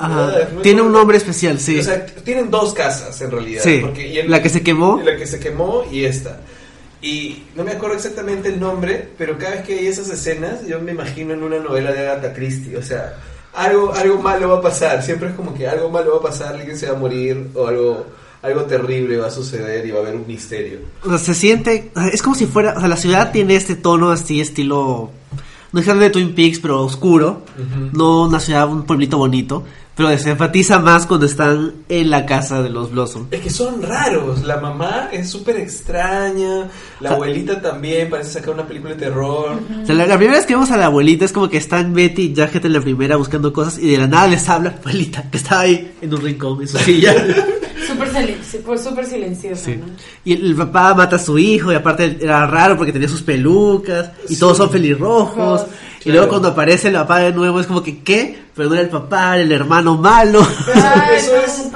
Tree. 0.00 0.62
tiene 0.62 0.82
un 0.82 0.92
nombre 0.92 1.16
especial, 1.16 1.58
sí. 1.60 1.78
O 1.78 1.82
sea, 1.82 2.04
tienen 2.06 2.50
dos 2.50 2.72
casas 2.74 3.20
en 3.20 3.30
realidad. 3.30 3.62
Sí. 3.62 3.82
la 4.26 4.42
que 4.42 4.48
se 4.48 4.62
quemó. 4.62 5.00
La 5.04 5.16
que 5.16 5.26
se 5.26 5.38
quemó 5.38 5.84
y 5.90 6.04
esta. 6.04 6.40
Y 7.02 7.44
no 7.56 7.64
me 7.64 7.72
acuerdo 7.72 7.96
exactamente 7.96 8.48
el 8.50 8.60
nombre, 8.60 9.08
pero 9.16 9.38
cada 9.38 9.56
vez 9.56 9.66
que 9.66 9.78
hay 9.78 9.86
esas 9.86 10.10
escenas, 10.10 10.66
yo 10.66 10.80
me 10.80 10.92
imagino 10.92 11.32
en 11.32 11.42
una 11.42 11.58
novela 11.58 11.92
de 11.92 12.00
Agatha 12.00 12.34
Christie. 12.34 12.76
O 12.76 12.82
sea, 12.82 13.14
algo, 13.54 13.94
algo 13.94 14.18
malo 14.18 14.50
va 14.50 14.58
a 14.58 14.62
pasar. 14.62 15.02
Siempre 15.02 15.30
es 15.30 15.34
como 15.34 15.54
que 15.54 15.66
algo 15.66 15.88
malo 15.88 16.12
va 16.12 16.18
a 16.18 16.30
pasar, 16.30 16.54
alguien 16.54 16.76
se 16.76 16.86
va 16.86 16.96
a 16.96 17.00
morir 17.00 17.48
o 17.54 17.66
algo, 17.66 18.06
algo 18.42 18.62
terrible 18.64 19.16
va 19.16 19.28
a 19.28 19.30
suceder 19.30 19.86
y 19.86 19.90
va 19.90 19.98
a 19.98 20.02
haber 20.02 20.16
un 20.16 20.26
misterio. 20.26 20.80
O 21.02 21.08
sea, 21.08 21.18
se 21.18 21.34
siente, 21.34 21.90
es 22.12 22.22
como 22.22 22.36
si 22.36 22.46
fuera, 22.46 22.74
o 22.76 22.80
sea, 22.80 22.88
la 22.88 22.96
ciudad 22.96 23.32
tiene 23.32 23.56
este 23.56 23.76
tono 23.76 24.10
así, 24.10 24.40
estilo, 24.40 25.10
no 25.72 25.80
es 25.80 25.86
de 25.86 26.10
Twin 26.10 26.34
Peaks, 26.34 26.58
pero 26.58 26.82
oscuro. 26.82 27.42
No 27.92 28.24
una 28.26 28.40
ciudad, 28.40 28.68
un 28.68 28.84
pueblito 28.84 29.18
bonito. 29.18 29.64
Pero 30.00 30.16
se 30.16 30.30
enfatiza 30.30 30.78
más 30.78 31.04
cuando 31.04 31.26
están 31.26 31.74
en 31.90 32.08
la 32.08 32.24
casa 32.24 32.62
de 32.62 32.70
los 32.70 32.90
Blossom. 32.90 33.26
Es 33.30 33.42
que 33.42 33.50
son 33.50 33.82
raros. 33.82 34.44
La 34.44 34.56
mamá 34.56 35.10
es 35.12 35.28
súper 35.28 35.56
extraña. 35.56 36.70
La 37.00 37.10
abuelita 37.10 37.60
también 37.60 38.08
parece 38.08 38.30
sacar 38.30 38.54
una 38.54 38.66
película 38.66 38.94
de 38.94 39.00
terror. 39.00 39.60
o 39.82 39.84
sea, 39.84 39.94
la, 39.94 40.06
primera 40.16 40.38
vez 40.38 40.46
que 40.46 40.54
vemos 40.54 40.70
a 40.70 40.78
la 40.78 40.86
abuelita 40.86 41.26
es 41.26 41.32
como 41.32 41.50
que 41.50 41.58
están 41.58 41.92
Betty 41.92 42.22
y 42.22 42.32
Jacket 42.32 42.64
en 42.64 42.72
la 42.72 42.80
primera 42.80 43.16
buscando 43.16 43.52
cosas 43.52 43.78
y 43.78 43.90
de 43.90 43.98
la 43.98 44.06
nada 44.06 44.26
les 44.28 44.48
habla 44.48 44.70
la 44.70 44.76
abuelita 44.78 45.28
que 45.30 45.36
está 45.36 45.60
ahí 45.60 45.92
en 46.00 46.14
un 46.14 46.22
rincón 46.22 46.62
en 46.62 46.68
su 46.68 46.78
silla. 46.78 47.14
Súper 48.82 49.04
silenciosa. 49.04 49.70
Y 50.24 50.32
el, 50.32 50.54
papá 50.54 50.94
mata 50.94 51.16
a 51.16 51.18
su 51.18 51.38
hijo 51.38 51.72
y 51.72 51.74
aparte 51.74 52.16
era 52.22 52.46
raro 52.46 52.78
porque 52.78 52.92
tenía 52.92 53.08
sus 53.08 53.20
pelucas 53.20 54.12
y 54.30 54.36
todos 54.36 54.56
son 54.56 54.70
pelirrojos. 54.70 55.66
Y 56.04 56.10
luego 56.10 56.28
cuando 56.28 56.48
aparece 56.48 56.88
el 56.88 56.94
papá 56.94 57.18
de 57.20 57.32
nuevo 57.32 57.60
es 57.60 57.66
como 57.66 57.82
que, 57.82 58.02
¿qué? 58.02 58.42
Pero 58.54 58.68
no 58.68 58.74
era 58.74 58.84
el 58.84 58.90
papá, 58.90 59.34
era 59.34 59.44
el 59.44 59.52
hermano 59.52 59.96
malo. 59.96 60.40
eso, 61.14 61.36
es, 61.36 61.70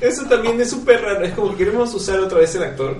eso 0.00 0.22
también 0.24 0.60
es 0.60 0.70
súper 0.70 1.02
raro. 1.02 1.24
Es 1.24 1.34
como 1.34 1.50
que 1.50 1.56
queremos 1.64 1.92
usar 1.94 2.20
otra 2.20 2.38
vez 2.38 2.54
el 2.54 2.62
actor. 2.62 2.96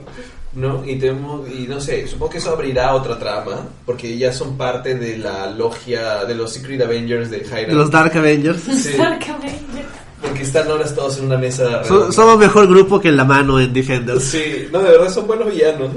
¿no? 0.52 0.84
Y 0.84 0.96
tenemos, 0.98 1.48
y 1.48 1.66
no 1.68 1.80
sé, 1.80 2.06
supongo 2.08 2.32
que 2.32 2.38
eso 2.38 2.50
abrirá 2.50 2.94
otra 2.94 3.18
trama, 3.18 3.68
porque 3.86 4.18
ya 4.18 4.32
son 4.32 4.56
parte 4.56 4.96
de 4.96 5.16
la 5.16 5.48
logia 5.50 6.24
de 6.24 6.34
los 6.34 6.52
Secret 6.52 6.82
Avengers 6.82 7.30
de. 7.30 7.38
De 7.38 7.72
los 7.72 7.90
Dark 7.90 8.16
Avengers. 8.16 8.64
Dark 8.96 9.22
Avengers. 9.30 9.88
Porque 10.20 10.42
están 10.42 10.68
ahora 10.68 10.84
todos 10.94 11.18
en 11.18 11.26
una 11.26 11.38
mesa. 11.38 11.82
somos 11.84 12.38
mejor 12.38 12.68
grupo 12.68 13.00
que 13.00 13.10
la 13.10 13.24
mano 13.24 13.58
en 13.58 13.72
Defenders. 13.72 14.22
Sí, 14.24 14.68
no, 14.70 14.80
de 14.82 14.90
verdad 14.90 15.10
son 15.10 15.26
buenos 15.26 15.50
villanos. 15.50 15.90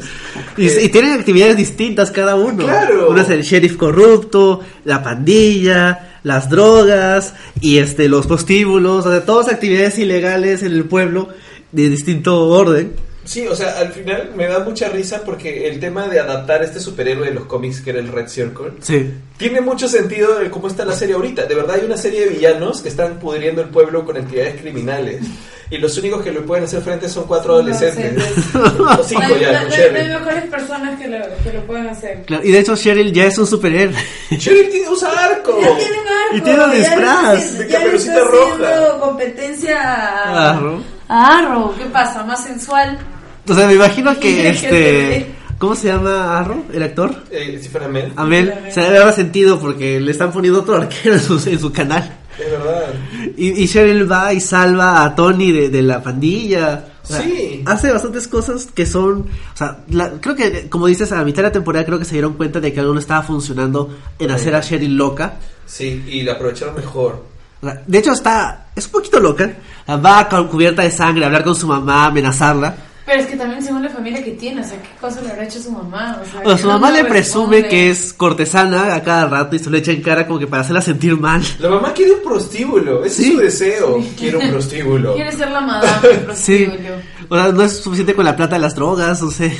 Y, 0.55 0.67
y 0.67 0.89
tienen 0.89 1.19
actividades 1.19 1.57
distintas 1.57 2.09
cada 2.11 2.35
uno. 2.35 2.63
Claro. 2.63 3.09
Uno 3.09 3.21
es 3.21 3.29
el 3.29 3.41
sheriff 3.41 3.75
corrupto, 3.75 4.61
la 4.85 5.03
pandilla, 5.03 6.19
las 6.23 6.49
drogas 6.49 7.33
y 7.59 7.77
este 7.77 8.07
los 8.07 8.27
postíbulos, 8.27 9.05
o 9.05 9.11
sea, 9.11 9.25
todas 9.25 9.49
actividades 9.49 9.99
ilegales 9.99 10.63
en 10.63 10.71
el 10.71 10.85
pueblo 10.85 11.29
de 11.71 11.89
distinto 11.89 12.47
orden. 12.47 12.93
Sí, 13.25 13.47
o 13.47 13.55
sea, 13.55 13.77
al 13.79 13.91
final 13.93 14.31
me 14.35 14.47
da 14.47 14.59
mucha 14.59 14.89
risa 14.89 15.21
porque 15.25 15.67
el 15.69 15.79
tema 15.79 16.07
de 16.09 16.19
adaptar 16.19 16.61
este 16.61 16.79
superhéroe 16.79 17.27
de 17.29 17.33
los 17.33 17.45
cómics 17.45 17.79
que 17.81 17.91
era 17.91 17.99
el 17.99 18.09
Red 18.11 18.27
Circle 18.27 18.73
Sí. 18.81 19.13
tiene 19.37 19.61
mucho 19.61 19.87
sentido 19.87 20.39
de 20.39 20.49
cómo 20.49 20.67
está 20.67 20.83
la 20.83 20.93
serie 20.93 21.15
ahorita. 21.15 21.45
De 21.45 21.55
verdad 21.55 21.77
hay 21.79 21.85
una 21.85 21.95
serie 21.97 22.21
de 22.25 22.27
villanos 22.31 22.81
que 22.81 22.89
están 22.89 23.19
pudriendo 23.19 23.61
el 23.61 23.69
pueblo 23.69 24.03
con 24.05 24.17
actividades 24.17 24.59
criminales 24.59 25.21
y 25.69 25.77
los 25.77 25.97
únicos 25.97 26.21
que 26.21 26.31
le 26.31 26.41
pueden 26.41 26.65
hacer 26.65 26.81
frente 26.81 27.07
son 27.07 27.23
cuatro 27.25 27.53
adolescentes. 27.53 28.23
o 28.55 29.03
cinco 29.03 29.21
No 29.29 29.35
hay- 29.35 29.39
ya, 29.39 29.51
no- 29.53 29.59
con 29.59 29.69
no 29.69 29.73
hay- 29.73 29.81
Cheryl. 29.81 29.93
no 29.93 29.99
hay 29.99 30.07
mejores 30.19 30.43
personas 30.49 30.99
que 30.99 31.07
lo, 31.07 31.17
que 31.43 31.53
lo 31.53 31.65
pueden 31.65 31.87
hacer. 31.87 32.23
Claro, 32.25 32.43
y 32.45 32.51
de 32.51 32.59
hecho 32.59 32.75
Cheryl 32.75 33.13
ya 33.13 33.25
es 33.27 33.37
un 33.37 33.47
superhéroe. 33.47 33.95
Cheryl 34.37 34.69
tiene, 34.69 34.89
usa 34.89 35.09
arco. 35.11 35.57
Ya 35.61 35.77
tienen 35.77 35.99
arco. 35.99 36.35
Y 36.37 36.41
tiene 36.41 36.63
un 36.65 36.71
disfraz 36.71 37.57
de 37.57 37.67
Caperucita 37.67 38.13
está 38.17 38.25
Roja. 38.25 38.99
competencia 38.99 39.81
a... 39.81 40.49
Arro. 40.57 40.81
a 41.07 41.37
Arrow. 41.37 41.73
¿Qué 41.77 41.85
pasa? 41.85 42.23
¿Más 42.25 42.43
sensual? 42.43 42.99
O 43.47 43.53
sea, 43.53 43.67
me 43.67 43.73
imagino 43.75 44.17
que 44.19 44.49
este... 44.49 45.27
¿Cómo 45.59 45.75
se 45.75 45.87
llama 45.87 46.37
Arro, 46.39 46.63
el 46.73 46.83
actor? 46.83 47.15
Eh, 47.31 47.57
si 47.61 47.69
fuera 47.69 47.87
Mel. 47.87 48.11
Amel. 48.17 48.53
Se 48.69 48.81
haber 48.85 49.13
sentido 49.13 49.59
porque 49.59 49.97
le 49.99 50.11
están 50.11 50.31
poniendo 50.33 50.59
otro 50.59 50.75
arquero 50.75 51.13
en 51.15 51.21
su, 51.21 51.35
en 51.49 51.57
su 51.59 51.71
canal. 51.71 52.17
Es 52.37 52.51
verdad. 52.51 52.93
Y, 53.37 53.63
y 53.63 53.67
Cheryl 53.69 54.11
va 54.11 54.33
y 54.33 54.41
salva 54.41 55.03
a 55.05 55.15
Tony 55.15 55.51
de, 55.53 55.69
de 55.69 55.81
la 55.81 56.01
pandilla. 56.03 56.85
O 57.01 57.07
sea, 57.07 57.21
Sí. 57.21 57.61
Hace 57.65 57.93
bastantes 57.93 58.27
cosas 58.27 58.67
que 58.73 58.85
son. 58.85 59.19
O 59.53 59.57
sea, 59.57 59.77
la- 59.89 60.09
creo 60.19 60.35
que, 60.35 60.67
como 60.69 60.87
dices, 60.87 61.11
a 61.13 61.23
mitad 61.23 61.37
de 61.43 61.49
la 61.49 61.51
temporada 61.53 61.85
creo 61.85 61.99
que 61.99 62.05
se 62.05 62.13
dieron 62.15 62.33
cuenta 62.33 62.59
de 62.59 62.73
que 62.73 62.79
algo 62.81 62.93
no 62.93 62.99
estaba 62.99 63.21
funcionando 63.23 63.95
en 64.19 64.29
Sí. 64.29 64.35
hacer 64.35 64.55
a 64.55 64.61
Cheryl 64.61 64.97
loca. 64.97 65.35
Sí, 65.65 66.03
y 66.07 66.23
la 66.23 66.33
aprovecharon 66.33 66.75
mejor. 66.75 67.23
O 67.61 67.65
sea, 67.67 67.81
de 67.87 67.97
hecho, 67.99 68.11
está. 68.11 68.65
Es 68.75 68.85
un 68.87 68.91
poquito 68.93 69.19
loca. 69.21 69.49
Va 69.87 70.27
con 70.27 70.47
cubierta 70.49 70.81
de 70.81 70.91
sangre 70.91 71.23
a 71.23 71.27
hablar 71.27 71.43
con 71.45 71.55
su 71.55 71.67
mamá, 71.67 72.07
amenazarla. 72.07 72.75
Pero 73.05 73.19
es 73.21 73.27
que 73.27 73.35
también 73.35 73.61
según 73.61 73.83
la 73.83 73.89
familia 73.89 74.23
que 74.23 74.31
tiene, 74.31 74.61
o 74.61 74.63
sea, 74.63 74.81
¿qué 74.81 74.87
cosa 75.01 75.19
le 75.21 75.29
habrá 75.29 75.43
hecho 75.43 75.59
su 75.61 75.69
mamá? 75.71 76.21
O 76.21 76.25
sea, 76.25 76.41
O 76.53 76.57
su 76.57 76.67
mamá 76.67 76.89
le 76.89 77.03
le 77.03 77.09
presume 77.09 77.57
responde. 77.57 77.67
que 77.69 77.89
es 77.89 78.13
cortesana 78.13 78.95
a 78.95 79.03
cada 79.03 79.27
rato 79.27 79.55
y 79.57 79.59
se 79.59 79.69
lo 79.69 79.75
echa 79.75 79.91
en 79.91 80.01
cara 80.01 80.25
como 80.25 80.39
que 80.39 80.47
para 80.47 80.61
hacerla 80.61 80.81
sentir 80.81 81.17
mal. 81.19 81.43
La 81.59 81.69
mamá 81.69 81.91
quiere 81.93 82.13
un 82.13 82.23
prostíbulo, 82.23 83.03
ese 83.03 83.23
Sí. 83.23 83.27
es 83.29 83.33
su 83.33 83.39
deseo. 83.39 84.03
Quiere 84.17 84.37
un 84.37 84.49
prostíbulo. 84.51 85.13
Quiere 85.15 85.31
ser 85.33 85.51
la 85.51 85.59
madame 85.59 86.07
del 86.07 86.17
Sí. 86.37 86.65
prostíbulo. 86.65 86.95
O 87.27 87.35
sea, 87.35 87.51
no 87.51 87.61
es 87.63 87.73
suficiente 87.77 88.15
con 88.15 88.23
la 88.23 88.35
plata 88.37 88.55
de 88.55 88.61
las 88.61 88.73
drogas, 88.75 89.21
no 89.21 89.31
sé. 89.31 89.51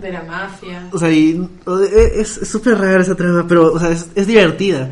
De 0.00 0.12
la 0.12 0.22
mafia. 0.22 0.86
O 0.92 0.98
sea, 0.98 1.10
y, 1.10 1.30
e- 1.92 2.20
es 2.20 2.48
súper 2.48 2.78
rara 2.78 3.02
esa 3.02 3.16
trama, 3.16 3.44
pero 3.48 3.72
o 3.72 3.80
sea, 3.80 3.90
es, 3.90 4.06
es 4.14 4.26
divertida. 4.28 4.88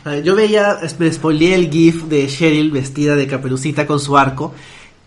O 0.00 0.02
sea, 0.10 0.18
yo 0.18 0.34
veía, 0.34 0.78
me 0.98 1.12
spoileé 1.12 1.54
el 1.54 1.70
gif 1.70 2.04
de 2.04 2.26
Cheryl 2.26 2.72
vestida 2.72 3.14
de 3.14 3.28
caperucita 3.28 3.86
con 3.86 4.00
su 4.00 4.18
arco, 4.18 4.52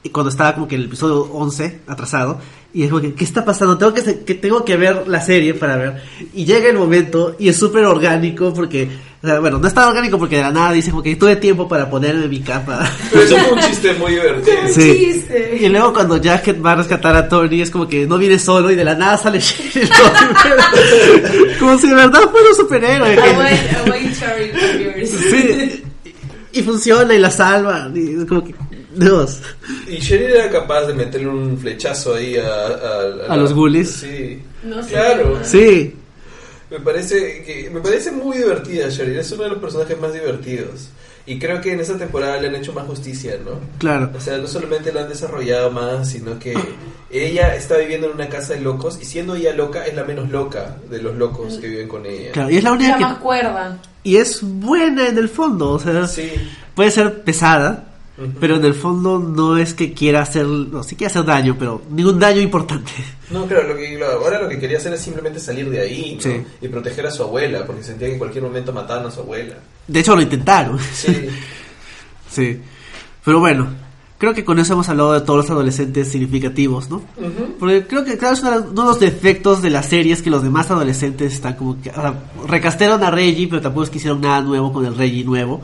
y 0.03 0.09
cuando 0.09 0.29
estaba 0.29 0.53
como 0.53 0.67
que 0.67 0.75
en 0.75 0.81
el 0.81 0.87
episodio 0.87 1.21
11, 1.31 1.79
atrasado, 1.87 2.39
y 2.73 2.83
es 2.83 2.89
como 2.89 3.01
que, 3.01 3.13
¿qué 3.13 3.23
está 3.23 3.45
pasando? 3.45 3.77
Tengo 3.77 3.93
que, 3.93 4.01
tengo 4.35 4.65
que 4.65 4.75
ver 4.75 5.07
la 5.07 5.21
serie 5.21 5.53
para 5.53 5.77
ver. 5.77 6.01
Y 6.33 6.43
llega 6.43 6.69
el 6.69 6.77
momento, 6.77 7.35
y 7.39 7.47
es 7.47 7.57
súper 7.57 7.85
orgánico, 7.85 8.53
porque, 8.53 8.89
o 9.21 9.27
sea, 9.27 9.39
bueno, 9.39 9.59
no 9.59 9.67
es 9.67 9.73
tan 9.73 9.87
orgánico 9.87 10.17
porque 10.17 10.37
de 10.37 10.41
la 10.41 10.51
nada 10.51 10.71
dice 10.71 10.89
como 10.89 11.03
que 11.03 11.15
tuve 11.15 11.35
tiempo 11.35 11.69
para 11.69 11.87
ponerme 11.89 12.27
mi 12.27 12.41
capa. 12.41 12.89
Pero 13.11 13.23
eso 13.23 13.37
fue 13.37 13.53
un 13.53 13.59
chiste 13.59 13.93
muy 13.93 14.13
divertido. 14.13 14.57
Sí. 14.73 14.97
chiste. 14.97 15.57
Y 15.61 15.69
luego 15.69 15.93
cuando 15.93 16.17
Jack 16.17 16.57
va 16.65 16.71
a 16.73 16.75
rescatar 16.75 17.15
a 17.15 17.29
Tony 17.29 17.61
es 17.61 17.71
como 17.71 17.87
que 17.87 18.07
no 18.07 18.17
viene 18.17 18.39
solo 18.39 18.71
y 18.71 18.75
de 18.75 18.83
la 18.83 18.95
nada 18.95 19.17
sale 19.17 19.39
como 21.59 21.77
si 21.77 21.87
de 21.87 21.95
verdad 21.95 22.29
fuera 22.29 22.49
un 22.49 22.55
superhéroe. 22.55 23.17
Away, 23.17 23.69
away. 23.85 24.13
Sí. 25.05 25.83
Y 26.53 26.63
funciona 26.63 27.13
y 27.13 27.19
la 27.19 27.31
salva. 27.31 27.89
Y 27.93 28.19
es 28.19 28.25
como 28.25 28.43
que, 28.43 28.53
Dios. 28.95 29.41
Y 29.87 29.99
Cheryl 29.99 30.31
era 30.31 30.49
capaz 30.49 30.85
de 30.87 30.93
meterle 30.93 31.27
un 31.27 31.57
flechazo 31.57 32.15
ahí 32.15 32.37
a... 32.37 32.47
A, 32.47 33.33
¿A 33.33 33.37
los 33.37 33.53
ghoulies? 33.53 33.89
Sí. 33.91 34.41
No 34.63 34.81
sé. 34.83 34.89
Claro. 34.89 35.39
Sí. 35.43 35.95
Me 36.69 36.79
parece 36.79 37.43
que 37.43 37.69
me 37.71 37.81
parece 37.81 38.11
muy 38.11 38.37
divertida 38.37 38.89
Cheryl, 38.89 39.17
es 39.19 39.31
uno 39.31 39.43
de 39.43 39.49
los 39.49 39.59
personajes 39.59 39.99
más 39.99 40.13
divertidos. 40.13 40.89
Y 41.25 41.39
creo 41.39 41.61
que 41.61 41.71
en 41.71 41.79
esta 41.79 41.97
temporada 41.97 42.41
le 42.41 42.49
han 42.49 42.55
hecho 42.55 42.73
más 42.73 42.85
justicia, 42.85 43.37
¿no? 43.45 43.51
Claro. 43.77 44.11
O 44.13 44.19
sea, 44.19 44.37
no 44.39 44.47
solamente 44.47 44.91
la 44.91 45.03
han 45.03 45.09
desarrollado 45.09 45.71
más, 45.71 46.09
sino 46.09 46.37
que 46.37 46.53
ella 47.09 47.55
está 47.55 47.77
viviendo 47.77 48.07
en 48.07 48.13
una 48.15 48.27
casa 48.27 48.55
de 48.55 48.59
locos 48.59 48.99
y 49.01 49.05
siendo 49.05 49.35
ella 49.35 49.53
loca 49.53 49.85
es 49.85 49.95
la 49.95 50.03
menos 50.03 50.29
loca 50.29 50.75
de 50.89 51.01
los 51.01 51.15
locos 51.15 51.59
que 51.59 51.67
viven 51.69 51.87
con 51.87 52.05
ella. 52.05 52.31
Claro. 52.33 52.49
Y 52.49 52.57
es 52.57 52.63
la 52.63 52.71
La 52.71 52.75
única 52.75 52.97
más 52.99 53.17
cuerda. 53.19 53.77
Y 54.03 54.17
es 54.17 54.39
buena 54.41 55.07
en 55.07 55.17
el 55.17 55.29
fondo. 55.29 55.71
O 55.71 55.79
sea, 55.79 56.07
Sí. 56.07 56.29
puede 56.75 56.91
ser 56.91 57.23
pesada. 57.23 57.92
Pero 58.39 58.57
en 58.57 58.65
el 58.65 58.75
fondo 58.75 59.17
no 59.17 59.57
es 59.57 59.73
que 59.73 59.93
quiera 59.93 60.21
hacer. 60.21 60.45
No, 60.45 60.83
sí 60.83 60.95
quiere 60.95 61.09
hacer 61.09 61.25
daño, 61.25 61.55
pero 61.57 61.81
ningún 61.89 62.19
daño 62.19 62.41
importante. 62.41 62.91
No, 63.31 63.47
claro, 63.47 63.69
lo 63.69 63.75
que, 63.75 63.99
ahora 64.03 64.41
lo 64.41 64.49
que 64.49 64.59
quería 64.59 64.77
hacer 64.77 64.93
es 64.93 65.01
simplemente 65.01 65.39
salir 65.39 65.67
de 65.69 65.81
ahí 65.81 66.15
¿no? 66.15 66.21
Sí. 66.21 66.43
y 66.61 66.67
proteger 66.67 67.07
a 67.07 67.11
su 67.11 67.23
abuela, 67.23 67.65
porque 67.65 67.81
sentía 67.81 68.07
que 68.07 68.13
en 68.13 68.19
cualquier 68.19 68.43
momento 68.43 68.71
mataban 68.71 69.07
a 69.07 69.11
su 69.11 69.21
abuela. 69.21 69.55
De 69.87 69.99
hecho, 69.99 70.15
lo 70.15 70.21
intentaron. 70.21 70.79
Sí. 70.79 71.27
Sí. 72.29 72.59
Pero 73.23 73.39
bueno, 73.39 73.67
creo 74.17 74.33
que 74.33 74.43
con 74.43 74.57
eso 74.57 74.73
hemos 74.73 74.89
hablado 74.89 75.13
de 75.13 75.21
todos 75.21 75.43
los 75.43 75.49
adolescentes 75.51 76.09
significativos, 76.09 76.89
¿no? 76.89 77.03
Porque 77.59 77.85
creo 77.85 78.03
que, 78.03 78.17
claro, 78.17 78.33
es 78.33 78.41
uno 78.41 78.61
de 78.61 78.87
los 78.87 78.99
defectos 78.99 79.61
de 79.61 79.69
la 79.69 79.83
serie 79.83 80.13
es 80.13 80.23
que 80.23 80.31
los 80.31 80.41
demás 80.41 80.71
adolescentes 80.71 81.33
están 81.33 81.53
como 81.53 81.79
que. 81.79 81.91
o 81.91 81.93
sea, 81.93 82.23
recastearon 82.47 83.03
a 83.03 83.11
Reggie, 83.11 83.47
pero 83.47 83.61
tampoco 83.61 83.83
es 83.83 83.89
que 83.91 83.97
hicieron 83.97 84.21
nada 84.21 84.41
nuevo 84.41 84.73
con 84.73 84.83
el 84.85 84.95
Reggie 84.95 85.23
nuevo. 85.23 85.61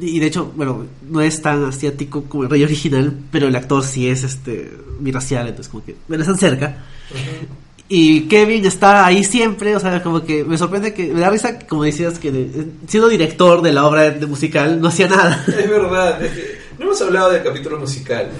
Y 0.00 0.18
de 0.20 0.26
hecho, 0.26 0.50
bueno, 0.56 0.86
no 1.08 1.20
es 1.20 1.42
tan 1.42 1.64
asiático 1.64 2.24
como 2.24 2.44
el 2.44 2.50
Reggie 2.50 2.64
original, 2.64 3.14
pero 3.30 3.48
el 3.48 3.56
actor 3.56 3.82
sí 3.84 4.08
es 4.08 4.22
este 4.24 4.72
biracial, 5.00 5.48
entonces 5.48 5.70
como 5.70 5.84
que. 5.84 5.96
Bueno, 6.08 6.22
están 6.22 6.38
cerca. 6.38 6.76
Y 7.88 8.22
Kevin 8.22 8.64
está 8.64 9.04
ahí 9.04 9.22
siempre, 9.22 9.76
o 9.76 9.80
sea, 9.80 10.02
como 10.02 10.24
que 10.24 10.44
me 10.44 10.56
sorprende 10.56 10.94
que. 10.94 11.12
Me 11.12 11.20
da 11.20 11.28
risa, 11.28 11.58
como 11.66 11.84
decías, 11.84 12.18
que 12.18 12.32
de- 12.32 12.66
siendo 12.88 13.08
director 13.08 13.60
de 13.60 13.72
la 13.72 13.86
obra 13.86 14.10
de 14.10 14.26
musical 14.26 14.80
no 14.80 14.88
hacía 14.88 15.08
nada. 15.08 15.44
Es 15.48 15.68
verdad, 15.68 16.22
es 16.24 16.32
que 16.32 16.58
no 16.78 16.86
hemos 16.86 17.02
hablado 17.02 17.30
del 17.30 17.42
capítulo 17.42 17.78
musical, 17.78 18.30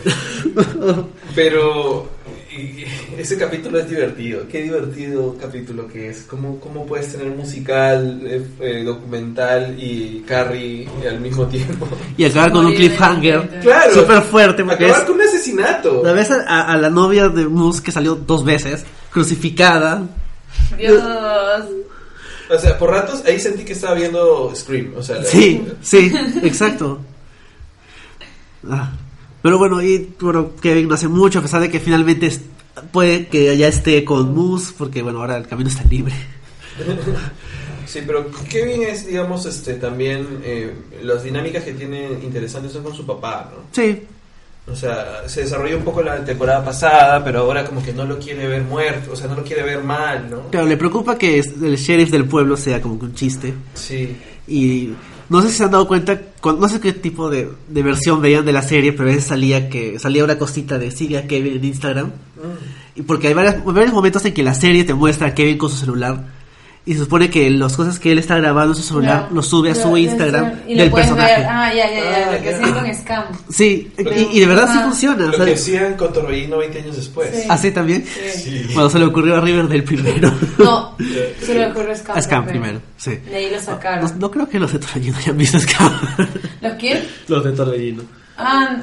pero 1.34 2.08
ese 3.18 3.36
capítulo 3.38 3.78
es 3.78 3.88
divertido. 3.88 4.46
Qué 4.48 4.62
divertido 4.62 5.36
capítulo 5.40 5.86
que 5.88 6.10
es. 6.10 6.22
¿Cómo, 6.22 6.58
cómo 6.60 6.84
puedes 6.86 7.12
tener 7.12 7.28
musical, 7.28 8.20
eh, 8.24 8.46
eh, 8.60 8.82
documental 8.84 9.74
y 9.78 10.24
Carrie 10.26 10.88
al 11.08 11.20
mismo 11.20 11.46
tiempo? 11.46 11.88
Y 12.16 12.24
acabar 12.24 12.52
con 12.52 12.66
un 12.66 12.74
cliffhanger. 12.74 13.60
Claro. 13.62 13.94
Súper 13.94 14.22
fuerte, 14.22 14.64
porque 14.64 14.84
Acabar 14.84 15.00
es. 15.02 15.06
con 15.06 15.14
un 15.16 15.22
asesinato. 15.22 16.02
La 16.04 16.12
ves 16.12 16.30
a, 16.30 16.42
a- 16.46 16.72
a 16.72 16.76
la 16.76 16.90
novia 16.90 17.28
de 17.28 17.46
Moose 17.48 17.82
que 17.82 17.90
salió 17.92 18.14
dos 18.14 18.44
veces, 18.44 18.84
crucificada. 19.10 20.02
Dios. 20.76 21.02
O 22.50 22.58
sea, 22.58 22.76
por 22.78 22.90
ratos 22.90 23.24
ahí 23.24 23.40
sentí 23.40 23.64
que 23.64 23.72
estaba 23.72 23.94
viendo 23.94 24.52
Scream. 24.54 24.92
O 24.96 25.02
sea, 25.02 25.16
la- 25.16 25.24
Sí, 25.24 25.64
sí, 25.82 26.12
exacto. 26.42 27.00
Ah, 28.68 28.92
Pero 29.42 29.58
bueno, 29.58 29.82
y 29.82 30.14
bueno, 30.20 30.52
Kevin 30.60 30.88
no 30.88 30.94
hace 30.94 31.08
mucho, 31.08 31.40
a 31.40 31.42
pesar 31.42 31.60
de 31.60 31.70
que 31.70 31.80
finalmente 31.80 32.26
es- 32.26 32.40
puede 32.92 33.26
que 33.26 33.56
ya 33.56 33.68
esté 33.68 34.04
con 34.04 34.34
Moose, 34.34 34.72
porque 34.78 35.02
bueno, 35.02 35.20
ahora 35.20 35.36
el 35.36 35.46
camino 35.46 35.68
está 35.68 35.84
libre. 35.84 36.14
Sí, 37.86 38.00
pero 38.06 38.26
Kevin 38.48 38.84
es, 38.84 39.06
digamos, 39.06 39.44
este 39.44 39.74
también 39.74 40.26
eh, 40.44 40.72
las 41.02 41.24
dinámicas 41.24 41.62
que 41.62 41.72
tiene 41.74 42.08
interesantes 42.22 42.72
son 42.72 42.82
con 42.84 42.94
su 42.94 43.04
papá, 43.04 43.50
¿no? 43.54 43.64
Sí, 43.70 44.02
O 44.66 44.74
sea, 44.74 45.28
se 45.28 45.42
desarrolló 45.42 45.76
un 45.76 45.84
poco 45.84 46.02
la 46.02 46.24
temporada 46.24 46.64
pasada, 46.64 47.22
pero 47.22 47.40
ahora 47.40 47.64
como 47.66 47.82
que 47.82 47.92
no 47.92 48.04
lo 48.06 48.18
quiere 48.18 48.46
ver 48.46 48.62
muerto, 48.62 49.12
o 49.12 49.16
sea, 49.16 49.26
no 49.26 49.34
lo 49.34 49.42
quiere 49.44 49.62
ver 49.64 49.82
mal, 49.82 50.30
¿no? 50.30 50.48
claro, 50.48 50.66
le 50.68 50.76
preocupa 50.78 51.18
que 51.18 51.38
el 51.40 51.76
sheriff 51.76 52.10
del 52.10 52.24
pueblo 52.24 52.56
sea 52.56 52.80
como 52.80 52.98
que 52.98 53.04
un 53.06 53.14
chiste. 53.14 53.52
Sí. 53.74 54.16
Y 54.48 54.94
no 55.32 55.42
sé 55.42 55.48
si 55.50 55.56
se 55.56 55.64
han 55.64 55.70
dado 55.72 55.88
cuenta, 55.88 56.20
no 56.44 56.68
sé 56.68 56.80
qué 56.80 56.92
tipo 56.92 57.28
de, 57.30 57.48
de 57.68 57.82
versión 57.82 58.20
veían 58.22 58.44
de 58.44 58.52
la 58.52 58.62
serie, 58.62 58.92
pero 58.92 59.04
a 59.08 59.12
veces 59.12 59.24
salía 59.24 59.68
que 59.68 59.98
salía 59.98 60.22
una 60.24 60.38
cosita 60.38 60.78
de 60.78 60.90
sigue 60.90 61.18
a 61.18 61.26
Kevin 61.26 61.54
en 61.56 61.64
Instagram. 61.64 62.06
Mm. 62.08 63.00
Y 63.00 63.02
porque 63.02 63.28
hay 63.28 63.34
varias- 63.34 63.64
varios 63.64 63.92
momentos 63.92 64.24
en 64.26 64.34
que 64.34 64.42
la 64.42 64.54
serie 64.54 64.84
te 64.84 64.94
muestra 64.94 65.28
a 65.28 65.34
Kevin 65.34 65.58
con 65.58 65.70
su 65.70 65.76
celular. 65.76 66.41
Y 66.84 66.94
se 66.94 66.98
supone 67.00 67.30
que 67.30 67.48
las 67.48 67.76
cosas 67.76 68.00
que 68.00 68.10
él 68.10 68.18
está 68.18 68.36
grabando 68.38 68.72
en 68.72 68.76
su 68.76 68.82
celular 68.82 69.26
No. 69.30 69.36
lo 69.36 69.42
sube 69.42 69.70
a 69.70 69.74
su 69.76 69.96
Instagram 69.96 70.62
y 70.66 70.74
del 70.74 70.90
personaje. 70.90 71.36
ver. 71.36 71.46
Ah, 71.48 71.72
ya, 71.72 71.88
ya, 71.88 71.94
ya. 72.10 72.26
Ah, 72.28 72.32
lo 72.32 72.38
que 72.42 72.50
ya. 72.50 72.56
hacen 72.58 72.72
con 72.74 72.94
Scam. 72.94 73.24
Sí, 73.50 73.92
y, 73.98 74.36
y 74.36 74.40
de 74.40 74.46
verdad 74.46 74.66
sí 74.72 74.78
Ajá. 74.78 74.84
funciona. 74.88 75.26
Lo 75.26 75.30
o 75.30 75.36
sea, 75.36 75.44
que 75.44 75.52
hacían 75.54 75.94
con 75.94 76.12
Torbellino 76.12 76.58
20 76.58 76.78
años 76.80 76.96
después. 76.96 77.30
Sí. 77.32 77.46
¿Así 77.48 77.70
también? 77.70 78.04
Sí. 78.04 78.66
Bueno, 78.74 78.90
se 78.90 78.98
le 78.98 79.04
ocurrió 79.04 79.36
a 79.36 79.40
River 79.40 79.68
del 79.68 79.84
primero. 79.84 80.32
No, 80.58 80.96
se 81.40 81.54
le 81.54 81.66
ocurrió 81.68 81.94
Scam. 81.94 82.18
a 82.18 82.20
Scam 82.22 82.46
primero, 82.46 82.80
sí. 82.96 83.12
De 83.16 83.36
ahí 83.36 83.50
lo 83.50 83.58
No, 83.58 83.62
sacaron. 83.62 84.18
no 84.18 84.30
creo 84.32 84.48
que 84.48 84.58
los 84.58 84.72
de 84.72 84.78
Torbellino 84.80 85.16
hayan 85.18 85.38
visto 85.38 85.60
Scam. 85.60 85.92
¿Los 86.62 86.72
quién? 86.80 87.04
los 87.28 87.44
de 87.44 87.52
Torbellino. 87.52 88.02
Ah, 88.36 88.76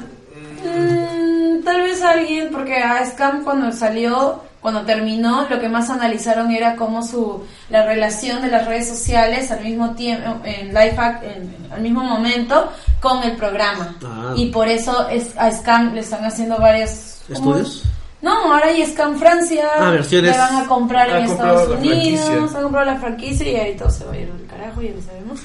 mm, 0.64 1.64
tal 1.64 1.82
vez 1.82 2.00
alguien, 2.02 2.48
porque 2.50 2.76
a 2.76 3.04
Scam 3.04 3.44
cuando 3.44 3.70
salió 3.72 4.42
cuando 4.60 4.82
terminó, 4.82 5.46
lo 5.48 5.58
que 5.58 5.68
más 5.68 5.88
analizaron 5.88 6.50
era 6.50 6.76
cómo 6.76 7.02
su 7.02 7.42
la 7.70 7.86
relación 7.86 8.42
de 8.42 8.48
las 8.48 8.66
redes 8.66 8.88
sociales 8.88 9.50
al 9.50 9.64
mismo 9.64 9.94
tiempo, 9.94 10.36
en 10.44 10.68
live 10.68 10.96
en, 11.22 11.72
al 11.72 11.80
mismo 11.80 12.02
momento 12.02 12.70
con 13.00 13.22
el 13.22 13.36
programa. 13.36 13.96
Ah. 14.04 14.34
Y 14.36 14.46
por 14.46 14.68
eso 14.68 15.08
es, 15.08 15.36
a 15.38 15.50
Scam 15.50 15.94
le 15.94 16.00
están 16.00 16.24
haciendo 16.24 16.58
varios 16.58 17.20
estudios. 17.28 17.84
No, 18.20 18.52
ahora 18.52 18.66
hay 18.66 18.84
Scam 18.84 19.16
Francia, 19.16 19.66
ah, 19.78 19.92
le 19.92 20.30
van 20.30 20.56
a 20.56 20.66
comprar 20.66 21.08
en 21.08 21.24
Estados 21.24 21.78
Unidos, 21.78 22.54
han 22.54 22.62
comprado 22.62 22.84
la 22.84 22.96
franquicia 22.96 23.50
y 23.50 23.56
ahí 23.56 23.76
todo 23.76 23.90
se 23.90 24.04
va 24.04 24.12
a 24.12 24.18
ir 24.18 24.30
al 24.30 24.46
carajo, 24.46 24.82
ya 24.82 24.90
lo 24.90 25.00
sabemos. 25.00 25.40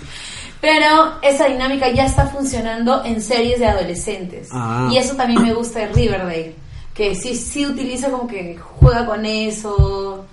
Pero 0.60 1.20
esa 1.22 1.46
dinámica 1.46 1.90
ya 1.90 2.06
está 2.06 2.28
funcionando 2.28 3.06
en 3.06 3.22
series 3.22 3.60
de 3.60 3.68
adolescentes. 3.68 4.50
Ah. 4.52 4.90
Y 4.92 4.98
eso 4.98 5.16
también 5.16 5.42
me 5.42 5.54
gusta 5.54 5.80
de 5.80 5.88
Riverdale 5.88 6.65
que 6.96 7.14
sí, 7.14 7.36
sí 7.36 7.66
utiliza 7.66 8.10
como 8.10 8.26
que 8.26 8.58
juega 8.58 9.06
con 9.06 9.26
eso. 9.26 10.26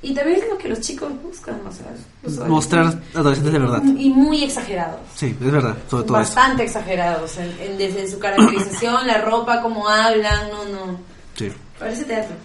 Y 0.00 0.14
también 0.14 0.40
es 0.40 0.48
lo 0.48 0.56
que 0.56 0.68
los 0.68 0.80
chicos 0.80 1.10
buscan, 1.20 1.60
o 1.66 1.72
sea, 1.72 2.46
mostrar 2.46 2.94
adolescentes 3.14 3.52
de 3.52 3.58
verdad. 3.58 3.82
Y 3.82 4.10
muy 4.10 4.44
exagerados. 4.44 5.00
Sí, 5.16 5.36
es 5.38 5.52
verdad, 5.52 5.76
sobre 5.90 6.04
todo 6.04 6.12
Bastante 6.18 6.62
exagerados, 6.62 7.36
en, 7.38 7.76
desde 7.76 8.08
su 8.08 8.20
caracterización, 8.20 9.08
la 9.08 9.20
ropa, 9.22 9.60
cómo 9.60 9.88
hablan, 9.88 10.50
no, 10.50 10.64
no. 10.66 11.00
Sí. 11.34 11.50
Parece 11.80 12.04
teatro. 12.04 12.36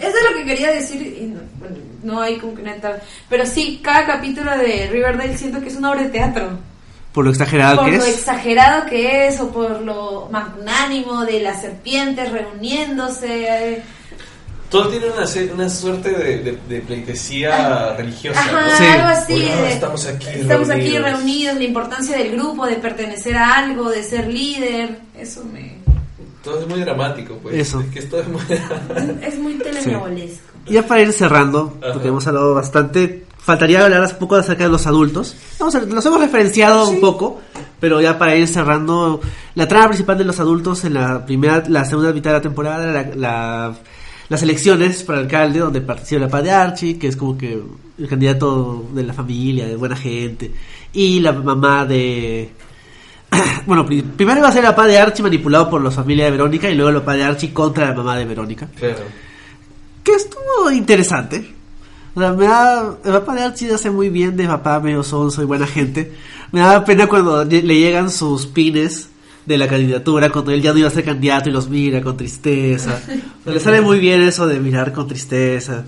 Eso 0.00 0.16
es 0.16 0.30
lo 0.30 0.36
que 0.38 0.44
quería 0.46 0.72
decir, 0.72 1.02
y 1.02 1.26
no, 1.26 1.40
bueno, 1.58 1.76
no 2.02 2.20
hay 2.22 2.38
como 2.38 2.54
que 2.54 2.62
neta. 2.62 3.02
Pero 3.28 3.44
sí, 3.44 3.80
cada 3.84 4.06
capítulo 4.06 4.50
de 4.56 4.88
Riverdale 4.90 5.36
siento 5.36 5.60
que 5.60 5.68
es 5.68 5.76
una 5.76 5.90
obra 5.90 6.04
de 6.04 6.08
teatro 6.08 6.58
por 7.14 7.24
lo 7.24 7.30
exagerado 7.30 7.84
que 7.84 7.94
es. 7.94 7.98
Por 7.98 8.08
lo 8.08 8.14
exagerado 8.14 8.86
que 8.86 9.28
es, 9.28 9.40
o 9.40 9.48
por 9.50 9.80
lo 9.82 10.28
magnánimo 10.32 11.24
de 11.24 11.40
las 11.40 11.62
serpientes 11.62 12.30
reuniéndose. 12.30 13.82
Todo 14.68 14.88
tiene 14.88 15.06
una, 15.06 15.24
una 15.54 15.70
suerte 15.70 16.10
de, 16.10 16.58
de, 16.68 16.80
pleitesía 16.80 17.94
religiosa. 17.96 18.40
Ajá, 18.40 18.94
algo 18.94 19.06
así. 19.06 19.48
estamos 19.68 20.04
aquí 20.06 20.26
estamos 20.26 20.66
reunidos. 20.66 20.96
aquí 20.96 20.98
reunidos, 20.98 21.56
la 21.56 21.64
importancia 21.64 22.18
del 22.18 22.32
grupo, 22.32 22.66
de 22.66 22.74
pertenecer 22.74 23.36
a 23.36 23.58
algo, 23.58 23.90
de 23.90 24.02
ser 24.02 24.26
líder. 24.26 24.98
Eso 25.16 25.44
me. 25.44 25.76
Todo 26.42 26.62
es 26.62 26.66
muy 26.66 26.80
dramático, 26.80 27.38
pues. 27.40 27.54
Eso. 27.54 27.80
Es 27.80 27.90
que 27.90 27.98
es 28.00 28.28
muy. 28.28 28.42
es 29.22 29.38
muy 29.38 29.54
telenovelesco. 29.54 30.53
Ya 30.66 30.86
para 30.86 31.02
ir 31.02 31.12
cerrando, 31.12 31.74
porque 31.92 32.08
hemos 32.08 32.26
hablado 32.26 32.54
bastante 32.54 33.24
faltaría 33.44 33.84
hablar 33.84 34.00
un 34.10 34.18
poco 34.18 34.36
acerca 34.36 34.64
de 34.64 34.70
los 34.70 34.86
adultos. 34.86 35.36
Vamos 35.58 35.74
a, 35.74 35.80
los 35.80 36.06
hemos 36.06 36.20
referenciado 36.20 36.88
un 36.88 36.98
poco, 36.98 37.42
pero 37.78 38.00
ya 38.00 38.18
para 38.18 38.34
ir 38.36 38.48
cerrando, 38.48 39.20
la 39.54 39.68
trama 39.68 39.88
principal 39.88 40.16
de 40.16 40.24
los 40.24 40.40
adultos 40.40 40.84
en 40.84 40.94
la 40.94 41.26
primera, 41.26 41.62
la 41.68 41.84
segunda 41.84 42.12
mitad 42.12 42.30
de 42.30 42.36
la 42.38 42.42
temporada, 42.42 43.12
la, 43.14 43.74
las 44.30 44.42
elecciones 44.42 45.02
para 45.02 45.18
alcalde, 45.18 45.58
donde 45.58 45.82
participa 45.82 46.22
la 46.22 46.28
padre 46.28 46.46
de 46.46 46.52
Archie, 46.52 46.98
que 46.98 47.08
es 47.08 47.16
como 47.16 47.36
que 47.36 47.62
el 47.98 48.08
candidato 48.08 48.86
de 48.94 49.02
la 49.02 49.12
familia, 49.12 49.66
de 49.66 49.76
buena 49.76 49.96
gente, 49.96 50.50
y 50.94 51.20
la 51.20 51.32
mamá 51.32 51.84
de... 51.84 52.50
Bueno, 53.66 53.84
primero 53.84 54.38
iba 54.38 54.48
a 54.48 54.52
ser 54.52 54.64
la 54.64 54.74
padre 54.74 54.92
de 54.92 54.98
Archie 55.00 55.22
manipulado 55.22 55.68
por 55.68 55.82
la 55.82 55.90
familia 55.90 56.26
de 56.26 56.30
Verónica 56.30 56.70
y 56.70 56.74
luego 56.74 56.90
la 56.92 57.04
padre 57.04 57.20
de 57.20 57.24
Archie 57.26 57.52
contra 57.52 57.88
la 57.88 57.94
mamá 57.94 58.16
de 58.16 58.24
Verónica. 58.24 58.68
Claro. 58.78 59.04
Que 60.04 60.12
estuvo 60.12 60.70
interesante. 60.70 61.54
O 62.14 62.20
sea, 62.20 62.32
me 62.32 62.46
da. 62.46 62.96
El 63.04 63.12
papá 63.12 63.34
de 63.34 63.42
Archie 63.42 63.72
hace 63.72 63.90
muy 63.90 64.08
bien 64.08 64.36
de 64.36 64.46
papá 64.46 64.78
medio 64.78 65.02
sonso 65.02 65.42
y 65.42 65.46
buena 65.46 65.66
gente. 65.66 66.12
Me 66.52 66.60
da 66.60 66.84
pena 66.84 67.08
cuando 67.08 67.44
le 67.44 67.62
llegan 67.62 68.10
sus 68.10 68.46
pines 68.46 69.08
de 69.46 69.58
la 69.58 69.68
candidatura, 69.68 70.30
cuando 70.30 70.52
él 70.52 70.62
ya 70.62 70.72
no 70.72 70.78
iba 70.78 70.88
a 70.88 70.92
ser 70.92 71.04
candidato 71.04 71.48
y 71.48 71.52
los 71.52 71.68
mira 71.68 72.00
con 72.00 72.16
tristeza. 72.16 73.00
le 73.44 73.60
sale 73.60 73.80
muy 73.80 73.98
bien 73.98 74.22
eso 74.22 74.46
de 74.46 74.60
mirar 74.60 74.92
con 74.92 75.08
tristeza. 75.08 75.84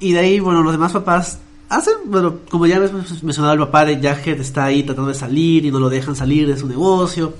Y 0.00 0.12
de 0.12 0.20
ahí, 0.20 0.40
bueno, 0.40 0.62
los 0.62 0.72
demás 0.72 0.92
papás 0.92 1.40
hacen, 1.68 1.94
bueno, 2.06 2.40
como 2.48 2.66
ya 2.66 2.76
hemos 2.76 3.22
mencionado, 3.22 3.54
el 3.54 3.60
papá 3.60 3.84
de 3.84 4.00
Jacket 4.00 4.38
está 4.40 4.66
ahí 4.66 4.84
tratando 4.84 5.08
de 5.08 5.18
salir 5.18 5.64
y 5.64 5.70
no 5.70 5.80
lo 5.80 5.90
dejan 5.90 6.14
salir 6.14 6.46
de 6.46 6.56
su 6.56 6.68
negocio, 6.68 7.34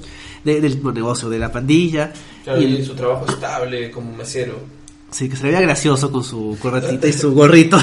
del 0.44 0.82
negocio, 0.93 1.28
de 1.28 1.39
la 1.39 1.52
pandilla. 1.52 2.12
y 2.59 2.82
su 2.85 2.94
trabajo 2.94 3.27
estable 3.27 3.90
como 3.90 4.15
mesero. 4.16 4.77
Sí, 5.10 5.28
que 5.28 5.36
se 5.36 5.44
le 5.44 5.51
veía 5.51 5.62
gracioso 5.62 6.10
con 6.12 6.22
su 6.22 6.56
corretita 6.60 7.06
y 7.06 7.12
su 7.12 7.35
gorrito. 7.35 7.78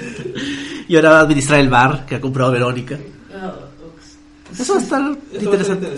y 0.88 0.96
ahora 0.96 1.10
va 1.10 1.18
a 1.18 1.22
administrar 1.22 1.60
el 1.60 1.70
bar 1.70 2.04
que 2.06 2.16
ha 2.16 2.20
comprado 2.20 2.52
Verónica. 2.52 2.98
Eso 4.58 4.74
va 4.74 4.80
a 4.80 4.82
estar 4.82 5.16
interesante. 5.40 5.88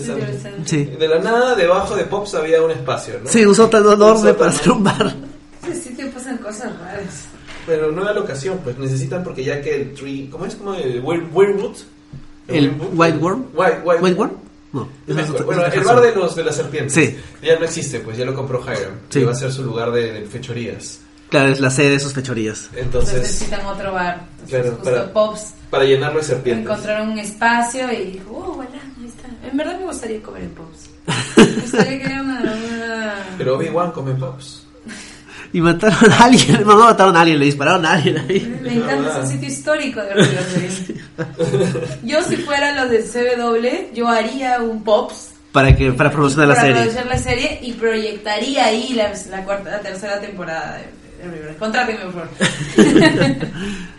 Sí. 0.64 0.84
De 0.84 1.08
la 1.08 1.18
nada, 1.18 1.54
debajo 1.56 1.96
de 1.96 2.04
Pops 2.04 2.34
había 2.34 2.62
un 2.62 2.70
espacio, 2.70 3.14
¿no? 3.22 3.28
Sí, 3.28 3.44
un 3.44 3.54
sótano 3.54 3.92
enorme 3.92 4.32
para 4.34 4.50
hacer 4.50 4.70
un 4.70 4.84
bar. 4.84 5.12
Sí, 5.64 5.74
sí, 5.74 5.94
te 5.94 6.06
pasan 6.06 6.38
cosas 6.38 6.78
raras. 6.78 7.26
Pero 7.66 7.90
no 7.90 8.04
la 8.04 8.12
locación, 8.12 8.58
pues 8.62 8.78
necesitan 8.78 9.24
porque 9.24 9.42
ya 9.42 9.60
que 9.60 9.74
el 9.74 9.94
tree. 9.94 10.28
¿Cómo 10.30 10.46
es? 10.46 10.54
como 10.54 10.74
el 10.74 11.00
Weirwood? 11.00 11.76
¿El, 12.46 12.76
White 12.92 13.18
Worm? 13.18 13.46
White, 13.54 13.80
white, 13.84 14.02
white 14.02 14.16
Worm? 14.18 14.32
No, 14.74 14.88
bueno, 15.44 15.64
el 15.66 15.84
bar 15.84 16.00
de 16.00 16.12
los 16.16 16.34
de 16.34 16.42
las 16.42 16.56
serpientes 16.56 17.14
ya 17.40 17.56
no 17.56 17.64
existe, 17.64 18.00
pues 18.00 18.18
ya 18.18 18.24
lo 18.24 18.34
compró 18.34 18.60
Hiram. 18.60 18.98
Sí. 19.08 19.22
va 19.22 19.30
a 19.30 19.34
ser 19.34 19.52
su 19.52 19.62
lugar 19.62 19.92
de, 19.92 20.26
fechorías. 20.26 21.00
Claro, 21.28 21.52
es 21.52 21.60
la 21.60 21.70
sede 21.70 21.90
de 21.90 22.00
sus 22.00 22.12
fechorías. 22.12 22.70
Entonces 22.74 23.20
necesitan 23.20 23.64
otro 23.66 23.92
bar. 23.92 24.26
claro, 24.48 24.76
para, 24.78 25.12
Pops 25.12 25.54
para 25.70 25.84
llenarlo 25.84 26.18
de 26.18 26.24
serpientes. 26.24 26.64
Encontraron 26.64 27.10
un 27.10 27.18
espacio 27.20 27.92
y 27.92 28.12
dijo, 28.12 28.30
oh, 28.32 28.54
voilà, 28.54 28.70
ahí 28.98 29.06
está. 29.06 29.28
En 29.48 29.56
verdad 29.56 29.78
me 29.78 29.86
gustaría 29.86 30.20
comer 30.20 30.42
en 30.42 30.50
Pops. 30.50 30.90
me 31.36 31.62
gustaría 31.62 32.02
que 32.02 32.12
una, 32.20 32.40
una... 32.40 33.14
Pero 33.38 33.56
Obi-Wan 33.56 33.92
come 33.92 34.14
Pops. 34.14 34.63
Y 35.54 35.60
mataron 35.60 36.10
a 36.10 36.24
alguien, 36.24 36.64
no, 36.64 36.76
no 36.76 36.84
mataron 36.84 37.16
a 37.16 37.20
alguien, 37.20 37.38
le 37.38 37.44
dispararon 37.44 37.86
a 37.86 37.92
alguien 37.92 38.18
ahí. 38.18 38.58
Me 38.60 38.74
encanta, 38.74 39.10
es 39.10 39.16
un 39.18 39.26
sitio 39.28 39.48
histórico 39.48 40.00
de 40.00 40.14
Riverdale. 40.14 42.00
yo 42.02 42.22
si 42.24 42.36
fuera 42.38 42.74
los 42.74 42.90
de 42.90 43.04
CW, 43.04 43.94
yo 43.94 44.08
haría 44.08 44.60
un 44.60 44.82
Pops. 44.82 45.34
Para 45.52 45.76
que 45.76 45.92
para 45.92 46.10
promocionar 46.10 46.48
la 46.48 46.56
serie. 46.56 46.86
Para 46.86 47.04
la 47.04 47.18
serie 47.18 47.60
y 47.62 47.72
proyectaría 47.74 48.64
ahí 48.64 48.94
la, 48.94 49.12
la, 49.30 49.44
cuarta, 49.44 49.70
la 49.70 49.78
tercera 49.78 50.20
temporada 50.20 50.78
de. 50.78 51.54
Contráteme, 51.56 52.00
por 52.00 52.14
favor. 52.14 52.28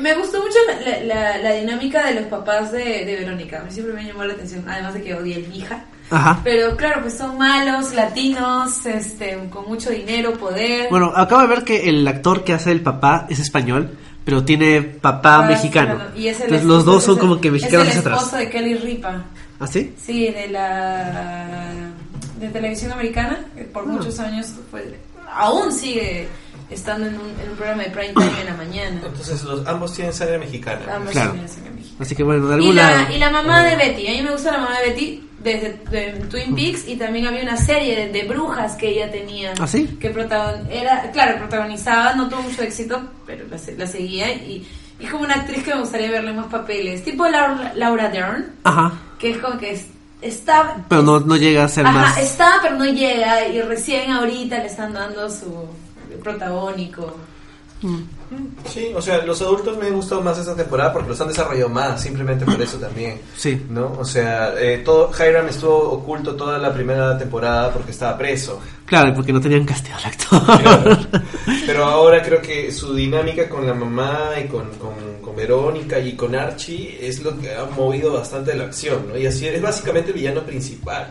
me 0.00 0.14
gustó 0.14 0.40
mucho 0.40 0.56
la, 0.66 1.00
la, 1.02 1.38
la, 1.38 1.52
dinámica 1.52 2.06
de 2.06 2.14
los 2.14 2.24
papás 2.26 2.72
de, 2.72 3.04
de 3.04 3.16
Verónica. 3.16 3.60
A 3.60 3.64
mí 3.64 3.70
siempre 3.70 3.94
me 3.94 4.04
llamó 4.04 4.24
la 4.24 4.34
atención, 4.34 4.64
además 4.68 4.94
de 4.94 5.02
que 5.02 5.14
odié 5.14 5.36
el 5.36 5.54
hija. 5.54 5.84
Pero 6.44 6.76
claro, 6.76 7.02
pues 7.02 7.16
son 7.16 7.38
malos, 7.38 7.94
latinos, 7.94 8.84
este, 8.86 9.38
con 9.50 9.66
mucho 9.66 9.90
dinero, 9.90 10.34
poder. 10.34 10.88
Bueno, 10.90 11.12
acabo 11.14 11.42
de 11.42 11.48
ver 11.48 11.64
que 11.64 11.88
el 11.88 12.06
actor 12.06 12.44
que 12.44 12.52
hace 12.52 12.70
el 12.70 12.82
papá 12.82 13.26
es 13.28 13.38
español, 13.38 13.96
pero 14.24 14.44
tiene 14.44 14.82
papá 14.82 15.44
ah, 15.44 15.48
mexicano. 15.48 15.98
Y 16.14 16.28
Entonces 16.28 16.64
los 16.64 16.84
dos 16.84 17.04
son 17.04 17.18
como 17.18 17.40
que 17.40 17.50
mexicanos 17.50 17.88
es 17.88 17.96
el 17.96 18.12
esposo 18.12 18.36
de 18.36 18.50
Kelly 18.50 18.74
Ripa. 18.76 19.24
¿Ah, 19.58 19.66
sí? 19.66 19.94
Sí, 19.96 20.28
de 20.30 20.48
la 20.48 21.46
de 22.38 22.48
televisión 22.48 22.92
americana, 22.92 23.38
que 23.56 23.64
por 23.64 23.84
ah. 23.84 23.86
muchos 23.86 24.18
años 24.20 24.52
fue, 24.70 24.98
aún 25.32 25.72
sigue 25.72 26.28
estando 26.70 27.06
en 27.06 27.14
un, 27.14 27.30
en 27.40 27.50
un, 27.50 27.56
programa 27.56 27.82
de 27.82 27.90
prime 27.90 28.12
time 28.14 28.40
en 28.40 28.46
la 28.46 28.54
mañana. 28.54 29.00
Entonces 29.04 29.42
los, 29.44 29.66
ambos 29.66 29.92
tienen 29.92 30.12
sangre 30.12 30.38
mexicana. 30.38 30.80
Ambos 30.94 31.12
tienen 31.12 31.48
sangre 31.48 31.70
mexicana. 31.70 31.96
Así 32.00 32.16
que 32.16 32.22
bueno, 32.22 32.46
de 32.48 32.62
y 32.62 32.72
la, 32.72 33.12
y 33.12 33.18
la 33.18 33.30
mamá 33.30 33.62
de 33.62 33.76
Betty, 33.76 34.06
a 34.08 34.10
mí 34.10 34.22
me 34.22 34.30
gusta 34.32 34.52
la 34.52 34.58
mamá 34.58 34.80
de 34.80 34.90
Betty 34.90 35.28
desde 35.44 35.70
Twin 36.30 36.54
Peaks 36.54 36.88
y 36.88 36.96
también 36.96 37.26
había 37.26 37.42
una 37.42 37.56
serie 37.56 38.08
de, 38.08 38.24
brujas 38.24 38.74
que 38.76 38.88
ella 38.88 39.10
tenía. 39.10 39.52
¿Ah, 39.60 39.66
sí? 39.66 39.96
Que 40.00 40.10
protagon 40.10 40.66
era, 40.70 41.10
claro, 41.12 41.38
protagonizaba, 41.38 42.14
no 42.14 42.28
tuvo 42.28 42.42
mucho 42.42 42.62
éxito, 42.62 43.00
pero 43.26 43.44
la, 43.48 43.86
seguía 43.86 44.32
y, 44.32 44.66
es 44.98 45.10
como 45.10 45.24
una 45.24 45.34
actriz 45.34 45.62
que 45.62 45.74
me 45.74 45.80
gustaría 45.80 46.10
verle 46.10 46.32
más 46.32 46.46
papeles. 46.46 47.04
Tipo 47.04 47.28
Laura, 47.28 47.72
Laura 47.76 48.08
Dern. 48.08 48.54
Ajá. 48.64 48.92
Que 49.18 49.32
es 49.32 49.38
como 49.38 49.58
que 49.58 49.78
está... 50.22 50.76
Pero 50.88 51.02
no, 51.02 51.20
no 51.20 51.36
llega 51.36 51.64
a 51.64 51.68
ser 51.68 51.86
ajá, 51.86 51.98
más... 51.98 52.18
está, 52.18 52.58
pero 52.62 52.76
no 52.76 52.86
llega 52.86 53.46
y 53.48 53.60
recién 53.60 54.10
ahorita 54.10 54.58
le 54.58 54.66
están 54.66 54.94
dando 54.94 55.28
su 55.28 55.68
protagónico. 56.24 57.14
Sí, 58.66 58.92
o 58.94 59.02
sea, 59.02 59.22
los 59.24 59.42
adultos 59.42 59.76
me 59.76 59.86
han 59.86 59.94
gustado 59.94 60.22
más 60.22 60.38
esta 60.38 60.56
temporada 60.56 60.92
porque 60.92 61.10
los 61.10 61.20
han 61.20 61.28
desarrollado 61.28 61.68
más, 61.68 62.00
simplemente 62.02 62.44
por 62.44 62.60
eso 62.60 62.78
también. 62.78 63.20
Sí. 63.36 63.60
¿No? 63.68 63.92
O 63.98 64.04
sea, 64.04 64.54
eh, 64.58 64.78
todo, 64.78 65.10
Hiram 65.12 65.48
estuvo 65.48 65.92
oculto 65.92 66.34
toda 66.34 66.58
la 66.58 66.72
primera 66.72 67.16
temporada 67.18 67.70
porque 67.72 67.90
estaba 67.90 68.16
preso. 68.16 68.60
Claro, 68.86 69.14
porque 69.14 69.32
no 69.32 69.40
tenían 69.40 69.66
castigo 69.66 69.96
al 69.96 70.04
actor. 70.06 70.98
Pero 71.66 71.84
ahora 71.84 72.22
creo 72.22 72.40
que 72.40 72.72
su 72.72 72.94
dinámica 72.94 73.48
con 73.48 73.66
la 73.66 73.74
mamá 73.74 74.30
y 74.42 74.48
con, 74.48 74.70
con, 74.78 75.14
Verónica 75.34 75.98
y 75.98 76.14
con 76.14 76.32
Archie 76.36 76.96
es 77.00 77.20
lo 77.20 77.36
que 77.36 77.52
ha 77.52 77.64
movido 77.64 78.12
bastante 78.12 78.54
la 78.54 78.66
acción, 78.66 79.08
¿no? 79.08 79.18
Y 79.18 79.26
así 79.26 79.48
es 79.48 79.60
básicamente 79.60 80.12
el 80.12 80.14
villano 80.14 80.42
principal. 80.42 81.08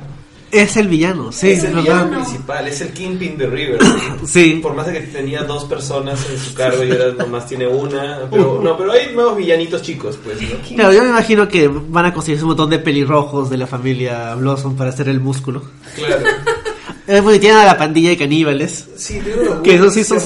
Es 0.54 0.78
el 0.78 0.88
villano, 0.88 1.32
sí. 1.32 1.52
Es 1.52 1.64
el 1.64 1.76
villano 1.76 2.12
principal, 2.12 2.68
es 2.68 2.80
el 2.82 2.94
Kingpin 2.94 3.38
de 3.38 3.48
River. 3.48 3.80
sí. 4.26 4.60
Por 4.62 4.76
más 4.76 4.86
de 4.86 4.94
que 4.94 5.00
tenía 5.08 5.44
dos 5.44 5.66
personas 5.66 6.24
en 6.30 6.38
su 6.38 6.54
cargo 6.54 6.84
y 6.84 6.92
ahora 6.92 7.12
nomás 7.18 7.48
tiene 7.48 7.68
una. 7.68 8.20
Pero, 8.30 8.62
no, 8.64 8.78
pero 8.78 8.92
hay 8.92 9.14
nuevos 9.14 9.36
villanitos 9.36 9.82
chicos, 9.82 10.20
pues. 10.24 10.40
¿no? 10.42 10.76
Claro, 10.76 10.94
yo 10.94 11.04
me 11.04 11.10
imagino 11.10 11.48
que 11.48 11.68
van 11.68 12.06
a 12.06 12.14
conseguir 12.14 12.42
un 12.44 12.50
montón 12.50 12.70
de 12.70 12.78
pelirrojos 12.80 13.50
de 13.50 13.58
la 13.58 13.66
familia 13.66 14.36
Blossom 14.36 14.76
para 14.76 14.92
hacer 14.92 15.10
el 15.10 15.20
músculo. 15.20 15.64
Claro. 15.96 16.24
Eh, 17.06 17.20
porque 17.22 17.38
tienen 17.38 17.58
a 17.60 17.66
la 17.66 17.78
pandilla 17.78 18.12
de 18.12 18.18
caníbales. 18.18 18.88
Sí, 18.96 19.20
unos 19.42 19.60
Que 19.62 19.76
esos 19.76 19.94
sí 19.94 20.06
son, 20.06 20.20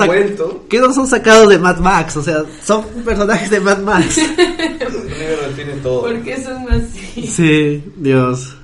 que 0.69 0.77
esos 0.77 0.93
son 0.93 1.07
sacados 1.07 1.49
de 1.49 1.57
Mad 1.57 1.79
Max, 1.79 2.17
o 2.17 2.23
sea, 2.23 2.43
son 2.63 2.83
personajes 3.03 3.49
de 3.49 3.59
Mad 3.59 3.79
Max. 3.79 4.17
Riverdale 4.37 5.53
tiene 5.55 5.73
todo. 5.81 6.01
¿Por 6.01 6.21
qué 6.21 6.39
son 6.39 6.71
así? 6.71 7.25
Sí, 7.25 7.83
Dios. 7.95 8.55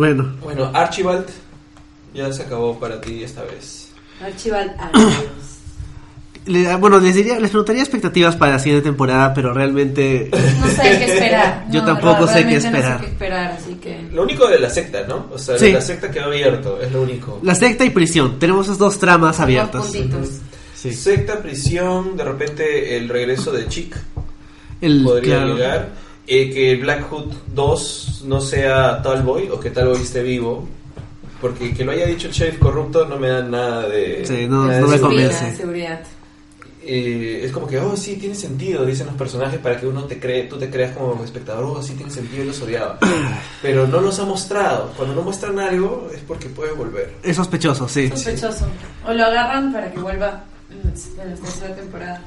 Bueno, 0.00 0.32
Bueno, 0.42 0.70
Archibald 0.72 1.26
ya 2.14 2.32
se 2.32 2.44
acabó 2.44 2.78
para 2.80 2.98
ti 3.02 3.22
esta 3.22 3.42
vez. 3.42 3.88
Archibald 4.24 4.72
Andrews. 4.80 5.58
le- 6.46 6.74
bueno, 6.76 6.98
les 7.00 7.14
diría, 7.14 7.38
les 7.38 7.50
preguntaría 7.50 7.82
expectativas 7.82 8.34
para 8.34 8.52
la 8.52 8.58
siguiente 8.58 8.88
temporada, 8.88 9.34
pero 9.34 9.52
realmente 9.52 10.30
No 10.32 10.68
sé 10.68 10.82
qué 10.98 11.04
esperar. 11.04 11.66
Yo 11.70 11.80
No, 11.80 11.86
tampoco 11.88 12.26
sé 12.26 12.44
qué 12.44 12.58
realmente 12.58 12.66
esperar. 12.66 12.92
No 12.92 12.98
sé 12.98 13.04
qué 13.04 13.10
esperar, 13.12 13.52
así 13.52 13.74
que. 13.74 14.08
Lo 14.10 14.22
único 14.22 14.48
de 14.48 14.58
la 14.58 14.70
secta, 14.70 15.04
¿no? 15.06 15.26
O 15.34 15.38
sea, 15.38 15.58
Sí. 15.58 15.70
la 15.70 15.82
secta 15.82 16.10
quedó 16.10 16.24
abierto, 16.24 16.80
es 16.80 16.90
lo 16.90 17.02
único. 17.02 17.38
la 17.42 17.54
secta 17.54 17.84
y 17.84 17.90
prisión, 17.90 18.38
tenemos 18.38 18.66
esas 18.68 18.78
dos 18.78 18.98
tramas 18.98 19.36
Dos 19.36 19.40
abiertas. 19.44 19.82
puntitos. 19.82 20.28
Sí. 20.74 20.94
Secta, 20.94 21.42
prisión, 21.42 22.16
de 22.16 22.24
repente 22.24 22.96
el 22.96 23.10
regreso 23.10 23.52
de 23.52 23.68
Chick 23.68 23.94
El, 24.80 25.04
podría 25.04 25.36
claro. 25.36 25.54
llegar. 25.54 25.88
Eh, 26.26 26.50
que 26.52 26.76
Black 26.76 27.10
Hood 27.10 27.32
2 27.54 28.22
no 28.26 28.40
sea 28.40 29.02
Talboy 29.02 29.48
o 29.50 29.58
que 29.58 29.70
Talboy 29.70 30.00
esté 30.00 30.22
vivo. 30.22 30.68
Porque 31.40 31.72
que 31.72 31.84
lo 31.84 31.92
haya 31.92 32.06
dicho 32.06 32.28
el 32.28 32.34
sheriff 32.34 32.58
corrupto 32.58 33.06
no 33.06 33.18
me 33.18 33.28
da 33.28 33.42
nada 33.42 33.88
de. 33.88 34.24
Sí, 34.26 34.46
no- 34.46 34.66
nada 34.66 34.74
de 34.76 34.80
no 34.82 34.88
me 34.88 34.96
seguridad. 34.98 35.30
convence. 35.30 35.56
Seguridad, 35.56 35.56
seguridad. 35.56 36.00
Eh, 36.82 37.42
es 37.44 37.52
como 37.52 37.66
que, 37.66 37.78
oh, 37.78 37.94
sí, 37.94 38.16
tiene 38.16 38.34
sentido, 38.34 38.86
dicen 38.86 39.06
los 39.06 39.14
personajes 39.16 39.58
para 39.60 39.78
que 39.78 39.86
uno 39.86 40.04
te 40.04 40.18
cree, 40.18 40.44
tú 40.44 40.56
te 40.58 40.70
creas 40.70 40.96
como 40.96 41.22
espectador, 41.22 41.64
oh, 41.64 41.82
sí, 41.82 41.92
tiene 41.94 42.10
sentido, 42.10 42.42
y 42.42 42.46
los 42.46 42.60
odiaba. 42.62 42.98
Pero 43.62 43.86
no 43.86 44.00
los 44.00 44.18
ha 44.18 44.24
mostrado. 44.24 44.90
Cuando 44.96 45.14
no 45.14 45.20
muestran 45.22 45.58
algo 45.58 46.10
es 46.14 46.20
porque 46.26 46.48
puede 46.48 46.72
volver. 46.72 47.12
Es 47.22 47.36
sospechoso, 47.36 47.86
sí. 47.86 48.08
Sospechoso. 48.08 48.66
O 49.06 49.12
lo 49.12 49.24
agarran 49.24 49.72
para 49.72 49.92
que 49.92 49.98
vuelva 50.00 50.42
en 50.70 50.78
la- 50.84 51.22
en 51.24 51.30
la 51.30 51.36
tercera 51.36 51.74
temporada. 51.74 52.20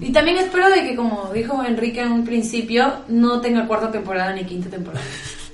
Y 0.00 0.12
también 0.12 0.38
espero 0.38 0.70
de 0.70 0.82
que, 0.86 0.96
como 0.96 1.30
dijo 1.34 1.62
Enrique 1.64 2.00
en 2.00 2.12
un 2.12 2.24
principio, 2.24 2.92
no 3.08 3.40
tenga 3.40 3.66
cuarta 3.66 3.90
temporada 3.90 4.32
ni 4.32 4.44
quinta 4.44 4.68
temporada. 4.70 5.04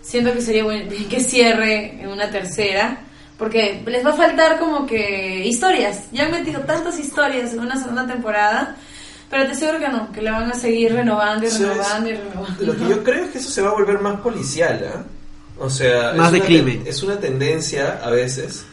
Siento 0.03 0.33
que 0.33 0.41
sería 0.41 0.65
bueno 0.65 0.91
que 1.11 1.21
cierre 1.21 2.01
en 2.03 2.09
una 2.09 2.31
tercera, 2.31 3.01
porque 3.37 3.83
les 3.87 4.05
va 4.05 4.11
a 4.11 4.15
faltar 4.15 4.59
como 4.59 4.87
que 4.87 5.47
historias. 5.47 6.05
Ya 6.13 6.25
han 6.27 6.33
metido 6.33 6.61
tantas 6.63 6.99
historias 6.99 7.53
en 7.53 7.61
una 7.61 7.77
segunda 7.77 8.07
temporada, 8.07 8.77
pero 9.31 9.45
te 9.47 9.53
aseguro 9.53 9.79
que 9.79 9.89
no, 9.89 10.11
que 10.13 10.23
la 10.23 10.33
van 10.33 10.51
a 10.51 10.55
seguir 10.55 10.93
renovando 10.95 11.47
y 11.47 11.51
¿Sabes? 11.51 11.69
renovando 11.69 12.09
y 12.09 12.13
renovando. 12.15 12.65
Lo 12.65 12.77
que 12.77 12.89
yo 12.89 13.05
creo 13.05 13.25
es 13.27 13.31
que 13.31 13.39
eso 13.39 13.51
se 13.51 13.61
va 13.63 13.69
a 13.71 13.75
volver 13.75 14.01
más 14.01 14.21
policial, 14.21 14.85
¿ah? 14.95 15.05
O 15.61 15.69
sea, 15.69 16.13
Más 16.15 16.27
es 16.29 16.33
de 16.33 16.39
una 16.39 16.47
crimen. 16.47 16.83
es 16.87 17.03
una 17.03 17.17
tendencia 17.19 18.01
a 18.03 18.11
veces 18.11 18.65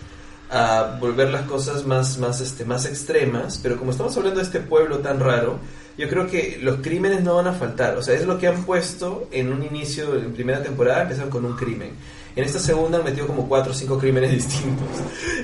a 0.49 0.97
volver 0.99 1.29
las 1.29 1.43
cosas 1.43 1.85
más, 1.85 2.17
más, 2.17 2.41
este, 2.41 2.65
más 2.65 2.85
extremas, 2.85 3.59
pero 3.61 3.77
como 3.77 3.91
estamos 3.91 4.15
hablando 4.17 4.39
de 4.39 4.45
este 4.45 4.59
pueblo 4.59 4.99
tan 4.99 5.19
raro, 5.19 5.59
yo 5.97 6.09
creo 6.09 6.27
que 6.27 6.59
los 6.61 6.81
crímenes 6.81 7.23
no 7.23 7.35
van 7.35 7.47
a 7.47 7.53
faltar. 7.53 7.97
O 7.97 8.03
sea, 8.03 8.15
es 8.15 8.25
lo 8.25 8.37
que 8.37 8.47
han 8.47 8.63
puesto 8.63 9.27
en 9.31 9.51
un 9.51 9.63
inicio, 9.63 10.15
en 10.15 10.33
primera 10.33 10.61
temporada, 10.61 11.03
empezaron 11.03 11.29
con 11.29 11.45
un 11.45 11.55
crimen. 11.55 11.91
En 12.35 12.43
esta 12.43 12.59
segunda 12.59 12.97
han 12.97 13.05
metido 13.05 13.27
como 13.27 13.47
cuatro 13.47 13.71
o 13.71 13.75
cinco 13.75 13.97
crímenes 13.97 14.31
distintos. 14.33 14.87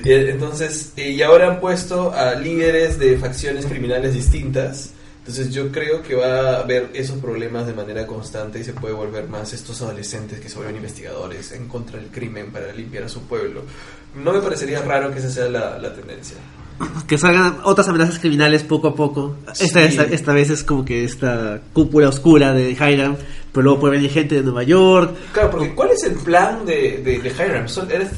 Y, 0.04 0.10
eh, 0.10 0.30
entonces, 0.30 0.92
eh, 0.96 1.10
y 1.10 1.22
ahora 1.22 1.48
han 1.48 1.60
puesto 1.60 2.12
a 2.12 2.34
líderes 2.34 2.98
de 2.98 3.16
facciones 3.16 3.66
criminales 3.66 4.12
distintas. 4.12 4.90
Entonces 5.22 5.54
yo 5.54 5.70
creo 5.70 6.02
que 6.02 6.16
va 6.16 6.56
a 6.56 6.60
haber 6.62 6.90
esos 6.94 7.18
problemas 7.18 7.64
de 7.68 7.72
manera 7.72 8.08
constante 8.08 8.58
y 8.58 8.64
se 8.64 8.72
puede 8.72 8.92
volver 8.92 9.28
más 9.28 9.52
estos 9.52 9.80
adolescentes 9.80 10.40
que 10.40 10.48
se 10.48 10.56
vuelven 10.56 10.74
investigadores 10.74 11.52
en 11.52 11.68
contra 11.68 12.00
del 12.00 12.08
crimen 12.08 12.50
para 12.50 12.72
limpiar 12.72 13.04
a 13.04 13.08
su 13.08 13.22
pueblo. 13.22 13.62
No 14.16 14.32
me 14.32 14.40
parecería 14.40 14.82
raro 14.82 15.12
que 15.12 15.20
esa 15.20 15.30
sea 15.30 15.48
la, 15.48 15.78
la 15.78 15.94
tendencia. 15.94 16.38
Que 17.06 17.18
salgan 17.18 17.58
otras 17.62 17.86
amenazas 17.86 18.18
criminales 18.18 18.64
poco 18.64 18.88
a 18.88 18.94
poco. 18.96 19.36
Esta, 19.60 19.84
esta, 19.84 20.02
esta 20.02 20.32
vez 20.32 20.50
es 20.50 20.64
como 20.64 20.84
que 20.84 21.04
esta 21.04 21.60
cúpula 21.72 22.08
oscura 22.08 22.52
de 22.52 22.72
Hiram, 22.72 23.16
pero 23.52 23.62
luego 23.64 23.80
puede 23.80 23.96
venir 23.96 24.10
gente 24.10 24.36
de 24.36 24.42
Nueva 24.42 24.62
York. 24.62 25.14
Claro, 25.32 25.50
porque 25.50 25.74
¿cuál 25.74 25.90
es 25.90 26.02
el 26.04 26.14
plan 26.14 26.64
de, 26.64 27.02
de, 27.04 27.18
de 27.18 27.28
Hiram? 27.28 27.66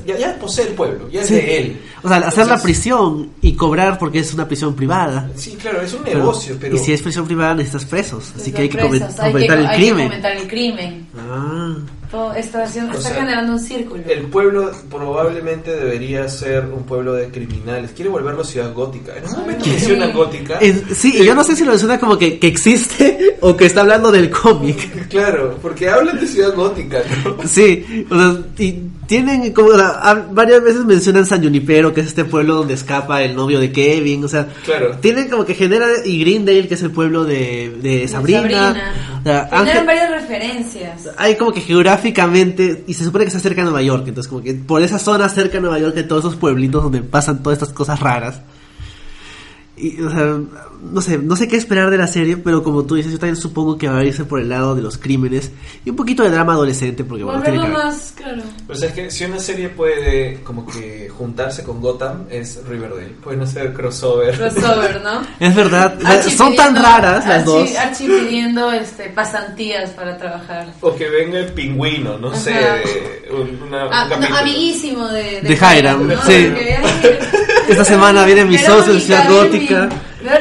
Ya, 0.07 0.17
ya 0.17 0.39
posee 0.39 0.69
el 0.69 0.75
pueblo, 0.75 1.09
ya 1.11 1.23
es 1.23 1.27
Sí. 1.29 1.35
de 1.35 1.59
él. 1.59 1.81
O 2.03 2.09
sea, 2.09 2.19
hacer 2.19 2.37
la 2.39 2.43
Entonces- 2.43 2.63
prisión 2.63 3.31
y 3.43 3.55
cobrar 3.55 3.99
porque 3.99 4.21
es 4.21 4.33
una 4.33 4.47
prisión 4.47 4.75
privada. 4.75 5.29
Sí, 5.35 5.57
claro, 5.61 5.81
es 5.81 5.93
un 5.93 6.03
Pero- 6.05 6.19
negocio, 6.21 6.57
pero... 6.61 6.77
Y 6.77 6.79
si 6.79 6.93
es 6.93 7.03
prisión 7.03 7.27
privada 7.27 7.55
necesitas 7.55 7.85
presos, 7.87 8.33
así 8.37 8.53
que 8.53 8.63
hay 8.63 8.69
que 8.69 8.79
presos, 8.79 9.19
hay 9.19 9.33
que- 9.35 9.45
el 9.47 9.67
hay 9.67 9.67
que 9.69 9.75
crimen. 9.87 10.07
fomentar 10.09 10.33
el 10.37 10.47
crimen. 10.49 11.07
Ah, 11.19 11.77
Todo 12.15 12.33
está, 12.35 12.63
haciendo- 12.63 12.93
O 12.93 12.97
está 12.97 13.09
sea, 13.11 13.21
generando 13.23 13.53
un 13.55 13.59
círculo. 13.59 14.01
El 14.07 14.27
pueblo 14.29 14.71
probablemente 14.89 15.73
debería 15.75 16.29
ser 16.29 16.65
un 16.67 16.85
pueblo 16.85 17.13
de 17.15 17.27
criminales. 17.29 17.91
Quiere 17.91 18.09
volverlo 18.09 18.45
ciudad 18.45 18.73
gótica. 18.73 19.17
En 19.17 19.25
un 19.25 19.33
momento 19.33 19.65
Sí. 19.65 19.71
menciona 19.73 20.07
gótica. 20.13 20.59
Es- 20.61 20.83
sí, 20.97 21.13
y 21.19 21.25
yo 21.25 21.35
no 21.35 21.43
sé 21.43 21.57
si 21.57 21.65
lo 21.65 21.71
menciona 21.73 21.99
como 21.99 22.17
que, 22.17 22.39
que 22.39 22.47
existe 22.47 23.37
o 23.41 23.57
que 23.57 23.67
está 23.67 23.81
hablando 23.81 24.13
del 24.13 24.31
cómic. 24.31 25.09
Claro, 25.09 25.59
porque 25.61 25.89
hablan 25.89 26.21
de 26.21 26.27
ciudad 26.29 26.55
gótica, 26.55 27.03
¿no? 27.25 27.37
Sí, 27.49 28.07
o 28.09 28.17
sea, 28.17 28.39
y 28.59 28.73
tienen 29.07 29.53
como 29.53 29.71
hab- 29.71 30.33
varias 30.33 30.63
veces 30.63 30.85
mencionan 30.85 31.27
San 31.27 31.43
Junipero, 31.43 31.93
que 31.95 32.01
es 32.01 32.07
este 32.09 32.25
pueblo 32.25 32.55
donde 32.57 32.75
escapa 32.75 33.23
el 33.23 33.35
novio 33.37 33.61
de 33.61 33.71
Kevin, 33.73 34.25
o 34.25 34.29
sea, 34.29 34.49
Claro. 34.65 34.97
tienen 35.01 35.29
como 35.29 35.45
que 35.45 35.55
genera 35.55 35.87
y 36.05 36.21
Greendale, 36.21 36.69
que 36.69 36.75
es 36.75 36.83
el 36.83 36.91
pueblo 36.91 37.25
de, 37.25 37.77
de 37.83 37.99
De 38.01 38.09
Sabrina. 38.09 38.41
O 38.41 39.23
sea, 39.25 39.45
Generan 39.45 39.49
Ángel- 39.69 39.87
varias 39.87 40.11
referencias. 40.11 41.09
hay 41.17 41.37
como 41.37 41.53
que 41.53 41.61
geográficamente, 41.61 42.85
y 42.87 42.95
se 42.95 43.05
supone 43.05 43.25
que 43.25 43.29
está 43.29 43.41
cerca 43.41 43.61
de 43.63 43.65
Nueva 43.65 43.83
York, 43.83 44.05
entonces 44.09 44.29
como 44.31 44.43
que 44.43 44.55
por 44.55 44.83
esa 44.83 44.99
zona 44.99 45.29
cerca 45.29 45.55
de 45.55 45.61
Nueva 45.63 45.79
York 45.79 45.95
hay 45.97 46.05
todos 46.05 46.25
esos 46.25 46.37
pueblitos 46.37 46.83
donde 46.83 47.01
pasan 47.03 47.43
todas 47.43 47.59
estas 47.61 47.75
cosas 47.75 48.01
raras. 48.01 48.41
Y, 49.77 50.01
o 50.03 50.09
sea, 50.09 50.39
no 50.93 51.01
sé, 51.01 51.19
no 51.19 51.35
sé 51.35 51.49
qué 51.49 51.57
esperar 51.57 51.91
de 51.91 51.99
la 51.99 52.07
serie, 52.07 52.37
pero 52.37 52.63
como 52.63 52.85
tú 52.85 52.95
dices, 52.95 53.11
yo 53.11 53.19
también 53.19 53.35
supongo 53.35 53.77
que 53.77 53.89
va 53.89 53.99
a 53.99 54.05
irse 54.05 54.25
por 54.25 54.39
el 54.39 54.49
lado 54.49 54.77
de 54.77 54.83
los 54.83 54.99
crímenes 54.99 55.51
y 55.85 55.91
un 55.91 55.97
poquito 55.97 56.23
de 56.23 56.31
drama 56.31 56.53
adolescente, 56.53 57.03
porque 57.03 57.25
bueno, 57.25 57.43
tiene 57.43 57.59
que 57.59 57.65
haber- 57.65 57.77
más, 57.79 58.13
claro. 58.17 58.43
Pero 58.69 58.79
sabes 58.79 58.95
que 58.95 59.11
si 59.11 59.25
una 59.25 59.41
serie 59.41 59.71
puede 59.71 60.41
como 60.45 60.65
que 60.65 61.09
juntarse 61.09 61.65
con 61.65 61.81
Gotham 61.81 62.27
es 62.31 62.61
Riverdale. 62.69 63.15
Pueden 63.25 63.41
hacer 63.43 63.73
crossover. 63.73 64.37
Crossover, 64.37 65.03
¿no? 65.03 65.23
Es 65.41 65.55
verdad, 65.57 65.99
Archie 66.05 66.31
son 66.37 66.55
tan 66.55 66.77
raras 66.77 67.27
las 67.27 67.43
Archie- 67.43 67.45
dos. 67.45 67.77
Archie 67.77 68.07
pidiendo 68.09 68.71
este, 68.71 69.09
pasantías 69.11 69.91
para 69.91 70.17
trabajar. 70.17 70.73
O 70.83 70.95
que 70.95 71.09
venga 71.11 71.41
el 71.41 71.53
pingüino, 71.53 72.17
no 72.19 72.33
sé, 72.37 72.55
Ajá. 72.55 72.75
de 72.77 73.33
un, 73.33 73.61
una- 73.67 73.87
un 73.87 73.93
Ah, 73.93 74.09
no, 74.31 74.37
amiguísimo 74.37 75.09
de, 75.09 75.41
De 75.43 75.55
Hiram, 75.55 76.07
¿no? 76.07 76.23
sí. 76.23 76.53
Porque, 76.53 77.19
Esta 77.69 77.85
semana 77.85 78.25
viene 78.25 78.45
mi 78.45 78.57
Verónica, 78.57 78.79
socio 78.79 78.93
en 78.95 79.01
Ciudad 79.01 79.29
Gótica 79.31 79.89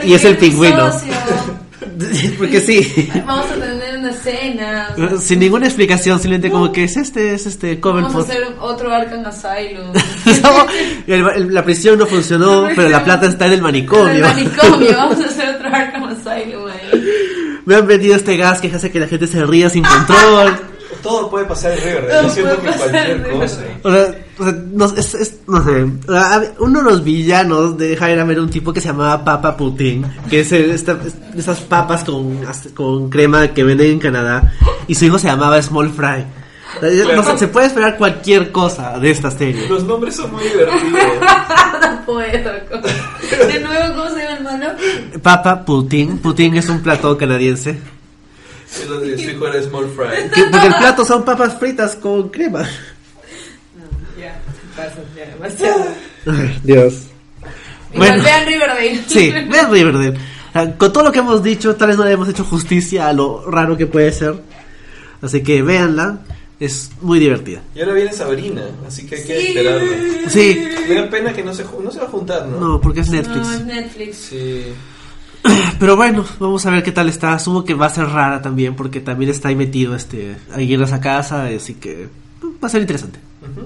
mi- 0.04 0.10
y 0.10 0.14
es 0.14 0.26
el 0.26 0.38
pingüino. 0.38 0.92
Porque 2.38 2.60
sí. 2.60 3.10
Vamos 3.26 3.46
a 3.52 3.54
tener 3.56 3.98
una 4.00 4.12
cena. 4.14 4.90
o 4.96 5.10
sea, 5.10 5.18
Sin 5.20 5.40
ninguna 5.40 5.68
explicación, 5.68 6.18
simplemente 6.20 6.50
como 6.50 6.72
que 6.72 6.86
es 6.86 6.98
este, 6.98 7.34
es 7.34 7.46
este 7.46 7.76
Vamos 7.76 8.16
a 8.16 8.20
hacer 8.20 8.44
otro 8.60 8.92
Arkham 8.92 9.26
Asylum. 9.26 9.92
No, 10.42 10.68
el- 11.08 11.28
el- 11.36 11.54
la 11.54 11.64
prisión 11.64 12.00
no 12.00 12.06
funcionó, 12.08 12.68
pero 12.76 12.90
la 12.90 13.04
plata 13.04 13.28
está 13.28 13.46
en 13.46 13.54
el 13.54 13.58
En 13.60 13.64
manicomio. 13.64 14.10
el 14.12 14.22
manicomio. 14.22 14.90
Vamos 14.98 15.20
a 15.20 15.26
hacer 15.26 15.50
otro 15.56 15.68
Arkham 15.68 16.04
Asylum 16.06 16.66
ahí. 16.68 17.62
Me 17.66 17.76
han 17.76 17.88
vendido 17.88 18.16
este 18.16 18.38
gas 18.38 18.60
que 18.60 18.68
hace 18.74 18.92
que 18.92 19.00
la 19.00 19.08
gente 19.08 19.28
se 19.28 19.44
ría 19.46 19.70
sin 19.70 19.84
control. 19.84 20.54
Todo 21.02 21.30
puede 21.30 21.46
pasar 21.46 21.72
en 21.74 21.80
Riverdale. 21.84 22.08
Todo 22.14 22.24
Yo 22.24 22.30
siento 22.30 22.56
puede 22.56 22.62
que 22.74 22.80
pasar 22.80 22.92
cualquier 22.92 23.28
en 23.34 23.40
cosa. 23.40 23.58
O 23.84 23.92
sea, 23.92 24.16
o 24.40 24.44
sea, 24.44 24.54
no, 24.72 24.86
es- 24.86 25.14
es- 25.16 25.36
no 25.48 25.64
sé. 25.64 25.86
Uno 26.60 26.80
de 26.80 26.86
los 26.90 27.04
villanos 27.04 27.78
de 27.78 27.94
Hiram 27.94 28.30
era 28.32 28.42
un 28.42 28.50
tipo 28.50 28.74
que 28.74 28.82
se 28.82 28.88
llamaba 28.88 29.24
Papa 29.24 29.56
Putin, 29.58 30.06
que 30.30 30.40
es 30.42 30.52
el- 30.52 30.72
esta- 30.72 30.98
es- 31.06 31.16
esas 31.38 31.60
papas 31.62 32.04
con, 32.04 32.40
con 32.74 33.10
crema 33.10 33.48
que 33.50 33.64
venden 33.64 33.92
en 33.92 34.00
Canadá, 34.00 34.52
y 34.88 34.96
su 34.96 35.06
hijo 35.06 35.20
se 35.20 35.28
llamaba 35.28 35.62
Small 35.62 35.90
Fry. 35.92 36.26
O 36.76 36.80
sea, 36.80 37.16
no 37.16 37.38
se 37.38 37.48
puede 37.50 37.68
esperar 37.68 37.98
cualquier 37.98 38.52
cosa 38.52 38.98
de 39.00 39.12
esta 39.12 39.30
serie. 39.30 39.68
Los 39.70 39.84
nombres 39.84 40.16
son 40.16 40.32
muy 40.32 40.44
divertidos. 40.44 40.92
No 41.84 42.06
puedo. 42.06 42.52
De 43.48 43.60
nuevo, 43.60 43.96
¿cómo 43.96 44.10
se 44.10 44.24
llama 44.24 44.32
el 44.32 44.38
hermano? 44.38 44.68
Papa 45.22 45.64
Putin, 45.64 46.18
Putin 46.18 46.56
es 46.56 46.68
un 46.70 46.82
plato 46.82 47.16
canadiense. 47.18 47.78
Es 48.72 48.90
lo 48.90 49.00
de 49.00 49.18
su 49.18 49.30
hijo 49.30 49.48
era 49.48 49.62
Small 49.62 49.88
Fry. 49.96 50.30
Que- 50.34 50.44
porque 50.50 50.68
el 50.68 50.76
plato 50.76 51.06
son 51.06 51.24
papas 51.24 51.58
fritas 51.60 51.96
con 51.96 52.30
crema. 52.30 52.60
No, 52.60 53.86
ya, 54.20 54.34
te 54.34 54.42
pasas 54.46 54.62
ya 54.63 54.63
demasiado. 55.16 55.86
Ay, 56.28 56.60
Dios. 56.64 57.04
Igual 57.94 58.10
Bueno. 58.10 58.24
vean 58.24 58.46
Riverdale. 58.48 59.02
Sí, 59.08 59.32
vean 59.50 59.72
Riverdale. 59.72 60.18
Sea, 60.54 60.78
Con 60.78 60.94
todo 60.94 61.04
lo 61.06 61.12
que 61.12 61.20
hemos 61.20 61.44
dicho, 61.44 61.76
tal 61.76 61.90
vez 61.90 61.98
no 61.98 62.06
le 62.06 62.12
hemos 62.12 62.30
hecho 62.30 62.44
justicia 62.44 63.08
a 63.08 63.14
lo 63.14 63.50
raro 63.50 63.78
que 63.78 63.88
puede 63.88 64.12
ser. 64.12 64.36
Así 65.22 65.42
que 65.42 65.62
véanla, 65.62 66.20
es 66.60 66.92
muy 67.02 67.20
divertida. 67.20 67.62
Y 67.76 67.80
ahora 67.82 67.94
viene 67.94 68.14
Sabrina, 68.14 68.64
así 68.88 69.06
que 69.06 69.16
hay 69.16 69.24
que 69.24 69.40
Sí. 69.40 69.48
esperarlo. 69.48 69.92
Sí, 70.30 70.68
Me 70.90 70.96
da 70.96 71.10
pena 71.10 71.34
que 71.34 71.44
no 71.44 71.54
se, 71.54 71.64
no 71.84 71.92
se 71.92 72.00
va 72.00 72.06
a 72.06 72.10
juntar, 72.10 72.46
¿no? 72.48 72.60
no, 72.60 72.82
porque 72.82 73.00
es 73.02 73.10
Netflix. 73.10 73.48
No, 73.48 73.54
es 73.54 73.66
Netflix. 73.66 74.18
Sí. 74.18 74.64
Pero 75.80 75.96
bueno, 75.96 76.26
vamos 76.40 76.66
a 76.66 76.72
ver 76.72 76.84
qué 76.84 76.92
tal 76.92 77.10
está. 77.10 77.34
Asumo 77.34 77.64
que 77.66 77.74
va 77.74 77.88
a 77.88 77.90
ser 77.90 78.06
rara 78.06 78.42
también, 78.42 78.76
porque 78.76 79.00
también 79.02 79.32
está 79.32 79.50
ahí 79.50 79.56
metido 79.56 79.96
este 79.96 80.36
alguien 80.54 80.80
en 80.82 80.86
esa 80.88 81.00
casa, 81.02 81.46
así 81.48 81.76
que 81.76 82.08
va 82.44 82.68
a 82.68 82.70
ser 82.70 82.82
interesante. 82.82 83.20
Ujú. 83.42 83.66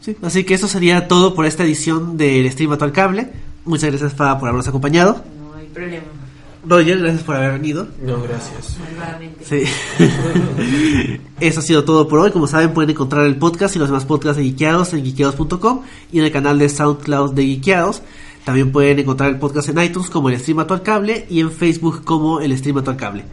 Sí. 0.00 0.16
Así 0.22 0.44
que 0.44 0.54
eso 0.54 0.68
sería 0.68 1.08
todo 1.08 1.34
por 1.34 1.46
esta 1.46 1.64
edición 1.64 2.16
del 2.16 2.50
Stream 2.50 2.72
al 2.72 2.92
Cable. 2.92 3.30
Muchas 3.64 3.90
gracias 3.90 4.14
por 4.14 4.26
habernos 4.26 4.66
acompañado. 4.68 5.24
No 5.40 5.54
hay 5.54 5.66
problema. 5.66 6.04
Roger, 6.66 6.98
gracias 6.98 7.22
por 7.22 7.36
haber 7.36 7.52
venido. 7.52 7.88
No, 8.02 8.20
gracias. 8.22 8.76
Sí. 9.42 9.62
Eso 11.40 11.60
ha 11.60 11.62
sido 11.62 11.84
todo 11.84 12.06
por 12.06 12.18
hoy. 12.18 12.30
Como 12.32 12.46
saben, 12.46 12.74
pueden 12.74 12.90
encontrar 12.90 13.24
el 13.24 13.36
podcast 13.36 13.76
y 13.76 13.78
los 13.78 13.88
demás 13.88 14.04
podcasts 14.04 14.36
de 14.36 14.44
Geekeados 14.44 14.92
en 14.92 15.04
geekeados.com 15.04 15.82
y 16.12 16.18
en 16.18 16.24
el 16.24 16.32
canal 16.32 16.58
de 16.58 16.68
SoundCloud 16.68 17.32
de 17.32 17.46
Geekeados. 17.46 18.02
También 18.44 18.72
pueden 18.72 18.98
encontrar 18.98 19.30
el 19.30 19.38
podcast 19.38 19.70
en 19.70 19.82
iTunes 19.82 20.10
como 20.10 20.28
el 20.28 20.38
Stream 20.38 20.58
Actual 20.60 20.82
Cable 20.82 21.26
y 21.30 21.40
en 21.40 21.50
Facebook 21.50 22.04
como 22.04 22.40
el 22.40 22.56
Stream 22.56 22.78
Actual 22.78 22.96
Cable. 22.96 23.24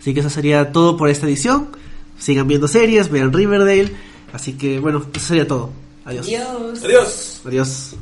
Así 0.00 0.14
que 0.14 0.20
eso 0.20 0.30
sería 0.30 0.72
todo 0.72 0.96
por 0.96 1.10
esta 1.10 1.26
edición. 1.26 1.68
Sigan 2.18 2.48
viendo 2.48 2.68
series, 2.68 3.10
vean 3.10 3.32
Riverdale. 3.32 3.92
Así 4.32 4.54
que 4.54 4.80
bueno, 4.80 5.02
eso 5.12 5.26
sería 5.26 5.46
todo. 5.46 5.70
Adiós. 6.04 6.84
Adiós. 6.84 7.40
Adiós. 7.44 7.94